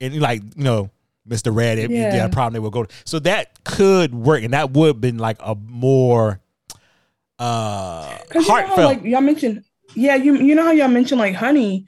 and 0.01 0.19
like 0.19 0.41
you 0.57 0.63
know, 0.65 0.89
Mr. 1.29 1.55
Rad, 1.55 1.79
if 1.79 1.89
Yeah. 1.89 2.13
yeah, 2.13 2.25
a 2.25 2.29
problem 2.29 2.53
they 2.53 2.59
would 2.59 2.73
go. 2.73 2.83
To. 2.83 2.93
So 3.05 3.19
that 3.19 3.63
could 3.63 4.13
work, 4.13 4.43
and 4.43 4.53
that 4.53 4.71
would 4.71 4.87
have 4.87 5.01
been 5.01 5.17
like 5.17 5.37
a 5.39 5.55
more 5.55 6.41
uh 7.39 8.17
Because 8.27 8.47
you 8.47 8.53
know 8.53 8.59
how, 8.59 8.65
heartfelt. 8.65 8.87
like 8.97 9.03
y'all 9.03 9.21
mentioned, 9.21 9.63
yeah, 9.95 10.15
you 10.15 10.35
you 10.35 10.55
know 10.55 10.63
how 10.65 10.71
y'all 10.71 10.89
mentioned 10.89 11.19
like 11.21 11.35
Honey. 11.35 11.85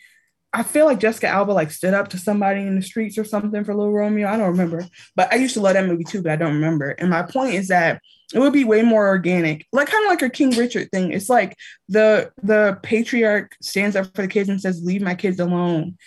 I 0.52 0.64
feel 0.64 0.86
like 0.86 1.00
Jessica 1.00 1.28
Alba 1.28 1.52
like 1.52 1.70
stood 1.72 1.93
up 1.93 2.08
to 2.10 2.18
somebody 2.18 2.62
in 2.62 2.76
the 2.76 2.82
streets 2.82 3.18
or 3.20 3.24
something 3.24 3.64
for 3.64 3.76
Little 3.76 3.93
Romeo. 3.93 4.28
I 4.28 4.36
don't 4.38 4.50
remember, 4.50 4.84
but 5.16 5.32
I 5.32 5.36
used 5.36 5.54
to 5.54 5.62
love 5.62 5.74
that 5.76 5.86
movie 5.86 6.04
too, 6.04 6.24
but 6.24 6.32
I 6.32 6.36
don't 6.38 6.55
remember. 6.55 6.89
And 6.92 7.09
my 7.09 7.21
point 7.21 7.54
is 7.54 7.67
that 7.67 8.01
it 8.34 8.39
would 8.39 8.54
be 8.54 8.63
way 8.63 8.82
more 8.82 9.08
organic, 9.08 9.66
like 9.71 9.89
kind 9.89 10.04
of 10.05 10.09
like 10.09 10.21
a 10.24 10.30
King 10.30 10.51
Richard 10.51 10.89
thing. 10.92 11.12
It's 11.12 11.30
like 11.30 11.55
the 11.88 12.32
the 12.42 12.80
patriarch 12.82 13.55
stands 13.62 13.96
up 13.96 14.08
for 14.16 14.24
the 14.24 14.28
kids 14.28 14.50
and 14.50 14.59
says, 14.59 14.84
"Leave 14.84 15.01
my 15.04 15.13
kids 15.16 15.39
alone." 15.39 15.97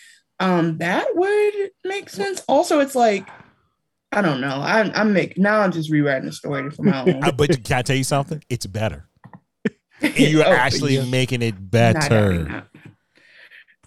Um, 0.41 0.79
that 0.79 1.07
would 1.15 1.71
make 1.85 2.09
sense. 2.11 2.43
Also, 2.49 2.81
it's 2.81 2.97
like 2.97 3.29
I 4.11 4.23
don't 4.23 4.41
know. 4.41 4.61
I'm 4.61 4.91
I'm 4.95 5.13
make 5.13 5.39
now 5.39 5.61
I'm 5.61 5.71
just 5.73 5.89
rewriting 5.91 6.27
the 6.27 6.33
story 6.33 6.69
for 6.71 6.83
my 6.83 7.03
own. 7.03 7.21
But 7.37 7.63
can 7.65 7.79
I 7.79 7.83
tell 7.83 7.97
you 7.97 8.05
something? 8.05 8.43
It's 8.49 8.67
better. 8.67 9.09
You're 10.01 10.45
Oh, 10.47 10.51
actually 10.53 10.97
yeah. 10.97 11.05
making 11.05 11.43
it 11.43 11.55
Not 11.73 12.11
every 12.11 12.39
better. 12.45 12.65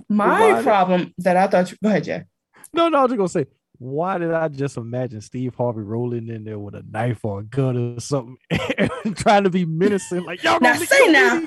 Night. 0.09 0.27
My 0.39 0.53
Why- 0.53 0.63
problem 0.63 1.13
that 1.19 1.37
I 1.37 1.47
thought 1.47 1.71
you 1.71 1.77
go 1.83 1.89
ahead, 1.89 2.03
Jack. 2.03 2.27
no, 2.73 2.89
no, 2.89 2.99
I 2.99 3.01
was 3.03 3.11
just 3.11 3.17
gonna 3.17 3.29
say, 3.29 3.45
why 3.77 4.17
did 4.17 4.31
I 4.31 4.47
just 4.47 4.77
imagine 4.77 5.19
Steve 5.21 5.53
Harvey 5.55 5.81
rolling 5.81 6.29
in 6.29 6.43
there 6.45 6.57
with 6.59 6.75
a 6.75 6.83
knife 6.89 7.23
or 7.25 7.39
a 7.39 7.43
gun 7.43 7.95
or 7.97 7.99
something 7.99 8.37
and 8.77 9.17
trying 9.17 9.43
to 9.43 9.49
be 9.49 9.65
menacing? 9.65 10.23
Like, 10.23 10.43
y'all 10.43 10.59
Now 10.61 10.73
gonna 10.73 10.85
say 10.85 10.97
kill 10.97 11.11
now. 11.11 11.39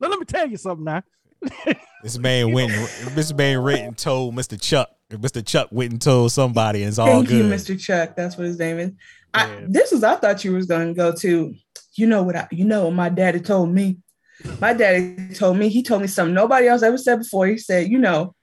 Now, 0.00 0.08
let 0.08 0.18
me 0.18 0.24
tell 0.26 0.46
you 0.48 0.56
something 0.56 0.84
now. 0.84 1.02
This 2.02 2.18
man 2.18 2.52
went. 2.52 2.72
and- 2.72 2.88
This 3.16 3.32
man 3.34 3.62
went 3.62 3.80
and 3.80 3.96
told 3.98 4.34
Mr. 4.34 4.60
Chuck. 4.60 4.90
Mr. 5.10 5.44
Chuck 5.44 5.68
went 5.70 5.92
and 5.92 6.00
told 6.02 6.32
somebody, 6.32 6.82
and 6.82 6.88
it's 6.88 6.98
all 6.98 7.06
Thank 7.06 7.28
good. 7.28 7.44
you, 7.44 7.44
Mr. 7.44 7.78
Chuck. 7.78 8.16
That's 8.16 8.36
what 8.36 8.46
his 8.46 8.58
name 8.58 8.78
is. 8.78 8.90
I, 9.32 9.64
this 9.68 9.92
is 9.92 10.02
I 10.04 10.16
thought 10.16 10.44
you 10.44 10.52
was 10.52 10.66
gonna 10.66 10.94
go 10.94 11.12
to. 11.12 11.54
You 11.96 12.06
know 12.06 12.22
what? 12.22 12.36
I, 12.36 12.48
you 12.50 12.64
know 12.64 12.84
what 12.86 12.94
my 12.94 13.08
daddy 13.08 13.40
told 13.40 13.70
me. 13.70 13.98
My 14.60 14.72
daddy 14.72 15.34
told 15.34 15.56
me. 15.56 15.68
He 15.68 15.82
told 15.82 16.02
me 16.02 16.08
something 16.08 16.34
nobody 16.34 16.66
else 16.66 16.82
ever 16.82 16.98
said 16.98 17.20
before. 17.20 17.46
He 17.46 17.58
said, 17.58 17.88
"You 17.88 17.98
know, 17.98 18.34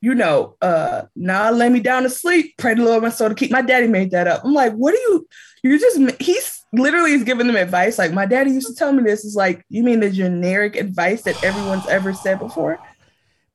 you 0.00 0.14
know, 0.14 0.56
uh, 0.62 1.02
now 1.16 1.50
lay 1.50 1.68
me 1.68 1.80
down 1.80 2.04
to 2.04 2.10
sleep. 2.10 2.54
Pray 2.58 2.74
the 2.74 2.82
Lord 2.82 3.02
my 3.02 3.08
soul 3.08 3.28
to 3.28 3.34
keep." 3.34 3.50
My 3.50 3.62
daddy 3.62 3.88
made 3.88 4.12
that 4.12 4.28
up. 4.28 4.44
I'm 4.44 4.54
like, 4.54 4.72
what 4.74 4.94
are 4.94 4.98
you? 4.98 5.26
You're 5.62 5.78
just. 5.78 6.20
He's 6.20 6.64
literally 6.72 7.12
is 7.12 7.24
giving 7.24 7.46
them 7.46 7.56
advice. 7.56 7.98
Like 7.98 8.12
my 8.12 8.26
daddy 8.26 8.50
used 8.52 8.68
to 8.68 8.74
tell 8.74 8.92
me 8.92 9.02
this. 9.02 9.24
Is 9.24 9.36
like, 9.36 9.64
you 9.68 9.82
mean 9.82 10.00
the 10.00 10.10
generic 10.10 10.76
advice 10.76 11.22
that 11.22 11.42
everyone's 11.42 11.86
ever 11.88 12.12
said 12.12 12.38
before? 12.38 12.78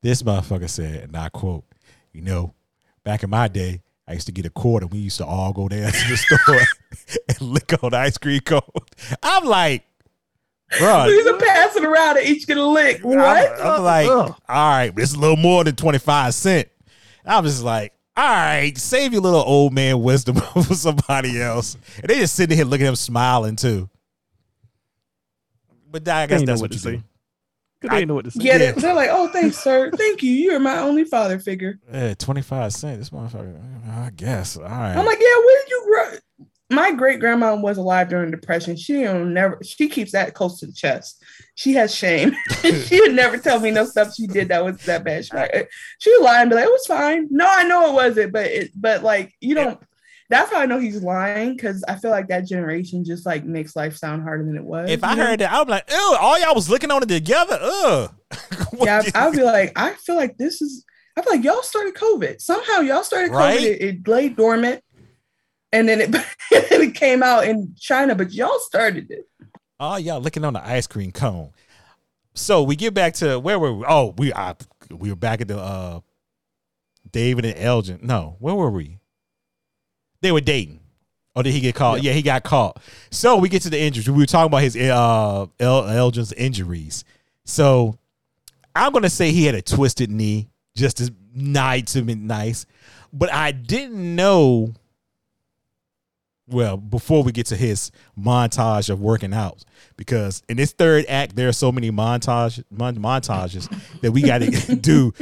This 0.01 0.21
motherfucker 0.21 0.69
said, 0.69 1.05
and 1.05 1.17
I 1.17 1.29
quote, 1.29 1.65
"You 2.13 2.21
know, 2.21 2.53
back 3.03 3.23
in 3.23 3.29
my 3.29 3.47
day, 3.47 3.81
I 4.07 4.13
used 4.13 4.27
to 4.27 4.31
get 4.31 4.45
a 4.45 4.49
quarter. 4.49 4.87
We 4.87 4.99
used 4.99 5.17
to 5.17 5.25
all 5.25 5.51
go 5.51 5.67
down 5.67 5.91
to 5.91 6.09
the 6.09 6.17
store 6.17 6.59
and 7.29 7.41
lick 7.41 7.73
on 7.83 7.91
the 7.91 7.97
ice 7.97 8.17
cream 8.17 8.39
cone. 8.41 8.61
I'm 9.21 9.45
like, 9.45 9.86
bro. 10.77 11.05
We 11.05 11.11
used 11.13 11.39
passing 11.39 11.85
around 11.85 12.17
and 12.17 12.27
each 12.27 12.47
get 12.47 12.57
a 12.57 12.65
lick. 12.65 13.03
What? 13.03 13.17
I'm, 13.19 13.61
I'm 13.61 13.83
like, 13.83 14.07
all 14.07 14.35
right, 14.49 14.91
but 14.93 15.03
it's 15.03 15.13
a 15.13 15.19
little 15.19 15.37
more 15.37 15.63
than 15.63 15.75
25 15.75 16.33
cent. 16.33 16.67
I'm 17.25 17.43
just 17.43 17.63
like, 17.63 17.93
all 18.15 18.23
right, 18.23 18.75
save 18.77 19.13
your 19.13 19.21
little 19.21 19.43
old 19.45 19.73
man 19.73 20.01
wisdom 20.01 20.35
for 20.53 20.63
somebody 20.73 21.41
else. 21.41 21.77
And 22.01 22.09
they 22.09 22.19
just 22.19 22.35
sitting 22.35 22.57
here 22.57 22.65
looking 22.65 22.87
at 22.87 22.89
him 22.89 22.95
smiling 22.95 23.55
too. 23.55 23.89
But 25.89 26.07
I 26.07 26.25
guess 26.25 26.43
that's 26.43 26.61
what 26.61 26.71
what, 26.71 26.71
to 26.71 26.75
you 26.77 26.79
say. 26.79 26.95
do. 26.97 27.03
Cause 27.79 27.91
they 27.91 27.97
ain't 27.99 28.07
know 28.07 28.15
what 28.15 28.25
to 28.25 28.31
say. 28.31 28.41
Get 28.41 28.61
it? 28.61 28.75
They're 28.77 28.95
like, 28.95 29.09
oh, 29.11 29.27
thanks, 29.27 29.59
sir. 29.59 29.91
Thank 29.91 30.23
you. 30.23 30.31
You're 30.31 30.59
my 30.59 30.79
only 30.79 31.03
father 31.03 31.37
figure. 31.37 31.79
Yeah, 31.93 32.15
25 32.15 32.73
cent. 32.73 32.97
This 32.97 33.11
motherfucker, 33.11 33.61
I 33.87 34.09
guess. 34.15 34.57
All 34.57 34.63
right. 34.63 34.95
I'm 34.95 35.05
like, 35.05 35.19
yeah, 35.21 35.37
where 35.37 35.63
did 35.63 35.69
you 35.69 35.83
grow? 35.85 36.19
My 36.69 36.91
great 36.91 37.19
grandma 37.19 37.55
was 37.55 37.77
alive 37.77 38.09
during 38.09 38.29
depression. 38.29 38.75
She 38.75 39.03
never. 39.03 39.57
She 39.63 39.87
keeps 39.87 40.11
that 40.11 40.33
close 40.33 40.59
to 40.59 40.65
the 40.65 40.73
chest. 40.73 41.23
She 41.55 41.73
has 41.73 41.95
shame. 41.95 42.35
she 42.61 42.99
would 42.99 43.13
never 43.13 43.37
tell 43.37 43.59
me 43.59 43.71
no 43.71 43.85
stuff 43.85 44.13
she 44.13 44.27
did 44.27 44.49
that 44.49 44.63
was 44.63 44.77
that 44.85 45.03
bad. 45.03 45.25
She, 45.25 45.35
like, 45.35 45.49
eh, 45.53 45.63
she 45.99 46.11
would 46.11 46.23
lie 46.23 46.41
and 46.41 46.49
be 46.49 46.55
like, 46.55 46.65
it 46.65 46.71
was 46.71 46.85
fine. 46.85 47.27
No, 47.31 47.47
I 47.49 47.63
know 47.63 47.89
it 47.89 47.93
wasn't, 47.93 48.33
but 48.33 48.47
it. 48.47 48.71
But 48.75 49.01
like, 49.01 49.33
you 49.39 49.55
don't. 49.55 49.79
That's 50.29 50.51
how 50.51 50.59
I 50.59 50.65
know 50.65 50.77
he's 50.77 51.01
lying 51.01 51.53
because 51.55 51.85
I 51.87 51.95
feel 51.95 52.11
like 52.11 52.27
that 52.27 52.45
generation 52.45 53.05
just 53.05 53.25
like 53.25 53.45
makes 53.45 53.77
life 53.77 53.95
sound 53.95 54.23
harder 54.23 54.43
than 54.43 54.57
it 54.57 54.63
was. 54.63 54.89
if 54.91 55.03
I 55.03 55.15
know? 55.15 55.25
heard 55.25 55.39
that, 55.39 55.53
I'd 55.53 55.63
be 55.63 55.71
like, 55.71 55.89
ew, 55.89 56.17
all 56.19 56.37
y'all 56.37 56.53
was 56.53 56.69
looking 56.69 56.91
on 56.91 57.01
it 57.01 57.07
together. 57.07 57.57
Ugh. 57.61 58.13
yeah, 58.81 59.03
I'd 59.15 59.33
be 59.33 59.43
like, 59.43 59.71
I 59.75 59.93
feel 59.93 60.15
like 60.15 60.37
this 60.37 60.61
is. 60.61 60.83
I 61.15 61.23
feel 61.23 61.33
like 61.33 61.43
y'all 61.43 61.63
started 61.63 61.95
COVID. 61.95 62.39
Somehow 62.41 62.81
y'all 62.81 63.03
started 63.03 63.31
COVID. 63.31 63.35
Right? 63.35 63.61
It, 63.61 63.81
it 63.81 64.07
lay 64.07 64.29
dormant, 64.29 64.83
and 65.71 65.87
then 65.87 66.01
it 66.01 66.15
it 66.51 66.95
came 66.95 67.23
out 67.23 67.47
in 67.47 67.75
China, 67.79 68.15
but 68.15 68.31
y'all 68.31 68.59
started 68.59 69.11
it. 69.11 69.27
Oh, 69.79 69.97
y'all 69.97 70.21
looking 70.21 70.43
on 70.43 70.53
the 70.53 70.65
ice 70.65 70.87
cream 70.87 71.11
cone. 71.11 71.51
So 72.33 72.63
we 72.63 72.75
get 72.75 72.93
back 72.93 73.13
to 73.15 73.39
where 73.39 73.59
were 73.59 73.73
we? 73.73 73.85
Oh, 73.87 74.13
we 74.17 74.33
I, 74.33 74.55
we 74.89 75.09
were 75.09 75.15
back 75.15 75.41
at 75.41 75.47
the 75.47 75.57
uh 75.57 76.01
David 77.11 77.45
and 77.45 77.57
Elgin. 77.57 77.99
No, 78.01 78.35
where 78.39 78.55
were 78.55 78.71
we? 78.71 78.99
They 80.21 80.31
were 80.31 80.41
dating. 80.41 80.81
Or 81.35 81.43
did 81.43 81.53
he 81.53 81.59
get 81.59 81.75
caught? 81.75 82.01
Yeah, 82.01 82.13
he 82.13 82.23
got 82.23 82.43
caught. 82.43 82.81
So 83.11 83.37
we 83.37 83.47
get 83.47 83.61
to 83.61 83.69
the 83.69 83.79
injuries. 83.79 84.09
We 84.09 84.17
were 84.17 84.25
talking 84.25 84.47
about 84.47 84.63
his 84.63 84.75
uh 84.75 85.45
El- 85.59 85.87
Elgin's 85.87 86.33
injuries. 86.33 87.03
So 87.45 87.97
I'm 88.75 88.91
gonna 88.91 89.09
say 89.09 89.31
he 89.31 89.45
had 89.45 89.55
a 89.55 89.61
twisted 89.61 90.09
knee, 90.09 90.49
just 90.75 90.99
as 90.99 91.11
nice 91.35 91.93
to 91.93 92.01
be 92.01 92.15
nice. 92.15 92.65
But 93.13 93.31
I 93.31 93.51
didn't 93.51 94.15
know 94.15 94.73
well, 96.47 96.77
before 96.77 97.23
we 97.23 97.31
get 97.31 97.47
to 97.47 97.57
his 97.57 97.91
montage 98.17 98.89
of 98.89 99.01
working 99.01 99.33
out, 99.33 99.63
because 99.97 100.41
in 100.47 100.57
this 100.57 100.71
third 100.71 101.05
act, 101.07 101.35
there 101.35 101.49
are 101.49 101.53
so 101.53 101.71
many 101.71 101.91
montage 101.91 102.63
mon- 102.71 102.95
montages 102.97 103.69
that 104.01 104.11
we 104.11 104.21
got 104.21 104.39
to 104.41 104.75
do. 104.81 105.13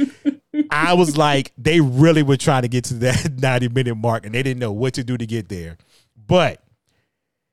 I 0.70 0.94
was 0.94 1.16
like, 1.16 1.52
they 1.58 1.80
really 1.80 2.22
were 2.22 2.36
trying 2.36 2.62
to 2.62 2.68
get 2.68 2.84
to 2.84 2.94
that 2.94 3.32
90 3.40 3.68
minute 3.68 3.94
mark 3.96 4.24
and 4.24 4.34
they 4.34 4.42
didn't 4.42 4.60
know 4.60 4.72
what 4.72 4.94
to 4.94 5.04
do 5.04 5.16
to 5.16 5.26
get 5.26 5.48
there. 5.48 5.76
But 6.26 6.62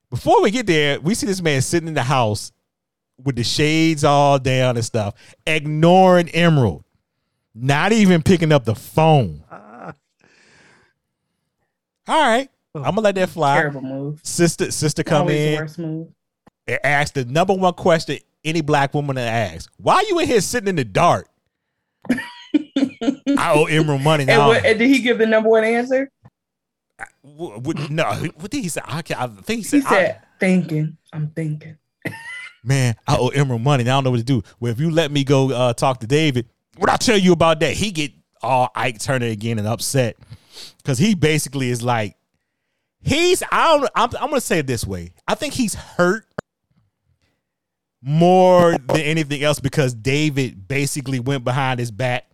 before 0.10 0.42
we 0.44 0.52
get 0.52 0.68
there, 0.68 1.00
we 1.00 1.16
see 1.16 1.26
this 1.26 1.42
man 1.42 1.62
sitting 1.62 1.88
in 1.88 1.96
the 1.96 2.04
house 2.04 2.52
with 3.24 3.36
the 3.36 3.44
shades 3.44 4.04
all 4.04 4.38
down 4.38 4.76
and 4.76 4.86
stuff, 4.86 5.16
ignoring 5.48 6.30
Emerald, 6.30 6.84
not 7.56 7.92
even 7.92 8.22
picking 8.22 8.52
up 8.52 8.66
the 8.66 8.76
phone. 8.76 9.44
Ah. 9.52 9.94
All 12.08 12.22
right. 12.22 12.50
I'm 12.76 12.82
gonna 12.84 13.02
let 13.02 13.16
that 13.16 13.30
fly. 13.30 13.56
Terrible 13.58 13.82
move. 13.82 14.20
Sister, 14.24 14.72
sister, 14.72 15.04
come 15.04 15.22
Always 15.22 15.40
in 15.40 15.60
worst 15.60 15.80
move. 15.80 16.08
and 16.68 16.80
ask 16.84 17.14
the 17.14 17.26
number 17.26 17.54
one 17.54 17.74
question 17.74 18.18
any 18.44 18.62
black 18.62 18.94
woman 18.94 19.16
to 19.18 19.22
ask: 19.22 19.72
Why 19.78 19.96
are 19.96 20.04
you 20.04 20.20
in 20.20 20.28
here 20.28 20.42
sitting 20.42 20.70
in 20.70 20.76
the 20.76 20.84
dark? 20.86 21.28
I 22.10 23.54
owe 23.56 23.66
Emerald 23.66 24.02
money 24.02 24.22
And, 24.24 24.28
now. 24.30 24.48
what, 24.50 24.66
and 24.66 24.78
did 24.80 24.88
he 24.90 25.00
give 25.02 25.18
the 25.18 25.26
number 25.26 25.50
one 25.50 25.64
answer? 25.64 26.10
What- 27.22 27.62
what- 27.62 27.90
no, 27.90 28.04
what 28.38 28.52
did 28.52 28.62
he 28.64 28.70
say? 28.70 28.82
I, 28.86 29.02
can't- 29.02 29.20
I 29.22 29.28
think 29.28 29.60
he 29.60 29.64
said, 29.64 29.78
He 29.82 29.88
said, 29.88 30.22
"Thinking, 30.40 30.98
I'm 31.12 31.28
thinking." 31.30 31.78
"Man, 32.64 32.96
I 33.08 33.18
owe 33.18 33.30
Emerald 33.30 33.62
money. 33.62 33.84
Now 33.84 33.94
I 33.94 33.96
don't 33.98 34.06
know 34.06 34.12
what 34.12 34.18
to 34.18 34.24
do. 34.24 34.42
Well, 34.60 34.72
if 34.72 34.80
you 34.80 34.90
let 34.92 35.12
me 35.12 35.24
go 35.24 35.52
uh, 35.52 35.74
talk 35.74 36.00
to 36.02 36.08
David, 36.08 36.48
what 36.78 36.90
I 36.90 36.98
tell 36.98 37.18
you 37.18 37.34
about 37.34 37.60
that? 37.62 37.74
He 37.74 37.92
get 37.92 38.12
all 38.42 38.70
Ike 38.76 39.00
Turner 39.00 39.28
again 39.28 39.60
and 39.60 39.68
upset 39.68 40.18
because 40.78 40.98
he 40.98 41.16
basically 41.16 41.70
is 41.70 41.82
like, 41.82 42.16
he's. 43.04 43.44
I 43.52 43.78
don't. 43.78 43.90
I'm, 43.96 44.10
I'm 44.22 44.30
gonna 44.30 44.42
say 44.42 44.60
it 44.60 44.68
this 44.68 44.86
way. 44.86 45.12
I 45.28 45.36
think 45.36 45.54
he's 45.54 45.76
hurt 45.76 46.26
more 48.02 48.72
than 48.78 49.02
anything 49.02 49.44
else 49.44 49.60
because 49.60 49.94
David 49.94 50.68
basically 50.68 51.20
went 51.20 51.44
behind 51.44 51.80
his 51.80 51.92
back 51.92 52.26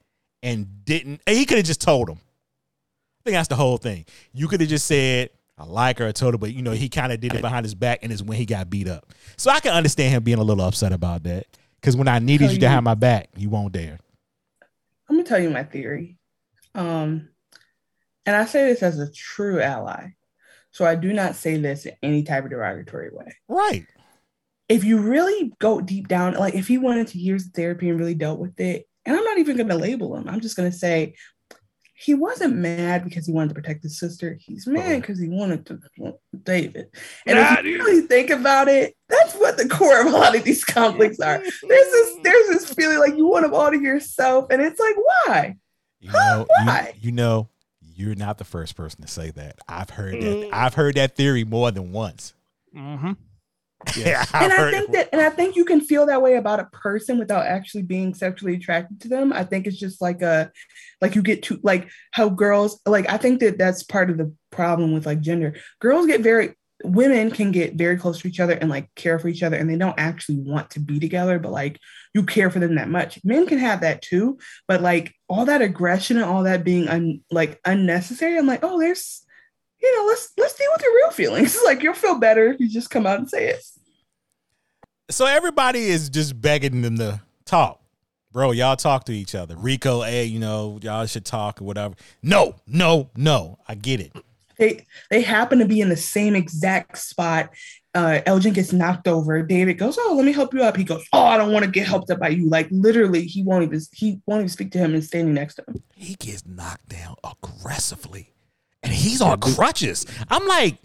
and 0.42 0.84
didn't. 0.86 1.22
And 1.28 1.38
he 1.38 1.46
could 1.46 1.58
have 1.58 1.66
just 1.66 1.82
told 1.82 2.10
him. 2.10 2.18
I 2.18 3.22
think 3.24 3.36
that's 3.36 3.50
the 3.50 3.56
whole 3.56 3.78
thing. 3.78 4.06
You 4.34 4.48
could 4.48 4.62
have 4.62 4.70
just 4.70 4.86
said, 4.86 5.30
I 5.58 5.66
like 5.66 6.00
her, 6.00 6.08
I 6.08 6.12
told 6.12 6.34
her, 6.34 6.38
but 6.38 6.54
you 6.54 6.62
know, 6.62 6.72
he 6.72 6.90
kind 6.90 7.12
of 7.12 7.20
did 7.20 7.36
it 7.36 7.42
behind 7.42 7.66
his 7.66 7.76
back 7.76 8.00
and 8.02 8.12
it's 8.12 8.22
when 8.22 8.38
he 8.38 8.46
got 8.46 8.70
beat 8.70 8.88
up. 8.88 9.14
So 9.38 9.52
I 9.52 9.60
can 9.60 9.74
understand 9.74 10.14
him 10.14 10.24
being 10.24 10.40
a 10.40 10.44
little 10.44 10.64
upset 10.64 10.94
about 10.94 11.24
that. 11.24 11.46
Because 11.80 11.96
when 11.96 12.08
I 12.08 12.20
needed 12.20 12.46
Tell 12.46 12.54
you 12.54 12.60
to 12.62 12.70
have 12.70 12.84
my 12.84 12.96
back, 12.96 13.30
you 13.38 13.50
won't 13.50 13.74
dare. 13.74 14.00
I'm 15.10 15.16
gonna 15.16 15.28
tell 15.28 15.40
you 15.40 15.50
my 15.50 15.64
theory. 15.64 16.18
Um, 16.76 17.30
and 18.26 18.36
I 18.36 18.46
say 18.46 18.68
this 18.68 18.84
as 18.84 19.00
a 19.00 19.12
true 19.12 19.62
ally. 19.62 20.10
So 20.72 20.86
I 20.86 20.96
do 20.96 21.14
not 21.14 21.36
say 21.36 21.58
this 21.58 21.86
in 21.86 21.94
any 22.04 22.24
type 22.24 22.44
of 22.44 22.52
derogatory 22.52 23.10
way. 23.12 23.36
Right. 23.48 23.86
If 24.68 24.84
you 24.84 25.00
really 25.00 25.52
go 25.60 25.82
deep 25.82 26.08
down, 26.08 26.34
like 26.36 26.54
if 26.54 26.68
he 26.68 26.78
went 26.78 27.00
into 27.00 27.18
years 27.18 27.48
of 27.48 27.54
therapy 27.54 27.90
and 27.90 28.00
really 28.00 28.14
dealt 28.14 28.40
with 28.40 28.60
it, 28.60 28.86
and 29.06 29.16
I'm 29.16 29.24
not 29.24 29.40
even 29.40 29.58
gonna 29.58 29.76
label 29.76 30.16
him, 30.16 30.30
I'm 30.30 30.42
just 30.42 30.56
gonna 30.56 30.72
say 30.72 31.16
he 32.00 32.14
wasn't 32.14 32.56
mad 32.56 33.04
because 33.04 33.26
he 33.26 33.34
wanted 33.34 33.50
to 33.50 33.56
protect 33.56 33.84
his 33.84 34.00
sister. 34.00 34.38
He's 34.40 34.66
mad 34.66 35.02
because 35.02 35.20
he 35.20 35.28
wanted 35.28 35.66
to 35.66 35.80
David. 36.44 36.88
And 37.26 37.38
if 37.38 37.66
you 37.66 37.78
really 37.78 38.08
think 38.08 38.30
about 38.30 38.70
it, 38.70 38.96
that's 39.10 39.34
what 39.34 39.58
the 39.58 39.68
core 39.68 40.00
of 40.00 40.08
a 40.08 40.10
lot 40.12 40.34
of 40.34 40.46
these 40.46 40.64
conflicts 40.64 41.20
are. 41.20 41.40
There's 41.40 41.52
this, 41.62 42.18
there's 42.24 42.48
this 42.48 42.74
feeling 42.74 43.00
like 43.00 43.18
you 43.18 43.28
want 43.28 43.44
them 43.44 43.54
all 43.54 43.70
to 43.70 43.82
yourself, 43.82 44.46
and 44.50 44.62
it's 44.62 44.80
like, 44.80 44.96
why? 44.96 45.58
You 46.00 46.12
know, 46.14 46.46
you, 46.48 46.66
Why? 46.66 46.94
you 47.02 47.12
know, 47.12 47.50
you're 48.00 48.16
not 48.16 48.38
the 48.38 48.46
first 48.46 48.76
person 48.76 49.02
to 49.02 49.08
say 49.08 49.30
that. 49.32 49.60
I've 49.68 49.90
heard 49.90 50.22
that. 50.22 50.50
I've 50.54 50.74
heard 50.74 50.96
that 50.96 51.16
theory 51.16 51.44
more 51.44 51.70
than 51.70 51.92
once. 51.92 52.34
Mm-hmm. 52.76 53.12
Yeah, 53.96 54.26
I've 54.34 54.44
and 54.44 54.54
I 54.54 54.72
think 54.72 54.92
that, 54.92 55.10
and 55.14 55.22
I 55.22 55.30
think 55.30 55.56
you 55.56 55.64
can 55.64 55.80
feel 55.82 56.06
that 56.06 56.22
way 56.22 56.36
about 56.36 56.60
a 56.60 56.66
person 56.66 57.18
without 57.18 57.46
actually 57.46 57.84
being 57.84 58.14
sexually 58.14 58.56
attracted 58.56 59.02
to 59.02 59.08
them. 59.08 59.32
I 59.32 59.44
think 59.44 59.68
it's 59.68 59.80
just 59.80 60.02
like 60.02 60.22
a, 60.22 60.52
like 61.02 61.16
you 61.16 61.22
get 61.22 61.44
to 61.44 61.60
like 61.64 61.90
how 62.12 62.30
girls 62.30 62.82
like. 62.86 63.10
I 63.10 63.18
think 63.18 63.40
that 63.40 63.58
that's 63.58 63.84
part 63.84 64.10
of 64.10 64.18
the 64.18 64.34
problem 64.52 64.94
with 64.94 65.06
like 65.06 65.22
gender. 65.22 65.56
Girls 65.80 66.08
get 66.08 66.22
very, 66.22 66.56
women 66.84 67.32
can 67.32 67.52
get 67.52 67.76
very 67.76 67.98
close 67.98 68.20
to 68.20 68.28
each 68.28 68.40
other 68.40 68.54
and 68.54 68.70
like 68.70 68.94
care 68.96 69.20
for 69.20 69.28
each 69.28 69.44
other, 69.44 69.58
and 69.58 69.70
they 69.70 69.76
don't 69.76 70.00
actually 70.00 70.40
want 70.40 70.70
to 70.72 70.80
be 70.80 71.00
together, 71.00 71.40
but 71.40 71.52
like 71.52 71.80
you 72.14 72.24
care 72.24 72.50
for 72.50 72.60
them 72.60 72.76
that 72.76 72.90
much. 72.90 73.20
Men 73.24 73.46
can 73.46 73.60
have 73.60 73.82
that 73.82 74.02
too, 74.02 74.38
but 74.68 74.82
like 74.82 75.14
all 75.28 75.46
that 75.46 75.62
aggression 75.62 76.18
and 76.18 76.26
all 76.26 76.44
that 76.44 76.64
being 76.64 76.88
un, 76.88 77.22
like 77.32 77.60
unnecessary. 77.66 78.38
I'm 78.38 78.48
like, 78.48 78.64
oh, 78.64 78.80
there's 78.80 79.26
you 79.82 79.98
know, 79.98 80.06
let's 80.08 80.32
let's 80.38 80.56
deal 80.56 80.70
with 80.74 80.84
your 80.84 80.96
real 80.96 81.12
feelings. 81.12 81.58
Like 81.66 81.84
you'll 81.84 81.94
feel 81.94 82.18
better 82.18 82.52
if 82.52 82.60
you 82.60 82.68
just 82.68 82.90
come 82.90 83.06
out 83.06 83.20
and 83.20 83.30
say 83.30 83.50
it. 83.50 83.64
So 85.12 85.26
everybody 85.26 85.82
is 85.82 86.10
just 86.10 86.40
begging 86.40 86.82
them 86.82 86.98
to 86.98 87.22
talk. 87.46 87.82
Bro, 88.32 88.52
y'all 88.52 88.76
talk 88.76 89.06
to 89.06 89.12
each 89.12 89.34
other. 89.34 89.56
Rico, 89.56 90.02
hey, 90.02 90.26
you 90.26 90.40
know, 90.40 90.80
y'all 90.82 91.06
should 91.06 91.26
talk 91.26 91.62
or 91.62 91.66
whatever. 91.66 91.96
No, 92.22 92.56
no, 92.68 93.10
no. 93.16 93.58
I 93.68 93.76
get 93.76 94.00
it. 94.00 94.12
They 94.60 94.86
they 95.10 95.22
happen 95.22 95.60
to 95.60 95.66
be 95.66 95.82
in 95.82 95.90
the 95.90 95.98
same 95.98 96.36
exact 96.36 96.98
spot. 96.98 97.50
Uh, 97.96 98.22
Elgin 98.28 98.54
gets 98.54 98.72
knocked 98.72 99.08
over. 99.08 99.42
David 99.42 99.80
goes, 99.80 99.98
"Oh, 100.00 100.14
let 100.16 100.26
me 100.26 100.34
help 100.34 100.54
you 100.54 100.62
up." 100.62 100.78
He 100.78 100.84
goes, 100.84 101.04
"Oh, 101.12 101.24
I 101.24 101.38
don't 101.38 101.52
want 101.52 101.66
to 101.66 101.72
get 101.72 101.88
helped 101.88 102.12
up 102.12 102.20
by 102.20 102.30
you." 102.30 102.48
Like 102.48 102.68
literally, 102.70 103.24
he 103.26 103.42
won't 103.42 103.64
even 103.64 103.82
he 103.94 104.22
won't 104.28 104.42
even 104.42 104.50
speak 104.50 104.72
to 104.74 104.78
him 104.78 104.94
and 104.94 105.04
standing 105.04 105.34
next 105.34 105.56
to 105.56 105.64
him. 105.68 105.82
He 105.96 106.16
gets 106.16 106.46
knocked 106.46 106.90
down 106.90 107.16
aggressively. 107.24 108.34
And 108.84 108.94
he's 108.94 109.22
on 109.22 109.40
crutches. 109.40 110.06
I'm 110.30 110.48
like, 110.48 110.78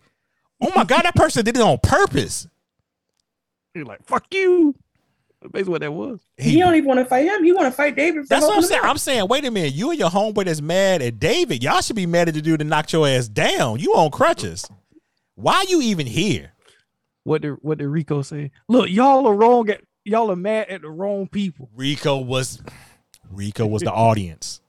oh 0.61 0.73
my 0.75 0.85
God, 0.85 1.03
that 1.03 1.15
person 1.15 1.45
did 1.45 1.57
it 1.57 1.63
on 1.63 1.79
purpose. 1.79 2.49
You're 3.75 3.85
like, 3.85 4.05
fuck 4.05 4.27
you. 4.33 4.75
That's 5.45 5.53
basically 5.53 5.73
what 5.73 5.81
that 5.83 5.93
was. 5.93 6.21
He, 6.39 6.59
don't 6.59 6.75
even 6.75 6.89
want 6.89 7.01
to 7.01 7.05
fight 7.05 7.27
him. 7.27 7.45
He 7.45 7.53
want 7.53 7.67
to 7.67 7.71
fight 7.71 7.95
David. 7.95 8.27
That's 8.29 8.47
what 8.47 8.57
I'm 8.57 8.63
saying. 8.63 8.81
out. 8.83 8.89
I'm 8.89 8.97
saying, 8.97 9.29
wait 9.29 9.45
a 9.45 9.51
minute. 9.51 9.75
You 9.75 9.91
and 9.91 9.99
your 10.01 10.09
homeboy 10.09 10.47
that's 10.47 10.63
mad 10.63 11.03
at 11.03 11.21
David. 11.21 11.63
Y'all 11.63 11.83
should 11.83 11.97
be 11.97 12.07
mad 12.07 12.29
at 12.29 12.35
the 12.35 12.41
dude 12.41 12.61
that 12.61 12.65
knocked 12.65 12.95
your 12.95 13.07
ass 13.07 13.29
down. 13.29 13.79
You 13.79 13.93
on 13.95 14.11
crutches. 14.11 14.65
Why 15.35 15.67
you 15.69 15.83
even 15.83 16.07
here? 16.07 16.53
What 17.25 17.43
did 17.43 17.57
what 17.61 17.77
did 17.79 17.89
Rico 17.89 18.23
say? 18.23 18.53
Look, 18.69 18.89
y'all 18.89 19.27
are 19.27 19.35
wrong 19.35 19.69
at 19.69 19.83
y'all 20.05 20.31
are 20.31 20.37
mad 20.37 20.69
at 20.71 20.81
the 20.83 20.89
wrong 20.91 21.29
people. 21.29 21.69
Rico 21.77 22.17
was 22.19 22.63
Rico 23.31 23.67
was 23.67 23.83
the 23.83 23.93
audience. 23.93 24.61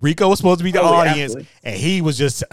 Rico 0.00 0.28
was 0.28 0.38
supposed 0.38 0.58
to 0.58 0.64
be 0.64 0.72
the 0.72 0.82
Oh, 0.82 0.86
audience, 0.92 1.32
absolutely. 1.32 1.48
and 1.64 1.76
he 1.76 2.02
was 2.02 2.18
just 2.18 2.44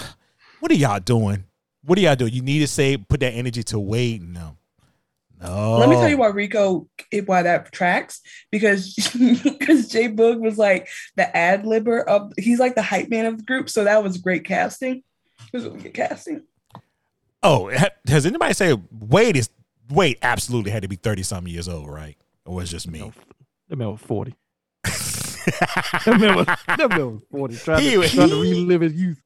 What 0.61 0.71
are 0.71 0.75
y'all 0.75 0.99
doing? 0.99 1.43
What 1.83 1.97
are 1.97 2.01
y'all 2.01 2.15
doing? 2.15 2.33
You 2.33 2.41
need 2.41 2.59
to 2.59 2.67
say 2.67 2.95
put 2.97 3.19
that 3.21 3.31
energy 3.31 3.63
to 3.63 3.79
Wade. 3.79 4.21
No, 4.21 4.55
no. 5.41 5.77
Let 5.77 5.89
me 5.89 5.95
tell 5.95 6.09
you 6.09 6.15
oh. 6.15 6.19
why 6.19 6.27
Rico 6.27 6.87
why 7.25 7.43
that 7.43 7.71
tracks 7.71 8.21
because 8.51 8.95
because 9.43 9.87
J-Boog 9.87 10.39
was 10.39 10.57
like 10.57 10.87
the 11.15 11.35
ad 11.35 11.63
libber 11.63 12.03
of 12.05 12.33
he's 12.37 12.59
like 12.59 12.75
the 12.75 12.81
hype 12.81 13.09
man 13.09 13.25
of 13.25 13.37
the 13.37 13.43
group, 13.43 13.69
so 13.69 13.83
that 13.83 14.03
was 14.03 14.17
great 14.17 14.45
casting. 14.45 14.97
It 14.97 15.53
was 15.53 15.65
really 15.65 15.79
good 15.79 15.93
casting. 15.93 16.43
Oh, 17.41 17.71
ha- 17.73 17.89
has 18.07 18.25
anybody 18.25 18.53
said 18.53 18.83
Wade 18.91 19.37
is 19.37 19.49
Wade 19.89 20.17
absolutely 20.21 20.71
had 20.71 20.81
to 20.81 20.89
be 20.89 20.97
thirty 20.97 21.23
some 21.23 21.47
years 21.47 21.69
old, 21.69 21.89
right? 21.89 22.17
Or 22.45 22.55
was 22.55 22.69
it 22.69 22.71
just 22.71 22.87
me? 22.87 23.11
That 23.69 23.75
man 23.75 23.91
was 23.91 24.01
40. 24.01 24.35
that 24.83 26.17
man 26.19 26.35
was, 26.35 26.45
that 26.45 26.89
man 26.89 27.13
was 27.13 27.21
40. 27.29 27.55
Trying, 27.57 27.83
He 27.83 27.91
to, 27.91 27.97
was- 27.99 28.11
trying 28.11 28.29
to 28.29 28.41
relive 28.41 28.81
his 28.81 28.93
youth. 28.93 29.21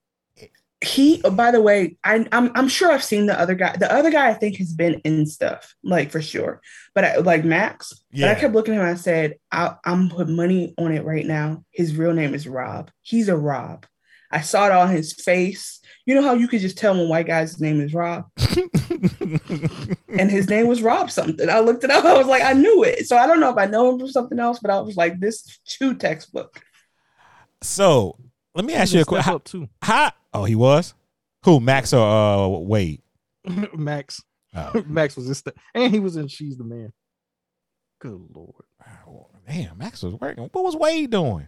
He, 0.84 1.22
oh, 1.24 1.32
by 1.32 1.52
the 1.52 1.62
way, 1.62 1.98
I, 2.04 2.28
I'm 2.32 2.52
I'm 2.56 2.68
sure 2.68 2.92
I've 2.92 3.04
seen 3.04 3.26
the 3.26 3.40
other 3.40 3.56
guy. 3.56 3.76
The 3.78 3.92
other 3.92 4.12
guy 4.12 4.30
I 4.30 4.34
think 4.34 4.58
has 4.58 4.74
been 4.74 4.96
in 5.06 5.26
stuff, 5.26 5.74
like 5.84 6.12
for 6.12 6.22
sure. 6.22 6.62
But 6.94 7.06
I, 7.06 7.18
like 7.18 7.46
Max, 7.46 7.94
but 8.12 8.26
I 8.26 8.36
kept 8.36 8.54
looking 8.54 8.74
at 8.74 8.78
him. 8.78 8.88
and 8.88 8.98
I 8.98 9.00
said, 9.00 9.36
I, 9.52 9.76
I'm 9.86 10.10
putting 10.10 10.36
money 10.36 10.74
on 10.78 10.92
it 10.92 11.06
right 11.06 11.26
now. 11.26 11.64
His 11.72 11.96
real 11.96 12.14
name 12.14 12.34
is 12.34 12.48
Rob. 12.48 12.92
He's 13.02 13.30
a 13.30 13.38
Rob. 13.38 13.86
I 14.30 14.42
saw 14.42 14.66
it 14.66 14.72
on 14.72 14.90
his 14.90 15.14
face. 15.14 15.80
You 16.06 16.16
know 16.16 16.24
how 16.24 16.34
you 16.34 16.48
could 16.48 16.60
just 16.60 16.78
tell 16.78 16.96
when 16.98 17.08
white 17.08 17.28
guy's 17.28 17.62
name 17.62 17.80
is 17.80 17.94
Rob, 17.94 18.26
and 20.10 20.30
his 20.30 20.50
name 20.50 20.68
was 20.68 20.82
Rob 20.82 21.12
something. 21.12 21.50
I 21.50 21.60
looked 21.60 21.84
it 21.84 21.92
up. 21.92 22.04
I 22.04 22.18
was 22.18 22.28
like, 22.28 22.44
I 22.44 22.54
knew 22.54 22.84
it. 22.84 23.08
So 23.08 23.16
I 23.16 23.26
don't 23.26 23.40
know 23.40 23.52
if 23.52 23.58
I 23.58 23.68
know 23.68 23.92
him 23.92 24.00
from 24.00 24.10
something 24.10 24.40
else, 24.40 24.60
but 24.60 24.72
I 24.72 24.82
was 24.82 24.98
like, 24.98 25.20
this 25.20 25.46
is 25.46 25.60
too 25.66 25.94
textbook. 25.94 26.62
So 27.62 28.18
let 28.56 28.66
me 28.66 28.74
ask 28.74 28.94
you 28.94 29.02
a 29.02 29.06
question. 29.06 29.34
up 29.34 29.44
too. 29.44 29.68
How? 29.82 30.12
Oh, 30.34 30.44
he 30.46 30.56
was. 30.56 30.94
Who? 31.46 31.60
Max 31.60 31.94
or 31.94 32.06
uh, 32.08 32.48
Wade? 32.48 33.02
Max. 33.76 34.22
Oh. 34.56 34.84
Max 34.88 35.16
was 35.16 35.28
this, 35.28 35.44
and 35.74 35.92
he 35.94 36.00
was 36.00 36.16
in 36.16 36.28
She's 36.28 36.58
the 36.58 36.64
Man. 36.64 36.94
Good 38.00 38.20
lord. 38.34 38.64
Damn, 39.48 39.78
Max 39.78 40.04
was 40.04 40.14
working. 40.16 40.44
What 40.52 40.64
was 40.64 40.76
Wade 40.76 41.10
doing? 41.10 41.48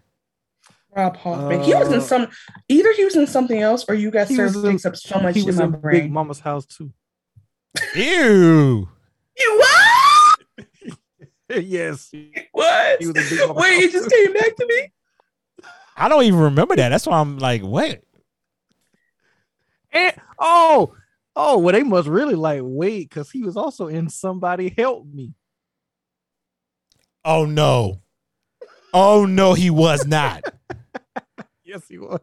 Rob 0.95 1.15
Hoffman. 1.17 1.61
he 1.61 1.73
was 1.73 1.89
in 1.91 1.99
Uh, 1.99 2.01
some. 2.01 2.27
Either 2.69 2.93
he 2.93 3.03
was 3.05 3.15
in 3.15 3.27
something 3.27 3.61
else, 3.61 3.85
or 3.87 3.95
you 3.95 4.11
guys 4.11 4.33
served 4.33 4.55
in- 4.57 4.63
takes 4.63 4.85
up 4.85 4.95
so 4.95 5.19
much 5.19 5.35
He 5.35 5.41
in 5.41 5.47
was 5.47 5.57
my 5.57 5.65
in 5.65 5.71
brain. 5.71 6.01
Big 6.03 6.11
Mama's 6.11 6.39
house 6.39 6.65
too. 6.65 6.91
Ew. 7.95 8.87
You 9.37 9.57
what? 9.59 10.39
yes. 11.65 12.11
What? 12.53 12.99
He 13.01 13.07
was 13.07 13.31
in 13.31 13.37
Big 13.37 13.49
Wait, 13.55 13.73
house 13.75 13.83
it 13.83 13.91
just 13.91 14.09
came 14.11 14.33
back 14.33 14.55
to 14.55 14.65
me. 14.65 14.91
I 15.95 16.09
don't 16.09 16.23
even 16.23 16.39
remember 16.39 16.75
that. 16.75 16.89
That's 16.89 17.07
why 17.07 17.19
I'm 17.19 17.37
like, 17.39 17.61
what? 17.61 18.01
And 19.91 20.13
oh, 20.39 20.93
oh, 21.35 21.57
well, 21.59 21.73
they 21.73 21.83
must 21.83 22.07
really 22.07 22.35
like 22.35 22.61
wait 22.63 23.09
because 23.09 23.31
he 23.31 23.43
was 23.43 23.55
also 23.55 23.87
in 23.87 24.09
Somebody 24.09 24.73
Help 24.77 25.07
Me. 25.07 25.33
Oh 27.23 27.45
no. 27.45 28.01
Oh 28.93 29.25
no, 29.25 29.53
he 29.53 29.69
was 29.69 30.05
not. 30.05 30.43
Yes, 31.67 31.81
he 31.89 31.97
was. 31.97 32.19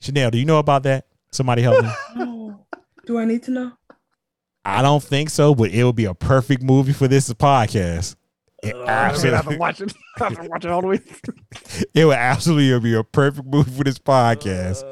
Chanel, 0.00 0.30
do 0.30 0.38
you 0.38 0.44
know 0.44 0.60
about 0.60 0.84
that? 0.84 1.06
Somebody 1.32 1.62
help 1.62 1.84
me. 1.84 1.90
No. 2.14 2.66
Do 3.04 3.18
I 3.18 3.24
need 3.24 3.42
to 3.42 3.50
know? 3.50 3.72
I 4.64 4.82
don't 4.82 5.02
think 5.02 5.30
so, 5.30 5.54
but 5.54 5.72
it 5.72 5.84
would 5.84 5.96
be 5.96 6.04
a 6.06 6.14
perfect 6.14 6.62
movie 6.62 6.92
for 6.92 7.08
this 7.08 7.30
podcast. 7.32 8.14
It 8.62 8.74
I've 8.74 8.88
absolutely, 8.88 9.50
been 9.50 9.58
watching. 9.58 9.90
I've 10.20 10.36
been 10.36 10.48
watching 10.48 10.70
all 10.70 10.80
the 10.80 10.86
way. 10.88 11.00
it 11.94 12.04
would 12.04 12.16
absolutely 12.16 12.90
be 12.90 12.96
a 12.96 13.04
perfect 13.04 13.46
movie 13.46 13.70
for 13.70 13.84
this 13.84 13.98
podcast. 13.98 14.82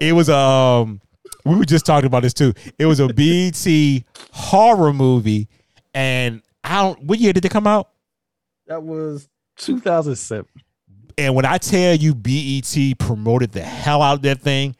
It 0.00 0.12
was 0.12 0.28
um, 0.28 1.00
we 1.44 1.54
were 1.56 1.64
just 1.64 1.86
talking 1.86 2.06
about 2.06 2.22
this 2.22 2.34
too. 2.34 2.52
It 2.78 2.86
was 2.86 3.00
a 3.00 3.08
BET 3.08 4.04
horror 4.32 4.92
movie, 4.92 5.48
and 5.94 6.42
I 6.64 6.82
don't. 6.82 7.02
What 7.04 7.18
year 7.18 7.32
did 7.32 7.44
it 7.44 7.50
come 7.50 7.66
out? 7.66 7.90
That 8.66 8.82
was 8.82 9.28
2007. 9.56 10.46
And 11.16 11.34
when 11.34 11.44
I 11.44 11.58
tell 11.58 11.94
you 11.94 12.14
BET 12.14 12.76
promoted 12.98 13.52
the 13.52 13.62
hell 13.62 14.02
out 14.02 14.14
of 14.16 14.22
that 14.22 14.40
thing, 14.40 14.74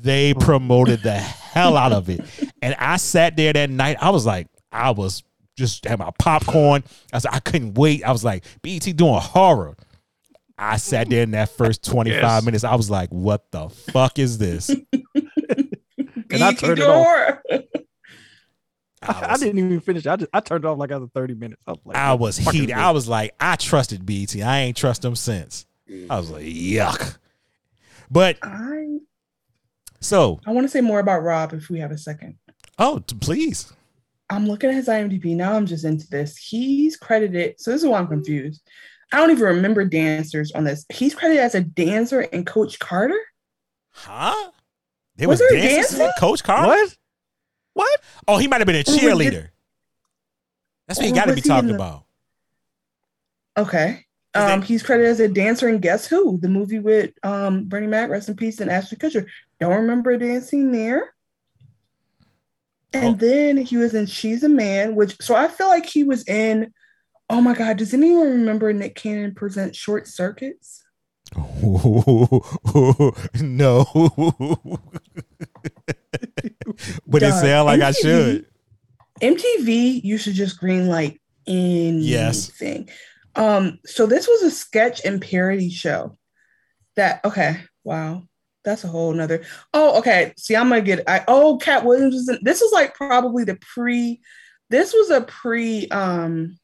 they 0.00 0.34
promoted 0.34 1.02
the 1.02 1.14
hell 1.14 1.76
out 1.76 1.92
of 1.92 2.08
it. 2.08 2.20
And 2.60 2.74
I 2.78 2.96
sat 2.98 3.36
there 3.36 3.52
that 3.52 3.70
night. 3.70 3.96
I 4.00 4.10
was 4.10 4.24
like, 4.24 4.46
I 4.70 4.90
was 4.92 5.24
just 5.62 5.84
had 5.86 5.98
my 5.98 6.10
popcorn. 6.18 6.84
I 7.12 7.16
was 7.16 7.24
like, 7.24 7.34
I 7.34 7.40
couldn't 7.40 7.74
wait. 7.74 8.04
I 8.04 8.12
was 8.12 8.22
like, 8.24 8.44
BET 8.62 8.82
doing 8.96 9.14
horror. 9.20 9.76
I 10.58 10.76
sat 10.76 11.08
there 11.08 11.22
in 11.22 11.30
that 11.32 11.48
first 11.50 11.82
25 11.90 12.20
Yes. 12.22 12.44
minutes. 12.44 12.64
I 12.64 12.74
was 12.74 12.90
like, 12.90 13.08
what 13.10 13.50
the 13.50 13.68
fuck 13.68 14.18
is 14.18 14.38
this? 14.38 14.70
And 16.34 16.42
I 16.42 16.50
BET 16.52 16.58
turned 16.60 16.78
it 16.78 16.88
off. 16.88 17.06
door. 17.50 17.62
I, 19.02 19.26
I 19.32 19.36
didn't 19.36 19.58
even 19.58 19.80
finish. 19.80 20.06
I 20.06 20.16
just 20.16 20.30
I 20.32 20.40
turned 20.40 20.64
it 20.64 20.68
off 20.68 20.78
like 20.78 20.90
after 20.90 21.08
30 21.08 21.34
minutes. 21.34 21.60
I 21.66 21.72
was 21.72 21.80
like, 21.84 21.96
I 21.96 22.14
was 22.14 22.36
the 22.38 22.42
fuck 22.44 22.54
is 22.54 22.60
heated. 22.60 22.76
this? 22.76 22.82
I 22.82 22.90
was 22.92 23.08
like, 23.08 23.34
I 23.40 23.56
trusted 23.56 24.06
BET. 24.06 24.34
I 24.36 24.60
ain't 24.60 24.76
trust 24.76 25.02
them 25.02 25.14
since. 25.16 25.66
I 26.08 26.16
was 26.18 26.30
like, 26.30 26.44
yuck. 26.44 27.18
But 28.10 28.38
I 28.42 28.98
so, 30.00 30.40
I 30.46 30.52
want 30.52 30.64
to 30.64 30.68
say 30.70 30.80
more 30.80 31.00
about 31.00 31.22
Rob 31.22 31.52
if 31.52 31.68
we 31.68 31.80
have 31.80 31.90
a 31.90 31.98
second. 31.98 32.36
oh, 32.78 33.00
please. 33.20 33.72
I'm 34.32 34.46
looking 34.46 34.70
at 34.70 34.76
his 34.76 34.88
IMDb 34.88 35.36
now. 35.36 35.52
I'm 35.52 35.66
just 35.66 35.84
into 35.84 36.08
this. 36.08 36.38
He's 36.38 36.96
credited. 36.96 37.60
So 37.60 37.70
this 37.70 37.82
is 37.82 37.86
why 37.88 37.98
I'm 37.98 38.06
confused. 38.06 38.62
I 39.12 39.18
don't 39.18 39.30
even 39.30 39.44
remember 39.44 39.84
dancers 39.84 40.52
on 40.52 40.64
this. 40.64 40.86
He's 40.90 41.14
credited 41.14 41.42
as 41.44 41.54
a 41.54 41.60
dancer 41.60 42.22
in 42.22 42.46
Coach 42.46 42.78
Carter. 42.78 43.18
Huh? 43.90 44.50
There 45.16 45.28
Was 45.28 45.38
was, 45.40 45.50
there 45.50 45.58
a 45.58 45.62
dances 45.62 45.98
in 45.98 46.10
Coach 46.18 46.42
Carter? 46.42 46.68
What? 46.68 46.96
What? 47.74 48.00
Oh, 48.26 48.38
he 48.38 48.48
might 48.48 48.60
have 48.60 48.66
been 48.66 48.76
a 48.76 48.84
cheerleader. 48.84 49.50
That's 50.88 50.98
what 50.98 51.08
you 51.08 51.14
got 51.14 51.26
to 51.26 51.34
be 51.34 51.42
talking 51.42 51.68
the- 51.68 51.74
about. 51.74 52.04
Okay. 53.58 54.06
Um, 54.34 54.62
it- 54.62 54.64
he's 54.66 54.82
credited 54.82 55.10
as 55.10 55.20
a 55.20 55.28
dancer 55.28 55.68
in 55.68 55.78
Guess 55.78 56.06
Who, 56.06 56.38
the 56.38 56.48
movie 56.48 56.78
with 56.78 57.10
um 57.22 57.64
Bernie 57.64 57.86
Mac, 57.86 58.08
rest 58.08 58.30
in 58.30 58.36
peace, 58.36 58.60
and 58.60 58.70
Ashton 58.70 58.98
Kutcher. 58.98 59.26
Don't 59.60 59.76
remember 59.82 60.16
dancing 60.16 60.72
there. 60.72 61.12
And 62.94 63.04
Oh. 63.04 63.14
then 63.14 63.56
he 63.56 63.76
was 63.76 63.94
in 63.94 64.06
She's 64.06 64.42
a 64.44 64.48
Man, 64.48 64.94
which 64.94 65.16
so 65.20 65.34
I 65.34 65.48
feel 65.48 65.68
like 65.68 65.86
he 65.86 66.04
was 66.04 66.26
in. 66.28 66.72
Oh 67.30 67.40
my 67.40 67.54
God, 67.54 67.78
does 67.78 67.94
anyone 67.94 68.28
remember 68.30 68.72
Nick 68.72 68.94
Cannon 68.94 69.34
present 69.34 69.74
Short 69.74 70.06
Circuitz? 70.06 70.82
no. 73.40 73.84
but 77.06 77.22
it 77.22 77.32
sound 77.32 77.66
like 77.66 77.80
I 77.80 77.92
should. 77.92 78.46
MTV 79.20 80.02
you 80.04 80.18
should 80.18 80.34
just 80.34 80.60
greenlight 80.60 81.18
Yes. 81.46 82.50
anything. 82.60 82.88
Um, 83.34 83.78
so 83.86 84.06
this 84.06 84.28
was 84.28 84.42
a 84.42 84.50
sketch 84.50 85.00
and 85.04 85.20
parody 85.22 85.70
show. 85.70 86.18
That 86.96 87.24
okay, 87.24 87.60
wow, 87.84 88.24
that's 88.64 88.84
a 88.84 88.88
whole 88.88 89.12
nother. 89.12 89.44
Oh, 89.74 89.98
okay. 89.98 90.32
See, 90.36 90.56
I'm 90.56 90.68
gonna 90.68 90.82
get. 90.82 91.08
I 91.08 91.24
oh, 91.28 91.58
Katt 91.58 91.84
Williams 91.84 92.14
was 92.14 92.28
in. 92.28 92.38
This 92.42 92.60
was 92.60 92.72
like 92.72 92.94
probably 92.94 93.44
the 93.44 93.56
pre. 93.56 94.20
This 94.70 94.92
was 94.92 95.10
a 95.10 95.22
pre 95.22 95.88
um, 95.88 96.58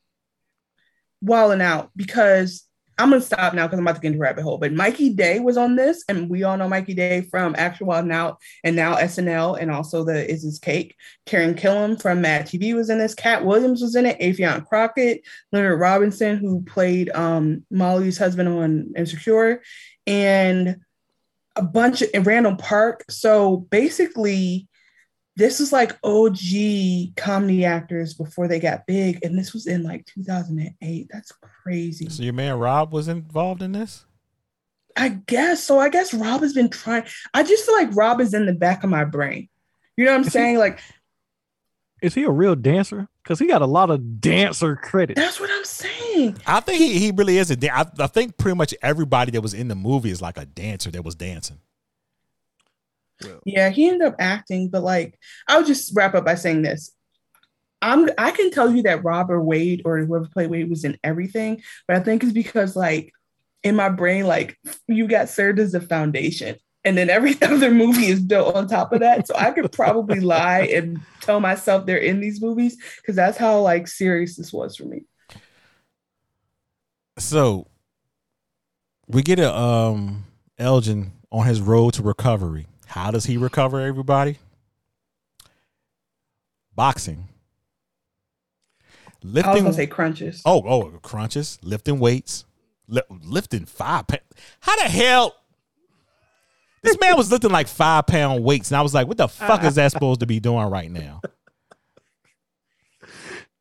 Wilding 1.21 1.61
Out 1.61 1.91
because 1.97 2.65
I'm 2.99 3.11
gonna 3.11 3.21
stop 3.21 3.55
now 3.55 3.67
because 3.67 3.79
I'm 3.79 3.85
about 3.85 3.97
to 3.97 4.01
get 4.01 4.09
into 4.09 4.19
rabbit 4.19 4.43
hole. 4.43 4.59
But 4.59 4.73
Mikey 4.73 5.11
Day 5.15 5.41
was 5.41 5.57
on 5.57 5.77
this, 5.77 6.05
and 6.09 6.29
we 6.29 6.43
all 6.43 6.57
know 6.57 6.69
Mikey 6.69 6.95
Day 6.95 7.23
from 7.23 7.55
Actual 7.59 7.87
Wilding 7.89 8.13
Out 8.13 8.39
and 8.65 8.75
now 8.75 8.97
SNL 8.97 9.61
and 9.61 9.71
also 9.71 10.05
the 10.05 10.29
Is 10.29 10.45
This 10.45 10.59
Cake. 10.59 10.97
Taran 11.27 11.59
Killam 11.59 12.01
from 12.01 12.21
Mad 12.21 12.47
TV 12.47 12.75
was 12.75 12.91
in 12.91 12.99
this. 12.99 13.15
Katt 13.15 13.45
Williams 13.45 13.83
was 13.83 13.95
in 13.95 14.07
it. 14.07 14.19
Affion 14.21 14.67
Crockett, 14.67 15.23
Leonard 15.53 15.79
Robinson, 15.79 16.39
who 16.39 16.63
played 16.63 17.11
um, 17.11 17.65
Molly's 17.71 18.19
husband 18.19 18.49
on 18.49 18.93
Insecure, 18.97 19.63
and 20.07 20.77
a 21.59 21.63
bunch 21.63 22.03
of 22.03 22.09
and 22.15 22.27
Randall 22.27 22.57
Park. 22.57 23.05
So 23.11 23.59
basically, 23.71 24.69
this 25.37 25.61
is 25.61 25.73
like 25.73 25.97
OG 26.03 27.17
comedy 27.17 27.65
actors 27.65 28.15
before 28.15 28.49
they 28.49 28.61
got 28.61 28.87
big, 28.87 29.25
and 29.25 29.39
this 29.39 29.53
was 29.53 29.67
in 29.67 29.83
like 29.83 30.07
2008. 30.07 31.09
That's 31.13 31.33
crazy. 31.33 32.09
So 32.09 32.23
your 32.23 32.33
man 32.33 32.59
Rob 32.59 32.93
was 32.93 33.09
involved 33.09 33.63
in 33.63 33.73
this? 33.73 34.05
I 34.97 35.11
guess 35.11 35.63
so. 35.63 35.79
I 35.79 35.91
guess 35.91 36.13
Rob 36.13 36.41
has 36.41 36.55
been 36.55 36.71
trying. 36.71 37.05
I 37.35 37.43
just 37.43 37.65
feel 37.65 37.75
like 37.75 37.95
Rob 37.95 38.21
is 38.21 38.35
in 38.35 38.47
the 38.47 38.53
back 38.53 38.83
of 38.83 38.91
my 38.91 39.05
brain. 39.05 39.49
You 39.97 40.05
know 40.05 40.13
what 40.13 40.25
I'm 40.25 40.25
saying? 40.31 40.59
Like 40.59 40.81
Is 42.01 42.15
he 42.15 42.25
a 42.25 42.31
real 42.31 42.55
dancer? 42.55 43.09
Because 43.23 43.39
he 43.39 43.47
got 43.47 43.63
a 43.63 43.67
lot 43.67 43.91
of 43.91 44.21
dancer 44.21 44.77
credit. 44.77 45.17
that's 45.17 45.41
what 45.41 45.51
I'm 45.53 45.65
saying. 45.65 46.37
I 46.47 46.61
think 46.61 46.79
he, 46.79 46.99
he 46.99 47.11
really 47.11 47.39
is 47.39 47.51
a 47.51 47.57
dan- 47.57 47.73
I, 47.75 48.05
I 48.05 48.07
think 48.07 48.37
pretty 48.37 48.57
much 48.57 48.75
everybody 48.83 49.31
that 49.33 49.41
was 49.41 49.55
in 49.55 49.69
the 49.69 49.75
movie 49.75 50.11
is 50.11 50.23
like 50.23 50.39
a 50.39 50.47
dancer 50.47 50.91
that 50.91 51.05
was 51.05 51.15
dancing. 51.15 51.59
Yeah, 53.45 53.71
he 53.71 53.89
ended 53.89 54.07
up 54.07 54.15
acting, 54.19 54.69
but 54.69 54.83
like 54.83 55.19
I'll 55.49 55.65
just 55.65 55.95
wrap 55.97 56.15
up 56.15 56.25
by 56.25 56.37
saying 56.37 56.63
this. 56.63 56.93
I'm 57.83 58.09
I 58.19 58.31
can 58.31 58.51
tell 58.51 58.75
you 58.75 58.83
that 58.85 59.05
Robert 59.05 59.43
Wade 59.43 59.83
or 59.85 59.99
whoever 59.99 60.29
played 60.29 60.51
Wade 60.51 60.71
was 60.71 60.85
in 60.85 60.97
everything, 61.03 61.63
but 61.87 61.97
I 61.97 62.01
think 62.01 62.23
it's 62.23 62.33
because 62.33 62.77
like 62.77 63.13
in 63.63 63.77
my 63.77 63.89
brain, 63.89 64.27
like 64.27 64.59
you 64.87 65.09
got 65.09 65.29
served 65.29 65.59
as 65.59 65.75
a 65.75 65.81
foundation. 65.81 66.57
And 66.85 66.97
then 66.97 67.11
every 67.11 67.37
other 67.43 67.71
movie 67.71 68.07
is 68.07 68.21
built 68.21 68.55
on 68.55 68.69
top 68.69 68.93
of 68.93 69.01
that. 69.01 69.27
So 69.27 69.35
I 69.37 69.51
could 69.51 69.73
probably 69.73 70.21
lie 70.37 70.63
and 70.63 71.01
tell 71.21 71.41
myself 71.41 71.87
they're 71.87 71.97
in 71.99 72.21
these 72.21 72.41
movies 72.41 72.77
because 72.97 73.17
that's 73.17 73.39
how 73.39 73.61
like 73.61 73.89
serious 73.89 74.37
this 74.37 74.53
was 74.53 74.77
for 74.77 74.85
me. 74.85 75.05
So 77.19 77.67
we 79.09 79.23
get 79.23 79.39
a 79.39 79.55
um 79.57 80.25
Elgin 80.59 81.13
on 81.31 81.47
his 81.47 81.61
road 81.61 81.95
to 81.95 82.03
recovery. 82.03 82.67
How 82.87 83.11
does 83.11 83.27
he 83.27 83.37
recover 83.37 83.81
everybody? 83.81 84.39
Boxing. 86.75 87.29
I 89.23 89.27
was 89.27 89.35
Lifting 89.35 89.63
gonna 89.65 89.73
say 89.75 89.87
crunches. 89.89 90.43
Oh, 90.45 90.63
oh, 90.67 90.91
crunches, 91.03 91.59
lifting 91.63 91.99
weights, 91.99 92.45
li- 92.87 93.03
lifting 93.11 93.65
five. 93.65 94.07
Pa- 94.07 94.19
How 94.61 94.77
the 94.77 94.89
hell? 94.89 95.35
This 96.83 96.99
man 97.01 97.17
was 97.17 97.31
lifting 97.31 97.51
like 97.51 97.69
five 97.69 98.07
pound 98.07 98.45
weights, 98.45 98.71
and 98.71 98.79
I 98.79 98.83
was 98.83 98.95
like, 98.95 99.07
"What 99.07 99.17
the 99.17 99.25
uh. 99.25 99.29
fuck 99.29 99.65
is 99.65 99.77
that 99.77 99.93
supposed 99.93 100.21
to 100.21 100.27
be 100.27 100.41
doing 100.41 100.69
right 100.69 100.91
now?" 100.91 101.21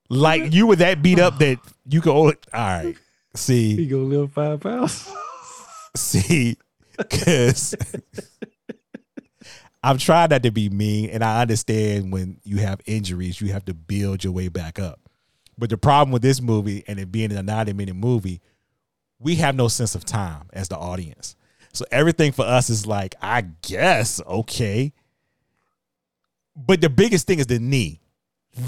Like 0.10 0.54
you 0.54 0.68
were 0.68 0.78
that 0.78 1.02
beat 1.02 1.20
up 1.20 1.38
that 1.40 1.60
you 1.86 2.00
could. 2.00 2.16
All 2.16 2.36
right, 2.54 2.96
see, 3.36 3.76
He 3.76 3.88
gonna 3.88 4.04
live 4.04 4.32
five 4.32 4.62
pounds. 4.62 5.12
see, 5.98 6.56
because 6.98 7.76
I'm 9.84 9.98
trying 9.98 10.30
not 10.30 10.44
to 10.44 10.52
be 10.52 10.70
mean, 10.70 11.10
and 11.12 11.24
I 11.24 11.42
understand 11.42 12.12
when 12.12 12.40
you 12.44 12.58
have 12.58 12.82
injuries, 12.86 13.42
you 13.42 13.52
have 13.54 13.66
to 13.66 13.74
build 13.74 14.24
your 14.24 14.34
way 14.34 14.48
back 14.48 14.80
up. 14.80 15.00
But 15.58 15.70
the 15.70 15.78
problem 15.78 16.12
with 16.12 16.22
this 16.22 16.42
movie 16.42 16.84
and 16.88 17.00
it 17.00 17.12
being 17.12 17.32
a 17.32 17.42
90 17.42 17.74
minute 17.74 17.96
movie, 17.96 18.42
we 19.20 19.36
have 19.36 19.56
no 19.56 19.68
sense 19.70 19.96
of 19.96 20.06
time 20.06 20.50
as 20.54 20.68
the 20.68 20.78
audience. 20.78 21.36
So 21.78 21.86
everything 21.92 22.32
for 22.32 22.44
us 22.44 22.70
is 22.70 22.88
like, 22.88 23.16
I 23.22 23.42
guess, 23.62 24.20
okay. 24.26 24.94
But 26.56 26.82
the 26.82 26.90
biggest 26.90 27.28
thing 27.28 27.40
is 27.40 27.46
the 27.46 27.60
knee. 27.60 28.02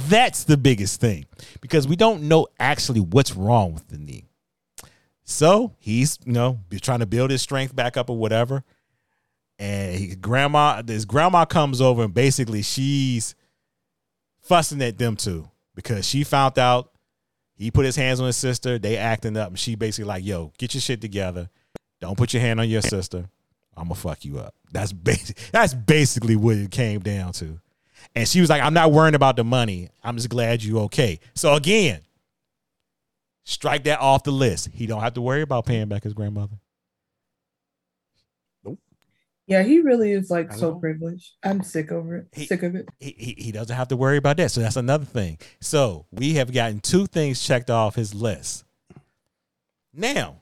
That's 0.07 0.43
the 0.43 0.57
biggest 0.57 1.01
thing 1.01 1.25
because 1.61 1.87
we 1.87 1.95
don't 1.95 2.23
know 2.23 2.47
actually 2.59 2.99
what's 2.99 3.35
wrong 3.35 3.73
with 3.73 3.87
the 3.87 3.97
knee. 3.97 4.25
So 5.23 5.73
he's, 5.79 6.19
you 6.23 6.33
know, 6.33 6.59
trying 6.81 6.99
to 6.99 7.07
build 7.07 7.31
his 7.31 7.41
strength 7.41 7.75
back 7.75 7.97
up 7.97 8.11
or 8.11 8.17
whatever. 8.17 8.63
And 9.57 9.95
he, 9.95 10.15
grandma, 10.15 10.83
his 10.85 11.05
grandma 11.05 11.45
comes 11.45 11.81
over 11.81 12.03
and 12.03 12.13
basically 12.13 12.61
she's 12.61 13.33
fussing 14.41 14.81
at 14.83 14.99
them 14.99 15.15
too 15.15 15.49
because 15.73 16.07
she 16.07 16.23
found 16.23 16.59
out 16.59 16.91
he 17.59 17.71
put 17.71 17.85
his 17.85 17.95
hands 17.95 18.19
on 18.19 18.27
his 18.27 18.37
sister. 18.37 18.79
They 18.79 18.95
acting 18.95 19.35
up, 19.35 19.49
and 19.49 19.59
she 19.59 19.75
basically 19.75 20.07
like, 20.07 20.23
"Yo, 20.23 20.53
get 20.57 20.73
your 20.73 20.79
shit 20.79 21.01
together. 21.01 21.49
Don't 22.01 22.17
put 22.17 22.33
your 22.33 22.41
hand 22.41 22.59
on 22.59 22.69
your 22.69 22.81
sister. 22.81 23.29
I'm 23.75 23.85
gonna 23.85 23.95
fuck 23.95 24.25
you 24.25 24.39
up." 24.39 24.53
That's 24.71 24.91
basic. 24.91 25.37
That's 25.51 25.73
basically 25.73 26.35
what 26.35 26.57
it 26.57 26.71
came 26.71 26.99
down 26.99 27.33
to. 27.33 27.59
And 28.15 28.27
she 28.27 28.41
was 28.41 28.49
like, 28.49 28.61
"I'm 28.61 28.73
not 28.73 28.91
worrying 28.91 29.15
about 29.15 29.35
the 29.35 29.43
money. 29.43 29.89
I'm 30.03 30.15
just 30.15 30.29
glad 30.29 30.63
you 30.63 30.79
okay." 30.81 31.19
So 31.35 31.53
again, 31.53 32.01
strike 33.43 33.83
that 33.85 33.99
off 33.99 34.23
the 34.23 34.31
list. 34.31 34.69
He 34.73 34.85
don't 34.85 35.01
have 35.01 35.13
to 35.15 35.21
worry 35.21 35.41
about 35.41 35.65
paying 35.65 35.87
back 35.87 36.03
his 36.03 36.13
grandmother. 36.13 36.57
Yeah, 39.49 39.63
he 39.63 39.79
really 39.79 40.11
is 40.11 40.29
like 40.29 40.53
so 40.53 40.73
know. 40.73 40.79
privileged. 40.79 41.31
I'm 41.41 41.63
sick 41.63 41.91
over 41.91 42.17
it. 42.17 42.27
He- 42.33 42.45
sick 42.45 42.61
of 42.61 42.75
it. 42.75 42.87
he, 42.99 43.15
he, 43.17 43.43
he 43.45 43.51
doesn't 43.51 43.75
have 43.75 43.87
to 43.87 43.97
worry 43.97 44.17
about 44.17 44.37
that. 44.37 44.51
So 44.51 44.61
that's 44.61 44.75
another 44.75 45.05
thing. 45.05 45.39
So 45.59 46.05
we 46.11 46.35
have 46.35 46.53
gotten 46.53 46.79
two 46.81 47.07
things 47.07 47.43
checked 47.43 47.71
off 47.71 47.95
his 47.95 48.13
list. 48.13 48.63
Now, 49.91 50.35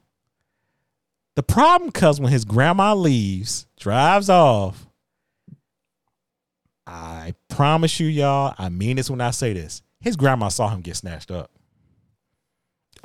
the 1.37 1.43
problem 1.43 1.91
comes 1.91 2.19
when 2.19 2.31
his 2.31 2.45
grandma 2.45 2.95
leaves, 2.95 3.67
drives 3.79 4.27
off. 4.27 4.87
I 6.87 7.35
promise 7.47 7.99
you, 7.99 8.07
y'all, 8.07 8.55
I 8.57 8.69
mean 8.69 8.95
this 8.95 9.07
when 9.07 9.21
I 9.21 9.29
say 9.29 9.53
this. 9.53 9.83
His 9.99 10.15
grandma 10.15 10.47
saw 10.47 10.67
him 10.69 10.81
get 10.81 10.95
snatched 10.95 11.29
up. 11.29 11.51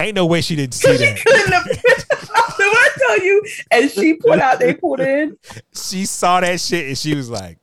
Ain't 0.01 0.15
no 0.15 0.25
way 0.25 0.41
she 0.41 0.57
didn't 0.57 0.73
see 0.73 0.93
She 0.93 1.05
that. 1.05 1.23
couldn't 1.23 1.53
have. 1.53 1.67
I 2.75 2.89
tell 2.97 3.23
you? 3.23 3.45
And 3.71 3.91
she 3.91 4.15
put 4.15 4.39
out, 4.39 4.59
they 4.59 4.73
pulled 4.73 5.01
in. 5.01 5.37
she 5.75 6.07
saw 6.07 6.41
that 6.41 6.59
shit 6.59 6.89
and 6.89 6.97
she 6.97 7.15
was 7.15 7.29
like, 7.29 7.59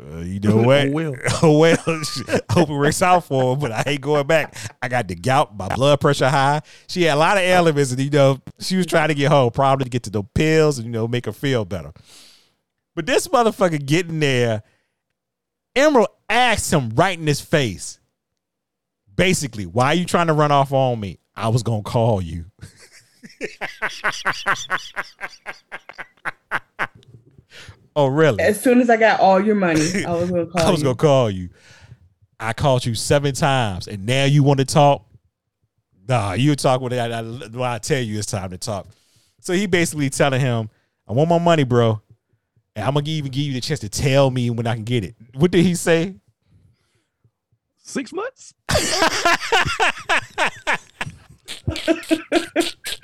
uh, 0.00 0.18
you 0.18 0.40
know 0.40 0.56
what? 0.56 0.88
Oh, 1.42 1.58
well. 1.58 1.76
oh 1.86 2.02
hope 2.50 2.70
it 2.70 2.74
works 2.74 3.02
out 3.02 3.24
for 3.24 3.54
him, 3.54 3.60
but 3.60 3.72
I 3.72 3.82
ain't 3.86 4.00
going 4.00 4.26
back. 4.26 4.56
I 4.82 4.88
got 4.88 5.08
the 5.08 5.14
gout, 5.14 5.56
my 5.56 5.74
blood 5.74 6.00
pressure 6.00 6.28
high. 6.28 6.62
She 6.86 7.02
had 7.02 7.16
a 7.16 7.18
lot 7.18 7.36
of 7.36 7.42
ailments, 7.42 7.90
and 7.90 8.00
you 8.00 8.10
know, 8.10 8.40
she 8.58 8.76
was 8.76 8.86
trying 8.86 9.08
to 9.08 9.14
get 9.14 9.30
home, 9.30 9.50
probably 9.50 9.84
to 9.84 9.90
get 9.90 10.04
to 10.04 10.10
the 10.10 10.22
pills 10.22 10.78
and 10.78 10.86
you 10.86 10.92
know 10.92 11.08
make 11.08 11.26
her 11.26 11.32
feel 11.32 11.64
better. 11.64 11.92
But 12.94 13.06
this 13.06 13.28
motherfucker 13.28 13.84
getting 13.84 14.20
there, 14.20 14.62
Emerald 15.74 16.08
asked 16.28 16.72
him 16.72 16.90
right 16.90 17.18
in 17.18 17.26
his 17.26 17.40
face, 17.40 17.98
basically, 19.14 19.66
why 19.66 19.88
are 19.88 19.94
you 19.94 20.04
trying 20.04 20.26
to 20.26 20.32
run 20.32 20.52
off 20.52 20.72
on 20.72 21.00
me? 21.00 21.18
I 21.34 21.48
was 21.48 21.62
gonna 21.62 21.82
call 21.82 22.20
you. 22.20 22.46
oh 27.96 28.06
really? 28.06 28.42
As 28.42 28.60
soon 28.60 28.80
as 28.80 28.90
I 28.90 28.96
got 28.96 29.20
all 29.20 29.44
your 29.44 29.54
money, 29.54 29.80
I 30.06 30.12
was 30.12 30.30
gonna 30.30 30.46
call 30.46 30.60
you. 30.60 30.66
I 30.66 30.70
was 30.70 30.80
you. 30.80 30.84
gonna 30.84 30.96
call 30.96 31.30
you. 31.30 31.48
I 32.38 32.52
called 32.52 32.86
you 32.86 32.94
seven 32.94 33.34
times, 33.34 33.86
and 33.86 34.06
now 34.06 34.24
you 34.24 34.42
want 34.42 34.58
to 34.60 34.64
talk. 34.64 35.06
Nah, 36.08 36.32
you 36.32 36.56
talk 36.56 36.80
when 36.80 36.92
I, 36.92 37.18
I, 37.18 37.22
when 37.22 37.62
I 37.62 37.78
tell 37.78 38.00
you 38.00 38.18
it's 38.18 38.26
time 38.26 38.50
to 38.50 38.58
talk. 38.58 38.86
So 39.40 39.52
he 39.52 39.66
basically 39.66 40.10
telling 40.10 40.40
him, 40.40 40.70
"I 41.06 41.12
want 41.12 41.28
my 41.28 41.38
money, 41.38 41.64
bro, 41.64 42.00
and 42.74 42.84
I'm 42.84 42.94
gonna 42.94 43.08
even 43.08 43.30
give 43.30 43.44
you 43.44 43.52
the 43.52 43.60
chance 43.60 43.80
to 43.80 43.88
tell 43.88 44.30
me 44.30 44.50
when 44.50 44.66
I 44.66 44.74
can 44.74 44.84
get 44.84 45.04
it." 45.04 45.14
What 45.34 45.50
did 45.50 45.64
he 45.64 45.74
say? 45.74 46.16
Six 47.82 48.12
months. 48.12 48.54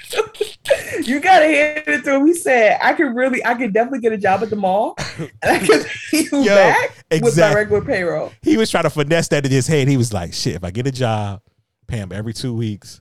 you 1.04 1.20
gotta 1.20 1.46
hand 1.46 1.82
it 1.86 2.04
to 2.04 2.16
him. 2.16 2.26
He 2.26 2.34
said 2.34 2.78
I 2.82 2.92
could 2.94 3.14
really, 3.14 3.44
I 3.44 3.54
could 3.54 3.72
definitely 3.72 4.00
get 4.00 4.12
a 4.12 4.18
job 4.18 4.42
at 4.42 4.50
the 4.50 4.56
mall, 4.56 4.94
and 5.18 5.30
I 5.42 5.58
could 5.58 5.86
pay 6.10 6.22
you 6.32 6.42
Yo, 6.42 6.54
back 6.54 6.90
with 7.22 7.38
my 7.38 7.54
regular 7.54 7.82
payroll. 7.82 8.32
He 8.42 8.56
was 8.56 8.70
trying 8.70 8.84
to 8.84 8.90
finesse 8.90 9.28
that 9.28 9.44
in 9.44 9.52
his 9.52 9.66
head. 9.66 9.88
He 9.88 9.96
was 9.96 10.12
like, 10.12 10.32
"Shit, 10.32 10.54
if 10.56 10.64
I 10.64 10.70
get 10.70 10.86
a 10.86 10.92
job, 10.92 11.40
pay 11.86 11.98
him 11.98 12.12
every 12.12 12.32
two 12.32 12.54
weeks, 12.54 13.00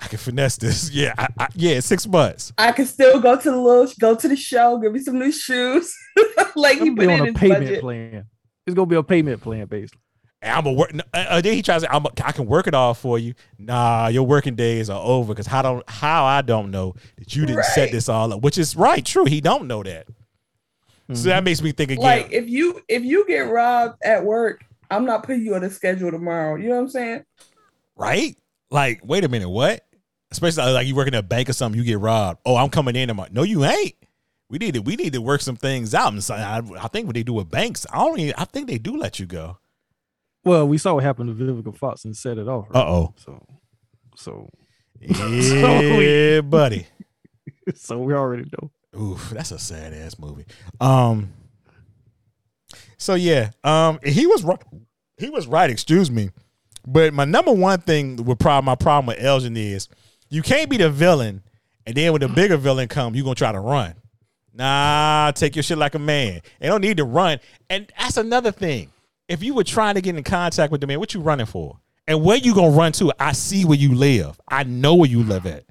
I 0.00 0.06
can 0.08 0.18
finesse 0.18 0.56
this." 0.56 0.90
Yeah, 0.92 1.14
I, 1.18 1.28
I, 1.38 1.48
yeah, 1.54 1.80
six 1.80 2.06
months. 2.06 2.52
I 2.58 2.72
can 2.72 2.86
still 2.86 3.20
go 3.20 3.36
to 3.36 3.50
the 3.50 3.56
little, 3.56 3.92
go 3.98 4.14
to 4.14 4.28
the 4.28 4.36
show, 4.36 4.78
give 4.78 4.92
me 4.92 5.00
some 5.00 5.18
new 5.18 5.32
shoes. 5.32 5.94
like 6.56 6.78
he 6.78 6.88
It'll 6.88 6.94
be 6.94 7.06
put 7.06 7.08
on 7.08 7.14
in 7.14 7.20
a 7.20 7.26
his 7.26 7.34
payment 7.36 7.60
budget. 7.64 7.80
plan. 7.80 8.26
It's 8.66 8.74
gonna 8.74 8.86
be 8.86 8.96
a 8.96 9.02
payment 9.02 9.40
plan, 9.40 9.66
basically. 9.66 10.00
I'm 10.42 10.66
a 10.66 10.72
work. 10.72 10.92
Uh, 10.94 11.00
uh, 11.28 11.40
then 11.40 11.54
he 11.54 11.62
tries 11.62 11.82
to. 11.82 11.94
I'm 11.94 12.06
a, 12.06 12.10
I 12.24 12.32
can 12.32 12.46
work 12.46 12.66
it 12.66 12.74
all 12.74 12.94
for 12.94 13.18
you. 13.18 13.34
Nah, 13.58 14.08
your 14.08 14.22
working 14.24 14.54
days 14.54 14.88
are 14.88 15.00
over 15.00 15.34
because 15.34 15.46
how 15.46 15.62
don't 15.62 15.88
how 15.88 16.24
I 16.24 16.42
don't 16.42 16.70
know 16.70 16.94
that 17.18 17.36
you 17.36 17.46
didn't 17.46 17.64
set 17.64 17.90
this 17.90 18.08
all 18.08 18.32
up, 18.32 18.42
which 18.42 18.56
is 18.56 18.74
right, 18.74 19.04
true. 19.04 19.26
He 19.26 19.40
don't 19.40 19.66
know 19.66 19.82
that. 19.82 20.06
So 21.12 21.28
that 21.28 21.42
makes 21.42 21.60
me 21.60 21.72
think 21.72 21.90
again. 21.90 22.04
Like 22.04 22.32
if 22.32 22.48
you 22.48 22.80
if 22.88 23.02
you 23.02 23.26
get 23.26 23.50
robbed 23.50 23.98
at 24.02 24.24
work, 24.24 24.64
I'm 24.90 25.04
not 25.04 25.24
putting 25.24 25.44
you 25.44 25.56
on 25.56 25.62
the 25.62 25.70
schedule 25.70 26.10
tomorrow. 26.10 26.54
You 26.54 26.68
know 26.68 26.76
what 26.76 26.82
I'm 26.82 26.88
saying? 26.88 27.24
right? 28.00 28.36
Like, 28.70 29.00
wait 29.04 29.24
a 29.24 29.28
minute, 29.28 29.48
what? 29.48 29.84
Especially 30.32 30.62
uh, 30.62 30.72
like 30.72 30.86
you 30.86 30.94
work 30.94 31.08
in 31.08 31.14
a 31.14 31.22
bank 31.22 31.48
or 31.48 31.52
something, 31.52 31.78
you 31.78 31.84
get 31.84 31.98
robbed. 31.98 32.40
Oh, 32.46 32.56
I'm 32.56 32.70
coming 32.70 32.96
in 32.96 33.08
tomorrow. 33.08 33.28
No, 33.32 33.42
you 33.42 33.64
ain't. 33.64 33.94
We 34.48 34.58
need 34.58 34.74
to 34.74 34.80
we 34.80 34.96
need 34.96 35.12
to 35.12 35.20
work 35.20 35.42
some 35.42 35.56
things 35.56 35.94
out. 35.94 36.12
And 36.12 36.24
so 36.24 36.34
I, 36.34 36.60
I 36.80 36.88
think 36.88 37.06
what 37.06 37.14
they 37.14 37.22
do 37.22 37.34
with 37.34 37.50
banks, 37.50 37.86
I 37.92 37.98
don't. 37.98 38.18
Even, 38.18 38.34
I 38.36 38.44
think 38.44 38.66
they 38.66 38.78
do 38.78 38.96
let 38.96 39.20
you 39.20 39.26
go. 39.26 39.58
Well, 40.44 40.66
we 40.66 40.78
saw 40.78 40.94
what 40.94 41.04
happened 41.04 41.36
to 41.36 41.44
Vivica 41.44 41.76
Fox 41.76 42.04
and 42.04 42.16
set 42.16 42.38
it 42.38 42.48
off. 42.48 42.68
Uh 42.74 42.78
oh. 42.78 43.14
So, 43.16 43.46
so, 44.16 44.50
Yeah, 45.00 46.40
buddy. 46.40 46.86
so 47.74 47.98
we 47.98 48.14
already 48.14 48.44
know. 48.50 48.70
Oof, 48.98 49.30
that's 49.30 49.52
a 49.52 49.58
sad 49.58 49.92
ass 49.92 50.18
movie. 50.18 50.46
Um. 50.80 51.32
So 52.96 53.14
yeah, 53.14 53.50
um, 53.64 53.98
he 54.04 54.26
was 54.26 54.42
right. 54.42 54.62
He 55.18 55.30
was 55.30 55.46
right. 55.46 55.70
Excuse 55.70 56.10
me, 56.10 56.30
but 56.86 57.14
my 57.14 57.24
number 57.24 57.52
one 57.52 57.80
thing 57.80 58.16
with 58.16 58.38
problem, 58.38 58.66
my 58.66 58.74
problem 58.74 59.06
with 59.06 59.24
Elgin 59.24 59.56
is 59.56 59.88
you 60.28 60.42
can't 60.42 60.68
be 60.68 60.76
the 60.76 60.90
villain, 60.90 61.42
and 61.86 61.96
then 61.96 62.12
when 62.12 62.20
the 62.20 62.28
bigger 62.28 62.56
villain 62.56 62.88
comes, 62.88 63.16
you 63.16 63.22
gonna 63.22 63.34
try 63.34 63.52
to 63.52 63.60
run. 63.60 63.94
Nah, 64.52 65.30
take 65.30 65.56
your 65.56 65.62
shit 65.62 65.78
like 65.78 65.94
a 65.94 65.98
man. 65.98 66.40
They 66.58 66.66
don't 66.66 66.80
need 66.80 66.96
to 66.98 67.04
run, 67.04 67.40
and 67.68 67.90
that's 67.98 68.16
another 68.16 68.52
thing. 68.52 68.90
If 69.30 69.44
you 69.44 69.54
were 69.54 69.62
trying 69.62 69.94
to 69.94 70.00
get 70.00 70.16
in 70.16 70.24
contact 70.24 70.72
with 70.72 70.80
the 70.80 70.88
man, 70.88 70.98
what 70.98 71.14
you 71.14 71.20
running 71.20 71.46
for? 71.46 71.78
And 72.08 72.24
where 72.24 72.36
you 72.36 72.52
gonna 72.52 72.76
run 72.76 72.90
to? 72.92 73.12
I 73.20 73.30
see 73.30 73.64
where 73.64 73.78
you 73.78 73.94
live. 73.94 74.40
I 74.48 74.64
know 74.64 74.96
where 74.96 75.08
you 75.08 75.22
live 75.22 75.46
at. 75.46 75.64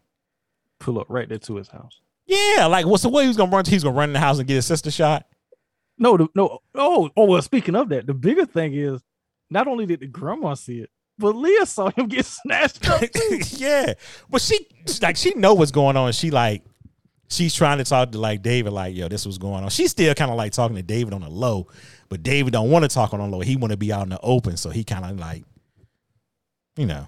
Pull 0.79 0.97
up 0.97 1.07
right 1.09 1.27
there 1.27 1.39
to 1.39 1.57
his 1.57 1.67
house. 1.67 1.99
Yeah, 2.25 2.67
like 2.67 2.85
what's 2.85 3.03
the 3.03 3.09
way 3.09 3.25
he's 3.25 3.35
gonna 3.35 3.51
run? 3.51 3.65
To? 3.65 3.71
He's 3.71 3.83
gonna 3.83 3.97
run 3.97 4.09
in 4.09 4.13
the 4.13 4.19
house 4.19 4.39
and 4.39 4.47
get 4.47 4.55
his 4.55 4.65
sister 4.65 4.89
shot. 4.89 5.25
No, 5.97 6.15
the, 6.15 6.29
no. 6.33 6.59
Oh, 6.73 7.09
oh. 7.17 7.25
Well, 7.25 7.41
speaking 7.41 7.75
of 7.75 7.89
that, 7.89 8.07
the 8.07 8.13
bigger 8.13 8.45
thing 8.45 8.73
is 8.73 9.01
not 9.49 9.67
only 9.67 9.85
did 9.85 9.99
the 9.99 10.07
grandma 10.07 10.53
see 10.53 10.79
it, 10.79 10.89
but 11.17 11.35
Liyah 11.35 11.67
saw 11.67 11.89
him 11.89 12.07
get 12.07 12.25
snatched 12.25 12.89
up 12.89 13.03
yeah, 13.49 13.93
but 14.29 14.41
she 14.41 14.65
like 15.01 15.17
she 15.17 15.33
know 15.33 15.53
what's 15.53 15.71
going 15.71 15.97
on. 15.97 16.13
She 16.13 16.31
like 16.31 16.63
she's 17.29 17.53
trying 17.53 17.77
to 17.77 17.83
talk 17.83 18.11
to 18.11 18.17
like 18.17 18.41
David, 18.41 18.73
like, 18.73 18.95
yo, 18.95 19.07
this 19.07 19.25
was 19.25 19.37
going 19.37 19.63
on. 19.63 19.69
She's 19.69 19.91
still 19.91 20.13
kind 20.15 20.31
of 20.31 20.37
like 20.37 20.51
talking 20.51 20.75
to 20.75 20.83
David 20.83 21.13
on 21.13 21.21
the 21.21 21.29
low, 21.29 21.67
but 22.09 22.23
David 22.23 22.51
don't 22.51 22.69
want 22.69 22.83
to 22.83 22.89
talk 22.89 23.13
on 23.13 23.19
the 23.19 23.27
low. 23.27 23.39
He 23.39 23.55
want 23.55 23.71
to 23.71 23.77
be 23.77 23.93
out 23.93 24.03
in 24.03 24.09
the 24.09 24.19
open, 24.21 24.57
so 24.57 24.69
he 24.69 24.83
kind 24.83 25.05
of 25.05 25.19
like, 25.19 25.43
you 26.75 26.85
know, 26.85 27.07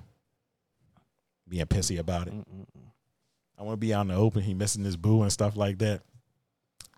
being 1.49 1.65
pissy 1.65 1.99
about 1.99 2.27
it. 2.27 2.33
I 3.59 3.63
want 3.63 3.73
to 3.73 3.77
be 3.77 3.93
out 3.93 4.01
in 4.01 4.07
the 4.07 4.15
open. 4.15 4.41
He 4.41 4.53
missing 4.53 4.83
his 4.83 4.95
boo 4.95 5.21
and 5.21 5.31
stuff 5.31 5.57
like 5.57 5.79
that. 5.79 6.01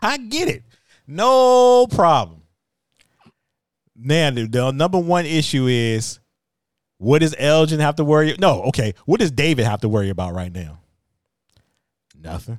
I 0.02 0.18
get 0.18 0.50
it, 0.50 0.64
no 1.08 1.88
problem. 1.88 2.42
Now 3.96 4.32
the, 4.32 4.48
the 4.48 4.72
number 4.72 5.00
one 5.00 5.26
issue 5.26 5.68
is, 5.68 6.20
what 6.98 7.20
does 7.20 7.36
Elgin 7.38 7.80
have 7.80 7.96
to 7.96 8.04
worry? 8.04 8.36
No, 8.40 8.64
okay. 8.64 8.94
What 9.06 9.20
does 9.20 9.32
David 9.32 9.66
have 9.66 9.82
to 9.82 9.90
worry 9.90 10.10
about 10.10 10.34
right 10.34 10.52
now? 10.52 10.80
Nothing. 12.22 12.58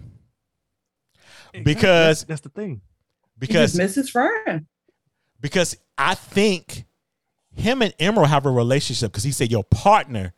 Because 1.62 2.24
that's, 2.24 2.24
that's 2.24 2.40
the 2.42 2.48
thing. 2.50 2.80
because 3.38 3.72
he 3.72 3.78
just 3.78 3.78
miss 3.78 3.94
his 3.94 4.10
friend. 4.10 4.66
Because 5.44 5.76
I 5.98 6.14
think 6.14 6.86
him 7.54 7.82
and 7.82 7.92
Emerald 7.98 8.30
have 8.30 8.46
a 8.46 8.50
relationship 8.50 9.12
because 9.12 9.24
he 9.24 9.30
said 9.30 9.50
your 9.52 9.62
partner 9.64 10.32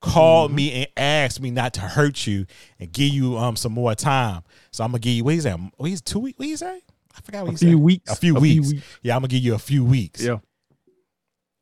called 0.00 0.52
me 0.52 0.72
and 0.72 0.86
asked 0.96 1.40
me 1.40 1.50
not 1.50 1.74
to 1.74 1.80
hurt 1.80 2.24
you 2.24 2.46
and 2.78 2.92
give 2.92 3.12
you 3.12 3.36
um 3.36 3.56
some 3.56 3.72
more 3.72 3.94
time. 3.96 4.42
So 4.70 4.84
I'm 4.84 4.90
gonna 4.92 5.00
give 5.00 5.12
you 5.14 5.24
what 5.24 5.34
he's 5.34 5.44
at? 5.44 5.58
What 5.76 5.90
he's 5.90 6.00
two 6.00 6.20
weeks? 6.20 6.38
What 6.38 6.46
he 6.46 6.56
say? 6.56 6.80
I 7.16 7.20
forgot 7.20 7.42
what 7.46 7.48
A 7.48 7.52
he 7.52 7.56
few 7.58 7.70
said. 7.72 7.80
weeks. 7.80 8.12
A 8.12 8.14
few 8.16 8.36
A 8.36 8.40
few 8.40 8.60
weeks. 8.60 8.72
weeks. 8.74 8.86
Yeah, 9.02 9.16
I'm 9.16 9.22
gonna 9.22 9.28
give 9.28 9.42
you 9.42 9.54
a 9.54 9.58
few 9.58 9.84
weeks. 9.84 10.22
Yeah. 10.22 10.38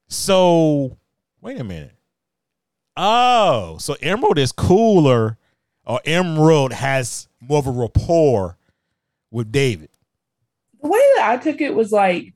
So 0.08 0.98
wait 1.40 1.58
a 1.58 1.64
minute. 1.64 1.92
Oh, 2.96 3.76
so 3.78 3.96
Emerald 4.02 4.38
is 4.38 4.52
cooler, 4.52 5.36
or 5.84 6.00
Emerald 6.04 6.72
has 6.72 7.28
more 7.40 7.58
of 7.58 7.66
a 7.66 7.70
rapport 7.70 8.56
with 9.30 9.50
David. 9.52 9.90
the 10.82 10.88
way 10.88 11.00
that 11.16 11.28
I 11.30 11.36
took 11.36 11.60
it 11.60 11.74
was 11.74 11.90
like 11.92 12.32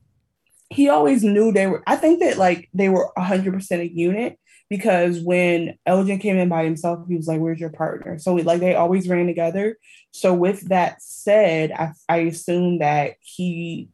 he 0.71 0.89
always 0.89 1.23
knew 1.23 1.51
they 1.51 1.67
were. 1.67 1.83
I 1.85 1.97
think 1.97 2.21
that 2.21 2.37
like 2.37 2.69
they 2.73 2.89
were 2.89 3.11
hundred 3.17 3.53
percent 3.53 3.81
a 3.81 3.93
unit 3.93 4.39
because 4.69 5.19
when 5.19 5.77
Elgin 5.85 6.17
came 6.19 6.37
in 6.37 6.47
by 6.47 6.63
himself, 6.63 7.05
he 7.07 7.15
was 7.17 7.27
like, 7.27 7.41
"Where's 7.41 7.59
your 7.59 7.71
partner?" 7.71 8.17
So 8.17 8.33
we, 8.33 8.43
like 8.43 8.61
they 8.61 8.73
always 8.73 9.07
ran 9.07 9.27
together. 9.27 9.77
So 10.11 10.33
with 10.33 10.69
that 10.69 11.01
said, 11.01 11.71
I 11.71 11.91
I 12.07 12.17
assume 12.19 12.79
that 12.79 13.15
he. 13.19 13.89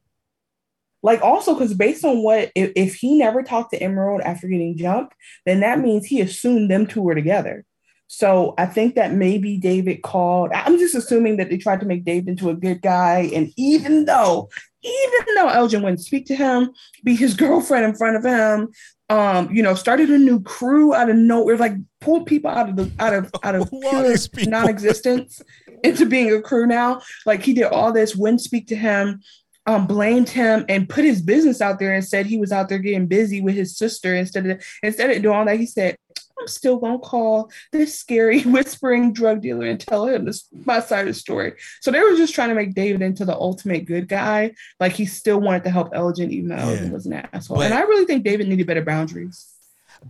Like 1.03 1.21
also 1.21 1.53
because 1.53 1.73
based 1.73 2.03
on 2.03 2.21
what 2.23 2.51
if, 2.55 2.71
if 2.75 2.95
he 2.95 3.17
never 3.17 3.43
talked 3.43 3.71
to 3.71 3.81
Emerald 3.81 4.21
after 4.21 4.47
getting 4.47 4.77
jumped, 4.77 5.15
then 5.45 5.61
that 5.61 5.79
means 5.79 6.05
he 6.05 6.21
assumed 6.21 6.69
them 6.69 6.85
two 6.85 7.01
were 7.01 7.15
together. 7.15 7.65
So 8.07 8.53
I 8.57 8.65
think 8.65 8.95
that 8.95 9.13
maybe 9.13 9.57
David 9.57 10.01
called. 10.01 10.51
I'm 10.53 10.79
just 10.79 10.95
assuming 10.95 11.37
that 11.37 11.49
they 11.49 11.57
tried 11.57 11.81
to 11.81 11.85
make 11.85 12.05
David 12.05 12.29
into 12.29 12.49
a 12.49 12.55
good 12.55 12.81
guy. 12.81 13.29
And 13.33 13.51
even 13.57 14.05
though, 14.05 14.49
even 14.81 15.35
though 15.35 15.49
Elgin 15.49 15.83
wouldn't 15.83 16.01
speak 16.01 16.25
to 16.27 16.35
him, 16.35 16.71
be 17.03 17.15
his 17.15 17.33
girlfriend 17.35 17.85
in 17.85 17.95
front 17.95 18.15
of 18.15 18.23
him, 18.23 18.69
um, 19.09 19.53
you 19.53 19.63
know, 19.63 19.73
started 19.73 20.09
a 20.09 20.17
new 20.17 20.41
crew 20.41 20.93
out 20.93 21.09
of 21.09 21.15
nowhere, 21.15 21.57
like 21.57 21.73
pulled 22.01 22.25
people 22.25 22.49
out 22.49 22.69
of 22.69 22.75
the 22.75 22.91
out 22.99 23.13
of 23.13 23.31
out 23.43 23.55
of 23.55 23.69
pure 23.81 24.15
non-existence 24.47 25.41
into 25.83 26.05
being 26.05 26.33
a 26.33 26.41
crew 26.41 26.65
now. 26.65 27.01
Like 27.25 27.43
he 27.43 27.53
did 27.53 27.65
all 27.65 27.91
this, 27.91 28.15
wouldn't 28.15 28.41
speak 28.41 28.67
to 28.67 28.75
him, 28.75 29.21
um, 29.65 29.85
blamed 29.85 30.29
him 30.29 30.65
and 30.69 30.89
put 30.89 31.05
his 31.05 31.21
business 31.21 31.61
out 31.61 31.79
there 31.79 31.93
and 31.93 32.03
said 32.03 32.25
he 32.25 32.37
was 32.37 32.51
out 32.51 32.69
there 32.69 32.79
getting 32.79 33.07
busy 33.07 33.41
with 33.41 33.55
his 33.55 33.77
sister 33.77 34.15
instead 34.15 34.45
of 34.45 34.63
instead 34.81 35.09
of 35.09 35.21
doing 35.21 35.35
all 35.35 35.45
that, 35.45 35.59
he 35.59 35.65
said, 35.65 35.97
I'm 36.39 36.47
still 36.47 36.77
gonna 36.77 36.99
call 36.99 37.51
this 37.71 37.97
scary 37.97 38.41
whispering 38.43 39.13
drug 39.13 39.41
dealer 39.41 39.65
and 39.65 39.79
tell 39.79 40.05
him 40.07 40.25
this 40.25 40.47
my 40.65 40.79
side 40.79 41.01
of 41.01 41.07
the 41.07 41.13
story. 41.13 41.53
So 41.81 41.91
they 41.91 41.99
were 41.99 42.15
just 42.15 42.33
trying 42.35 42.49
to 42.49 42.55
make 42.55 42.73
David 42.73 43.01
into 43.01 43.25
the 43.25 43.35
ultimate 43.35 43.85
good 43.85 44.07
guy. 44.07 44.53
Like 44.79 44.93
he 44.93 45.05
still 45.05 45.39
wanted 45.39 45.63
to 45.65 45.69
help 45.69 45.89
Elgin, 45.93 46.31
even 46.31 46.49
though 46.49 46.55
Elgin 46.57 46.91
was 46.91 47.05
an 47.05 47.13
asshole. 47.13 47.57
But- 47.57 47.65
and 47.65 47.73
I 47.73 47.81
really 47.81 48.05
think 48.05 48.23
David 48.23 48.47
needed 48.47 48.67
better 48.67 48.83
boundaries. 48.83 49.53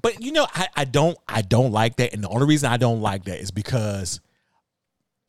But 0.01 0.21
you 0.21 0.31
know, 0.33 0.47
I, 0.53 0.67
I 0.75 0.85
don't 0.85 1.17
I 1.27 1.41
don't 1.41 1.71
like 1.71 1.95
that. 1.97 2.13
And 2.13 2.23
the 2.23 2.29
only 2.29 2.45
reason 2.45 2.69
I 2.71 2.77
don't 2.77 3.01
like 3.01 3.23
that 3.25 3.39
is 3.39 3.51
because 3.51 4.19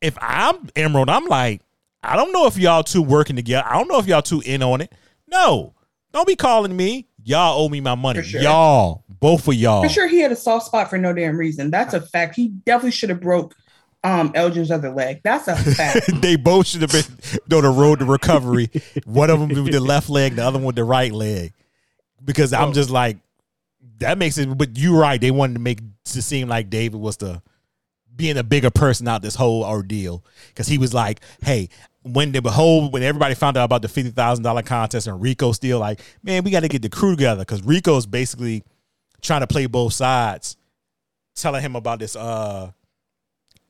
if 0.01 0.17
I'm 0.21 0.69
Emerald, 0.77 1.09
I'm 1.11 1.27
like, 1.27 1.63
I 2.03 2.17
don't 2.17 2.33
know 2.33 2.47
if 2.47 2.57
y'all 2.57 2.83
two 2.83 3.03
working 3.03 3.37
together. 3.37 3.67
I 3.69 3.75
don't 3.79 3.89
know 3.89 3.99
if 3.99 4.07
y'all 4.07 4.23
two 4.23 4.43
in 4.45 4.63
on 4.63 4.81
it. 4.81 4.93
No, 5.27 5.75
don't 6.13 6.27
be 6.27 6.37
calling 6.37 6.77
me. 6.77 7.07
Y'all 7.29 7.61
owe 7.61 7.69
me 7.69 7.79
my 7.81 7.95
money. 7.95 8.23
Sure. 8.23 8.41
Y'all, 8.41 9.05
both 9.21 9.47
of 9.47 9.53
y'all. 9.53 9.83
For 9.83 9.89
sure, 9.91 10.09
he 10.09 10.21
had 10.21 10.33
a 10.33 10.37
soft 10.37 10.65
spot 10.65 10.89
for 10.89 10.97
no 10.97 11.13
damn 11.13 11.37
reason. 11.37 11.71
That's 11.71 11.93
a 11.93 12.01
fact. 12.01 12.35
He 12.35 12.49
definitely 12.49 12.93
should 12.93 13.11
have 13.11 13.21
broke 13.21 13.55
um 14.03 14.33
Elgin's 14.35 14.71
other 14.71 14.91
leg. 14.91 15.21
That's 15.25 15.47
a 15.47 15.55
fact. 15.57 16.11
they 16.23 16.37
both 16.37 16.67
should 16.67 16.81
have 16.81 16.91
been 16.91 17.05
on 17.55 17.65
the 17.65 17.69
road 17.69 17.99
to 17.99 18.07
recovery. 18.07 18.71
One 19.05 19.29
of 19.29 19.41
them 19.41 19.51
with 19.51 19.73
the 19.73 19.81
left 19.81 20.09
leg, 20.09 20.37
the 20.37 20.43
other 20.47 20.57
one 20.57 20.69
with 20.69 20.77
the 20.77 20.85
right 20.85 21.13
leg. 21.13 21.53
Because 22.25 22.55
I'm 22.55 22.73
just 22.73 22.89
like, 22.89 23.19
that 23.99 24.17
makes 24.17 24.39
it. 24.39 24.57
But 24.57 24.79
you're 24.79 24.99
right. 24.99 25.21
They 25.21 25.31
wanted 25.31 25.55
to 25.55 25.61
make 25.61 25.81
to 26.07 26.23
seem 26.23 26.49
like 26.49 26.71
David 26.71 26.99
was 26.99 27.19
the 27.19 27.43
being 28.17 28.39
a 28.39 28.43
bigger 28.43 28.71
person 28.71 29.07
out 29.07 29.21
this 29.21 29.35
whole 29.35 29.65
ordeal. 29.65 30.25
Because 30.49 30.67
he 30.67 30.79
was 30.79 30.95
like, 30.95 31.21
hey, 31.43 31.69
when 32.03 32.33
the 32.33 32.41
whole 32.51 32.91
when 32.91 33.03
everybody 33.03 33.35
found 33.35 33.57
out 33.57 33.65
about 33.65 33.83
the 33.83 33.89
fifty 33.89 34.11
thousand 34.11 34.45
dollar 34.45 34.63
contest 34.63 35.07
and 35.07 35.21
Rico 35.21 35.53
still 35.53 35.79
like, 35.79 36.01
man, 36.23 36.45
we 36.45 36.51
got 36.51 36.61
to 36.61 36.69
get 36.69 36.83
the 36.83 36.89
crew 36.89 37.17
together 37.17 37.43
because 37.43 37.63
Rico's 37.63 38.07
basically 38.07 38.63
trying 39.21 39.41
to 39.41 39.47
play 39.47 39.67
both 39.67 39.93
sides, 39.93 40.57
telling 41.35 41.63
him 41.63 41.77
about 41.77 41.99
this 41.99 42.17
uh 42.17 42.71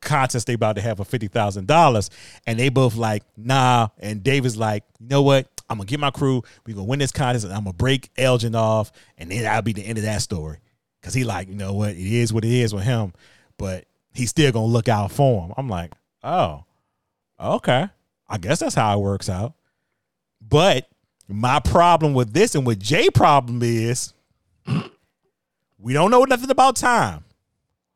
contest 0.01 0.47
they 0.47 0.53
about 0.53 0.75
to 0.75 0.81
have 0.81 0.97
for 0.97 1.05
fifty 1.05 1.27
thousand 1.27 1.67
dollars, 1.67 2.09
and 2.45 2.59
they 2.59 2.69
both 2.69 2.95
like 2.95 3.23
nah, 3.35 3.89
and 3.97 4.23
David's 4.23 4.57
like, 4.57 4.83
you 4.99 5.07
know 5.07 5.21
what? 5.21 5.47
I'm 5.69 5.77
gonna 5.77 5.87
get 5.87 5.99
my 5.99 6.11
crew. 6.11 6.43
We 6.65 6.73
gonna 6.73 6.85
win 6.85 6.99
this 6.99 7.11
contest, 7.11 7.45
and 7.45 7.53
I'm 7.53 7.63
gonna 7.63 7.73
break 7.73 8.09
Elgin 8.17 8.55
off, 8.55 8.91
and 9.17 9.31
then 9.31 9.43
that'll 9.43 9.61
be 9.61 9.73
the 9.73 9.85
end 9.85 9.97
of 9.97 10.03
that 10.03 10.21
story. 10.21 10.57
Cause 11.01 11.13
he 11.13 11.23
like, 11.23 11.47
you 11.47 11.55
know 11.55 11.73
what? 11.73 11.91
It 11.91 11.97
is 11.97 12.33
what 12.33 12.43
it 12.43 12.51
is 12.51 12.73
with 12.73 12.83
him, 12.83 13.13
but 13.57 13.85
he's 14.13 14.29
still 14.29 14.51
gonna 14.51 14.65
look 14.65 14.89
out 14.89 15.11
for 15.11 15.45
him. 15.45 15.53
I'm 15.57 15.69
like, 15.69 15.93
oh, 16.23 16.65
okay. 17.39 17.87
I 18.29 18.37
guess 18.37 18.59
that's 18.59 18.75
how 18.75 18.97
it 18.97 19.01
works 19.01 19.29
out. 19.29 19.53
But 20.47 20.87
my 21.27 21.59
problem 21.59 22.13
with 22.13 22.33
this 22.33 22.55
and 22.55 22.65
what 22.65 22.79
Jay 22.79 23.09
problem 23.09 23.61
is, 23.63 24.13
we 25.79 25.93
don't 25.93 26.11
know 26.11 26.23
nothing 26.23 26.49
about 26.49 26.75
time. 26.75 27.23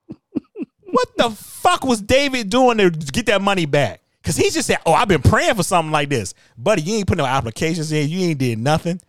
what 0.86 1.08
the 1.18 1.30
fuck 1.32 1.84
was 1.84 2.02
David 2.02 2.50
doing 2.50 2.78
to 2.78 2.90
get 2.90 3.26
that 3.28 3.42
money 3.42 3.66
back? 3.66 4.02
Cause 4.24 4.38
he 4.38 4.50
just 4.50 4.68
said, 4.68 4.78
"Oh, 4.86 4.94
I've 4.94 5.10
been 5.10 5.22
praying 5.22 5.56
for 5.56 5.64
something 5.64 5.92
like 5.92 6.08
this, 6.08 6.34
buddy. 6.58 6.82
You 6.82 6.96
ain't 6.96 7.08
put 7.08 7.18
no 7.18 7.26
applications 7.26 7.92
in. 7.92 8.08
You 8.10 8.30
ain't 8.30 8.40
did 8.40 8.58
nothing. 8.58 9.02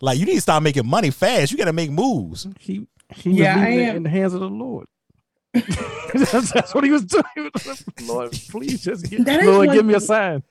Like 0.00 0.16
you 0.16 0.24
need 0.26 0.36
to 0.36 0.40
start 0.40 0.62
making 0.62 0.86
money 0.86 1.10
fast. 1.10 1.50
You 1.50 1.58
got 1.58 1.64
to 1.64 1.72
make 1.72 1.90
moves." 1.90 2.46
He 2.60 2.86
he 3.12 3.30
Yeah, 3.32 3.56
was 3.56 3.64
I 3.64 3.68
am- 3.70 3.96
in 3.96 4.02
the 4.04 4.10
hands 4.10 4.32
of 4.32 4.38
the 4.40 4.48
Lord. 4.48 4.86
that's, 5.52 6.52
that's 6.52 6.72
what 6.72 6.84
he 6.84 6.92
was 6.92 7.04
doing. 7.04 7.24
Lord, 8.02 8.30
please 8.48 8.84
just 8.84 9.10
get, 9.10 9.26
Lord, 9.26 9.66
one 9.66 9.76
give 9.76 9.84
me 9.84 9.94
a 9.94 10.00
sign. 10.00 10.44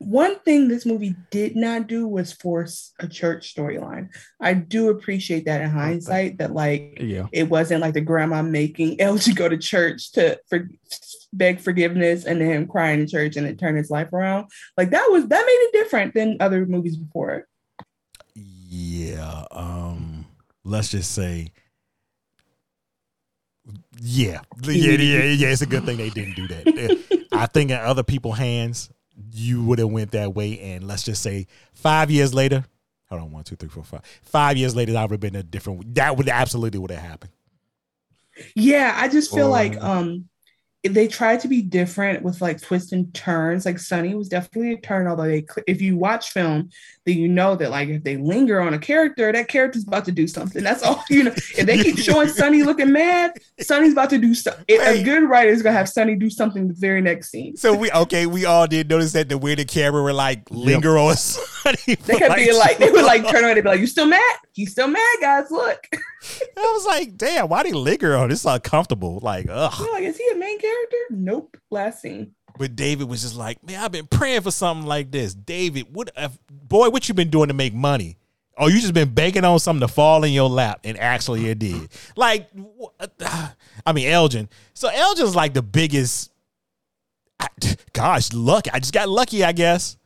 One 0.00 0.38
thing 0.40 0.68
this 0.68 0.86
movie 0.86 1.16
did 1.32 1.56
not 1.56 1.88
do 1.88 2.06
was 2.06 2.32
force 2.32 2.92
a 3.00 3.08
church 3.08 3.52
storyline. 3.52 4.10
I 4.40 4.54
do 4.54 4.90
appreciate 4.90 5.46
that 5.46 5.60
in 5.60 5.70
hindsight, 5.70 6.38
that 6.38 6.52
like 6.54 6.98
Yeah. 7.00 7.26
it 7.32 7.48
wasn't 7.48 7.80
like 7.80 7.94
the 7.94 8.00
grandma 8.00 8.42
making 8.42 8.96
LG 8.98 9.34
go 9.34 9.48
to 9.48 9.58
church 9.58 10.12
to 10.12 10.38
for, 10.48 10.68
beg 11.32 11.58
forgiveness 11.60 12.24
and 12.24 12.40
then 12.40 12.48
him 12.50 12.66
crying 12.68 13.00
in 13.00 13.08
church 13.08 13.36
and 13.36 13.46
it 13.46 13.58
turned 13.58 13.76
his 13.76 13.90
life 13.90 14.12
around. 14.12 14.46
Like 14.76 14.90
that 14.90 15.08
was 15.10 15.26
that 15.26 15.44
made 15.44 15.52
it 15.52 15.72
different 15.72 16.14
than 16.14 16.36
other 16.38 16.64
movies 16.64 16.96
before. 16.96 17.48
Yeah. 18.34 19.46
Um. 19.50 20.26
Let's 20.64 20.90
just 20.90 21.10
say. 21.12 21.50
Yeah. 24.00 24.40
Yeah. 24.62 24.92
Yeah. 24.92 25.22
Yeah. 25.24 25.48
It's 25.48 25.62
a 25.62 25.66
good 25.66 25.84
thing 25.84 25.96
they 25.96 26.10
didn't 26.10 26.36
do 26.36 26.46
that. 26.48 27.28
I 27.32 27.46
think 27.46 27.70
in 27.70 27.78
other 27.78 28.02
people's 28.04 28.38
hands, 28.38 28.90
you 29.32 29.64
would 29.64 29.78
have 29.78 29.90
went 29.90 30.12
that 30.12 30.34
way. 30.34 30.58
And 30.60 30.86
let's 30.86 31.02
just 31.02 31.22
say 31.22 31.46
five 31.74 32.10
years 32.10 32.34
later. 32.34 32.64
Hold 33.08 33.22
on. 33.22 33.32
One, 33.32 33.44
two, 33.44 33.56
three, 33.56 33.68
four, 33.68 33.84
five. 33.84 34.02
Five 34.22 34.56
years 34.56 34.76
later, 34.76 34.92
that 34.92 35.02
would 35.02 35.12
have 35.12 35.20
been 35.20 35.36
a 35.36 35.42
different. 35.42 35.94
That 35.94 36.16
would 36.16 36.28
absolutely 36.28 36.78
would 36.78 36.90
have 36.90 37.00
happened. 37.02 37.32
Yeah, 38.54 38.94
I 38.96 39.08
just 39.08 39.32
feel 39.34 39.46
Or- 39.46 39.50
like 39.50 39.76
um 39.82 40.28
they 40.84 41.08
tried 41.08 41.40
to 41.40 41.48
be 41.48 41.60
different 41.60 42.22
with 42.22 42.40
like 42.40 42.60
twists 42.60 42.92
and 42.92 43.12
turns. 43.12 43.66
Like 43.66 43.80
Sonny 43.80 44.14
was 44.14 44.28
definitely 44.28 44.74
a 44.74 44.80
turn, 44.80 45.08
although 45.08 45.26
they 45.26 45.40
cl- 45.40 45.64
if 45.66 45.82
you 45.82 45.96
watch 45.96 46.30
film, 46.30 46.70
then 47.04 47.18
you 47.18 47.26
know 47.26 47.56
that 47.56 47.70
like 47.70 47.88
if 47.88 48.04
they 48.04 48.16
linger 48.16 48.60
on 48.60 48.74
a 48.74 48.78
character, 48.78 49.32
that 49.32 49.48
character's 49.48 49.86
about 49.86 50.04
to 50.04 50.12
do 50.12 50.28
something. 50.28 50.62
That's 50.62 50.84
all 50.84 51.02
you 51.10 51.24
know. 51.24 51.32
If 51.32 51.66
they 51.66 51.82
keep 51.82 51.98
showing 51.98 52.28
Sonny 52.28 52.62
looking 52.62 52.92
mad, 52.92 53.32
Sonny's 53.60 53.92
about 53.92 54.10
to 54.10 54.18
do 54.18 54.34
something. 54.34 54.64
A 54.68 55.02
good 55.02 55.24
writer 55.24 55.50
is 55.50 55.62
gonna 55.62 55.76
have 55.76 55.88
Sonny 55.88 56.14
do 56.14 56.30
something 56.30 56.68
the 56.68 56.74
very 56.74 57.00
next 57.00 57.30
scene. 57.30 57.56
So 57.56 57.74
we 57.74 57.90
okay. 57.90 58.26
We 58.26 58.44
all 58.44 58.68
did 58.68 58.88
notice 58.88 59.12
that 59.12 59.28
the 59.28 59.38
way 59.38 59.56
the 59.56 59.64
camera 59.64 60.02
were 60.02 60.12
like 60.12 60.48
linger 60.50 60.96
on 60.96 61.16
Sonny. 61.16 61.76
They 61.86 62.18
kept 62.18 62.36
being 62.36 62.56
like, 62.56 62.78
they 62.78 62.90
would 62.90 63.04
like 63.04 63.28
turn 63.30 63.42
around 63.42 63.56
and 63.56 63.64
be 63.64 63.68
like, 63.68 63.80
"You 63.80 63.88
still 63.88 64.06
mad? 64.06 64.36
He's 64.52 64.70
still 64.70 64.88
mad, 64.88 65.16
guys. 65.20 65.50
Look." 65.50 65.88
I 66.56 66.72
was 66.72 66.84
like, 66.84 67.16
damn, 67.16 67.48
why 67.48 67.62
they 67.62 67.72
linger 67.72 68.16
on? 68.16 68.32
It's 68.32 68.44
uncomfortable. 68.44 69.20
Like, 69.22 69.46
ugh. 69.48 69.72
You're 69.78 69.92
like, 69.92 70.02
is 70.02 70.16
he 70.16 70.28
a 70.32 70.36
main 70.36 70.58
character? 70.58 70.67
Nope. 71.10 71.56
Last 71.70 72.02
scene. 72.02 72.34
But 72.58 72.76
David 72.76 73.08
was 73.08 73.22
just 73.22 73.36
like, 73.36 73.64
man, 73.64 73.82
I've 73.82 73.92
been 73.92 74.06
praying 74.06 74.42
for 74.42 74.50
something 74.50 74.86
like 74.86 75.10
this. 75.10 75.34
David, 75.34 75.86
what, 75.92 76.10
if, 76.16 76.38
boy, 76.50 76.90
what 76.90 77.08
you 77.08 77.14
been 77.14 77.30
doing 77.30 77.48
to 77.48 77.54
make 77.54 77.74
money? 77.74 78.16
Oh, 78.56 78.66
you 78.66 78.80
just 78.80 78.94
been 78.94 79.14
banking 79.14 79.44
on 79.44 79.60
something 79.60 79.86
to 79.86 79.92
fall 79.92 80.24
in 80.24 80.32
your 80.32 80.48
lap, 80.48 80.80
and 80.82 80.98
actually 80.98 81.48
it 81.48 81.60
did. 81.60 81.88
Like, 82.16 82.48
I 83.86 83.92
mean, 83.92 84.08
Elgin. 84.08 84.48
So 84.74 84.88
Elgin's 84.88 85.36
like 85.36 85.54
the 85.54 85.62
biggest. 85.62 86.32
Gosh, 87.92 88.32
lucky. 88.32 88.70
I 88.72 88.80
just 88.80 88.92
got 88.92 89.08
lucky, 89.08 89.44
I 89.44 89.52
guess. 89.52 89.96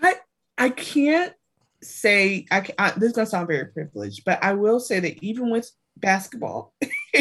I 0.00 0.14
I 0.56 0.70
can't 0.70 1.34
say 1.82 2.46
I, 2.52 2.66
I 2.78 2.90
this 2.92 3.10
is 3.10 3.12
gonna 3.12 3.26
sound 3.26 3.48
very 3.48 3.66
privileged, 3.66 4.24
but 4.24 4.42
I 4.42 4.52
will 4.54 4.78
say 4.78 5.00
that 5.00 5.22
even 5.22 5.50
with 5.50 5.70
basketball, 6.04 6.74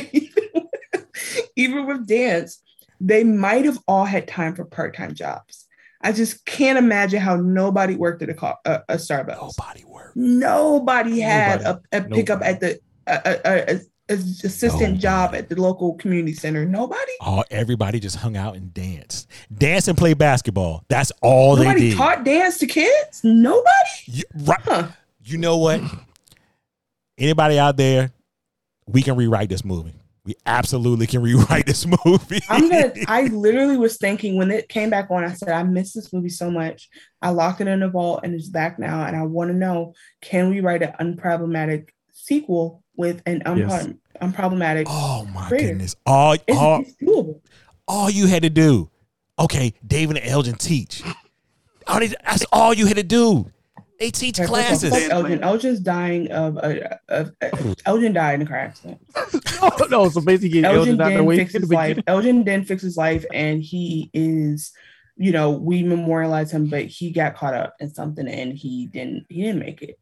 even, 1.55 1.87
with, 1.87 2.07
dance, 2.07 2.61
they 2.99 3.23
might 3.23 3.65
have 3.65 3.79
all 3.87 4.05
had 4.05 4.27
time 4.27 4.55
for 4.55 4.65
part 4.65 4.95
time 4.95 5.13
jobs. 5.13 5.65
I 6.01 6.11
just 6.11 6.45
can't 6.45 6.77
imagine 6.77 7.21
how 7.21 7.37
nobody 7.37 7.95
worked 7.95 8.21
at 8.23 8.29
a, 8.29 8.55
a, 8.65 8.83
a 8.89 8.95
Starbucks. 8.95 9.41
Nobody 9.41 9.83
worked. 9.85 10.17
Nobody 10.17 11.19
had 11.21 11.61
Nobody. 11.61 11.87
a, 11.93 11.97
a 11.97 12.01
pickup 12.03 12.41
at 12.41 12.59
the 12.59 12.79
a, 13.07 13.39
a, 13.45 13.79
assistant 14.09 14.99
job 14.99 15.33
at 15.33 15.49
the 15.49 15.59
local 15.59 15.93
community 15.95 16.33
center. 16.33 16.65
Nobody. 16.65 17.11
Oh, 17.21 17.43
everybody 17.49 17.99
just 17.99 18.17
hung 18.17 18.35
out 18.35 18.55
and 18.55 18.73
danced, 18.73 19.29
dance 19.55 19.87
and 19.87 19.97
play 19.97 20.13
basketball. 20.13 20.83
That's 20.89 21.11
all 21.21 21.55
they 21.55 21.65
Nobody 21.65 21.89
did. 21.89 21.97
taught 21.97 22.23
dance 22.25 22.57
to 22.59 22.67
kids. 22.67 23.21
Nobody. 23.23 23.69
You, 24.05 24.23
right. 24.41 24.89
You 25.23 25.37
know 25.37 25.57
what? 25.57 25.81
Anybody 27.17 27.59
out 27.59 27.77
there, 27.77 28.11
we 28.87 29.01
can 29.01 29.15
rewrite 29.15 29.49
this 29.49 29.63
movie. 29.65 29.93
We 30.25 30.35
absolutely 30.45 31.05
can 31.05 31.21
rewrite 31.21 31.65
this 31.65 31.85
movie. 32.05 32.39
I'm 32.49 32.69
gonna. 32.69 32.93
I 33.07 33.23
literally 33.23 33.75
was 33.77 33.97
thinking 33.97 34.37
when 34.37 34.51
it 34.51 34.69
came 34.69 34.89
back 34.89 35.11
on. 35.11 35.23
I 35.25 35.33
said 35.33 35.49
I 35.49 35.63
miss 35.63 35.93
this 35.93 36.13
movie 36.13 36.29
so 36.29 36.49
much. 36.49 36.89
I 37.21 37.29
locked 37.31 37.59
it 37.59 37.67
in 37.67 37.81
the 37.81 37.89
vault 37.89 38.21
and 38.23 38.33
it's 38.33 38.47
back 38.47 38.79
now. 38.79 39.05
And 39.05 39.17
I 39.17 39.23
want 39.23 39.49
to 39.51 39.53
know: 39.57 39.93
Can 40.21 40.49
we 40.49 40.61
write 40.61 40.81
an 40.81 40.93
unproblematic 40.99 41.89
sequel 42.13 42.83
with 42.95 43.21
an 43.25 43.41
unpro- 43.45 43.97
unproblematic? 44.21 44.85
Oh 44.87 45.25
my 45.33 45.47
creator? 45.49 45.67
goodness! 45.73 45.95
All, 46.05 46.33
It's, 46.33 46.43
all, 46.57 46.79
it's 46.81 46.95
doable. 46.95 47.41
all 47.85 48.09
you 48.09 48.27
had 48.27 48.43
to 48.43 48.49
do, 48.49 48.89
okay, 49.37 49.73
David 49.85 50.17
and 50.17 50.25
Elgin 50.27 50.55
teach. 50.55 51.03
All 51.85 51.99
they- 51.99 52.07
that's 52.23 52.45
all 52.53 52.73
you 52.73 52.85
had 52.85 52.95
to 52.95 53.03
do. 53.03 53.51
They 54.03 54.11
teach 54.11 54.37
Okay, 54.37 54.47
first 54.47 54.83
of 54.83 54.91
all, 54.91 54.99
classes. 54.99 55.07
fuck 55.07 55.11
Elgin. 55.13 55.43
Elgin's 55.43 55.79
dying 55.79 56.29
of 56.29 56.57
a. 56.57 56.99
Of, 57.07 57.31
of, 57.41 57.75
Elgin 57.85 58.11
died 58.11 58.33
in 58.33 58.41
a 58.41 58.45
car 58.45 58.57
accident. 58.57 58.99
Oh 59.61 59.87
no! 59.89 60.09
So 60.09 60.19
basically, 60.19 60.61
Elgin 60.61 60.99
Elgin 60.99 61.01
out 61.01 61.07
the 61.07 61.15
didn't 61.15 61.37
fix 61.37 61.53
his 61.53 61.71
life. 61.71 61.97
Elgin 62.05 62.43
didn't 62.43 62.67
fix 62.67 62.83
his 62.83 62.97
life, 62.97 63.23
and 63.33 63.63
he 63.63 64.09
is, 64.13 64.73
you 65.15 65.31
know, 65.31 65.51
we 65.51 65.83
memorialize 65.83 66.51
him, 66.51 66.65
but 66.65 66.83
he 66.83 67.11
got 67.11 67.37
caught 67.37 67.53
up 67.53 67.75
in 67.79 67.93
something, 67.93 68.27
and 68.27 68.57
he 68.57 68.87
didn't. 68.87 69.25
He 69.29 69.43
didn't 69.43 69.59
make 69.59 69.81
it. 69.81 69.97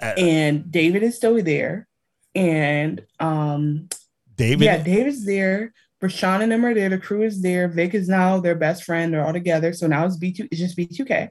Uh, 0.00 0.14
and 0.16 0.72
David 0.72 1.02
is 1.02 1.16
still 1.16 1.42
there, 1.42 1.86
and 2.34 3.02
um, 3.20 3.90
David, 4.36 4.64
yeah, 4.64 4.78
David's 4.78 5.26
there. 5.26 5.74
Rashawn 6.02 6.40
and 6.40 6.50
them 6.50 6.64
are 6.64 6.72
there. 6.72 6.88
The 6.88 6.96
crew 6.96 7.24
is 7.24 7.42
there. 7.42 7.68
Vic 7.68 7.92
is 7.92 8.08
now 8.08 8.40
their 8.40 8.54
best 8.54 8.84
friend. 8.84 9.12
They're 9.12 9.26
all 9.26 9.34
together. 9.34 9.74
So 9.74 9.86
now 9.86 10.06
it's 10.06 10.16
B 10.16 10.32
two. 10.32 10.48
It's 10.50 10.58
just 10.58 10.78
B 10.78 10.86
two 10.86 11.04
K, 11.04 11.28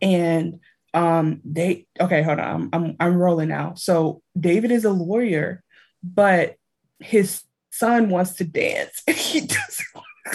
and 0.00 0.58
um, 0.98 1.40
they 1.44 1.86
okay. 2.00 2.22
Hold 2.22 2.40
on. 2.40 2.48
I'm, 2.54 2.70
I'm 2.72 2.96
I'm 2.98 3.16
rolling 3.16 3.48
now. 3.48 3.74
So 3.74 4.22
David 4.38 4.72
is 4.72 4.84
a 4.84 4.90
lawyer, 4.90 5.62
but 6.02 6.56
his 6.98 7.42
son 7.70 8.10
wants 8.10 8.34
to 8.34 8.44
dance. 8.44 9.02
he 9.06 9.40
doesn't. 9.40 9.86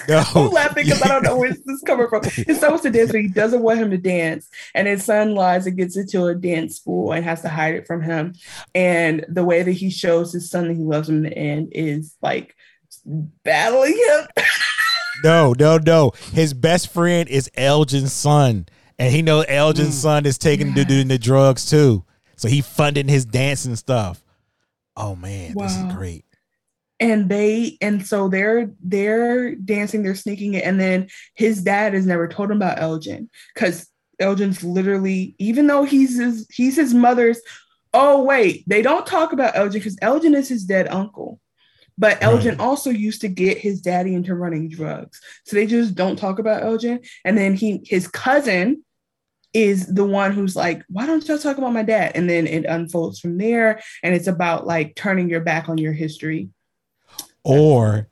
no, 0.08 0.24
I'm 0.34 0.50
laughing 0.52 0.86
because 0.86 1.02
I 1.02 1.10
don't 1.10 1.24
know 1.24 1.36
where 1.40 1.50
this 1.50 1.60
is 1.60 1.84
coming 1.86 2.08
from. 2.08 2.24
His 2.24 2.62
son 2.62 2.70
wants 2.70 2.84
to 2.84 2.92
dance, 2.92 3.12
but 3.12 3.22
he 3.22 3.28
doesn't 3.28 3.62
want 3.62 3.80
him 3.80 3.92
to 3.92 3.98
dance. 3.98 4.48
And 4.74 4.88
his 4.88 5.04
son 5.04 5.36
lies 5.36 5.68
and 5.68 5.78
gets 5.78 5.98
into 5.98 6.26
a 6.26 6.36
dance 6.36 6.78
school 6.78 7.12
and 7.12 7.26
has 7.26 7.42
to 7.42 7.50
hide 7.50 7.76
it 7.76 7.86
from 7.86 8.02
him. 8.02 8.34
And 8.74 9.26
the 9.28 9.44
way 9.44 9.64
that 9.64 9.72
he 9.72 9.90
shows 9.90 10.32
his 10.32 10.50
son 10.50 10.70
that 10.70 10.76
he 10.76 10.84
loves 10.84 11.10
him 11.10 11.18
in 11.18 11.24
the 11.24 11.38
end 11.38 11.74
is 11.74 12.16
like 12.22 12.56
battling 13.06 13.98
him. 13.98 14.28
no, 15.26 15.54
no, 15.60 15.78
no. 15.78 16.14
His 16.32 16.54
best 16.54 16.90
friend 16.90 17.28
is 17.28 17.52
Elgin's 17.56 18.14
son, 18.14 18.68
and 19.00 19.12
he 19.12 19.22
knows 19.22 19.46
Elgin's 19.48 19.96
mm. 19.96 20.02
son 20.02 20.26
is 20.26 20.38
taking 20.38 20.74
to 20.74 20.86
doing 20.86 21.08
the 21.08 21.18
drugs 21.18 21.70
too. 21.70 22.04
So 22.36 22.48
he 22.48 22.62
funding 22.62 23.08
his 23.08 23.26
dance 23.26 23.66
and 23.66 23.78
stuff. 23.78 24.24
Oh 24.96 25.16
man, 25.16 25.54
this 25.58 25.76
is 25.76 25.94
great. 25.94 26.26
and 27.00 27.28
they 27.30 27.78
and 27.82 28.06
so 28.06 28.30
they're 28.30 28.72
they're 28.82 29.56
dancing 29.56 30.04
they're 30.04 30.16
sneaking 30.16 30.54
it 30.54 30.64
and 30.64 30.80
then 30.80 31.08
his 31.34 31.64
dad 31.64 31.94
has 31.94 32.06
never 32.06 32.28
told 32.28 32.52
him 32.52 32.58
about 32.58 32.80
elgin 32.80 33.30
because 33.54 33.90
elgin's 34.20 34.64
literally 34.64 35.36
even 35.40 35.68
though 35.68 35.84
he's 35.84 36.20
his 36.20 36.48
he's 36.52 36.76
his 36.76 36.94
mother's 36.94 37.42
oh 37.94 38.24
wait 38.24 38.64
they 38.68 38.82
don't 38.82 39.08
talk 39.08 39.34
about 39.34 39.56
elgin 39.56 39.80
because 39.80 39.98
elgin 40.02 40.36
is 40.36 40.48
his 40.48 40.64
dead 40.64 40.88
uncle 40.90 41.40
but 41.98 42.22
elgin 42.22 42.60
also 42.60 42.90
used 42.90 43.22
to 43.22 43.28
get 43.28 43.58
his 43.58 43.82
daddy 43.82 44.14
into 44.14 44.36
running 44.36 44.70
drugs 44.70 45.22
so 45.46 45.56
they 45.56 45.66
just 45.66 45.96
don't 45.96 46.18
talk 46.18 46.40
about 46.40 46.64
elgin 46.64 47.00
and 47.26 47.38
then 47.38 47.54
he 47.54 47.82
his 47.86 48.08
cousin 48.08 48.84
is 49.54 49.86
the 49.88 50.04
one 50.04 50.32
who's 50.32 50.56
like, 50.56 50.84
why 50.90 51.06
don't 51.06 51.28
y'all 51.28 51.38
talk 51.38 51.58
about 51.58 51.74
my 51.74 51.84
dad? 51.84 52.14
And 52.16 52.30
then 52.30 52.48
it 52.48 52.66
unfolds 52.66 53.20
from 53.20 53.38
there. 53.38 53.82
And 54.02 54.16
it's 54.16 54.28
about 54.28 54.66
like 54.66 54.96
turning 54.96 55.30
your 55.30 55.42
back 55.42 55.70
on 55.70 55.78
your 55.78 55.94
history. 55.94 56.50
Or 57.44 58.08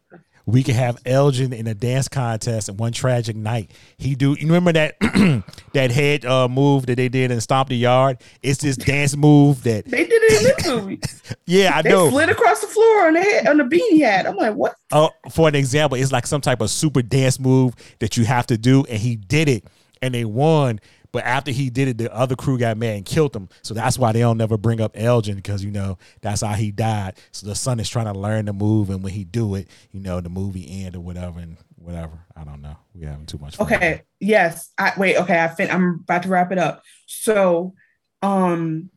we 0.51 0.63
could 0.63 0.75
have 0.75 0.97
Elgin 1.05 1.53
in 1.53 1.67
a 1.67 1.73
dance 1.73 2.07
contest 2.07 2.69
and 2.69 2.77
one 2.79 2.91
tragic 2.91 3.35
night. 3.35 3.71
He 3.97 4.15
do 4.15 4.31
you 4.39 4.47
remember 4.47 4.73
that 4.73 4.99
that 5.73 5.91
head 5.91 6.25
uh, 6.25 6.47
move 6.47 6.85
that 6.87 6.95
they 6.95 7.09
did 7.09 7.31
in 7.31 7.39
Stomp 7.41 7.69
the 7.69 7.77
Yard? 7.77 8.17
It's 8.43 8.61
this 8.61 8.75
dance 8.75 9.15
move 9.15 9.63
that 9.63 9.85
They 9.85 10.05
did 10.05 10.21
it 10.23 10.41
in 10.41 10.43
this 10.43 10.67
movie. 10.81 10.99
Yeah, 11.45 11.71
I 11.75 11.81
they 11.81 11.89
know. 11.89 12.09
slid 12.09 12.29
across 12.29 12.61
the 12.61 12.67
floor 12.67 13.07
on 13.07 13.13
the 13.13 13.21
head 13.21 13.47
on 13.47 13.57
the 13.57 13.63
bean 13.63 13.89
he 13.91 14.01
had. 14.01 14.25
I'm 14.25 14.35
like, 14.35 14.53
what? 14.55 14.75
uh, 14.91 15.09
for 15.29 15.47
an 15.47 15.55
example, 15.55 15.97
it's 15.97 16.11
like 16.11 16.27
some 16.27 16.41
type 16.41 16.61
of 16.61 16.69
super 16.69 17.01
dance 17.01 17.39
move 17.39 17.73
that 17.99 18.17
you 18.17 18.25
have 18.25 18.45
to 18.47 18.57
do, 18.57 18.83
and 18.89 18.99
he 18.99 19.15
did 19.15 19.47
it, 19.47 19.63
and 20.01 20.13
they 20.13 20.25
won. 20.25 20.79
But 21.11 21.25
after 21.25 21.51
he 21.51 21.69
did 21.69 21.89
it, 21.89 21.97
the 21.97 22.13
other 22.13 22.35
crew 22.35 22.57
got 22.57 22.77
mad 22.77 22.95
and 22.95 23.05
killed 23.05 23.35
him. 23.35 23.49
So 23.63 23.73
that's 23.73 23.97
why 23.97 24.13
they 24.13 24.19
don't 24.19 24.37
never 24.37 24.57
bring 24.57 24.79
up 24.79 24.93
Elgin 24.95 25.35
because 25.35 25.63
you 25.63 25.71
know 25.71 25.97
that's 26.21 26.41
how 26.41 26.53
he 26.53 26.71
died. 26.71 27.19
So 27.31 27.47
the 27.47 27.55
son 27.55 27.79
is 27.79 27.89
trying 27.89 28.05
to 28.05 28.17
learn 28.17 28.45
the 28.45 28.53
move, 28.53 28.89
and 28.89 29.03
when 29.03 29.13
he 29.13 29.23
do 29.23 29.55
it, 29.55 29.67
you 29.91 29.99
know 29.99 30.21
the 30.21 30.29
movie 30.29 30.85
end 30.85 30.95
or 30.95 31.01
whatever 31.01 31.39
and 31.39 31.57
whatever. 31.75 32.19
I 32.35 32.43
don't 32.43 32.61
know. 32.61 32.77
We 32.93 33.05
having 33.05 33.25
too 33.25 33.39
much. 33.39 33.57
Fun. 33.57 33.67
Okay. 33.67 34.03
Yes. 34.19 34.71
I 34.77 34.93
wait, 34.97 35.17
okay. 35.17 35.43
I 35.43 35.47
fin- 35.49 35.71
I'm 35.71 36.01
about 36.03 36.23
to 36.23 36.29
wrap 36.29 36.51
it 36.51 36.57
up. 36.57 36.83
So 37.05 37.73
um 38.21 38.89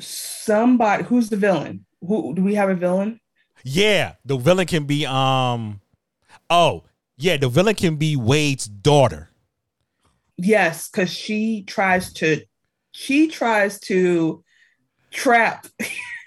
somebody 0.00 1.04
who's 1.04 1.28
the 1.28 1.36
villain? 1.36 1.84
Who 2.00 2.34
do 2.34 2.42
we 2.42 2.54
have 2.54 2.70
a 2.70 2.74
villain? 2.74 3.20
Yeah, 3.64 4.14
the 4.24 4.36
villain 4.36 4.66
can 4.66 4.84
be 4.84 5.04
um. 5.06 5.80
Oh 6.48 6.84
yeah, 7.18 7.36
the 7.36 7.48
villain 7.48 7.74
can 7.74 7.96
be 7.96 8.16
Wade's 8.16 8.66
daughter. 8.66 9.30
Yes, 10.38 10.88
because 10.88 11.10
she 11.12 11.62
tries 11.62 12.12
to 12.14 12.42
she 12.92 13.28
tries 13.28 13.78
to 13.80 14.42
trap. 15.10 15.66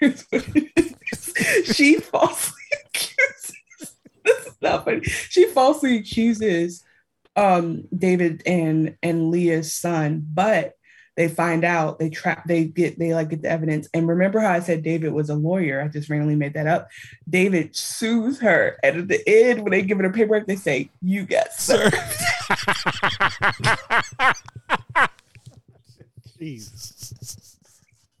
she 1.64 1.96
falsely 2.00 2.62
accuses. 2.84 3.56
This 4.22 4.46
is 4.46 4.56
not 4.60 4.84
funny. 4.84 5.00
She 5.02 5.46
falsely 5.46 5.96
accuses 5.96 6.84
um 7.36 7.84
David 7.96 8.42
and 8.46 8.96
and 9.02 9.32
Liyah's 9.32 9.72
son, 9.72 10.26
but 10.32 10.74
they 11.16 11.28
find 11.28 11.64
out 11.64 11.98
they 11.98 12.08
trap 12.08 12.46
they 12.46 12.64
get 12.64 12.98
they 12.98 13.14
like 13.14 13.28
get 13.28 13.42
the 13.42 13.50
evidence 13.50 13.88
and 13.92 14.08
remember 14.08 14.40
how 14.40 14.52
i 14.52 14.60
said 14.60 14.82
david 14.82 15.12
was 15.12 15.28
a 15.28 15.34
lawyer 15.34 15.82
i 15.82 15.88
just 15.88 16.08
randomly 16.08 16.36
made 16.36 16.54
that 16.54 16.66
up 16.66 16.88
david 17.28 17.74
sues 17.74 18.40
her 18.40 18.78
and 18.82 18.98
at 18.98 19.08
the 19.08 19.28
end 19.28 19.62
when 19.62 19.72
they 19.72 19.82
give 19.82 19.98
it 19.98 20.04
her 20.04 20.12
paperwork 20.12 20.46
they 20.46 20.56
say 20.56 20.88
you 21.02 21.26
got 21.26 21.52
served 21.52 21.94
Jesus. 26.40 27.10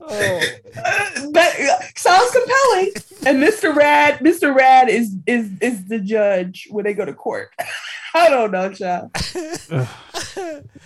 That 0.00 1.54
uh, 1.60 1.84
sounds 1.94 2.32
compelling. 2.32 2.90
And 3.26 3.42
Mr. 3.42 3.76
Rad, 3.76 4.18
Mr. 4.18 4.52
Rad 4.54 4.88
is 4.88 5.14
is 5.26 5.50
is 5.60 5.86
the 5.86 6.00
judge 6.00 6.66
when 6.70 6.84
they 6.84 6.94
go 6.94 7.04
to 7.04 7.12
court. 7.12 7.50
I 8.14 8.28
don't 8.28 8.50
know, 8.50 8.72
child. 8.72 9.12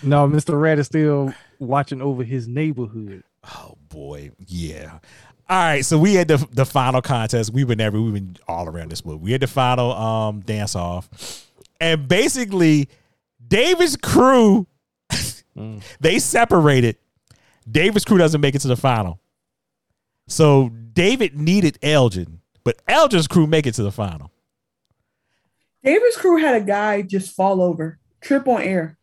No, 0.02 0.28
Mr. 0.28 0.60
Rad 0.60 0.78
is 0.78 0.84
still 0.86 1.32
watching 1.58 2.00
over 2.02 2.22
his 2.24 2.48
neighborhood. 2.48 3.22
Oh 3.44 3.76
boy, 3.88 4.30
yeah. 4.46 4.98
All 5.48 5.58
right, 5.58 5.84
so 5.84 5.98
we 5.98 6.14
had 6.14 6.28
the 6.28 6.46
the 6.52 6.64
final 6.64 7.02
contest. 7.02 7.52
We've 7.52 7.66
been 7.68 7.80
every 7.80 8.00
we've 8.00 8.14
been 8.14 8.36
all 8.48 8.66
around 8.66 8.90
this 8.90 9.04
movie. 9.04 9.22
We 9.22 9.32
had 9.32 9.42
the 9.42 9.46
final 9.46 9.92
um 9.92 10.40
dance 10.40 10.74
off, 10.74 11.46
and 11.80 12.08
basically, 12.08 12.88
David's 13.46 13.96
crew 13.96 14.66
they 16.00 16.18
separated. 16.18 16.96
David's 17.70 18.04
crew 18.04 18.18
doesn't 18.18 18.40
make 18.40 18.54
it 18.54 18.60
to 18.60 18.68
the 18.68 18.76
final, 18.76 19.20
so 20.28 20.70
David 20.92 21.38
needed 21.38 21.78
Elgin, 21.82 22.40
but 22.62 22.80
Elgin's 22.88 23.26
crew 23.28 23.46
make 23.46 23.66
it 23.66 23.74
to 23.74 23.82
the 23.82 23.92
final. 23.92 24.30
David's 25.82 26.16
crew 26.16 26.38
had 26.38 26.54
a 26.54 26.64
guy 26.64 27.02
just 27.02 27.34
fall 27.36 27.60
over, 27.60 27.98
trip 28.22 28.48
on 28.48 28.62
air. 28.62 28.96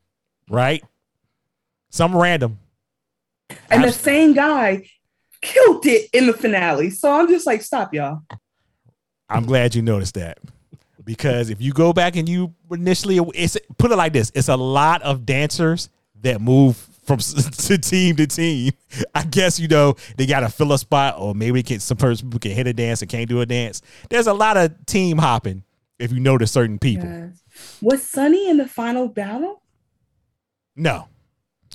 right? 0.50 0.84
Some 1.92 2.18
random. 2.18 2.58
And 3.70 3.84
the 3.84 3.92
same 3.92 4.34
guy 4.34 4.88
killed 5.42 5.86
it 5.86 6.10
in 6.14 6.26
the 6.26 6.34
finale. 6.34 6.90
So 6.90 7.12
I'm 7.12 7.28
just 7.28 7.46
like, 7.46 7.62
stop, 7.62 7.94
y'all. 7.94 8.22
I'm 9.30 9.46
glad 9.46 9.76
you 9.76 9.82
noticed 9.82 10.16
that 10.16 10.40
because 11.04 11.50
if 11.50 11.62
you 11.62 11.74
go 11.74 11.94
back 11.94 12.16
and 12.16 12.28
you 12.28 12.54
initially, 12.72 13.20
it's 13.36 13.58
put 13.78 13.92
it 13.92 13.96
like 13.96 14.14
this: 14.14 14.32
it's 14.34 14.50
a 14.50 14.58
lot 14.58 15.02
of 15.04 15.26
dancers 15.26 15.90
that 16.22 16.42
move 16.42 16.76
from 17.04 17.20
to 17.20 17.78
team 17.78 18.16
to 18.18 18.28
team. 18.28 18.72
I 19.16 19.24
guess 19.24 19.60
you 19.60 19.68
know 19.68 19.96
they 20.18 20.26
got 20.26 20.42
to 20.42 20.50
fill 20.50 20.74
a 20.74 20.78
spot, 20.78 21.16
or 21.18 21.34
maybe 21.34 21.64
can, 21.64 21.80
some 21.80 21.98
person 21.98 22.32
who 22.32 22.40
can 22.40 22.52
hit 22.52 22.68
a 22.68 22.74
dance 22.74 23.02
and 23.02 23.10
can't 23.10 23.28
do 23.28 23.42
a 23.42 23.46
dance. 23.46 23.82
There's 24.10 24.28
a 24.28 24.34
lot 24.34 24.58
of 24.58 24.86
team 24.86 25.18
hopping 25.18 25.64
if 26.00 26.12
you 26.12 26.20
notice 26.20 26.52
certain 26.52 26.80
people. 26.80 27.08
Yes. 27.08 27.42
Was 27.82 28.04
Sonny 28.04 28.50
in 28.50 28.58
the 28.58 28.68
final 28.68 29.08
battle? 29.08 29.62
No, 30.76 31.08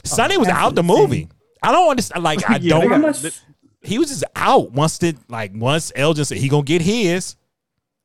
Sonny 0.06 0.36
was 0.38 0.48
out 0.48 0.74
the 0.74 0.82
movie. 0.82 1.28
I 1.62 1.72
don't 1.72 1.90
understand. 1.90 2.22
Like 2.24 2.48
I 2.48 2.56
Yeah, 2.62 2.80
don't. 2.80 2.88
got- 2.88 3.00
much? 3.00 3.40
he 3.82 3.98
was 3.98 4.08
just 4.08 4.24
out 4.34 4.72
once 4.72 4.98
the 4.98 5.16
like 5.28 5.52
once 5.54 5.92
Elgin 5.94 6.24
said 6.24 6.38
he 6.38 6.48
gonna 6.48 6.62
get 6.64 6.82
his. 6.82 7.36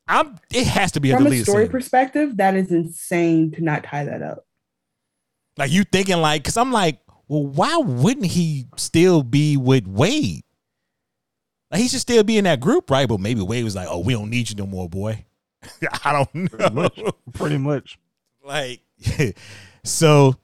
I'm. 0.08 0.38
It 0.54 0.68
has 0.68 0.92
to 0.94 1.00
be 1.00 1.12
a 1.12 1.16
From 1.16 1.24
a 1.28 1.30
deleted 1.30 1.46
story 1.48 1.66
scene. 1.66 1.72
perspective, 1.72 2.38
that 2.38 2.56
is 2.56 2.72
insane 2.72 3.52
to 3.52 3.62
not 3.62 3.84
tie 3.84 4.04
that 4.06 4.22
up. 4.22 4.46
Like 5.58 5.72
you 5.72 5.84
thinking 5.84 6.18
like, 6.18 6.44
cause 6.44 6.58
I'm 6.58 6.72
like, 6.72 7.00
well, 7.28 7.46
why 7.46 7.78
wouldn't 7.78 8.26
he 8.26 8.68
still 8.78 9.22
be 9.24 9.58
with 9.58 9.88
Wade? 9.88 10.44
Like 11.72 11.82
he 11.82 11.88
should 11.88 12.02
still 12.02 12.24
be 12.24 12.38
in 12.38 12.44
that 12.46 12.60
group, 12.60 12.90
right? 12.90 13.08
But 13.08 13.20
maybe 13.20 13.42
Wade 13.42 13.64
was 13.64 13.76
like, 13.76 13.88
oh, 13.90 14.00
we 14.00 14.14
don't 14.14 14.30
need 14.30 14.50
you 14.50 14.56
no 14.56 14.66
more, 14.66 14.90
boy. 14.90 15.24
I 16.04 16.12
don't 16.34 16.74
know. 16.74 16.90
Pretty 17.34 17.58
much. 17.58 17.98
like, 18.44 18.82
so 19.84 20.36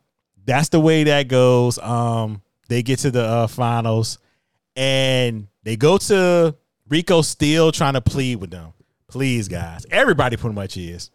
that's 0.48 0.69
the 0.69 0.80
way 0.80 1.03
that 1.03 1.28
goes. 1.28 1.78
Um, 1.78 2.41
they 2.69 2.82
get 2.82 2.99
to 2.99 3.11
the 3.11 3.24
uh, 3.24 3.48
finals, 3.48 4.18
and 4.76 5.48
they 5.64 5.76
go 5.76 5.98
to 5.99 6.56
Rico 6.90 7.22
still 7.22 7.72
trying 7.72 7.94
to 7.94 8.02
plead 8.02 8.38
with 8.38 8.49
them. 8.49 8.74
Please, 9.07 9.48
guys, 9.48 9.86
everybody 9.91 10.38
pretty 10.38 10.56
much 10.56 10.78
is. 10.78 11.11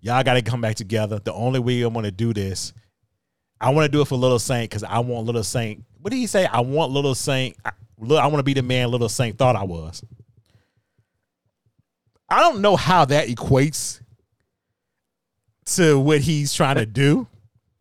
Y'all 0.00 0.22
got 0.22 0.34
to 0.34 0.42
come 0.42 0.60
back 0.60 0.76
together. 0.76 1.18
The 1.18 1.32
only 1.32 1.58
way 1.58 1.82
I'm 1.82 1.92
going 1.92 2.04
to 2.04 2.12
do 2.12 2.32
this, 2.32 2.72
I 3.60 3.70
want 3.70 3.84
to 3.86 3.90
do 3.90 4.00
it 4.00 4.08
for 4.08 4.16
Little 4.16 4.38
Saint 4.38 4.70
because 4.70 4.84
I 4.84 5.00
want 5.00 5.26
Little 5.26 5.42
Saint. 5.42 5.84
What 6.00 6.10
did 6.12 6.18
he 6.18 6.28
say? 6.28 6.46
I 6.46 6.60
want 6.60 6.92
Little 6.92 7.16
Saint. 7.16 7.56
I, 7.64 7.72
I 8.00 8.26
want 8.28 8.36
to 8.36 8.44
be 8.44 8.54
the 8.54 8.62
man 8.62 8.90
Little 8.92 9.08
Saint 9.08 9.36
thought 9.36 9.56
I 9.56 9.64
was. 9.64 10.04
I 12.28 12.40
don't 12.40 12.60
know 12.60 12.76
how 12.76 13.04
that 13.06 13.26
equates 13.26 14.00
to 15.66 15.98
what 15.98 16.20
he's 16.20 16.52
trying 16.52 16.76
to 16.76 16.86
do. 16.86 17.26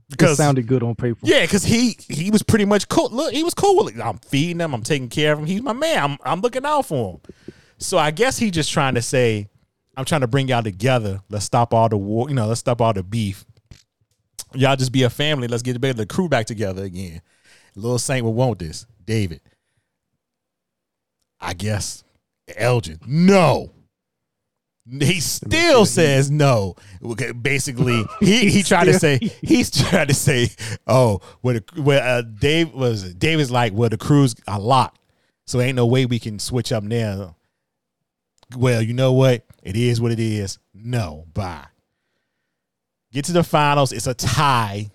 It 0.10 0.36
sounded 0.36 0.68
good 0.68 0.84
on 0.84 0.96
paper. 0.96 1.20
Yeah, 1.22 1.42
because 1.42 1.64
he 1.64 1.98
he 2.08 2.32
was 2.32 2.42
pretty 2.42 2.66
much 2.66 2.88
cool. 2.88 3.10
Look, 3.10 3.34
he 3.34 3.44
was 3.44 3.54
cool 3.54 3.84
with 3.84 3.96
it. 3.96 4.02
I'm 4.02 4.18
feeding 4.20 4.62
him. 4.62 4.74
I'm 4.74 4.84
taking 4.84 5.10
care 5.10 5.34
of 5.34 5.40
him. 5.40 5.46
He's 5.46 5.62
my 5.62 5.74
man. 5.74 6.04
I'm 6.04 6.18
I'm 6.24 6.42
looking 6.42 6.66
out 6.66 6.86
for 6.86 7.14
him. 7.14 7.20
So 7.78 7.98
I 7.98 8.12
guess 8.12 8.38
he 8.38 8.50
just 8.50 8.72
trying 8.72 8.96
to 8.96 9.02
say, 9.02 9.50
I'm 9.98 10.06
trying 10.06 10.22
to 10.22 10.28
bring 10.28 10.48
y'all 10.48 10.64
together. 10.64 11.22
Let's 11.30 11.46
stop 11.46 11.74
all 11.74 11.90
the 11.90 11.98
war. 11.98 12.30
You 12.30 12.36
know, 12.36 12.48
let's 12.48 12.62
stop 12.62 12.82
all 12.82 12.94
the 12.94 13.04
beef. 13.04 13.46
Y'all 14.54 14.78
just 14.78 14.94
be 14.94 15.04
a 15.04 15.10
family. 15.10 15.48
Let's 15.48 15.64
get 15.64 15.80
the 15.80 15.94
the 15.94 16.06
crew 16.06 16.30
back 16.30 16.46
together 16.46 16.84
again. 16.84 17.22
Little 17.76 18.00
Saint 18.00 18.24
will 18.24 18.34
want 18.34 18.60
this. 18.60 18.86
David. 19.06 19.42
I 21.40 21.54
guess 21.54 22.04
Elgin. 22.56 23.00
No. 23.06 23.72
He 24.90 25.20
still 25.20 25.86
says 25.86 26.32
no. 26.32 26.76
Okay, 27.04 27.34
Basically, 27.34 28.06
he 28.22 28.50
he 28.50 28.64
tried 28.64 28.86
to 28.86 28.98
say 28.98 29.20
he's 29.42 29.70
trying 29.70 30.08
to 30.08 30.14
say, 30.14 30.50
oh, 30.86 31.20
where 31.42 31.56
the 31.60 31.82
where 31.82 32.02
uh, 32.02 32.22
Dave 32.22 32.74
was 32.74 33.14
Dave 33.14 33.40
is 33.40 33.52
like, 33.52 33.74
well, 33.74 33.90
the 33.90 33.98
crews 33.98 34.36
are 34.48 34.60
locked, 34.60 35.00
so 35.46 35.60
ain't 35.60 35.76
no 35.76 35.86
way 35.86 36.06
we 36.06 36.20
can 36.20 36.40
switch 36.40 36.72
up 36.72 36.84
now. 36.84 37.36
Well, 38.56 38.82
you 38.82 38.94
know 38.94 39.12
what? 39.12 39.44
It 39.62 39.76
is 39.76 40.00
what 40.00 40.14
it 40.14 40.20
is. 40.20 40.58
No, 40.74 41.26
bye. 41.34 41.66
Get 43.12 43.26
to 43.26 43.34
the 43.34 43.44
finals. 43.44 43.92
It's 43.92 44.08
a 44.08 44.14
tie 44.14 44.90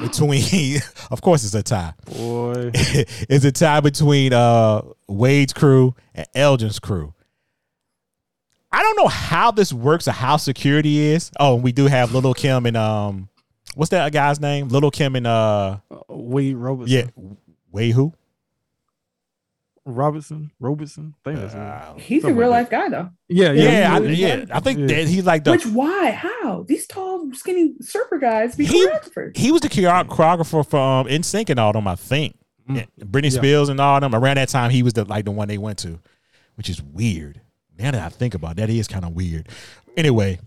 between. 0.00 0.80
of 1.10 1.20
course, 1.20 1.44
it's 1.44 1.54
a 1.54 1.62
tie. 1.62 1.92
Boy. 2.06 2.70
it's 2.74 3.44
a 3.44 3.52
tie 3.52 3.80
between 3.80 4.32
uh 4.32 4.82
Wade's 5.06 5.52
crew 5.52 5.94
and 6.14 6.26
Elgin's 6.34 6.78
crew. 6.78 7.12
I 8.72 8.82
don't 8.82 8.96
know 8.96 9.08
how 9.08 9.50
this 9.50 9.72
works 9.72 10.06
or 10.06 10.12
how 10.12 10.36
security 10.36 10.98
is. 11.00 11.30
Oh, 11.40 11.56
we 11.56 11.72
do 11.72 11.86
have 11.86 12.12
Little 12.14 12.34
Kim 12.34 12.66
and 12.66 12.76
um, 12.76 13.28
what's 13.74 13.90
that 13.90 14.12
guy's 14.12 14.40
name? 14.40 14.68
Little 14.68 14.90
Kim 14.90 15.16
and 15.16 15.26
uh, 15.26 15.78
Wade 16.08 16.56
Robertson. 16.56 16.96
yeah, 16.96 17.34
Wade 17.72 17.94
who? 17.94 18.12
Robertson. 19.84 20.50
Robertson. 20.60 21.14
I 21.24 21.30
think 21.32 21.40
that's. 21.52 22.02
He's 22.02 22.22
a 22.24 22.32
real 22.32 22.50
like 22.50 22.70
life 22.70 22.70
guy 22.70 22.88
though. 22.90 23.10
Yeah, 23.28 23.52
yeah. 23.52 23.62
Yeah, 23.62 23.94
I, 23.94 23.98
yeah. 24.00 24.44
I 24.52 24.60
think 24.60 24.78
Yeah. 24.78 24.86
that 24.86 25.08
he's 25.08 25.24
like 25.24 25.42
the 25.44 25.50
Which 25.52 25.66
why? 25.66 26.10
How? 26.12 26.64
These 26.68 26.86
tall, 26.86 27.32
skinny 27.32 27.74
surfer 27.80 28.18
guys 28.18 28.54
be 28.56 28.66
He- 28.66 28.86
choreographers. 28.86 29.36
he 29.36 29.50
was 29.50 29.62
the 29.62 29.68
choreographer 29.68 30.66
for 30.68 30.78
um 30.78 31.06
NSYNC 31.06 31.50
and 31.50 31.58
all 31.60 31.72
them. 31.72 31.88
I 31.88 31.96
think 31.96 32.36
Mm. 32.68 32.76
Yeah, 32.76 33.04
Britney 33.04 33.32
Yeah. 33.32 33.38
Spears 33.40 33.68
and 33.70 33.80
all 33.80 33.98
them. 33.98 34.14
Around 34.14 34.36
that 34.36 34.50
time, 34.50 34.70
he 34.70 34.82
was 34.84 34.92
the 34.92 35.04
like 35.04 35.24
the 35.24 35.30
one 35.32 35.48
they 35.48 35.58
went 35.58 35.78
to, 35.78 35.98
which 36.56 36.68
is 36.68 36.80
weird. 36.82 37.40
Now 37.80 37.92
that 37.92 38.02
I 38.02 38.08
think 38.10 38.34
about 38.34 38.52
it, 38.52 38.56
that 38.56 38.70
is 38.70 38.86
kind 38.86 39.04
of 39.04 39.12
weird. 39.12 39.48
Anyway, 39.96 40.38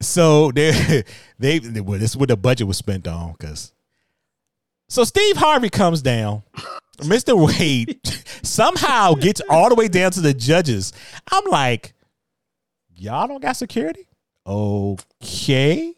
so 0.00 0.50
they 0.52 1.02
they 1.38 1.60
well, 1.80 1.98
this 1.98 2.10
is 2.10 2.16
what 2.16 2.28
the 2.28 2.36
budget 2.36 2.66
was 2.66 2.76
spent 2.76 3.06
on 3.06 3.32
because. 3.32 3.72
So 4.88 5.02
Steve 5.02 5.36
Harvey 5.36 5.68
comes 5.68 6.00
down. 6.00 6.44
Mr. 6.98 7.36
Wade 7.36 7.98
somehow 8.42 9.14
gets 9.14 9.42
all 9.50 9.68
the 9.68 9.74
way 9.74 9.88
down 9.88 10.12
to 10.12 10.20
the 10.20 10.32
judges. 10.32 10.92
I'm 11.30 11.44
like, 11.46 11.92
y'all 12.94 13.26
don't 13.26 13.42
got 13.42 13.56
security? 13.56 14.06
Okay. 14.46 15.92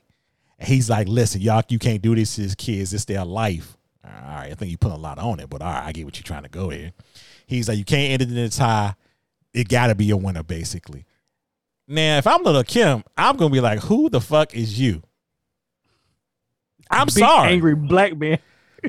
He's 0.59 0.89
like, 0.89 1.07
listen, 1.07 1.43
y'all, 1.43 1.62
you 1.69 1.79
can't 1.79 2.01
do 2.01 2.15
this 2.15 2.37
to 2.37 2.43
his 2.43 2.55
kids. 2.55 2.95
It's 2.95 3.05
their 3.05 3.27
life. 3.27 3.77
All 4.03 4.11
right. 4.11 4.51
I 4.51 4.55
think 4.55 4.70
you 4.70 4.79
put 4.79 4.93
a 4.93 4.97
lot 4.97 5.19
on 5.19 5.39
it, 5.39 5.51
but 5.51 5.61
all 5.61 5.70
right, 5.70 5.85
I 5.85 5.93
get 5.93 6.07
what 6.07 6.16
you're 6.16 6.25
trying 6.25 6.45
to 6.45 6.49
go 6.49 6.70
here. 6.70 6.93
He's 7.49 7.66
like, 7.66 7.79
you 7.79 7.85
can't 7.85 8.12
end 8.12 8.23
it 8.23 8.31
in 8.31 8.37
a 8.37 8.49
tie. 8.51 8.95
It 9.55 9.69
got 9.69 9.87
to 9.87 9.95
be 9.95 10.11
a 10.11 10.16
winner, 10.16 10.43
basically. 10.43 11.07
Now, 11.89 12.19
if 12.19 12.27
I'm 12.27 12.43
little 12.43 12.62
Kim, 12.62 13.03
I'm 13.16 13.39
going 13.39 13.51
to 13.51 13.55
be 13.55 13.61
like, 13.61 13.81
who 13.81 14.11
the 14.11 14.20
fuck 14.20 14.55
is 14.55 14.79
you? 14.79 15.03
I'm 16.91 17.07
Big 17.07 17.15
sorry. 17.15 17.53
Angry 17.53 17.75
black 17.75 18.16
man. 18.16 18.39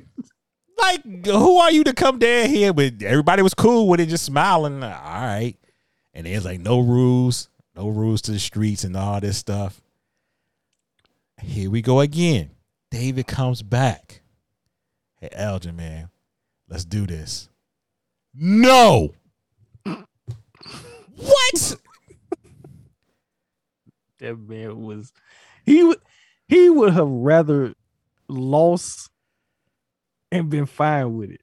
Like, 0.80 1.26
who 1.26 1.58
are 1.58 1.72
you 1.72 1.84
to 1.84 1.94
come 1.94 2.20
down 2.20 2.48
here? 2.48 2.72
But 2.72 3.04
everybody 3.04 3.42
was 3.42 3.54
cool 3.54 3.90
with 3.90 4.00
it, 4.00 4.06
just 4.06 4.24
smiling. 4.24 4.82
All 4.82 4.90
right. 4.90 5.56
And 6.14 6.26
there's 6.26 6.46
like 6.46 6.62
no 6.62 6.80
rules, 6.80 7.50
no 7.76 7.90
rules 7.90 8.22
to 8.22 8.32
the 8.32 8.40
streets 8.40 8.86
and 8.86 8.96
all 8.96 9.20
this 9.20 9.38
stuff. 9.38 9.82
Here 11.42 11.70
we 11.70 11.82
go 11.82 12.00
again. 12.00 12.52
David 12.92 13.28
comes 13.28 13.62
back. 13.62 14.22
Hey, 15.20 15.28
Elgin, 15.34 15.76
man, 15.76 16.12
let's 16.70 16.86
do 16.86 17.06
this. 17.06 17.50
No. 18.34 19.14
What? 19.84 21.76
That 24.20 24.38
man 24.38 24.82
was 24.82 25.12
he 25.66 25.84
would 25.84 26.00
he 26.48 26.70
would 26.70 26.94
have 26.94 27.08
rather 27.08 27.74
lost 28.28 29.10
and 30.32 30.50
been 30.50 30.66
fine 30.66 31.18
with 31.18 31.32
it 31.32 31.42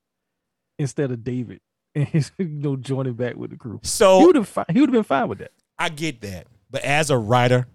instead 0.78 1.10
of 1.10 1.24
David 1.24 1.60
and 1.94 2.06
his, 2.06 2.30
you 2.38 2.46
know 2.46 2.76
joining 2.76 3.14
back 3.14 3.36
with 3.36 3.50
the 3.50 3.56
crew. 3.56 3.80
So 3.82 4.20
he 4.20 4.26
would 4.26 4.36
have 4.36 4.48
fi- 4.48 4.64
he 4.72 4.80
would 4.80 4.88
have 4.90 4.94
been 4.94 5.02
fine 5.04 5.28
with 5.28 5.38
that. 5.38 5.52
I 5.78 5.88
get 5.88 6.20
that. 6.22 6.46
But 6.70 6.82
as 6.82 7.10
a 7.10 7.18
writer, 7.18 7.66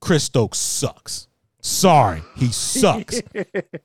Chris 0.00 0.24
Stokes 0.24 0.58
sucks. 0.58 1.28
Sorry, 1.64 2.24
he 2.34 2.48
sucks. 2.48 3.22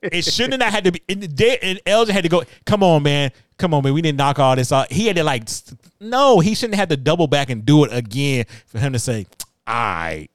it 0.02 0.26
shouldn't 0.26 0.64
have 0.64 0.74
had 0.74 0.84
to 0.86 0.92
be. 0.92 1.02
And, 1.08 1.24
and 1.62 1.80
Elgin 1.86 2.16
had 2.16 2.24
to 2.24 2.30
go. 2.30 2.42
Come 2.66 2.82
on, 2.82 3.04
man. 3.04 3.32
Come 3.60 3.76
on, 3.76 3.84
man. 3.84 3.94
We 3.94 4.02
didn't 4.02 4.18
knock 4.18 4.40
all 4.40 4.56
this 4.56 4.72
out. 4.72 4.92
He 4.92 5.06
had 5.06 5.16
to 5.18 5.24
like. 5.24 5.48
No, 6.00 6.40
he 6.40 6.56
shouldn't 6.56 6.74
have 6.74 6.90
had 6.90 6.90
to 6.90 6.98
double 6.98 7.28
back 7.28 7.52
and 7.52 7.64
do 7.64 7.84
it 7.84 7.94
again 7.94 8.46
for 8.66 8.80
him 8.80 8.94
to 8.94 9.00
say, 9.00 9.28
"All 9.68 9.76
right." 9.76 10.28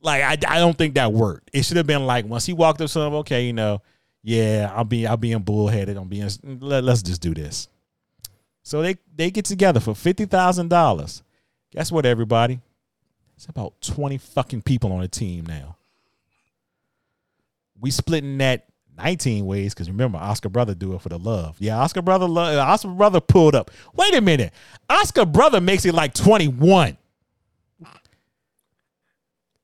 Like 0.00 0.22
I, 0.24 0.56
I 0.56 0.58
don't 0.58 0.76
think 0.76 0.96
that 0.96 1.12
worked. 1.12 1.50
It 1.52 1.64
should 1.64 1.76
have 1.76 1.86
been 1.86 2.06
like 2.06 2.24
once 2.24 2.44
he 2.44 2.52
walked 2.52 2.80
up 2.80 2.90
to 2.90 3.00
him, 3.00 3.14
okay, 3.14 3.46
you 3.46 3.52
know, 3.52 3.82
yeah, 4.24 4.72
I'll 4.74 4.82
be, 4.82 5.06
I'll 5.06 5.16
being 5.16 5.38
bullheaded. 5.38 5.96
I'm 5.96 6.08
being. 6.08 6.28
Let, 6.42 6.82
let's 6.82 7.02
just 7.02 7.22
do 7.22 7.34
this. 7.34 7.68
So 8.64 8.82
they 8.82 8.96
they 9.14 9.30
get 9.30 9.44
together 9.44 9.78
for 9.78 9.94
fifty 9.94 10.24
thousand 10.24 10.70
dollars. 10.70 11.22
Guess 11.70 11.92
what, 11.92 12.04
everybody? 12.04 12.60
It's 13.36 13.46
about 13.46 13.80
twenty 13.80 14.18
fucking 14.18 14.62
people 14.62 14.92
on 14.92 15.00
the 15.00 15.08
team 15.08 15.46
now. 15.46 15.76
We 17.80 17.90
splitting 17.90 18.38
that 18.38 18.66
19 18.96 19.46
ways 19.46 19.74
because 19.74 19.88
remember 19.88 20.18
Oscar 20.18 20.48
brother 20.48 20.74
do 20.74 20.94
it 20.94 21.00
for 21.00 21.08
the 21.08 21.18
love. 21.18 21.56
Yeah, 21.58 21.78
Oscar 21.78 22.02
brother 22.02 22.28
love 22.28 22.54
uh, 22.54 22.60
Oscar 22.60 22.88
brother 22.88 23.20
pulled 23.20 23.54
up. 23.54 23.70
Wait 23.94 24.14
a 24.14 24.20
minute. 24.20 24.52
Oscar 24.88 25.24
brother 25.24 25.60
makes 25.60 25.84
it 25.84 25.94
like 25.94 26.14
21. 26.14 26.96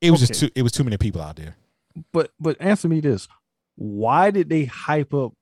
It 0.01 0.11
was 0.11 0.20
just 0.20 0.40
too 0.40 0.51
it 0.55 0.62
was 0.62 0.73
too 0.73 0.85
many 0.85 0.97
people 0.97 1.20
out 1.20 1.36
there. 1.36 1.57
But 2.12 2.31
but 2.39 2.57
answer 2.61 2.89
me 2.89 3.01
this: 3.01 3.28
Why 3.74 4.31
did 4.31 4.49
they 4.49 4.65
hype 4.65 5.12
up 5.12 5.32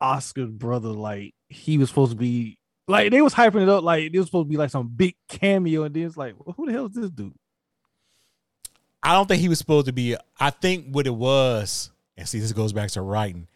Oscar's 0.00 0.50
brother 0.50 0.90
like 0.90 1.34
he 1.48 1.78
was 1.78 1.88
supposed 1.88 2.12
to 2.12 2.16
be? 2.16 2.56
Like 2.86 3.10
they 3.10 3.22
was 3.22 3.34
hyping 3.34 3.62
it 3.62 3.68
up 3.68 3.82
like 3.82 4.04
it 4.12 4.16
was 4.16 4.26
supposed 4.26 4.46
to 4.46 4.50
be 4.50 4.56
like 4.56 4.70
some 4.70 4.88
big 4.88 5.14
cameo, 5.28 5.84
and 5.84 5.94
then 5.94 6.04
it's 6.04 6.16
like, 6.16 6.34
well, 6.38 6.54
who 6.56 6.66
the 6.66 6.72
hell 6.72 6.86
is 6.86 6.92
this 6.92 7.10
dude? 7.10 7.34
I 9.02 9.14
don't 9.14 9.26
think 9.26 9.40
he 9.40 9.48
was 9.48 9.58
supposed 9.58 9.86
to 9.86 9.92
be. 9.92 10.16
I 10.38 10.50
think 10.50 10.86
what 10.90 11.06
it 11.06 11.14
was, 11.14 11.90
and 12.16 12.28
see, 12.28 12.38
this 12.38 12.52
goes 12.52 12.72
back 12.72 12.90
to 12.90 13.00
writing. 13.00 13.48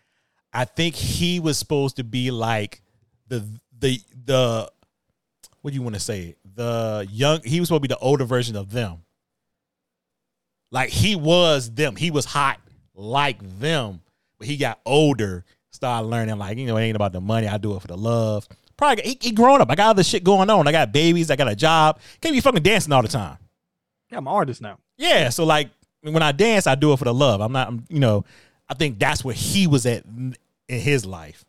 I 0.52 0.64
think 0.64 0.94
he 0.94 1.40
was 1.40 1.58
supposed 1.58 1.96
to 1.96 2.04
be 2.04 2.30
like 2.30 2.80
the 3.28 3.44
the 3.78 4.00
the 4.24 4.70
what 5.60 5.70
do 5.70 5.74
you 5.74 5.82
want 5.82 5.94
to 5.94 6.00
say? 6.00 6.36
The 6.54 7.06
young. 7.10 7.42
He 7.42 7.60
was 7.60 7.68
supposed 7.68 7.82
to 7.82 7.88
be 7.88 7.94
the 7.94 7.98
older 7.98 8.24
version 8.24 8.56
of 8.56 8.70
them. 8.70 9.02
Like 10.70 10.90
he 10.90 11.16
was 11.16 11.70
them. 11.70 11.96
He 11.96 12.10
was 12.10 12.24
hot 12.24 12.60
like 12.94 13.38
them, 13.58 14.00
but 14.38 14.46
he 14.46 14.56
got 14.56 14.80
older. 14.86 15.44
Started 15.70 16.06
learning 16.06 16.38
like 16.38 16.56
you 16.56 16.66
know 16.66 16.76
it 16.76 16.82
ain't 16.82 16.96
about 16.96 17.12
the 17.12 17.20
money. 17.20 17.48
I 17.48 17.58
do 17.58 17.74
it 17.76 17.80
for 17.80 17.88
the 17.88 17.96
love. 17.96 18.46
Probably 18.76 19.02
he, 19.04 19.18
he 19.20 19.30
grown 19.32 19.60
up. 19.60 19.70
I 19.70 19.74
got 19.74 19.90
other 19.90 20.04
shit 20.04 20.24
going 20.24 20.48
on. 20.50 20.66
I 20.66 20.72
got 20.72 20.92
babies. 20.92 21.30
I 21.30 21.36
got 21.36 21.48
a 21.48 21.56
job. 21.56 21.98
Can't 22.20 22.34
be 22.34 22.40
fucking 22.40 22.62
dancing 22.62 22.92
all 22.92 23.02
the 23.02 23.08
time. 23.08 23.38
Yeah, 24.10 24.18
I'm 24.18 24.26
an 24.26 24.32
artist 24.32 24.60
now. 24.60 24.78
Yeah, 24.96 25.28
so 25.28 25.44
like 25.44 25.70
when 26.02 26.22
I 26.22 26.32
dance, 26.32 26.66
I 26.66 26.74
do 26.74 26.92
it 26.92 26.98
for 26.98 27.04
the 27.04 27.14
love. 27.14 27.40
I'm 27.40 27.52
not, 27.52 27.68
I'm, 27.68 27.84
you 27.88 28.00
know, 28.00 28.24
I 28.68 28.74
think 28.74 28.98
that's 28.98 29.24
where 29.24 29.34
he 29.34 29.66
was 29.66 29.86
at 29.86 30.04
in 30.04 30.36
his 30.68 31.04
life. 31.04 31.44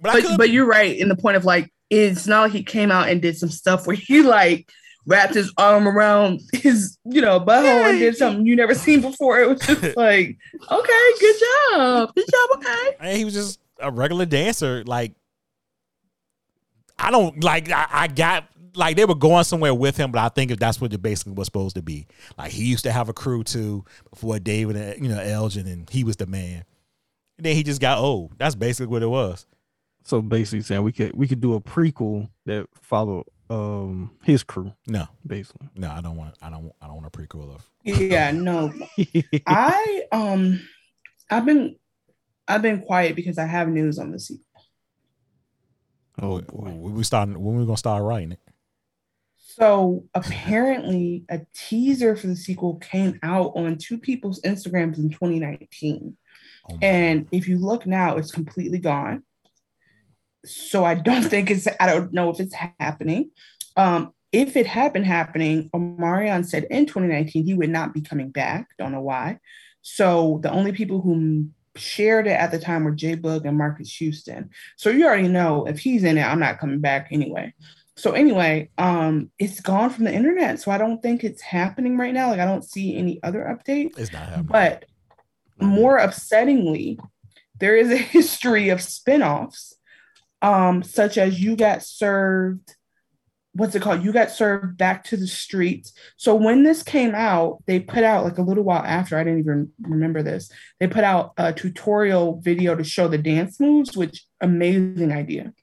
But, 0.00 0.22
But 0.22 0.36
but 0.36 0.50
you're 0.50 0.66
right 0.66 0.96
in 0.96 1.08
the 1.08 1.16
point 1.16 1.36
of 1.36 1.44
like 1.44 1.72
it's 1.88 2.26
not 2.26 2.42
like 2.42 2.52
he 2.52 2.62
came 2.62 2.90
out 2.90 3.08
and 3.08 3.22
did 3.22 3.38
some 3.38 3.48
stuff 3.48 3.86
where 3.86 3.96
he 3.96 4.22
like 4.22 4.70
wrapped 5.06 5.34
his 5.34 5.52
arm 5.56 5.86
around 5.86 6.40
his 6.52 6.98
you 7.04 7.20
know 7.20 7.40
butthole 7.40 7.88
and 7.88 7.98
did 7.98 8.16
something 8.16 8.44
you 8.44 8.56
never 8.56 8.74
seen 8.74 9.00
before. 9.00 9.40
It 9.40 9.48
was 9.48 9.60
just 9.60 9.82
like 9.96 10.36
okay, 10.70 11.10
good 11.20 11.36
job, 11.72 12.14
good 12.14 12.26
job, 12.30 12.58
okay. 12.58 12.96
And 13.00 13.16
he 13.16 13.24
was 13.24 13.34
just 13.34 13.58
a 13.80 13.90
regular 13.90 14.26
dancer. 14.26 14.84
Like 14.84 15.14
I 16.98 17.10
don't 17.10 17.42
like. 17.42 17.70
I, 17.70 17.86
I 17.90 18.06
got 18.08 18.44
like 18.76 18.96
they 18.96 19.04
were 19.04 19.14
going 19.14 19.44
somewhere 19.44 19.74
with 19.74 19.96
him, 19.96 20.12
but 20.12 20.20
I 20.20 20.28
think 20.28 20.50
if 20.50 20.58
that's 20.58 20.80
what 20.80 20.92
it 20.92 21.02
basically 21.02 21.32
was 21.32 21.46
supposed 21.46 21.76
to 21.76 21.82
be. 21.82 22.06
Like 22.36 22.52
he 22.52 22.64
used 22.64 22.84
to 22.84 22.92
have 22.92 23.08
a 23.08 23.12
crew 23.12 23.42
too 23.42 23.84
before 24.10 24.38
David, 24.38 24.76
and, 24.76 25.02
you 25.02 25.08
know, 25.08 25.20
Elgin, 25.20 25.66
and 25.66 25.88
he 25.90 26.04
was 26.04 26.16
the 26.16 26.26
man. 26.26 26.64
And 27.38 27.46
then 27.46 27.56
he 27.56 27.62
just 27.62 27.80
got 27.80 27.98
old. 27.98 28.32
That's 28.38 28.54
basically 28.54 28.86
what 28.86 29.02
it 29.02 29.08
was. 29.08 29.46
So 30.04 30.22
basically, 30.22 30.62
saying 30.62 30.82
we 30.82 30.92
could 30.92 31.16
we 31.16 31.26
could 31.26 31.40
do 31.40 31.54
a 31.54 31.60
prequel 31.60 32.28
that 32.44 32.68
followed 32.80 33.24
um 33.50 34.12
his 34.22 34.42
crew. 34.42 34.72
No, 34.86 35.06
basically. 35.26 35.68
No, 35.74 35.90
I 35.90 36.00
don't 36.00 36.16
want. 36.16 36.36
I 36.40 36.50
don't. 36.50 36.72
I 36.80 36.86
don't 36.86 37.02
want 37.02 37.06
a 37.06 37.10
prequel 37.10 37.54
of. 37.54 37.68
Yeah, 37.84 38.30
no. 38.30 38.72
I 39.46 40.04
um 40.12 40.60
I've 41.30 41.44
been 41.44 41.76
I've 42.48 42.62
been 42.62 42.80
quiet 42.82 43.16
because 43.16 43.38
I 43.38 43.46
have 43.46 43.68
news 43.68 43.98
on 43.98 44.12
the 44.12 44.20
sequel. 44.20 44.44
Oh 46.20 46.40
boy, 46.40 46.70
we 46.70 47.02
starting 47.04 47.38
when 47.42 47.56
we 47.58 47.64
gonna 47.64 47.76
start 47.76 48.02
writing 48.02 48.32
it? 48.32 48.40
So 49.58 50.04
apparently, 50.14 51.24
a 51.30 51.40
teaser 51.54 52.14
for 52.14 52.26
the 52.26 52.36
sequel 52.36 52.76
came 52.76 53.18
out 53.22 53.52
on 53.56 53.78
two 53.78 53.96
people's 53.96 54.38
Instagrams 54.42 54.98
in 54.98 55.08
2019. 55.08 56.14
and 56.82 57.26
if 57.32 57.48
you 57.48 57.56
look 57.56 57.86
now, 57.86 58.18
it's 58.18 58.30
completely 58.30 58.78
gone. 58.78 59.22
So 60.44 60.84
I 60.84 60.94
don't 60.94 61.22
think 61.30 61.50
it's, 61.50 61.66
I 61.80 61.86
don't 61.86 62.12
know 62.12 62.28
if 62.28 62.38
it's 62.38 62.54
happening. 62.78 63.30
Um, 63.78 64.12
if 64.30 64.56
it 64.56 64.66
had 64.66 64.92
been 64.92 65.04
happening, 65.04 65.70
Omarion 65.70 66.44
said 66.44 66.64
in 66.64 66.84
2019 66.84 67.46
he 67.46 67.54
would 67.54 67.70
not 67.70 67.94
be 67.94 68.02
coming 68.02 68.28
back. 68.28 68.68
Don't 68.78 68.92
know 68.92 69.00
why. 69.00 69.38
So 69.80 70.38
the 70.42 70.50
only 70.50 70.72
people 70.72 71.00
who 71.00 71.48
shared 71.76 72.26
it 72.26 72.38
at 72.38 72.50
the 72.50 72.58
time 72.58 72.84
were 72.84 72.90
J-Boog 72.90 73.46
and 73.46 73.56
Marques 73.56 73.96
Houston. 73.96 74.50
So 74.76 74.90
you 74.90 75.06
already 75.06 75.28
know 75.28 75.64
if 75.64 75.78
he's 75.78 76.04
in 76.04 76.18
it, 76.18 76.24
I'm 76.24 76.40
not 76.40 76.58
coming 76.58 76.80
back 76.80 77.08
anyway. 77.10 77.54
So 77.96 78.12
anyway, 78.12 78.70
um, 78.76 79.30
it's 79.38 79.60
gone 79.60 79.90
from 79.90 80.04
the 80.04 80.12
internet. 80.12 80.60
So 80.60 80.70
I 80.70 80.78
don't 80.78 81.00
think 81.00 81.24
it's 81.24 81.40
happening 81.40 81.96
right 81.96 82.12
now. 82.12 82.28
Like 82.28 82.40
I 82.40 82.44
don't 82.44 82.64
see 82.64 82.96
any 82.96 83.22
other 83.22 83.40
updates. 83.40 83.98
It's 83.98 84.12
not 84.12 84.28
happening. 84.28 84.46
But 84.46 84.84
more 85.60 85.98
upsettingly, 85.98 86.98
there 87.58 87.74
is 87.74 87.90
a 87.90 87.96
history 87.96 88.68
of 88.68 88.82
spin-offs, 88.82 89.74
um, 90.42 90.82
such 90.82 91.16
as 91.16 91.40
You 91.40 91.56
Got 91.56 91.82
Served. 91.82 92.74
What's 93.54 93.74
it 93.74 93.80
called? 93.80 94.04
You 94.04 94.12
Got 94.12 94.30
Served 94.30 94.76
Back 94.76 95.04
to 95.04 95.16
the 95.16 95.26
Streets. 95.26 95.94
So 96.18 96.34
when 96.34 96.64
this 96.64 96.82
came 96.82 97.14
out, 97.14 97.62
they 97.64 97.80
put 97.80 98.04
out 98.04 98.24
like 98.24 98.36
a 98.36 98.42
little 98.42 98.64
while 98.64 98.82
after, 98.84 99.16
I 99.16 99.24
didn't 99.24 99.38
even 99.38 99.72
remember 99.80 100.22
this. 100.22 100.50
They 100.78 100.86
put 100.86 101.04
out 101.04 101.32
a 101.38 101.54
tutorial 101.54 102.42
video 102.42 102.74
to 102.74 102.84
show 102.84 103.08
the 103.08 103.16
dance 103.16 103.58
moves, 103.58 103.96
which 103.96 104.26
amazing 104.42 105.12
idea. 105.12 105.54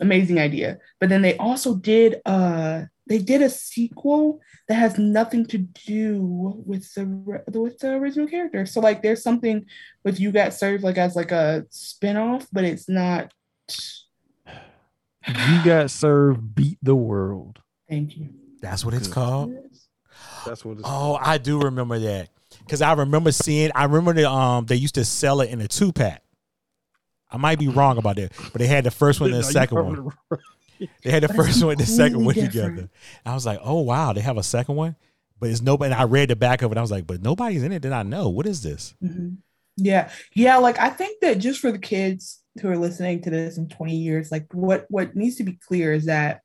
Amazing 0.00 0.38
idea. 0.38 0.78
But 1.00 1.08
then 1.08 1.22
they 1.22 1.36
also 1.38 1.74
did 1.74 2.20
uh 2.26 2.82
they 3.08 3.18
did 3.18 3.40
a 3.40 3.48
sequel 3.48 4.40
that 4.68 4.74
has 4.74 4.98
nothing 4.98 5.46
to 5.46 5.58
do 5.58 6.20
with 6.66 6.92
the 6.94 7.06
re- 7.06 7.40
with 7.46 7.78
the 7.78 7.92
original 7.92 8.26
character. 8.26 8.66
So 8.66 8.80
like 8.80 9.02
there's 9.02 9.22
something 9.22 9.66
with 10.04 10.18
you 10.18 10.32
got 10.32 10.54
served 10.54 10.82
like 10.82 10.98
as 10.98 11.14
like 11.14 11.30
a 11.30 11.64
spin-off, 11.70 12.46
but 12.52 12.64
it's 12.64 12.88
not 12.88 13.32
You 15.28 15.64
got 15.64 15.90
served, 15.90 16.54
beat 16.54 16.78
the 16.82 16.94
world. 16.94 17.60
Thank 17.88 18.16
you. 18.16 18.30
That's 18.60 18.84
what 18.84 18.94
it's 18.94 19.08
called. 19.08 19.54
That's 20.44 20.64
what 20.64 20.78
it's 20.78 20.88
Oh, 20.88 21.18
I 21.20 21.38
do 21.38 21.60
remember 21.60 21.98
that 21.98 22.30
because 22.60 22.82
I 22.82 22.92
remember 22.92 23.32
seeing. 23.32 23.70
I 23.74 23.84
remember 23.84 24.12
the 24.12 24.30
um 24.30 24.66
they 24.66 24.76
used 24.76 24.94
to 24.96 25.04
sell 25.04 25.40
it 25.40 25.50
in 25.50 25.60
a 25.60 25.68
two 25.68 25.92
pack. 25.92 26.22
I 27.30 27.36
might 27.38 27.58
be 27.58 27.68
wrong 27.68 27.98
about 27.98 28.16
that, 28.16 28.32
but 28.52 28.60
they 28.60 28.66
had 28.66 28.84
the 28.84 28.90
first 28.90 29.20
one 29.20 29.30
and 29.32 29.42
the 29.42 29.46
No, 29.46 29.50
second 29.50 29.76
probably 29.76 30.00
one. 30.00 30.14
They 31.02 31.10
had 31.10 31.22
the 31.22 31.28
But 31.28 31.36
first 31.36 31.62
one 31.62 31.72
and 31.72 31.80
the 31.80 31.86
second 31.86 32.18
one 32.24 32.34
completely 32.34 32.48
together. 32.48 32.68
different. 32.70 32.90
I 33.24 33.34
was 33.34 33.46
like, 33.46 33.60
oh 33.62 33.80
wow, 33.80 34.12
they 34.12 34.20
have 34.20 34.36
a 34.36 34.42
second 34.42 34.76
one, 34.76 34.94
but 35.40 35.48
it's 35.50 35.62
nobody. 35.62 35.94
I 35.94 36.04
read 36.04 36.28
the 36.30 36.36
back 36.36 36.60
of 36.62 36.70
it. 36.70 36.76
I 36.78 36.82
was 36.82 36.90
like, 36.90 37.06
but 37.06 37.22
nobody's 37.22 37.62
in 37.62 37.72
it 37.72 37.80
that 37.82 37.92
I 37.94 38.02
know. 38.02 38.28
What 38.28 38.46
is 38.46 38.62
this? 38.62 38.94
Mhm. 39.02 39.38
Yeah. 39.78 40.10
Yeah, 40.34 40.58
like 40.58 40.78
I 40.78 40.90
think 40.90 41.20
that 41.20 41.38
just 41.38 41.60
for 41.60 41.72
the 41.72 41.78
kids 41.78 42.42
who 42.60 42.68
are 42.68 42.76
listening 42.78 43.22
to 43.22 43.30
this 43.30 43.56
in 43.58 43.68
20 43.68 43.96
years, 43.96 44.30
like 44.30 44.46
what 44.52 44.84
what 44.90 45.16
needs 45.16 45.36
to 45.36 45.44
be 45.44 45.58
clear 45.66 45.92
is 45.94 46.06
that 46.06 46.40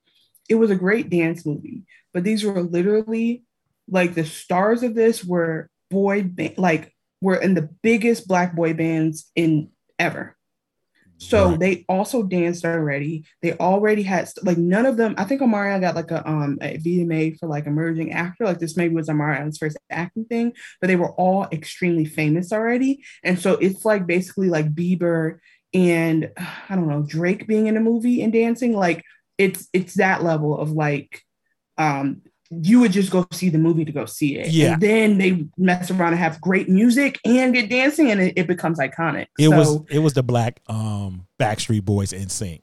it 0.49 0.56
was 0.56 0.72
a 0.72 0.76
great 0.76 1.10
dance 1.10 1.45
movie, 1.45 1.84
but 2.14 2.24
these 2.24 2.44
were 2.44 2.62
literally 2.64 3.44
like 3.90 4.14
the 4.16 4.26
stars 4.26 4.82
of 4.84 4.95
this 4.95 5.24
were 5.26 5.70
boy 5.90 6.24
ba- 6.24 6.53
like 6.58 6.94
were 7.22 7.36
in 7.36 7.53
the 7.53 7.70
biggest 7.84 8.28
black 8.30 8.56
boy 8.56 8.74
bands 8.74 9.30
in 9.36 9.70
ever. 9.99 10.38
So 11.22 11.49
Right. 11.49 11.60
they 11.60 11.85
also 11.88 12.23
danced 12.23 12.65
already. 12.65 13.26
They 13.43 13.53
already 13.53 14.02
had 14.02 14.27
like 14.41 14.57
none 14.57 14.88
of 14.88 14.98
them. 14.98 15.14
I 15.19 15.23
think 15.26 15.39
Omarion 15.41 15.80
got 15.80 15.93
like 15.95 16.10
a 16.10 16.27
um 16.27 16.57
a 16.61 16.77
VMA 16.80 17.38
for 17.38 17.45
like 17.48 17.68
emerging 17.68 18.11
actor. 18.11 18.43
Like 18.45 18.57
this 18.57 18.76
maybe 18.76 18.95
was 18.95 19.07
Omarion's 19.07 19.60
first 19.60 19.77
acting 19.91 20.26
thing, 20.26 20.53
but 20.80 20.88
they 20.88 20.95
were 20.95 21.11
all 21.11 21.48
extremely 21.52 22.06
famous 22.06 22.52
already. 22.52 23.03
And 23.23 23.39
so 23.39 23.53
it's 23.53 23.85
like 23.85 24.07
basically 24.07 24.49
like 24.49 24.73
Bieber 24.73 25.38
and 25.76 26.31
I 26.38 26.76
don't 26.76 26.88
know 26.88 27.03
Drake 27.03 27.45
being 27.48 27.68
in 27.68 27.77
a 27.77 27.81
movie 27.81 28.23
and 28.23 28.34
dancing. 28.34 28.73
Like 28.73 29.03
it's 29.38 29.68
it's 29.73 29.93
that 29.95 30.23
level 30.23 30.57
of 30.57 30.72
like 30.72 31.22
um 31.77 32.23
you 32.52 32.82
would 32.82 32.91
just 32.91 33.11
go 33.11 33.26
see 33.32 33.49
the 33.49 33.57
movie 33.57 33.86
to 33.86 33.91
go 33.91 34.06
see 34.06 34.38
it. 34.38 34.49
Yeah. 34.49 34.73
And 34.73 34.82
then 34.82 35.18
they 35.18 35.45
mess 35.57 35.90
around 35.90 36.10
and 36.14 36.19
have 36.19 36.41
great 36.41 36.68
music 36.68 37.19
and 37.23 37.53
get 37.53 37.69
dancing 37.69 38.11
and 38.11 38.19
it, 38.19 38.34
it 38.38 38.48
becomes 38.48 38.78
iconic. 38.78 39.28
It 39.40 39.49
So- 39.49 39.57
was 39.57 39.80
it 39.90 39.99
was 39.99 40.14
the 40.14 40.23
black 40.23 40.60
um 40.68 41.28
Backstreet 41.40 41.86
Boys 41.86 42.11
NSYNC. 42.11 42.61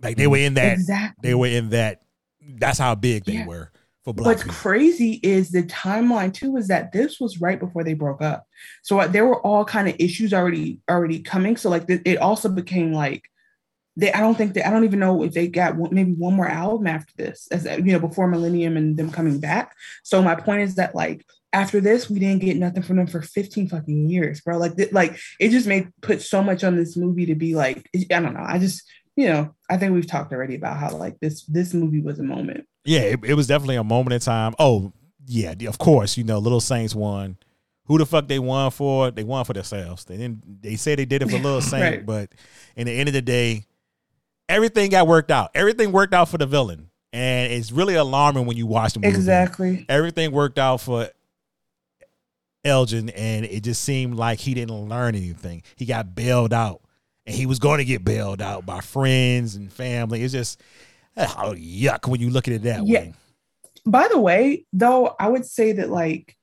Like 0.00 0.16
they 0.16 0.26
were 0.26 0.36
in 0.38 0.54
that. 0.54 0.74
Exactly. 0.74 1.28
They 1.28 1.34
were 1.34 1.48
in 1.48 1.70
that. 1.70 2.02
That's 2.40 2.78
how 2.78 2.94
big 2.94 3.24
they 3.24 3.32
Yeah. 3.34 3.46
were 3.46 3.72
for 4.04 4.14
black 4.14 4.26
What's 4.26 4.42
people. 4.44 4.54
crazy 4.54 5.14
is 5.24 5.50
the 5.50 5.64
timeline 5.64 6.32
too 6.32 6.56
is 6.56 6.68
that 6.68 6.92
this 6.92 7.18
was 7.18 7.40
right 7.40 7.58
before 7.58 7.82
they 7.82 7.94
broke 7.94 8.22
up. 8.22 8.46
So 8.82 9.00
uh, 9.00 9.08
there 9.08 9.26
were 9.26 9.40
all 9.44 9.64
kind 9.64 9.88
of 9.88 9.96
issues 9.98 10.32
already 10.32 10.78
already 10.88 11.18
coming. 11.18 11.56
So 11.56 11.68
like 11.70 11.88
th- 11.88 12.02
it 12.04 12.18
also 12.18 12.48
became 12.48 12.92
like 12.92 13.24
they 13.96 14.12
I 14.12 14.20
don't 14.20 14.36
think 14.36 14.54
that 14.54 14.66
I 14.66 14.70
don't 14.70 14.84
even 14.84 14.98
know 14.98 15.22
if 15.22 15.32
they 15.32 15.48
got 15.48 15.76
one, 15.76 15.94
maybe 15.94 16.12
one 16.12 16.34
more 16.34 16.48
album 16.48 16.86
after 16.86 17.12
this 17.16 17.48
as 17.50 17.64
you 17.64 17.92
know 17.92 17.98
before 17.98 18.28
Millennium 18.28 18.76
and 18.76 18.96
them 18.96 19.10
coming 19.10 19.40
back. 19.40 19.74
So 20.02 20.22
my 20.22 20.34
point 20.34 20.62
is 20.62 20.74
that 20.76 20.94
like 20.94 21.24
after 21.52 21.80
this 21.80 22.10
we 22.10 22.18
didn't 22.18 22.42
get 22.42 22.56
nothing 22.56 22.82
from 22.82 22.96
them 22.96 23.06
for 23.06 23.22
15 23.22 23.68
fucking 23.68 24.10
years, 24.10 24.40
bro. 24.42 24.58
Like 24.58 24.76
th- 24.76 24.92
like 24.92 25.18
it 25.40 25.50
just 25.50 25.66
made 25.66 25.88
put 26.02 26.20
so 26.20 26.42
much 26.42 26.62
on 26.64 26.76
this 26.76 26.96
movie 26.96 27.26
to 27.26 27.34
be 27.34 27.54
like 27.54 27.88
I 27.94 28.20
don't 28.20 28.34
know. 28.34 28.44
I 28.46 28.58
just 28.58 28.82
you 29.16 29.28
know 29.28 29.54
I 29.70 29.76
think 29.78 29.94
we've 29.94 30.06
talked 30.06 30.32
already 30.32 30.56
about 30.56 30.76
how 30.76 30.90
like 30.96 31.18
this 31.20 31.44
this 31.46 31.72
movie 31.72 32.02
was 32.02 32.18
a 32.18 32.22
moment. 32.24 32.66
Yeah, 32.84 33.00
it, 33.00 33.20
it 33.24 33.34
was 33.34 33.46
definitely 33.46 33.76
a 33.76 33.84
moment 33.84 34.14
in 34.14 34.20
time. 34.20 34.54
Oh, 34.60 34.92
yeah, 35.26 35.54
of 35.66 35.78
course. 35.78 36.16
You 36.16 36.22
know, 36.22 36.38
Little 36.38 36.60
Saints 36.60 36.94
won 36.94 37.36
who 37.86 37.98
the 37.98 38.06
fuck 38.06 38.26
they 38.28 38.38
won 38.40 38.70
for? 38.72 39.10
They 39.10 39.24
won 39.24 39.44
for 39.44 39.52
themselves. 39.52 40.04
They 40.04 40.16
didn't. 40.16 40.62
They 40.62 40.76
say 40.76 40.94
they 40.96 41.04
did 41.04 41.22
it 41.22 41.30
for 41.30 41.36
Little 41.38 41.60
Saint, 41.62 41.82
Right. 41.82 42.06
but 42.06 42.30
in 42.76 42.86
the 42.86 42.92
end 42.92 43.08
of 43.08 43.12
the 43.12 43.22
day, 43.22 43.64
everything 44.48 44.90
got 44.90 45.06
worked 45.06 45.30
out. 45.30 45.50
Everything 45.54 45.92
worked 45.92 46.14
out 46.14 46.28
for 46.28 46.38
the 46.38 46.46
villain, 46.46 46.90
and 47.12 47.52
it's 47.52 47.72
really 47.72 47.94
alarming 47.94 48.46
when 48.46 48.56
you 48.56 48.66
watch 48.66 48.94
the 48.94 49.00
movie. 49.00 49.14
Exactly. 49.14 49.86
Everything 49.88 50.32
worked 50.32 50.58
out 50.58 50.80
for 50.80 51.08
Elgin, 52.64 53.10
and 53.10 53.44
it 53.44 53.62
just 53.62 53.84
seemed 53.84 54.16
like 54.16 54.40
he 54.40 54.54
didn't 54.54 54.88
learn 54.88 55.14
anything. 55.14 55.62
He 55.76 55.84
got 55.86 56.14
bailed 56.14 56.52
out, 56.52 56.82
and 57.24 57.34
he 57.34 57.46
was 57.46 57.58
going 57.58 57.78
to 57.78 57.84
get 57.84 58.04
bailed 58.04 58.42
out 58.42 58.66
by 58.66 58.80
friends 58.80 59.54
and 59.54 59.72
family. 59.72 60.22
It's 60.22 60.32
just 60.32 60.60
oh 61.16 61.54
yuck 61.56 62.06
when 62.08 62.20
you 62.20 62.30
look 62.30 62.48
at 62.48 62.54
it 62.54 62.62
that 62.64 62.86
Yeah. 62.86 63.00
way. 63.00 63.14
By 63.86 64.08
the 64.08 64.18
way, 64.18 64.66
though, 64.72 65.14
I 65.18 65.28
would 65.28 65.46
say 65.46 65.72
that 65.72 65.90
like 65.90 66.35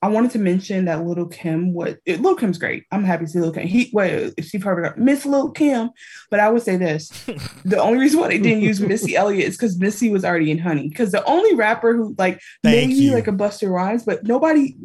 I 0.00 0.06
wanted 0.08 0.30
to 0.32 0.38
mention 0.38 0.84
that 0.84 1.04
Little 1.04 1.26
Kim 1.26 1.72
what 1.72 1.98
Little 2.06 2.36
Kim's 2.36 2.56
great. 2.58 2.84
I'm 2.92 3.02
happy 3.02 3.24
to 3.24 3.30
see 3.30 3.38
Little 3.40 3.52
Kim. 3.54 3.66
He 3.66 3.90
wait, 3.92 4.32
Steve 4.44 4.62
Harvey 4.62 4.82
got 4.82 4.96
Miss 4.96 5.26
Little 5.26 5.50
Kim. 5.50 5.90
But 6.30 6.38
I 6.38 6.50
would 6.50 6.62
say 6.62 6.76
this: 6.76 7.08
the 7.64 7.78
only 7.80 7.98
reason 7.98 8.20
why 8.20 8.28
they 8.28 8.38
didn't 8.38 8.62
use 8.62 8.80
Missy 8.80 9.16
Elliott 9.16 9.48
is 9.48 9.56
because 9.56 9.76
Missy 9.78 10.08
was 10.10 10.24
already 10.24 10.52
in 10.52 10.58
Honey. 10.58 10.88
Because 10.88 11.10
the 11.10 11.24
only 11.24 11.54
rapper 11.56 11.96
who 11.96 12.14
like 12.16 12.40
Thank 12.62 12.90
maybe 12.90 12.94
you. 12.94 13.12
like 13.12 13.26
a 13.26 13.32
Busta 13.32 13.68
Rhymes, 13.68 14.04
but 14.04 14.22
nobody. 14.22 14.76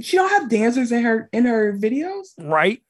She 0.00 0.16
don't 0.16 0.30
have 0.30 0.48
dancers 0.48 0.90
in 0.90 1.02
her 1.04 1.28
in 1.34 1.44
her 1.44 1.74
videos. 1.74 2.28
Right. 2.38 2.82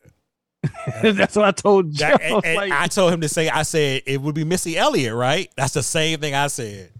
That's 1.02 1.34
what 1.34 1.44
I 1.46 1.50
told 1.50 1.92
Joe. 1.92 2.10
That- 2.10 2.20
I 2.22 2.24
and- 2.26 2.44
and 2.44 2.56
like, 2.56 2.72
I 2.72 2.86
told 2.86 3.12
him 3.12 3.20
to 3.22 3.28
say, 3.28 3.48
I 3.48 3.62
said 3.62 4.02
it 4.06 4.20
would 4.20 4.34
be 4.36 4.44
Missy 4.44 4.76
Elliott, 4.78 5.14
right? 5.14 5.48
That's 5.56 5.74
the 5.74 5.82
same 5.82 6.20
thing 6.20 6.34
I 6.34 6.46
said. 6.46 6.90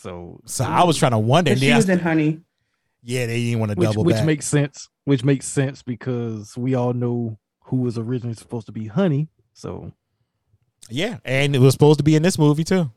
so 0.00 0.40
So 0.46 0.64
I 0.64 0.84
was 0.84 0.96
trying 0.98 1.12
to 1.12 1.18
wonder. 1.18 1.50
But 1.52 1.58
she 1.58 1.70
then 1.70 1.90
I- 1.90 1.92
in 1.94 1.98
Honey. 1.98 2.40
Yeah, 3.02 3.26
they 3.26 3.44
didn't 3.44 3.60
want 3.60 3.70
to 3.70 3.76
double 3.76 4.04
which 4.04 4.16
back. 4.16 4.26
makes 4.26 4.46
sense. 4.46 4.88
Which 5.04 5.24
makes 5.24 5.46
sense 5.46 5.82
because 5.82 6.56
we 6.56 6.74
all 6.74 6.92
know 6.92 7.38
who 7.64 7.78
was 7.78 7.98
originally 7.98 8.34
supposed 8.34 8.66
to 8.66 8.72
be 8.72 8.86
Honey. 8.86 9.28
So 9.52 9.92
Yeah, 10.88 11.18
and 11.24 11.56
it 11.56 11.58
was 11.58 11.72
supposed 11.72 11.98
to 11.98 12.04
be 12.04 12.14
in 12.14 12.22
this 12.22 12.38
movie 12.38 12.64
too. 12.64 12.90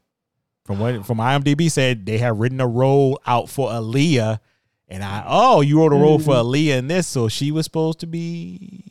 From 0.65 0.79
what 0.79 1.05
from 1.05 1.17
IMDb 1.17 1.69
said 1.69 2.05
they 2.05 2.17
have 2.19 2.37
written 2.37 2.59
a 2.59 2.67
role 2.67 3.19
out 3.25 3.49
for 3.49 3.69
Aaliyah, 3.69 4.39
and 4.87 5.03
I 5.03 5.23
oh 5.27 5.61
you 5.61 5.79
wrote 5.79 5.93
a 5.93 5.95
role 5.95 6.19
for 6.19 6.33
mm-hmm. 6.33 6.47
Aaliyah 6.47 6.77
in 6.77 6.87
this, 6.87 7.07
so 7.07 7.27
she 7.27 7.51
was 7.51 7.65
supposed 7.65 7.99
to 7.99 8.07
be 8.07 8.83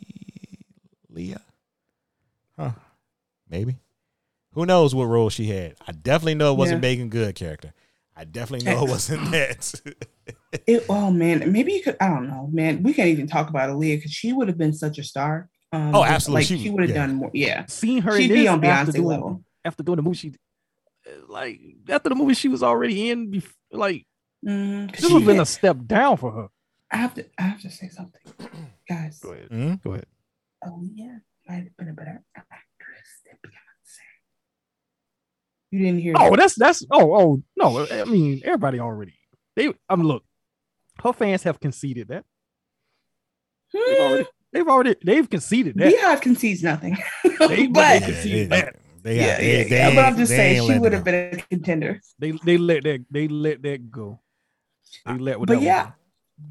Liyah, 1.13 1.43
huh? 2.57 2.73
Maybe. 3.49 3.77
Who 4.53 4.67
knows 4.67 4.95
what 4.95 5.07
role 5.07 5.31
she 5.31 5.47
had? 5.47 5.75
I 5.87 5.93
definitely 5.93 6.37
know 6.37 6.53
it 6.53 6.59
wasn't 6.59 6.83
Yeah. 6.83 6.89
Meagan 6.89 7.09
Good 7.09 7.35
character. 7.35 7.73
I 8.17 8.25
definitely 8.25 8.67
know 8.71 8.85
it 8.85 8.91
wasn't 8.91 9.31
that. 9.33 9.81
It, 10.69 10.87
oh 10.89 11.11
man, 11.11 11.51
maybe 11.51 11.73
you 11.73 11.83
could. 11.83 11.97
I 12.01 12.09
don't 12.09 12.29
know, 12.29 12.49
man. 12.53 12.85
We 12.85 12.95
can't 12.95 13.09
even 13.09 13.27
talk 13.27 13.51
about 13.51 13.69
Aaliyah 13.71 13.97
because 13.99 14.13
she 14.13 14.33
would 14.33 14.47
have 14.47 14.57
been 14.57 14.73
such 14.73 14.99
a 14.99 15.03
star. 15.03 15.51
Um, 15.73 15.93
Oh, 15.95 16.05
absolutely. 16.05 16.41
Like 16.43 16.47
She- 16.47 16.59
she, 16.63 16.71
would 16.71 16.83
have 16.83 16.91
yeah. 16.91 17.07
done 17.07 17.17
more. 17.17 17.31
Yeah, 17.35 17.67
seeing 17.67 18.03
her 18.03 18.17
she'd 18.17 18.31
in 18.31 18.37
be 18.37 18.43
this 18.43 18.49
on 18.51 18.65
after 18.65 18.93
Beyonce 18.93 18.95
doing, 18.95 19.07
level. 19.09 19.45
after 19.65 19.83
doing 19.83 19.97
the 19.97 20.03
movie, 20.03 20.17
she 20.17 20.35
like 21.29 21.61
after 21.89 22.09
the 22.09 22.15
movie 22.15 22.35
she 22.35 22.47
was 22.49 22.63
already 22.63 23.11
in. 23.11 23.33
Bef- 23.33 23.53
like 23.73 24.07
Mm, 24.47 24.93
this 24.95 25.03
would 25.11 25.23
have 25.23 25.27
been 25.27 25.41
a 25.41 25.47
step 25.47 25.77
down 25.87 26.17
for 26.19 26.31
her. 26.31 26.49
I 26.93 26.99
have 26.99 27.15
to. 27.15 27.25
I 27.37 27.43
have 27.43 27.61
to 27.63 27.71
say 27.71 27.89
something, 27.89 28.21
guys. 28.89 29.19
Go 29.19 29.33
ahead. 29.33 29.49
Mhm. 29.51 29.83
Go 29.83 29.91
ahead. 29.95 30.07
Aaliyah 30.65 31.21
might 31.49 31.55
have 31.65 31.77
been 31.77 31.89
a 31.89 31.93
better 31.95 32.23
actress 32.37 33.11
than 33.27 33.37
Beyonce. 33.45 33.99
You 35.75 35.81
didn't 35.81 36.01
hear? 36.03 36.15
Oh, 36.17 36.31
that. 36.31 36.37
that's 36.37 36.55
that's 36.55 36.87
oh 36.93 37.15
oh 37.17 37.43
no. 37.57 37.85
I 37.91 38.05
mean 38.05 38.41
everybody 38.45 38.79
already. 38.79 39.15
They 39.57 39.73
I 39.89 39.97
mean 39.97 40.07
look, 40.07 40.23
her 41.03 41.13
fans 41.13 41.43
have 41.43 41.59
conceded 41.59 42.09
that. 42.09 42.25
They've 43.73 43.99
already 43.99 44.27
they've 44.53 44.69
already 44.69 44.95
they've 45.05 45.29
conceded 45.29 45.77
that. 45.79 45.93
BeyHive 45.93 46.21
concedes 46.23 46.63
nothing. 46.63 46.97
They- 47.25 47.37
but 47.39 47.73
but 47.73 48.01
they 48.01 48.01
conceded 48.07 48.51
they- 48.51 48.61
that. 48.61 48.77
they- 49.03 49.17
yeah, 49.17 49.37
they- 49.39 49.59
yeah, 49.59 49.69
they 49.69 49.77
yeah. 49.77 49.95
But 49.97 49.99
I'm 49.99 50.09
ain't- 50.11 50.19
just 50.19 50.31
they 50.31 50.37
saying 50.37 50.71
she 50.73 50.79
would 50.79 50.93
have 50.93 51.03
been 51.03 51.39
a 51.41 51.43
contender. 51.51 52.01
They 52.21 52.31
they 52.45 52.57
let 52.57 52.85
that 52.85 53.05
they 53.11 53.27
let 53.27 53.61
that 53.63 53.91
go. 53.91 54.21
They 55.05 55.19
let 55.19 55.41
with 55.41 55.49
But 55.49 55.61
yeah, 55.61 55.91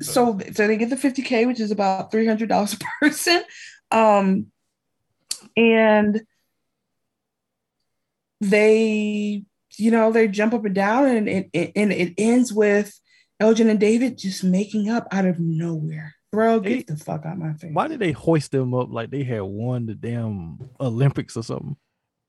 so 0.02 0.38
so 0.52 0.68
they 0.68 0.76
get 0.76 0.90
the 0.90 0.98
50k, 0.98 1.48
which 1.48 1.62
is 1.62 1.72
about 1.72 2.12
three 2.12 2.28
hundred 2.28 2.50
dollars 2.50 2.74
a 2.74 2.78
person, 3.00 3.42
um, 3.90 4.48
and 5.56 6.22
they, 8.50 9.44
you 9.78 9.92
know, 9.92 10.12
they 10.12 10.28
jump 10.28 10.54
up 10.54 10.66
and 10.66 10.76
down, 10.76 11.08
and 11.08 11.30
it, 11.30 11.50
it 11.54 11.72
and 11.76 11.92
it 11.92 12.14
ends 12.18 12.54
with 12.54 13.00
Elgin 13.40 13.70
and 13.70 13.80
David 13.80 14.18
just 14.18 14.44
making 14.44 14.90
up 14.90 15.08
out 15.12 15.26
of 15.26 15.40
nowhere. 15.40 16.16
Bro, 16.32 16.62
get 16.62 16.88
the 16.88 16.96
fuck 16.98 17.26
out 17.26 17.38
my 17.38 17.54
face. 17.54 17.72
Why 17.74 17.88
did 17.88 18.00
they 18.00 18.12
hoist 18.12 18.52
them 18.52 18.74
up 18.74 18.88
like 18.92 19.12
they 19.12 19.24
had 19.24 19.44
won 19.44 19.86
the 19.86 19.94
damn 19.94 20.58
Olympics 20.80 21.38
or 21.38 21.44
something? 21.44 21.76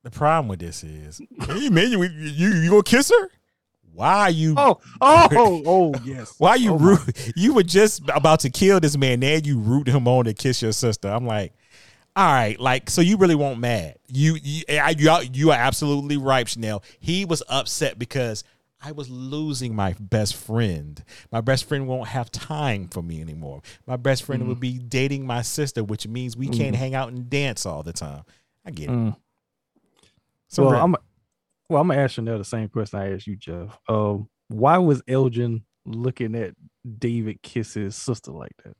The 0.03 0.11
problem 0.11 0.47
with 0.47 0.59
this 0.59 0.83
is, 0.83 1.19
hey 1.47 1.69
man, 1.69 1.91
you 1.91 2.03
you, 2.03 2.49
you 2.49 2.69
gonna 2.69 2.83
kiss 2.83 3.09
her? 3.09 3.29
Why 3.95 4.13
are 4.23 4.29
you? 4.29 4.55
Oh, 4.57 4.79
oh, 4.99 5.27
oh, 5.31 5.63
oh 5.65 5.93
yes. 6.03 6.35
Why 6.37 6.55
you 6.55 6.73
Oh, 6.73 6.77
root? 6.77 7.31
You 7.35 7.53
were 7.53 7.63
just 7.63 8.03
about 8.09 8.41
to 8.41 8.49
kill 8.49 8.79
this 8.79 8.97
man. 8.97 9.21
Now 9.21 9.39
you 9.41 9.57
root 9.57 9.87
him 9.87 10.07
on 10.07 10.25
to 10.25 10.33
kiss 10.33 10.61
your 10.61 10.73
sister. 10.73 11.07
I'm 11.07 11.25
like, 11.25 11.53
all 12.15 12.25
right, 12.33 12.59
like 12.59 12.89
so 12.89 13.01
you 13.01 13.17
really 13.17 13.35
won't 13.35 13.59
mad. 13.59 13.95
You 14.07 14.37
you 14.41 14.63
you 14.97 15.09
are, 15.09 15.23
you 15.23 15.51
are 15.51 15.57
absolutely 15.57 16.17
right, 16.17 16.47
Chanel. 16.47 16.83
He 16.99 17.25
was 17.25 17.43
upset 17.49 17.99
because 17.99 18.43
I 18.81 18.91
was 18.91 19.09
losing 19.09 19.75
my 19.75 19.95
best 19.99 20.35
friend. 20.35 21.03
My 21.31 21.41
best 21.41 21.67
friend 21.67 21.87
won't 21.87 22.07
have 22.09 22.31
time 22.31 22.87
for 22.87 23.01
me 23.01 23.19
anymore. 23.19 23.61
My 23.87 23.95
best 23.97 24.23
friend 24.23 24.43
Mm. 24.43 24.47
would 24.47 24.59
be 24.59 24.77
dating 24.77 25.25
my 25.25 25.41
sister, 25.41 25.83
which 25.83 26.07
means 26.07 26.37
we 26.37 26.47
can't 26.47 26.75
Mm. 26.75 26.79
hang 26.79 26.93
out 26.95 27.09
and 27.11 27.29
dance 27.29 27.65
all 27.65 27.83
the 27.83 27.93
time. 27.93 28.23
I 28.65 28.71
get 28.71 28.89
it. 28.89 28.93
Mm. 28.93 29.15
So 30.47 30.63
well, 30.63 30.71
Rick- 30.73 30.81
I'm 30.83 30.95
well. 31.69 31.81
I'm 31.81 31.87
gonna 31.87 31.99
ask 32.01 32.13
Chanel 32.15 32.37
the 32.37 32.45
same 32.45 32.69
question 32.69 32.99
I 32.99 33.13
asked 33.13 33.27
you, 33.27 33.35
Jeff. 33.35 33.77
Um, 33.89 34.29
why 34.49 34.77
was 34.77 35.01
Elgin 35.07 35.63
looking 35.85 36.35
at 36.35 36.53
David 36.99 37.41
kiss 37.41 37.73
his 37.73 37.95
sister 37.95 38.31
like 38.31 38.53
that? 38.63 38.77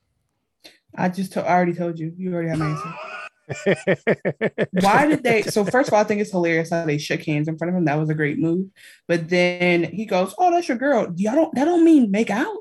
I 0.94 1.08
just 1.08 1.32
to- 1.32 1.44
I 1.44 1.52
already 1.52 1.74
told 1.74 1.98
you. 1.98 2.12
You 2.16 2.32
already 2.32 2.48
have 2.50 2.58
my 2.58 2.70
answer. 2.70 2.94
Why 4.72 5.06
did 5.06 5.22
they? 5.22 5.42
So 5.56 5.64
first 5.64 5.88
of 5.88 5.94
all, 5.94 6.00
I 6.00 6.04
think 6.04 6.20
it's 6.20 6.30
hilarious 6.30 6.70
how 6.70 6.84
they 6.84 6.98
shook 6.98 7.22
hands 7.22 7.48
in 7.48 7.56
front 7.58 7.70
of 7.72 7.78
him. 7.78 7.84
That 7.84 7.98
was 7.98 8.10
a 8.10 8.14
great 8.14 8.38
move. 8.38 8.66
But 9.08 9.28
then 9.28 9.84
he 9.84 10.06
goes, 10.06 10.34
"Oh, 10.38 10.50
that's 10.50 10.68
your 10.68 10.76
girl. 10.78 11.12
Y'all 11.16 11.34
don't. 11.34 11.54
That 11.54 11.64
don't 11.66 11.84
mean 11.84 12.10
make 12.10 12.30
out. 12.30 12.56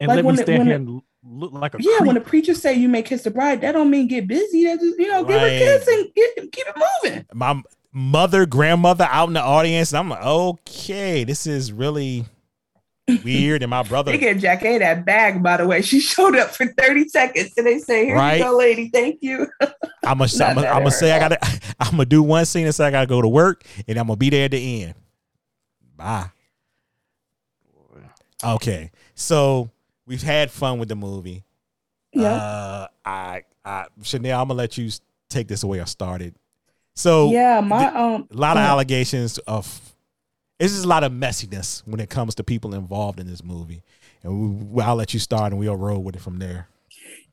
and 0.00 0.08
Like 0.08 0.16
let 0.16 0.24
when 0.24 0.36
me 0.36 0.42
stand 0.42 0.66
here 0.66 0.76
and 0.76 1.02
look 1.22 1.52
like 1.52 1.74
a 1.74 1.78
Yeah, 1.80 1.98
creep. 1.98 2.06
when 2.06 2.14
the 2.14 2.20
preachers 2.20 2.60
say 2.60 2.74
you 2.74 2.88
may 2.88 3.02
kiss 3.02 3.22
the 3.22 3.30
bride, 3.30 3.60
that 3.62 3.72
don't 3.72 3.90
mean 3.90 4.08
get 4.08 4.26
busy. 4.26 4.64
That 4.64 4.80
just 4.80 4.98
you 4.98 5.08
know 5.08 5.24
give 5.24 5.40
her 5.40 5.46
a 5.46 5.58
kiss 5.58 5.86
and 5.88 6.14
get, 6.14 6.36
keep 6.52 6.66
it 6.66 6.82
moving. 7.04 7.26
my 7.34 7.62
mother, 7.92 8.46
grandmother 8.46 9.06
out 9.10 9.28
in 9.28 9.34
the 9.34 9.42
audience. 9.42 9.92
And 9.92 9.98
I'm 9.98 10.08
like, 10.08 10.22
okay, 10.24 11.24
this 11.24 11.46
is 11.46 11.72
really 11.72 12.24
weird. 13.24 13.62
And 13.62 13.70
my 13.70 13.82
brother, 13.82 14.12
They 14.12 14.18
get 14.18 14.38
Jackée 14.38 14.78
that 14.78 15.04
bag, 15.04 15.42
by 15.42 15.56
the 15.58 15.66
way. 15.66 15.82
She 15.82 16.00
showed 16.00 16.36
up 16.36 16.50
for 16.50 16.66
30 16.66 17.08
seconds 17.08 17.52
and 17.56 17.66
they 17.66 17.78
say, 17.78 18.06
Here 18.06 18.16
Right. 18.16 18.38
you 18.38 18.44
go, 18.44 18.56
lady. 18.56 18.88
Thank 18.88 19.18
you. 19.22 19.46
I'm 20.04 20.18
gonna, 20.18 20.30
I'm 20.40 20.54
gonna, 20.54 20.66
I'm 20.68 20.90
say 20.90 21.12
I 21.12 21.18
gotta, 21.18 21.38
I'm 21.80 21.92
gonna 21.92 22.04
do 22.06 22.22
one 22.22 22.44
scene 22.46 22.66
and 22.66 22.74
say 22.74 22.86
I 22.86 22.90
gotta 22.90 23.06
go 23.06 23.20
to 23.22 23.28
work, 23.28 23.64
and 23.88 23.98
I'm 23.98 24.06
gonna 24.06 24.16
be 24.16 24.30
there 24.30 24.44
at 24.46 24.50
the 24.52 24.82
end. 24.84 24.94
Bye. 25.96 26.30
Okay, 28.44 28.90
so 29.14 29.70
we've 30.06 30.22
had 30.22 30.50
fun 30.50 30.78
with 30.78 30.88
the 30.88 30.96
movie. 30.96 31.44
Yeah. 32.12 32.32
Uh, 32.34 32.86
I, 33.04 33.42
I, 33.64 33.86
Chanel, 34.02 34.40
I'm 34.42 34.48
gonna 34.48 34.58
let 34.58 34.76
you 34.76 34.90
take 35.30 35.48
this 35.48 35.62
away 35.62 35.80
or 35.80 35.86
start 35.86 36.20
it. 36.20 36.34
So 36.94 37.30
yeah, 37.30 37.60
my 37.60 37.86
um 37.86 38.28
a 38.30 38.36
lot 38.36 38.56
of 38.56 38.62
allegations 38.62 39.38
of 39.38 39.93
it's 40.58 40.72
just 40.72 40.84
a 40.84 40.88
lot 40.88 41.04
of 41.04 41.12
messiness 41.12 41.82
when 41.86 42.00
it 42.00 42.10
comes 42.10 42.34
to 42.34 42.44
people 42.44 42.74
involved 42.74 43.20
in 43.20 43.26
this 43.26 43.42
movie 43.44 43.82
and 44.22 44.70
we, 44.70 44.82
i'll 44.82 44.96
let 44.96 45.12
you 45.14 45.20
start 45.20 45.52
and 45.52 45.58
we'll 45.58 45.76
roll 45.76 46.02
with 46.02 46.16
it 46.16 46.22
from 46.22 46.38
there 46.38 46.68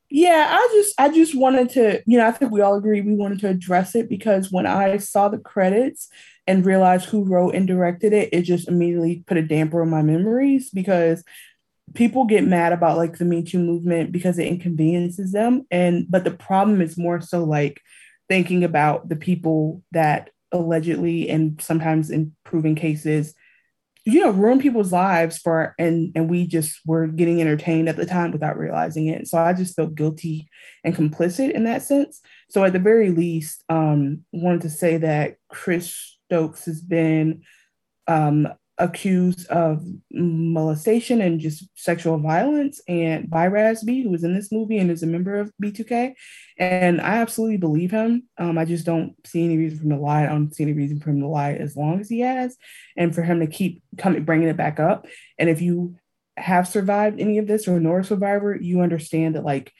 Yeah, 0.09 0.47
I 0.51 0.67
just 0.73 0.93
I 0.99 1.09
just 1.09 1.35
wanted 1.37 1.69
to, 1.71 2.01
you 2.05 2.17
know, 2.17 2.27
I 2.27 2.31
think 2.31 2.51
we 2.51 2.61
all 2.61 2.75
agree 2.75 2.99
we 3.01 3.15
wanted 3.15 3.39
to 3.41 3.49
address 3.49 3.95
it 3.95 4.09
because 4.09 4.51
when 4.51 4.65
I 4.65 4.97
saw 4.97 5.29
the 5.29 5.37
credits 5.37 6.09
and 6.47 6.65
realized 6.65 7.05
who 7.05 7.23
wrote 7.23 7.55
and 7.55 7.65
directed 7.67 8.11
it, 8.11 8.29
it 8.33 8.41
just 8.41 8.67
immediately 8.67 9.23
put 9.25 9.37
a 9.37 9.41
damper 9.41 9.81
on 9.81 9.89
my 9.89 10.01
memories 10.01 10.69
because 10.69 11.23
people 11.95 12.25
get 12.25 12.43
mad 12.45 12.73
about 12.73 12.97
like 12.97 13.17
the 13.19 13.25
Me 13.25 13.43
Too 13.43 13.59
movement 13.59 14.11
because 14.11 14.37
it 14.37 14.47
inconveniences 14.47 15.31
them. 15.31 15.65
And 15.71 16.07
but 16.09 16.25
the 16.25 16.31
problem 16.31 16.81
is 16.81 16.97
more 16.97 17.21
so 17.21 17.45
like 17.45 17.81
thinking 18.27 18.65
about 18.65 19.07
the 19.07 19.15
people 19.17 19.81
that 19.93 20.30
allegedly 20.51 21.29
and 21.29 21.61
sometimes 21.61 22.09
in 22.09 22.35
proven 22.43 22.75
cases 22.75 23.33
you 24.05 24.19
know 24.19 24.31
ruin 24.31 24.59
people's 24.59 24.91
lives 24.91 25.37
for 25.37 25.75
and 25.77 26.11
and 26.15 26.29
we 26.29 26.47
just 26.47 26.79
were 26.85 27.07
getting 27.07 27.39
entertained 27.39 27.87
at 27.87 27.95
the 27.95 28.05
time 28.05 28.31
without 28.31 28.57
realizing 28.57 29.07
it. 29.07 29.27
So 29.27 29.37
i 29.37 29.53
just 29.53 29.75
felt 29.75 29.95
guilty 29.95 30.49
and 30.83 30.95
complicit 30.95 31.51
in 31.51 31.65
that 31.65 31.83
sense. 31.83 32.19
So 32.49 32.63
at 32.63 32.73
the 32.73 32.79
very 32.79 33.11
least 33.11 33.63
um 33.69 34.25
wanted 34.31 34.61
to 34.61 34.69
say 34.69 34.97
that 34.97 35.35
chris 35.49 36.17
stokes 36.25 36.65
has 36.65 36.81
been 36.81 37.43
um 38.07 38.47
accused 38.77 39.47
of 39.47 39.85
molestation 40.11 41.21
and 41.21 41.39
just 41.39 41.65
sexual 41.75 42.17
violence 42.17 42.81
and 42.87 43.29
by 43.29 43.47
Raz 43.47 43.83
B, 43.83 44.01
who 44.01 44.09
was 44.09 44.23
in 44.23 44.33
this 44.33 44.51
movie 44.51 44.77
and 44.77 44.89
is 44.89 45.03
a 45.03 45.07
member 45.07 45.35
of 45.39 45.51
B2K. 45.61 46.13
And 46.57 46.99
I 46.99 47.17
absolutely 47.17 47.57
believe 47.57 47.91
him. 47.91 48.23
Um, 48.37 48.57
I 48.57 48.65
just 48.65 48.85
don't 48.85 49.15
see 49.25 49.43
any 49.43 49.57
reason 49.57 49.77
for 49.77 49.83
him 49.85 49.91
to 49.91 49.97
lie. 49.97 50.23
I 50.23 50.27
don't 50.27 50.53
see 50.53 50.63
any 50.63 50.73
reason 50.73 50.99
for 50.99 51.11
him 51.11 51.21
to 51.21 51.27
lie 51.27 51.53
as 51.53 51.75
long 51.75 51.99
as 51.99 52.09
he 52.09 52.21
has 52.21 52.57
and 52.97 53.13
for 53.13 53.21
him 53.21 53.39
to 53.39 53.47
keep 53.47 53.83
coming, 53.97 54.23
bringing 54.23 54.47
it 54.47 54.57
back 54.57 54.79
up. 54.79 55.07
And 55.37 55.49
if 55.49 55.61
you 55.61 55.95
have 56.37 56.67
survived 56.67 57.19
any 57.19 57.37
of 57.37 57.47
this 57.47 57.67
or 57.67 57.79
know 57.79 57.97
a 57.97 58.03
survivor, 58.03 58.55
you 58.55 58.81
understand 58.81 59.35
that 59.35 59.45
like 59.45 59.71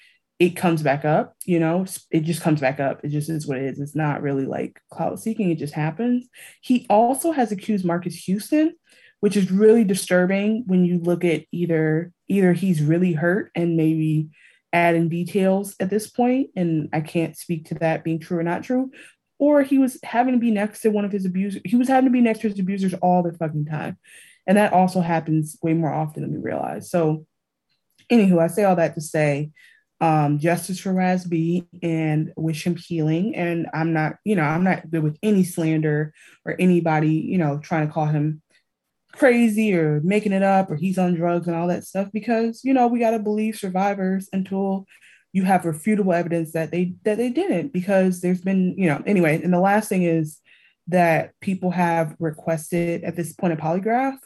it 0.42 0.56
comes 0.56 0.82
back 0.82 1.06
up, 1.06 1.36
you 1.46 1.60
know, 1.60 1.86
it 2.10 2.22
just 2.22 2.42
comes 2.42 2.60
back 2.60 2.80
up. 2.80 3.02
It 3.04 3.10
just 3.10 3.30
is 3.30 3.46
what 3.46 3.60
it 3.60 3.66
is. 3.66 3.80
It's 3.80 3.96
not 3.96 4.24
really 4.24 4.48
like 4.48 4.82
cloud 4.90 5.20
seeking, 5.20 5.52
it 5.52 5.60
just 5.60 5.76
happens. 5.76 6.28
He 6.62 6.88
also 6.90 7.32
has 7.32 7.52
accused 7.52 7.86
Marques 7.86 8.16
Houston, 8.26 8.74
which 9.20 9.38
is 9.38 9.52
really 9.52 9.84
disturbing 9.84 10.64
when 10.66 10.84
you 10.84 10.98
look 10.98 11.24
at 11.24 11.44
either 11.52 12.12
either 12.28 12.54
he's 12.54 12.82
really 12.82 13.14
hurt 13.14 13.52
and 13.54 13.78
maybe 13.78 14.30
adding 14.74 15.10
details 15.10 15.76
at 15.80 15.92
this 15.92 16.10
point, 16.10 16.50
and 16.56 16.90
I 16.92 17.02
can't 17.02 17.38
speak 17.38 17.66
to 17.66 17.76
that 17.76 18.04
being 18.04 18.20
true 18.20 18.40
or 18.40 18.44
not 18.44 18.64
true, 18.64 18.90
or 19.38 19.62
he 19.62 19.78
was 19.78 20.00
having 20.02 20.34
to 20.34 20.40
be 20.40 20.50
next 20.50 20.82
to 20.82 20.90
one 20.90 21.06
of 21.06 21.12
his 21.12 21.26
abusers. 21.26 21.62
He 21.64 21.76
was 21.76 21.88
having 21.88 22.06
to 22.06 22.12
be 22.12 22.22
next 22.22 22.40
to 22.40 22.50
his 22.50 22.58
abusers 22.58 22.96
all 22.96 23.22
the 23.22 23.34
fucking 23.34 23.66
time. 23.66 24.00
And 24.48 24.58
that 24.58 24.74
also 24.74 25.02
happens 25.02 25.56
way 25.62 25.76
more 25.76 25.94
often 25.94 26.24
than 26.24 26.32
we 26.32 26.40
realize. 26.40 26.90
So, 26.90 27.28
anywho, 28.12 28.40
I 28.40 28.48
say 28.48 28.64
all 28.64 28.78
that 28.78 28.96
to 28.96 29.02
say 29.02 29.52
um, 30.02 30.40
justice 30.40 30.80
for 30.80 30.92
Raz 30.92 31.26
B 31.26 31.68
and 31.84 32.34
wish 32.36 32.66
him 32.66 32.76
healing. 32.76 33.36
And 33.36 33.68
I'm 33.72 33.94
not, 33.94 34.16
you 34.26 34.36
know, 34.36 34.42
I'm 34.42 34.64
not 34.64 34.90
good 34.90 35.04
with 35.04 35.18
any 35.22 35.44
slander 35.44 36.12
or 36.44 36.56
anybody, 36.60 37.14
you 37.14 37.38
know, 37.38 37.60
trying 37.60 37.88
to 37.88 37.94
call 37.94 38.08
him 38.08 38.42
crazy 39.14 39.76
or 39.76 40.02
making 40.04 40.32
it 40.32 40.42
up 40.42 40.72
or 40.72 40.76
he's 40.76 40.98
on 40.98 41.14
drugs 41.14 41.48
and 41.48 41.56
all 41.56 41.68
that 41.68 41.84
stuff 41.84 42.10
because, 42.12 42.62
you 42.64 42.74
know, 42.74 42.88
we 42.88 43.00
got 43.00 43.12
to 43.12 43.20
believe 43.20 43.56
survivors 43.56 44.28
until 44.34 44.88
you 45.34 45.44
have 45.44 45.62
refutable 45.62 46.18
evidence 46.18 46.54
that 46.54 46.72
they 46.72 46.96
that 47.04 47.18
they 47.18 47.30
didn't 47.30 47.72
because 47.72 48.22
there's 48.22 48.42
been, 48.42 48.74
you 48.78 48.88
know, 48.88 49.04
anyway. 49.06 49.40
And 49.42 49.54
the 49.54 49.60
last 49.60 49.88
thing 49.88 50.02
is 50.02 50.40
that 50.88 51.34
people 51.42 51.70
have 51.70 52.16
requested 52.20 53.04
at 53.04 53.16
this 53.16 53.34
point 53.34 53.54
a 53.54 53.56
polygraph. 53.56 54.18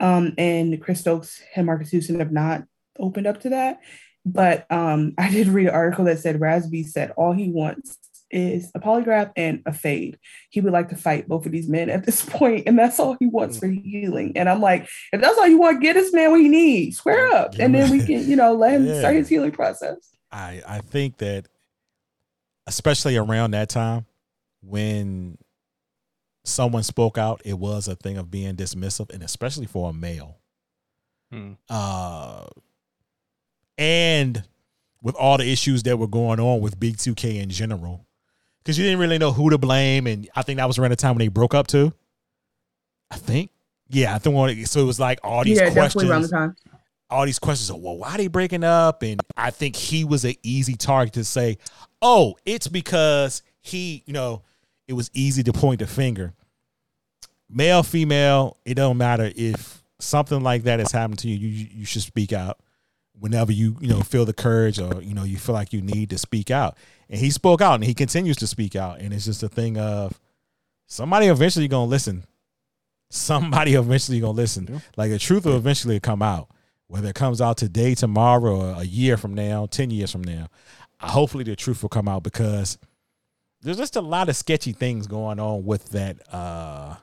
Um, 0.00 0.34
and 0.36 0.82
Chris 0.82 1.00
Stokes 1.00 1.40
and 1.56 1.64
Marques 1.64 1.90
Houston 1.90 2.18
have 2.18 2.32
not 2.32 2.64
opened 2.98 3.26
up 3.26 3.40
to 3.40 3.50
that. 3.50 3.80
But 4.24 4.70
um, 4.70 5.14
I 5.18 5.30
did 5.30 5.48
read 5.48 5.68
an 5.68 5.74
article 5.74 6.04
that 6.06 6.18
said 6.18 6.40
Raz 6.40 6.66
B 6.66 6.82
said 6.82 7.10
all 7.12 7.32
he 7.32 7.50
wants 7.50 7.98
is 8.30 8.70
a 8.74 8.80
polygraph 8.80 9.30
and 9.36 9.62
a 9.64 9.72
fade. 9.72 10.18
He 10.50 10.60
would 10.60 10.72
like 10.72 10.88
to 10.88 10.96
fight 10.96 11.28
both 11.28 11.46
of 11.46 11.52
these 11.52 11.68
men 11.68 11.88
at 11.88 12.04
this 12.04 12.24
point, 12.28 12.64
and 12.66 12.76
that's 12.78 12.98
all 12.98 13.16
he 13.20 13.26
wants 13.26 13.58
for 13.58 13.68
healing. 13.68 14.32
And 14.36 14.48
I'm 14.48 14.60
like, 14.60 14.88
if 15.12 15.20
that's 15.20 15.38
all 15.38 15.46
you 15.46 15.58
want, 15.58 15.80
get 15.82 15.92
this 15.94 16.12
man 16.12 16.30
what 16.32 16.40
he 16.40 16.48
needs. 16.48 16.96
Square 16.96 17.32
up, 17.34 17.54
and 17.58 17.74
then 17.74 17.90
we 17.90 18.04
can, 18.04 18.28
you 18.28 18.34
know, 18.36 18.54
let 18.54 18.74
him 18.74 18.86
Yeah. 18.86 18.98
start 18.98 19.16
his 19.16 19.28
healing 19.28 19.52
process. 19.52 19.96
I 20.32 20.62
I 20.66 20.80
think 20.80 21.18
that 21.18 21.46
especially 22.66 23.16
around 23.16 23.52
that 23.52 23.68
time 23.68 24.06
when 24.62 25.36
someone 26.44 26.82
spoke 26.82 27.18
out, 27.18 27.40
it 27.44 27.58
was 27.58 27.86
a 27.88 27.94
thing 27.94 28.16
of 28.16 28.30
being 28.30 28.56
dismissive, 28.56 29.12
and 29.12 29.22
especially 29.22 29.66
for 29.66 29.90
a 29.90 29.92
male. 29.92 30.38
Hmm. 31.30 31.52
Uh, 31.68 32.46
and 33.78 34.42
with 35.02 35.14
all 35.16 35.36
the 35.38 35.50
issues 35.50 35.82
that 35.84 35.98
were 35.98 36.06
going 36.06 36.40
on 36.40 36.60
with 36.60 36.78
B2K 36.80 37.42
in 37.42 37.50
general, 37.50 38.06
because 38.62 38.78
you 38.78 38.84
didn't 38.84 38.98
really 39.00 39.18
know 39.18 39.32
who 39.32 39.50
to 39.50 39.58
blame, 39.58 40.06
and 40.06 40.28
I 40.34 40.42
think 40.42 40.56
that 40.58 40.66
was 40.66 40.78
around 40.78 40.90
the 40.90 40.96
time 40.96 41.12
when 41.14 41.18
they 41.18 41.28
broke 41.28 41.54
up 41.54 41.66
too. 41.66 41.92
I 43.10 43.16
think, 43.16 43.50
yeah, 43.88 44.14
I 44.14 44.18
think 44.18 44.34
when- 44.36 44.64
so. 44.66 44.80
It 44.80 44.84
was 44.84 44.98
like 44.98 45.20
all 45.22 45.44
these 45.44 45.58
yeah, 45.58 45.70
questions 45.70 46.04
definitely 46.04 46.10
around 46.10 46.22
the 46.22 46.28
time. 46.28 46.56
all 47.10 47.26
these 47.26 47.38
questions 47.38 47.70
of 47.70 47.76
well 47.76 47.96
why 47.98 48.14
are 48.14 48.16
they 48.18 48.26
breaking 48.28 48.64
up 48.64 49.02
and 49.02 49.20
i 49.36 49.50
think 49.50 49.76
he 49.76 50.04
was 50.04 50.24
an 50.24 50.34
easy 50.42 50.74
target 50.74 51.12
to 51.14 51.22
say 51.22 51.58
oh 52.02 52.34
it's 52.46 52.66
because 52.66 53.42
he 53.60 54.02
you 54.06 54.12
know 54.14 54.42
it 54.88 54.94
was 54.94 55.10
easy 55.12 55.42
to 55.42 55.52
point 55.52 55.78
the 55.78 55.86
finger 55.86 56.32
male 57.48 57.82
female 57.82 58.56
it 58.64 58.74
don't 58.74 58.96
matter 58.96 59.30
if 59.36 59.82
something 60.00 60.40
like 60.40 60.62
that 60.64 60.80
has 60.80 60.90
happened 60.90 61.18
to 61.18 61.28
you 61.28 61.36
you, 61.36 61.68
you 61.72 61.84
should 61.84 62.02
speak 62.02 62.32
out 62.32 62.58
whenever 63.18 63.52
you 63.52 63.76
you 63.80 63.88
know 63.88 64.00
feel 64.00 64.24
the 64.24 64.32
courage 64.32 64.78
or 64.78 65.02
you 65.02 65.14
know 65.14 65.24
you 65.24 65.36
feel 65.36 65.54
like 65.54 65.72
you 65.72 65.80
need 65.80 66.10
to 66.10 66.18
speak 66.18 66.50
out. 66.50 66.76
And 67.08 67.20
he 67.20 67.30
spoke 67.30 67.60
out 67.60 67.74
and 67.74 67.84
he 67.84 67.94
continues 67.94 68.36
to 68.38 68.46
speak 68.46 68.76
out. 68.76 69.00
And 69.00 69.12
it's 69.12 69.26
just 69.26 69.42
a 69.42 69.48
thing 69.48 69.78
of 69.78 70.18
somebody 70.86 71.26
eventually 71.26 71.68
gonna 71.68 71.90
listen. 71.90 72.24
Somebody 73.10 73.74
eventually 73.74 74.20
gonna 74.20 74.32
listen. 74.32 74.82
Like 74.96 75.10
the 75.10 75.18
truth 75.18 75.44
will 75.44 75.56
eventually 75.56 76.00
come 76.00 76.22
out 76.22 76.48
whether 76.94 77.08
it 77.08 77.14
comes 77.14 77.40
out 77.40 77.56
today 77.56 77.94
tomorrow 77.94 78.56
or 78.56 78.80
a 78.80 78.84
year 78.84 79.16
from 79.16 79.34
now 79.34 79.66
10 79.66 79.90
years 79.90 80.12
from 80.12 80.22
now. 80.22 80.48
Uh, 81.00 81.08
hopefully 81.08 81.44
the 81.44 81.56
truth 81.56 81.82
will 81.82 81.88
come 81.88 82.08
out 82.08 82.22
because 82.22 82.78
there's 83.62 83.78
just 83.78 83.96
a 83.96 84.00
lot 84.00 84.28
of 84.28 84.36
sketchy 84.36 84.72
things 84.72 85.06
going 85.06 85.40
on 85.40 85.64
with 85.64 85.88
that 85.90 86.18
uh 86.32 86.94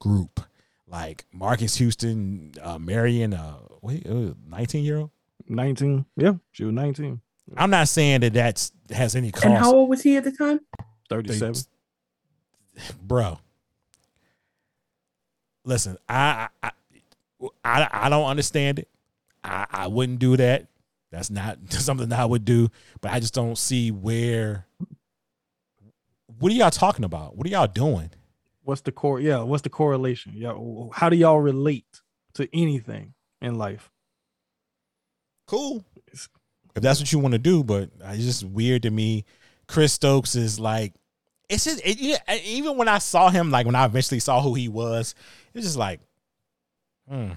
group. 0.00 0.40
Like 0.86 1.24
marques 1.32 1.76
houston 1.76 2.52
uh 2.60 2.78
marion 2.78 3.34
uh 3.34 3.56
wait 3.80 4.06
19 4.06 4.84
year 4.84 4.98
old 4.98 5.10
19. 5.48 6.04
Yeah, 6.16 6.34
she 6.52 6.64
was 6.64 6.72
19. 6.74 7.20
i'm 7.56 7.70
not 7.70 7.88
saying 7.88 8.20
that 8.20 8.32
that's 8.32 8.72
has 8.90 9.14
any 9.14 9.30
cost 9.30 9.44
And 9.44 9.54
how 9.54 9.74
old 9.74 9.88
was 9.90 10.02
he 10.02 10.16
at 10.16 10.24
the 10.24 10.32
time? 10.32 10.60
37. 11.08 11.54
bro. 13.02 13.38
Listen, 15.64 15.96
I 16.08 16.48
I, 16.62 16.70
I 17.64 17.88
I 17.92 18.08
don't 18.08 18.26
understand 18.26 18.78
it. 18.78 18.88
I 19.42 19.66
I 19.70 19.86
wouldn't 19.86 20.18
do 20.18 20.36
that. 20.36 20.68
That's 21.10 21.30
not 21.30 21.58
something 21.70 22.08
that 22.08 22.18
I 22.18 22.24
would 22.24 22.44
do. 22.44 22.70
But 23.00 23.12
I 23.12 23.20
just 23.20 23.34
don't 23.34 23.56
see 23.56 23.90
where. 23.90 24.66
What 26.38 26.50
are 26.52 26.54
y'all 26.54 26.70
talking 26.70 27.04
about? 27.04 27.36
What 27.36 27.46
are 27.46 27.50
y'all 27.50 27.66
doing? 27.66 28.10
What's 28.64 28.80
the 28.80 28.92
core? 28.92 29.20
Yeah, 29.20 29.40
what's 29.42 29.62
the 29.62 29.70
correlation? 29.70 30.32
Yeah, 30.34 30.54
how 30.92 31.08
do 31.08 31.16
y'all 31.16 31.40
relate 31.40 32.00
to 32.34 32.48
anything 32.52 33.14
in 33.40 33.54
life? 33.56 33.90
Cool. 35.46 35.84
If 36.12 36.82
that's 36.82 36.98
what 37.00 37.12
you 37.12 37.18
want 37.18 37.32
to 37.32 37.38
do, 37.38 37.62
but 37.62 37.90
it's 38.00 38.24
just 38.24 38.44
weird 38.44 38.82
to 38.82 38.90
me. 38.90 39.24
Chris 39.68 39.92
Stokes 39.92 40.34
is 40.34 40.58
like, 40.58 40.92
it's 41.48 41.64
just 41.64 41.80
it, 41.86 42.00
yeah, 42.00 42.18
even 42.44 42.76
when 42.76 42.88
I 42.88 42.98
saw 42.98 43.28
him, 43.28 43.50
like 43.50 43.66
when 43.66 43.74
I 43.74 43.84
eventually 43.84 44.18
saw 44.20 44.40
who 44.40 44.54
he 44.54 44.68
was, 44.68 45.14
it's 45.52 45.66
just 45.66 45.76
like, 45.76 46.00
hmm, 47.08 47.32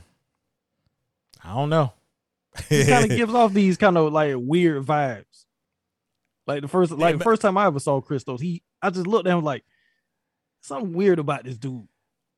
I 1.43 1.53
don't 1.53 1.69
know. 1.69 1.93
He 2.69 2.85
kind 2.85 3.11
of 3.11 3.17
gives 3.17 3.33
off 3.33 3.53
these 3.53 3.77
kind 3.77 3.97
of 3.97 4.11
like 4.11 4.33
weird 4.37 4.83
vibes. 4.85 5.45
Like 6.47 6.61
the 6.61 6.67
first, 6.67 6.91
like 6.91 7.17
the 7.17 7.23
first 7.23 7.41
time 7.41 7.57
I 7.57 7.65
ever 7.67 7.79
saw 7.79 8.01
Chris 8.01 8.21
Stokes, 8.23 8.41
he, 8.41 8.63
I 8.81 8.89
just 8.89 9.05
looked 9.05 9.27
at 9.27 9.37
him 9.37 9.43
like 9.43 9.63
something 10.61 10.93
weird 10.93 11.19
about 11.19 11.43
this 11.43 11.57
dude. 11.57 11.87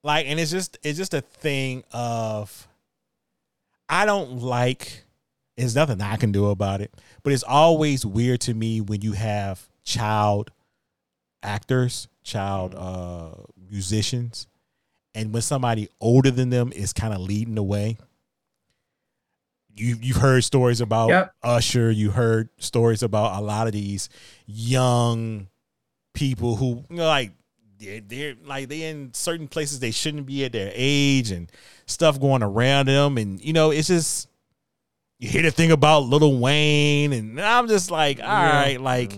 like 0.03 0.25
and 0.27 0.39
it's 0.39 0.51
just 0.51 0.77
it's 0.83 0.97
just 0.97 1.13
a 1.13 1.21
thing 1.21 1.83
of 1.91 2.67
i 3.87 4.05
don't 4.05 4.39
like 4.39 5.03
there's 5.59 5.75
nothing 5.75 6.01
i 6.01 6.15
can 6.15 6.31
do 6.31 6.47
about 6.47 6.81
it. 6.81 6.93
But 7.23 7.33
it's 7.33 7.43
always 7.43 8.05
weird 8.05 8.41
to 8.41 8.53
me 8.53 8.81
when 8.81 9.01
you 9.01 9.13
have 9.13 9.67
child 9.83 10.51
actors 11.41 12.07
child 12.23 12.75
uh 12.75 13.29
musicians 13.69 14.47
and 15.15 15.33
when 15.33 15.41
somebody 15.41 15.89
older 15.99 16.31
than 16.31 16.49
them 16.49 16.71
is 16.73 16.93
kind 16.93 17.13
of 17.13 17.19
leading 17.21 17.55
the 17.55 17.63
way. 17.63 17.97
You 19.75 19.97
you've 20.01 20.17
heard 20.17 20.43
stories 20.43 20.81
about 20.81 21.09
Yep. 21.09 21.33
usher 21.43 21.91
you 21.91 22.11
heard 22.11 22.49
stories 22.57 23.01
about 23.03 23.39
a 23.41 23.43
lot 23.43 23.67
of 23.67 23.73
these 23.73 24.09
young 24.45 25.47
people 26.13 26.55
who 26.55 26.83
you 26.89 26.97
know, 26.97 27.05
like 27.07 27.31
they're, 27.79 28.01
they're 28.01 28.35
like 28.43 28.67
they 28.67 28.83
in 28.83 29.13
certain 29.13 29.47
places 29.47 29.79
they 29.79 29.91
shouldn't 29.91 30.25
be 30.25 30.43
at 30.43 30.51
their 30.51 30.71
age 30.73 31.31
and 31.31 31.49
stuff 31.85 32.19
going 32.19 32.43
around 32.43 32.87
them. 32.87 33.17
And 33.17 33.43
you 33.43 33.53
know 33.53 33.71
it's 33.71 33.87
just 33.87 34.28
you 35.19 35.29
hear 35.29 35.41
the 35.41 35.51
thing 35.51 35.71
about 35.71 36.03
Little 36.03 36.37
Wayne 36.39 37.13
and 37.13 37.39
I'm 37.39 37.67
just 37.67 37.91
like 37.91 38.19
all 38.19 38.25
right, 38.27 38.73
Yeah. 38.73 38.79
like 38.79 39.13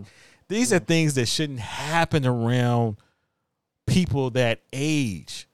these 0.47 0.73
are 0.73 0.79
things 0.79 1.13
that 1.13 1.27
shouldn't 1.27 1.59
happen 1.59 2.25
around 2.25 2.97
people 3.87 4.29
that 4.31 4.61
age 4.73 5.47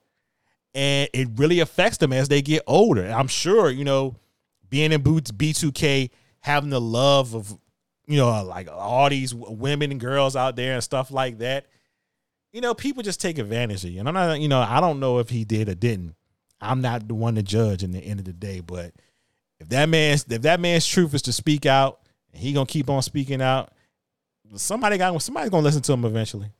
and 0.74 1.08
it 1.12 1.28
really 1.36 1.60
affects 1.60 1.98
them 1.98 2.12
as 2.12 2.28
they 2.28 2.42
get 2.42 2.62
older 2.66 3.06
I'm 3.08 3.28
sure 3.28 3.70
you 3.70 3.84
know 3.84 4.16
being 4.68 4.92
in 4.92 5.02
boots 5.02 5.30
B2K 5.32 6.10
having 6.40 6.70
the 6.70 6.80
love 6.80 7.34
of 7.34 7.56
you 8.06 8.16
know 8.16 8.42
like 8.44 8.68
all 8.70 9.08
these 9.08 9.34
women 9.34 9.90
and 9.90 10.00
girls 10.00 10.36
out 10.36 10.56
there 10.56 10.74
and 10.74 10.84
stuff 10.84 11.10
like 11.10 11.38
that 11.38 11.66
you 12.50 12.62
know, 12.62 12.72
people 12.72 13.02
just 13.02 13.20
take 13.20 13.36
advantage 13.36 13.84
of 13.84 13.90
you. 13.90 13.98
And 14.00 14.08
I'm 14.08 14.14
not, 14.14 14.40
you 14.40 14.48
know, 14.48 14.60
I 14.62 14.80
don't 14.80 15.00
know 15.00 15.18
if 15.18 15.28
he 15.28 15.44
did 15.44 15.68
or 15.68 15.74
didn't. 15.74 16.14
I'm 16.62 16.80
not 16.80 17.06
the 17.06 17.12
one 17.14 17.34
to 17.34 17.42
judge 17.42 17.82
in 17.82 17.90
the 17.92 17.98
end 17.98 18.20
of 18.20 18.24
the 18.24 18.32
day. 18.32 18.60
But 18.60 18.94
if 19.60 19.68
that 19.70 19.88
man's 19.88 20.24
if 20.28 20.42
that 20.42 20.60
man's 20.60 20.86
truth 20.86 21.14
is 21.14 21.22
to 21.22 21.32
speak 21.32 21.66
out, 21.66 22.00
and 22.32 22.42
he 22.42 22.52
gonna 22.52 22.66
keep 22.66 22.88
on 22.88 23.02
speaking 23.02 23.42
out, 23.42 23.72
somebody 24.56 24.98
got 24.98 25.20
somebody's 25.22 25.50
gonna 25.50 25.64
listen 25.64 25.82
to 25.82 25.92
him 25.92 26.04
eventually. 26.04 26.50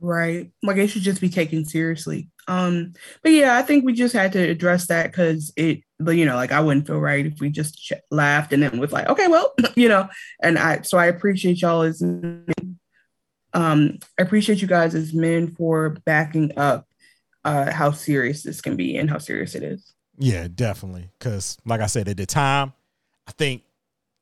Right. 0.00 0.50
Like 0.62 0.78
it 0.78 0.88
should 0.88 1.02
just 1.02 1.20
be 1.20 1.28
taken 1.28 1.66
seriously. 1.66 2.30
Um, 2.48 2.94
but 3.22 3.32
yeah, 3.32 3.56
I 3.56 3.62
think 3.62 3.84
we 3.84 3.92
just 3.92 4.14
had 4.14 4.32
to 4.32 4.38
address 4.38 4.86
that 4.86 5.10
because 5.10 5.52
it, 5.56 5.82
but 5.98 6.12
you 6.12 6.24
know, 6.24 6.36
like 6.36 6.52
I 6.52 6.60
wouldn't 6.60 6.86
feel 6.86 6.98
right 6.98 7.26
if 7.26 7.38
we 7.38 7.50
just 7.50 7.76
ch- 7.76 7.92
laughed 8.10 8.54
and 8.54 8.62
then 8.62 8.80
was 8.80 8.92
like, 8.92 9.08
okay, 9.08 9.28
well, 9.28 9.52
you 9.76 9.88
know, 9.88 10.08
and 10.42 10.58
I, 10.58 10.80
so 10.82 10.96
I 10.96 11.06
appreciate 11.06 11.60
y'all 11.60 11.82
as, 11.82 12.00
um, 12.02 12.38
I 13.52 14.22
appreciate 14.22 14.62
you 14.62 14.68
guys 14.68 14.94
as 14.94 15.12
men 15.12 15.54
for 15.54 15.90
backing 16.06 16.56
up 16.58 16.86
uh 17.42 17.72
how 17.72 17.90
serious 17.90 18.42
this 18.42 18.60
can 18.60 18.76
be 18.76 18.96
and 18.96 19.08
how 19.08 19.18
serious 19.18 19.54
it 19.54 19.62
is. 19.62 19.94
Yeah, 20.20 20.48
definitely. 20.54 21.10
Because, 21.18 21.56
like 21.64 21.80
I 21.80 21.86
said, 21.86 22.06
at 22.06 22.18
the 22.18 22.26
time, 22.26 22.74
I 23.26 23.32
think, 23.32 23.62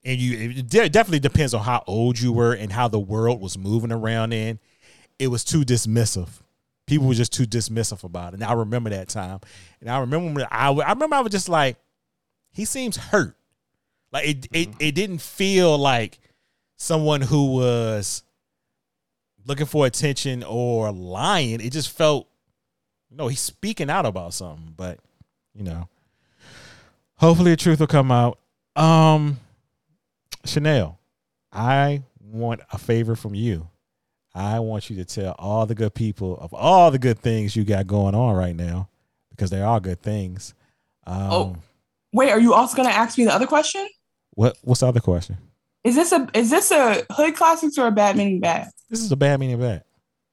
and 0.05 0.19
you, 0.19 0.51
it 0.57 0.69
definitely 0.69 1.19
depends 1.19 1.55
on 1.55 1.65
how 1.65 1.83
old 1.87 2.21
you 2.21 2.33
were 2.33 2.53
and 2.53 2.73
how 2.73 2.87
the 2.87 3.01
world 3.01 3.41
was 3.41 3.59
moving 3.59 3.91
around 3.91 4.33
in. 4.33 4.61
It 5.19 5.27
was 5.27 5.43
too 5.43 5.63
dismissive. 5.63 6.29
People 6.87 7.09
were 7.09 7.15
just 7.15 7.33
too 7.33 7.47
dismissive 7.47 8.05
about 8.05 8.33
it. 8.33 8.35
And 8.35 8.45
I 8.45 8.53
remember 8.53 8.91
that 8.91 9.09
time. 9.09 9.41
And 9.81 9.91
I 9.91 9.99
remember 9.99 10.33
when 10.33 10.47
I, 10.51 10.71
I 10.71 10.93
remember 10.93 11.17
I 11.17 11.21
was 11.21 11.33
just 11.33 11.49
like, 11.49 11.77
he 12.53 12.65
seems 12.65 12.97
hurt. 12.97 13.37
Like 14.13 14.29
it, 14.29 14.47
it, 14.53 14.71
mm-hmm. 14.71 14.77
it 14.81 14.95
didn't 14.95 15.21
feel 15.21 15.77
like 15.77 16.21
someone 16.77 17.21
who 17.21 17.57
was 17.57 18.23
looking 19.47 19.67
for 19.67 19.85
attention 19.85 20.45
or 20.45 20.93
lying. 20.93 21.61
It 21.61 21.73
just 21.73 21.91
felt, 21.91 22.29
you 23.11 23.17
know, 23.17 23.27
he's 23.27 23.41
speaking 23.41 23.91
out 23.91 24.07
about 24.07 24.33
something. 24.33 24.75
But 24.77 25.01
you 25.59 25.65
know, 25.65 25.89
hopefully 27.17 27.51
the 27.51 27.57
truth 27.57 27.81
will 27.81 27.89
come 27.89 28.13
out. 28.13 28.39
Um, 28.77 29.41
Chanel, 30.45 30.99
I 31.53 32.03
want 32.23 32.61
a 32.73 32.79
favor 32.79 33.17
from 33.17 33.35
you. 33.35 33.69
I 34.35 34.61
want 34.61 34.89
you 34.89 34.97
to 34.97 35.05
tell 35.05 35.35
all 35.37 35.67
the 35.67 35.75
good 35.75 35.95
people 35.95 36.39
of 36.39 36.55
all 36.55 36.93
the 36.93 36.99
good 36.99 37.19
things 37.19 37.57
you 37.57 37.65
got 37.65 37.89
going 37.89 38.15
on 38.15 38.37
right 38.37 38.55
now, 38.55 38.89
because 39.31 39.51
they 39.51 39.61
are 39.61 39.81
good 39.81 40.01
things. 40.01 40.55
Um, 41.07 41.31
Oh. 41.31 41.57
Wait, 42.13 42.31
are 42.31 42.41
you 42.41 42.55
also 42.55 42.77
gonna 42.77 42.89
ask 42.89 43.19
me 43.19 43.25
the 43.25 43.35
other 43.35 43.47
question? 43.47 43.87
what 44.31 44.57
what's 44.63 44.81
the 44.81 44.87
other 44.87 45.01
question? 45.01 45.37
Is 45.83 45.97
this 45.97 46.13
a 46.13 46.29
is 46.35 46.51
this 46.51 46.71
a 46.71 47.03
hood 47.11 47.35
classics 47.35 47.77
or 47.77 47.89
a 47.89 47.91
bad 47.91 48.17
meaning 48.17 48.39
bad? 48.41 48.71
This 48.89 49.01
is 49.01 49.11
a 49.11 49.17
bad 49.17 49.41
meaning 49.41 49.59
bad. 49.59 49.83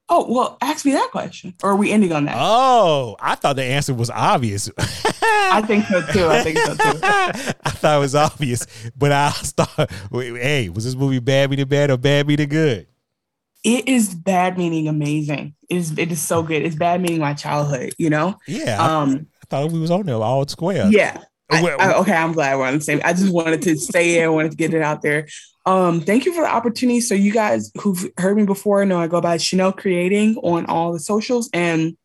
Oh 0.08 0.32
well, 0.32 0.58
ask 0.62 0.86
me 0.86 0.92
that 0.94 1.10
question. 1.12 1.56
Or 1.64 1.72
are 1.72 1.76
we 1.76 1.92
ending 1.92 2.12
on 2.12 2.26
that? 2.26 2.36
Oh, 2.40 3.16
I 3.20 3.34
thought 3.36 3.56
the 3.56 3.64
answer 3.64 3.94
was 3.94 4.10
obvious. 4.12 4.70
I 4.78 5.64
think 5.66 5.86
so 5.86 6.02
too. 6.12 6.28
I 6.28 6.44
think 6.44 6.58
so 6.60 6.76
too. 6.76 7.00
I 7.04 7.70
thought 7.72 7.98
it 7.98 8.00
was 8.00 8.14
obvious, 8.16 8.68
but 8.96 9.12
I 9.12 9.32
thought, 9.32 9.90
hey, 10.12 10.70
was 10.70 10.86
this 10.86 10.96
movie 10.96 11.20
bad 11.20 11.50
meaning 11.50 11.68
bad 11.68 11.90
or 11.90 11.98
bad 11.98 12.28
meaning 12.28 12.50
good? 12.50 12.88
It 13.64 13.88
is 13.88 14.14
bad 14.14 14.60
meaning 14.60 14.88
amazing. 14.88 15.56
It 15.70 15.78
is 15.78 15.98
it 15.98 16.12
is 16.12 16.22
so 16.22 16.44
good. 16.44 16.62
It's 16.62 16.76
bad 16.76 17.02
meaning 17.02 17.20
my 17.20 17.34
childhood, 17.34 17.94
you 17.98 18.12
know? 18.12 18.38
Yeah, 18.48 18.78
I- 18.80 19.02
Um 19.02 19.26
I 19.42 19.46
thought 19.50 19.72
we 19.72 19.80
was 19.80 19.90
on 19.92 20.06
there 20.06 20.16
all 20.18 20.48
square. 20.48 20.88
yeah. 20.92 21.24
I- 21.50 21.62
I- 21.80 21.94
okay, 22.00 22.14
I'm 22.14 22.34
glad 22.34 22.58
we're 22.58 22.66
on 22.68 22.76
the 22.76 22.82
same. 22.82 23.02
I 23.04 23.14
just 23.14 23.32
wanted 23.32 23.62
to 23.64 23.78
say 23.78 24.20
it. 24.20 24.24
I 24.24 24.28
wanted 24.30 24.52
to 24.52 24.58
get 24.58 24.74
it 24.74 24.82
out 24.82 25.02
there. 25.02 25.28
Um, 25.68 26.02
thank 26.02 26.26
you 26.26 26.34
for 26.34 26.42
the 26.42 26.48
opportunity. 26.54 27.02
So 27.02 27.16
you 27.16 27.32
guys 27.32 27.72
who've 27.82 28.12
heard 28.20 28.38
me 28.38 28.46
before 28.46 28.86
know 28.86 29.00
I 29.00 29.08
go 29.08 29.20
by 29.22 29.38
Chanel 29.38 29.72
Creating 29.74 30.38
on 30.38 30.66
all 30.68 30.94
the 30.94 31.00
socials, 31.00 31.50
and 31.54 31.98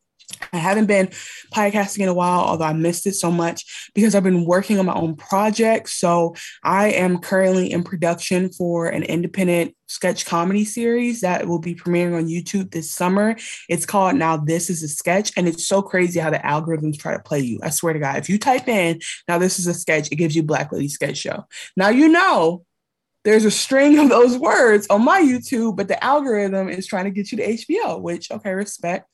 I 0.53 0.57
haven't 0.57 0.85
been 0.85 1.07
podcasting 1.53 1.99
in 1.99 2.09
a 2.09 2.13
while, 2.13 2.41
although 2.41 2.65
I 2.65 2.73
missed 2.73 3.07
it 3.07 3.13
so 3.13 3.31
much 3.31 3.91
because 3.93 4.15
I've 4.15 4.23
been 4.23 4.45
working 4.45 4.79
on 4.79 4.85
my 4.85 4.93
own 4.93 5.15
project. 5.15 5.89
So 5.89 6.35
I 6.63 6.91
am 6.91 7.19
currently 7.19 7.71
in 7.71 7.83
production 7.83 8.51
for 8.51 8.87
an 8.87 9.03
independent 9.03 9.75
sketch 9.87 10.25
comedy 10.25 10.63
series 10.63 11.21
that 11.21 11.47
will 11.47 11.59
be 11.59 11.75
premiering 11.75 12.15
on 12.15 12.27
YouTube 12.27 12.71
this 12.71 12.91
summer. 12.91 13.35
It's 13.67 13.85
called 13.85 14.15
Now 14.15 14.37
This 14.37 14.69
Is 14.69 14.83
a 14.83 14.87
Sketch, 14.87 15.33
and 15.35 15.47
it's 15.47 15.67
so 15.67 15.81
crazy 15.81 16.19
how 16.19 16.29
the 16.29 16.37
algorithms 16.37 16.97
try 16.97 17.13
to 17.13 17.23
play 17.23 17.39
you. 17.39 17.59
I 17.61 17.69
swear 17.69 17.93
to 17.93 17.99
God, 17.99 18.17
if 18.17 18.29
you 18.29 18.39
type 18.39 18.67
in 18.67 19.01
Now 19.27 19.37
This 19.37 19.59
Is 19.59 19.67
a 19.67 19.73
Sketch, 19.73 20.09
it 20.11 20.15
gives 20.15 20.35
you 20.35 20.43
Black 20.43 20.71
Lady 20.71 20.87
Sketch 20.87 21.17
Show. 21.17 21.45
Now 21.75 21.89
you 21.89 22.07
know 22.07 22.65
there's 23.23 23.45
a 23.45 23.51
string 23.51 23.99
of 23.99 24.09
those 24.09 24.37
words 24.37 24.87
on 24.89 25.03
my 25.03 25.21
YouTube, 25.21 25.77
but 25.77 25.87
the 25.87 26.03
algorithm 26.03 26.69
is 26.69 26.87
trying 26.87 27.05
to 27.05 27.11
get 27.11 27.31
you 27.31 27.37
to 27.37 27.47
HBO, 27.47 28.01
which 28.01 28.31
okay, 28.31 28.51
respect. 28.51 29.07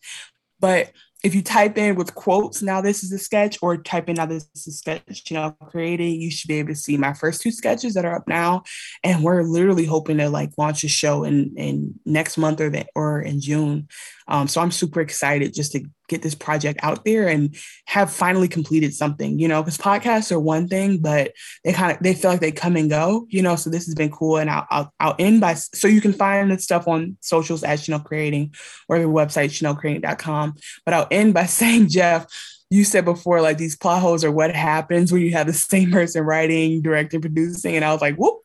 But 0.60 0.92
if 1.24 1.34
you 1.34 1.42
type 1.42 1.78
in 1.78 1.96
with 1.96 2.14
quotes, 2.14 2.62
now 2.62 2.80
this 2.80 3.04
is 3.04 3.12
a 3.12 3.18
sketch, 3.18 3.58
or 3.62 3.78
type 3.78 4.08
in 4.08 4.16
now 4.16 4.28
this 4.28 4.48
is 4.56 4.68
a 4.68 4.72
sketch, 4.72 5.24
you 5.30 5.36
know, 5.36 5.56
creating, 5.70 6.22
you 6.22 6.30
should 6.30 6.48
be 6.48 6.60
able 6.60 6.70
to 6.70 6.76
see 6.76 6.96
my 6.96 7.14
first 7.14 7.42
two 7.42 7.52
sketches 7.52 7.96
that 7.96 8.06
are 8.06 8.16
up 8.16 8.28
now. 8.28 8.64
And 9.04 9.24
we're 9.24 9.42
literally 9.42 9.86
hoping 9.86 10.18
to 10.18 10.30
like 10.30 10.52
launch 10.58 10.84
a 10.84 10.88
show 10.88 11.24
in 11.24 11.54
in 11.58 12.00
next 12.06 12.38
month 12.38 12.62
or 12.62 12.70
the, 12.70 12.86
or 12.96 13.22
in 13.22 13.42
June. 13.42 13.88
Um, 14.28 14.48
so 14.48 14.62
I'm 14.62 14.72
super 14.72 15.02
excited 15.02 15.54
just 15.54 15.72
to 15.74 15.84
get 16.08 16.22
this 16.22 16.36
project 16.36 16.80
out 16.84 17.06
there 17.06 17.28
and 17.28 17.56
have 17.86 18.12
finally 18.12 18.48
completed 18.48 18.94
something, 18.94 19.40
you 19.40 19.48
know, 19.48 19.62
because 19.62 19.78
podcasts 19.78 20.32
are 20.32 20.40
one 20.40 20.68
thing, 20.68 21.00
but 21.00 21.34
they 21.64 21.74
kind 21.74 21.92
of 21.92 22.02
they 22.02 22.14
feel 22.14 22.32
like 22.32 22.40
they 22.40 22.52
come 22.52 22.76
and 22.76 22.90
go, 22.90 23.26
you 23.30 23.42
know. 23.42 23.56
So 23.56 23.70
this 23.70 23.86
has 23.86 23.96
been 23.96 24.12
cool, 24.12 24.38
and 24.38 24.50
I'll 24.50 24.68
I'll, 24.70 24.94
I'll 25.00 25.16
end 25.20 25.42
by 25.42 25.54
so 25.54 25.88
you 25.88 26.02
can 26.02 26.14
find 26.14 26.52
the 26.52 26.60
stuff 26.60 26.88
on 26.88 27.18
socials 27.22 27.64
at 27.64 27.80
Chanel 27.80 28.00
Creating 28.00 28.54
or 28.90 29.00
the 29.00 29.06
website 29.06 29.50
chanelcreating.com. 29.50 30.56
But 30.86 30.94
I'll 30.94 31.08
end 31.12 31.34
by 31.34 31.46
saying, 31.48 31.90
Jeff, 31.90 32.26
you 32.70 32.84
said 32.84 33.06
before 33.06 33.42
like 33.42 33.58
these 33.58 33.78
plot 33.78 34.02
holes 34.02 34.24
are 34.24 34.32
what 34.32 34.56
happens 34.56 35.12
when 35.12 35.22
you 35.22 35.32
have 35.32 35.48
the 35.48 35.54
same 35.54 35.92
person 35.92 36.24
writing, 36.24 36.82
directing, 36.82 37.22
producing, 37.22 37.76
and 37.76 37.86
I 37.86 37.94
was 37.94 38.02
like, 38.02 38.16
whoop. 38.16 38.42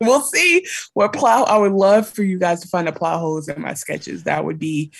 we'll 0.06 0.22
see 0.22 0.66
what 0.94 1.12
plow. 1.12 1.44
I 1.44 1.58
would 1.58 1.72
love 1.72 2.08
for 2.08 2.22
you 2.22 2.38
guys 2.38 2.60
to 2.60 2.68
find 2.68 2.88
the 2.88 2.92
plow 2.92 3.18
holes 3.18 3.48
in 3.48 3.60
my 3.60 3.74
sketches. 3.74 4.24
That 4.24 4.44
would 4.44 4.58
be 4.58 4.92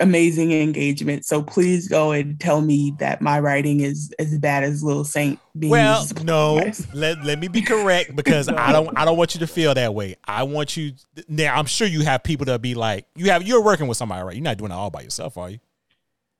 amazing 0.00 0.52
engagement. 0.52 1.24
So 1.24 1.42
please 1.42 1.88
go 1.88 2.12
and 2.12 2.38
tell 2.40 2.60
me 2.60 2.94
that 2.98 3.20
my 3.20 3.40
writing 3.40 3.80
is 3.80 4.12
as 4.18 4.38
bad 4.38 4.64
as 4.64 4.82
Little 4.82 5.04
Saint 5.04 5.38
being 5.58 5.70
Well, 5.70 6.06
no, 6.24 6.70
let, 6.94 7.24
let 7.24 7.38
me 7.38 7.48
be 7.48 7.62
correct 7.62 8.14
because 8.16 8.48
I 8.48 8.72
don't 8.72 8.96
I 8.98 9.04
don't 9.04 9.16
want 9.16 9.34
you 9.34 9.40
to 9.40 9.46
feel 9.46 9.74
that 9.74 9.94
way. 9.94 10.16
I 10.24 10.42
want 10.44 10.76
you 10.76 10.92
now. 11.28 11.54
I'm 11.56 11.66
sure 11.66 11.86
you 11.86 12.02
have 12.02 12.22
people 12.22 12.46
that 12.46 12.60
be 12.62 12.74
like 12.74 13.06
you 13.16 13.30
have 13.30 13.42
you're 13.42 13.62
working 13.62 13.86
with 13.86 13.96
somebody, 13.96 14.22
right? 14.24 14.34
You're 14.34 14.44
not 14.44 14.58
doing 14.58 14.70
it 14.70 14.74
all 14.74 14.90
by 14.90 15.02
yourself, 15.02 15.36
are 15.38 15.50
you? 15.50 15.60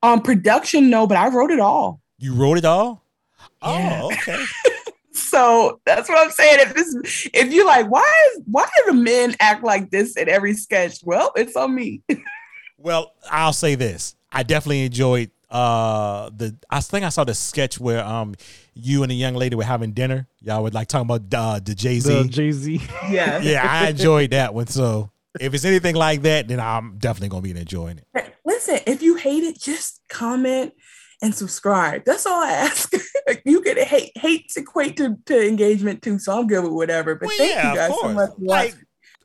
Um, 0.03 0.21
production, 0.21 0.91
no, 0.91 1.07
but 1.07 1.17
I 1.17 1.29
wrote 1.29 1.51
it 1.51 1.61
all. 1.61 2.01
You 2.19 2.35
wrote 2.35 2.59
it 2.59 2.65
all. 2.65 3.05
Yeah. 3.63 4.01
Oh, 4.03 4.13
okay. 4.13 4.45
So 5.33 5.81
that's 5.87 6.11
what 6.11 6.23
I'm 6.23 6.31
saying. 6.31 6.59
If 6.61 6.75
this, 6.75 7.29
if 7.33 7.53
you're 7.55 7.65
like, 7.65 7.91
why 7.91 8.13
is 8.33 8.43
why 8.45 8.69
do 8.77 8.93
the 8.93 8.99
men 8.99 9.35
act 9.41 9.65
like 9.65 9.91
this 9.91 10.15
in 10.19 10.29
every 10.29 10.53
sketch? 10.53 10.99
Well, 11.03 11.33
it's 11.35 11.57
on 11.57 11.75
me. 11.75 12.03
Well, 12.79 13.13
I'll 13.31 13.53
say 13.53 13.77
this. 13.77 14.17
I 14.33 14.43
definitely 14.43 14.85
enjoyed 14.87 15.31
uh 15.49 16.31
the 16.37 16.57
I 16.69 16.81
think 16.81 17.05
I 17.05 17.11
saw 17.11 17.23
the 17.23 17.35
sketch 17.35 17.79
where 17.79 18.05
um 18.05 18.35
you 18.75 19.05
and 19.05 19.11
the 19.13 19.15
young 19.15 19.35
lady 19.35 19.55
were 19.55 19.63
having 19.63 19.93
dinner. 19.93 20.27
Y'all 20.41 20.65
were 20.65 20.71
like 20.71 20.89
talking 20.89 21.09
about 21.09 21.33
uh, 21.33 21.61
the 21.61 21.77
Jay 21.77 22.01
The 22.01 22.25
Z. 22.25 22.29
Jay 22.31 22.51
Z. 22.51 22.81
Yeah. 23.09 23.39
yeah, 23.41 23.65
I 23.71 23.91
enjoyed 23.91 24.33
that 24.33 24.53
one. 24.53 24.67
So 24.67 25.13
if 25.39 25.55
it's 25.55 25.65
anything 25.65 25.95
like 25.95 26.23
that, 26.23 26.49
then 26.49 26.59
I'm 26.59 26.99
definitely 26.99 27.29
gonna 27.29 27.43
be 27.43 27.53
enjoying 27.53 27.99
it. 27.99 28.35
Listen, 28.45 28.81
if 28.85 29.01
you 29.01 29.15
hate 29.15 29.45
it, 29.45 29.61
just 29.61 30.01
comment 30.09 30.73
and 31.23 31.35
subscribe. 31.35 32.05
That's 32.05 32.27
all 32.27 32.43
I 32.43 32.51
ask. 32.51 32.93
you 33.45 33.63
can 33.63 33.79
hate 33.79 34.13
hate 34.17 34.49
to 34.51 34.61
equate 34.61 34.97
to, 34.99 35.17
to 35.27 35.49
engagement 35.49 36.03
too, 36.03 36.19
so 36.19 36.39
I'm 36.39 36.47
good 36.47 36.65
with 36.65 36.73
whatever. 36.73 37.15
But 37.15 37.29
Well, 37.29 37.39
thank 37.39 37.55
yeah, 37.55 37.71
you 37.71 37.77
guys 37.77 37.93
so 38.01 38.09
much. 38.13 38.31
Like, 38.39 38.75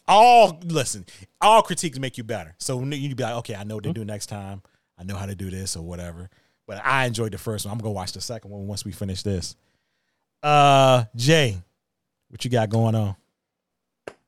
all 0.08 0.60
listen, 0.64 1.06
all 1.42 1.64
critiques 1.64 2.00
make 2.00 2.18
you 2.18 2.24
better. 2.24 2.56
So 2.60 2.82
you'd 2.84 3.18
be 3.18 3.24
like, 3.24 3.36
okay, 3.38 3.56
I 3.56 3.64
know 3.64 3.76
what 3.76 3.84
to 3.84 3.94
do 3.94 4.06
next 4.06 4.28
time. 4.28 4.62
I 4.98 5.04
know 5.04 5.16
how 5.16 5.26
to 5.26 5.36
do 5.36 5.50
this 5.50 5.76
or 5.76 5.84
whatever. 5.84 6.30
But 6.68 6.86
I 6.86 7.06
enjoyed 7.06 7.32
the 7.32 7.38
first 7.38 7.66
one. 7.66 7.74
I'm 7.74 7.80
gonna 7.80 7.92
watch 7.92 8.14
the 8.14 8.22
second 8.22 8.52
one 8.52 8.68
once 8.68 8.86
we 8.86 8.92
finish 8.92 9.24
this. 9.24 9.56
Uh, 10.44 11.06
Jay, 11.16 11.58
what 12.30 12.46
you 12.46 12.52
got 12.52 12.70
going 12.70 12.96
on? 12.96 13.16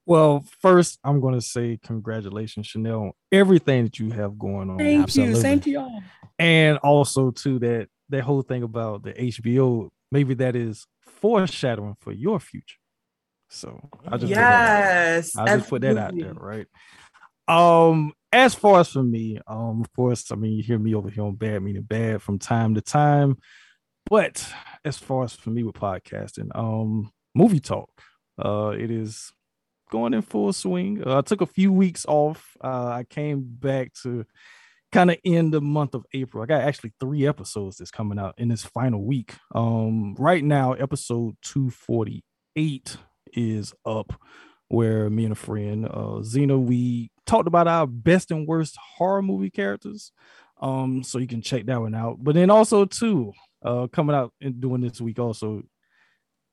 Well, 0.10 0.44
first, 0.60 0.98
I'm 1.04 1.22
going 1.22 1.36
to 1.36 1.42
say 1.42 1.78
congratulations, 1.84 2.66
Chanel, 2.66 3.00
on 3.00 3.12
everything 3.32 3.84
that 3.84 4.00
you 4.00 4.10
have 4.10 4.40
going 4.40 4.68
on. 4.72 4.80
Thank 4.80 5.04
absolutely. 5.04 5.36
you. 5.36 5.42
Same 5.42 5.60
to 5.60 5.70
y'all. 5.70 6.02
And 6.40 6.78
also 6.80 7.30
too 7.32 7.60
that 7.60 7.88
that 8.10 8.24
whole 8.24 8.42
thing 8.42 8.64
about 8.64 9.04
the 9.04 9.14
HBO, 9.14 9.90
maybe 10.12 10.34
that 10.36 10.56
is 10.56 10.88
foreshadowing 11.06 11.96
for 12.00 12.12
your 12.12 12.40
future. 12.40 12.78
So 13.50 13.80
I 14.08 14.18
just 14.18 14.22
put 14.24 14.30
that- 14.36 15.16
Yes. 15.16 15.36
I 15.38 15.58
just 15.58 15.70
put 15.70 15.82
that 15.84 15.98
out 15.98 16.14
there, 16.18 16.34
right? 16.34 16.68
Um, 17.48 18.14
as 18.32 18.54
far 18.56 18.80
as 18.80 18.90
for 18.92 19.04
me, 19.04 19.40
um, 19.48 19.82
of 19.82 19.92
course, 19.96 20.32
I 20.32 20.36
mean 20.36 20.54
you 20.54 20.64
hear 20.64 20.80
me 20.80 20.94
over 20.96 21.10
here 21.10 21.24
on 21.24 21.36
bad 21.36 21.62
meaning 21.64 21.82
bad 21.84 22.22
from 22.22 22.38
time 22.40 22.76
to 22.76 22.82
time, 22.82 23.38
but 24.10 24.52
as 24.86 24.98
far 24.98 25.24
as 25.24 25.34
for 25.34 25.50
me 25.50 25.64
with 25.64 25.76
podcasting, 25.76 26.56
um, 26.56 27.12
movie 27.36 27.60
talk, 27.60 27.90
uh, 28.44 28.70
it 28.78 28.92
is 28.92 29.32
going 29.92 30.14
in 30.14 30.22
full 30.22 30.54
swing. 30.54 31.04
Uh, 31.06 31.18
I 31.18 31.22
took 31.22 31.42
a 31.42 31.48
few 31.48 31.72
weeks 31.72 32.06
off. 32.08 32.56
Uh, 32.64 32.86
I 32.88 33.04
came 33.10 33.42
back 33.44 33.94
to 34.04 34.26
kind 34.92 35.12
of 35.12 35.18
in 35.24 35.52
the 35.52 35.62
month 35.62 35.94
of 35.94 36.06
April. 36.14 36.44
I 36.44 36.48
got 36.48 36.62
actually 36.62 36.94
three 37.00 37.28
episodes 37.28 37.78
that's 37.78 37.92
coming 37.92 38.20
out 38.20 38.36
in 38.38 38.48
this 38.48 38.64
final 38.64 39.04
week. 39.04 39.36
Um, 39.54 40.16
right 40.18 40.44
now, 40.44 40.74
episode 40.74 41.36
248 41.44 42.98
is 43.34 43.74
up, 43.86 44.14
where 44.68 45.10
me 45.10 45.26
and 45.26 45.34
a 45.34 45.36
friend, 45.36 45.88
uh, 45.90 46.22
Zena, 46.24 46.58
we 46.58 47.12
talked 47.26 47.48
about 47.48 47.68
our 47.68 47.86
best 47.86 48.32
and 48.32 48.48
worst 48.48 48.78
horror 48.98 49.22
movie 49.22 49.52
characters. 49.52 50.12
Um, 50.62 51.04
so 51.04 51.20
you 51.20 51.28
can 51.28 51.42
check 51.42 51.66
that 51.68 51.80
one 51.80 51.96
out. 51.96 52.18
But 52.24 52.36
then 52.36 52.50
also 52.50 52.86
too, 52.86 53.34
uh, 53.64 53.88
coming 53.88 54.16
out 54.16 54.34
and 54.42 54.60
doing 54.60 54.82
this 54.82 55.00
week 55.00 55.20
also, 55.20 55.64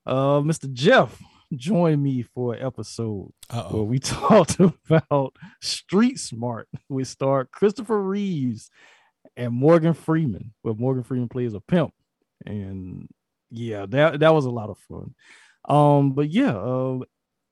uh, 0.05 0.39
Mr. 0.41 0.71
Jeff 0.71 1.19
joined 1.55 2.03
me 2.03 2.23
for 2.23 2.53
an 2.53 2.65
episode 2.65 3.31
Uh-oh. 3.49 3.75
where 3.75 3.83
we 3.83 3.99
talked 3.99 4.59
about 4.59 5.35
Street 5.61 6.19
Smart, 6.19 6.67
which 6.87 7.07
starred 7.07 7.51
Christopher 7.51 8.01
Reeves 8.01 8.69
and 9.35 9.53
Morgan 9.53 9.93
Freeman, 9.93 10.53
where 10.61 10.73
Morgan 10.73 11.03
Freeman 11.03 11.29
plays 11.29 11.53
a 11.53 11.61
pimp. 11.61 11.93
And 12.45 13.07
yeah, 13.49 13.85
that 13.89 14.19
that 14.19 14.33
was 14.33 14.45
a 14.45 14.51
lot 14.51 14.69
of 14.69 14.77
fun. 14.79 15.15
Um, 15.67 16.11
but 16.11 16.29
yeah, 16.29 16.55
uh, 16.55 16.99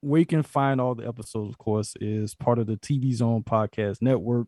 where 0.01 0.19
you 0.19 0.25
can 0.25 0.43
find 0.43 0.79
all 0.79 0.95
the 0.95 1.07
episodes, 1.07 1.49
of 1.49 1.57
course, 1.57 1.95
is 1.99 2.35
part 2.35 2.59
of 2.59 2.67
the 2.67 2.77
TV 2.77 3.13
Zone 3.13 3.43
Podcast 3.43 4.01
Network. 4.01 4.47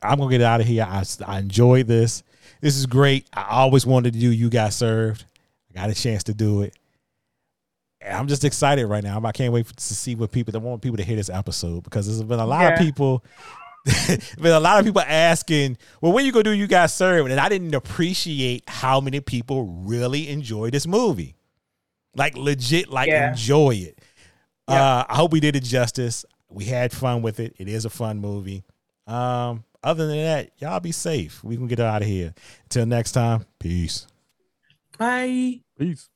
I'm 0.02 0.18
gonna 0.18 0.30
get 0.30 0.42
out 0.42 0.60
of 0.60 0.66
here. 0.66 0.82
I, 0.88 1.04
I 1.26 1.38
enjoyed 1.38 1.86
this. 1.86 2.24
This 2.60 2.76
is 2.76 2.86
great. 2.86 3.28
I 3.32 3.46
always 3.50 3.86
wanted 3.86 4.14
to 4.14 4.18
do 4.18 4.30
You 4.32 4.50
Got 4.50 4.72
Served. 4.72 5.24
I 5.70 5.80
got 5.80 5.90
a 5.90 5.94
chance 5.94 6.24
to 6.24 6.34
do 6.34 6.62
it. 6.62 6.74
And 8.00 8.16
I'm 8.16 8.26
just 8.26 8.44
excited 8.44 8.86
right 8.86 9.04
now. 9.04 9.20
I 9.22 9.30
can't 9.32 9.52
wait 9.52 9.66
for, 9.66 9.74
to 9.74 9.94
see 9.94 10.14
what 10.16 10.32
people. 10.32 10.56
I 10.56 10.58
want 10.58 10.82
people 10.82 10.96
to 10.96 11.04
hear 11.04 11.16
this 11.16 11.30
episode 11.30 11.84
because 11.84 12.06
there's 12.06 12.22
been 12.26 12.40
a 12.40 12.46
lot 12.46 12.62
Yeah. 12.62 12.72
of 12.72 12.78
people. 12.80 13.22
been 14.40 14.52
a 14.52 14.58
lot 14.60 14.80
of 14.80 14.84
people 14.86 15.02
asking, 15.02 15.78
"Well, 16.00 16.12
when 16.12 16.26
you 16.26 16.32
go 16.32 16.42
do 16.42 16.50
You 16.50 16.66
Got 16.66 16.90
Served?" 16.90 17.30
And 17.30 17.38
I 17.38 17.48
didn't 17.48 17.74
appreciate 17.74 18.64
how 18.68 19.00
many 19.00 19.20
people 19.20 19.64
really 19.84 20.28
enjoy 20.28 20.70
this 20.70 20.86
movie, 20.86 21.36
like 22.14 22.36
legit, 22.36 22.88
like 22.90 23.08
Yeah. 23.08 23.30
enjoy 23.30 23.74
it. 23.76 23.98
Uh, 24.68 25.04
I 25.08 25.16
hope 25.16 25.32
we 25.32 25.40
did 25.40 25.56
it 25.56 25.64
justice. 25.64 26.24
We 26.48 26.64
had 26.64 26.92
fun 26.92 27.22
with 27.22 27.40
it. 27.40 27.54
It 27.58 27.68
is 27.68 27.84
a 27.84 27.90
fun 27.90 28.18
movie. 28.18 28.62
Um, 29.06 29.64
other 29.82 30.06
than 30.06 30.16
that, 30.18 30.50
y'all 30.58 30.78
be 30.80 30.92
safe. 30.92 31.42
We 31.42 31.56
can 31.56 31.66
get 31.66 31.80
out 31.80 32.02
of 32.02 32.08
here. 32.08 32.34
Until 32.64 32.86
next 32.86 33.12
time, 33.12 33.46
peace. 33.58 34.06
Bye. 34.98 35.60
Peace. 35.78 36.08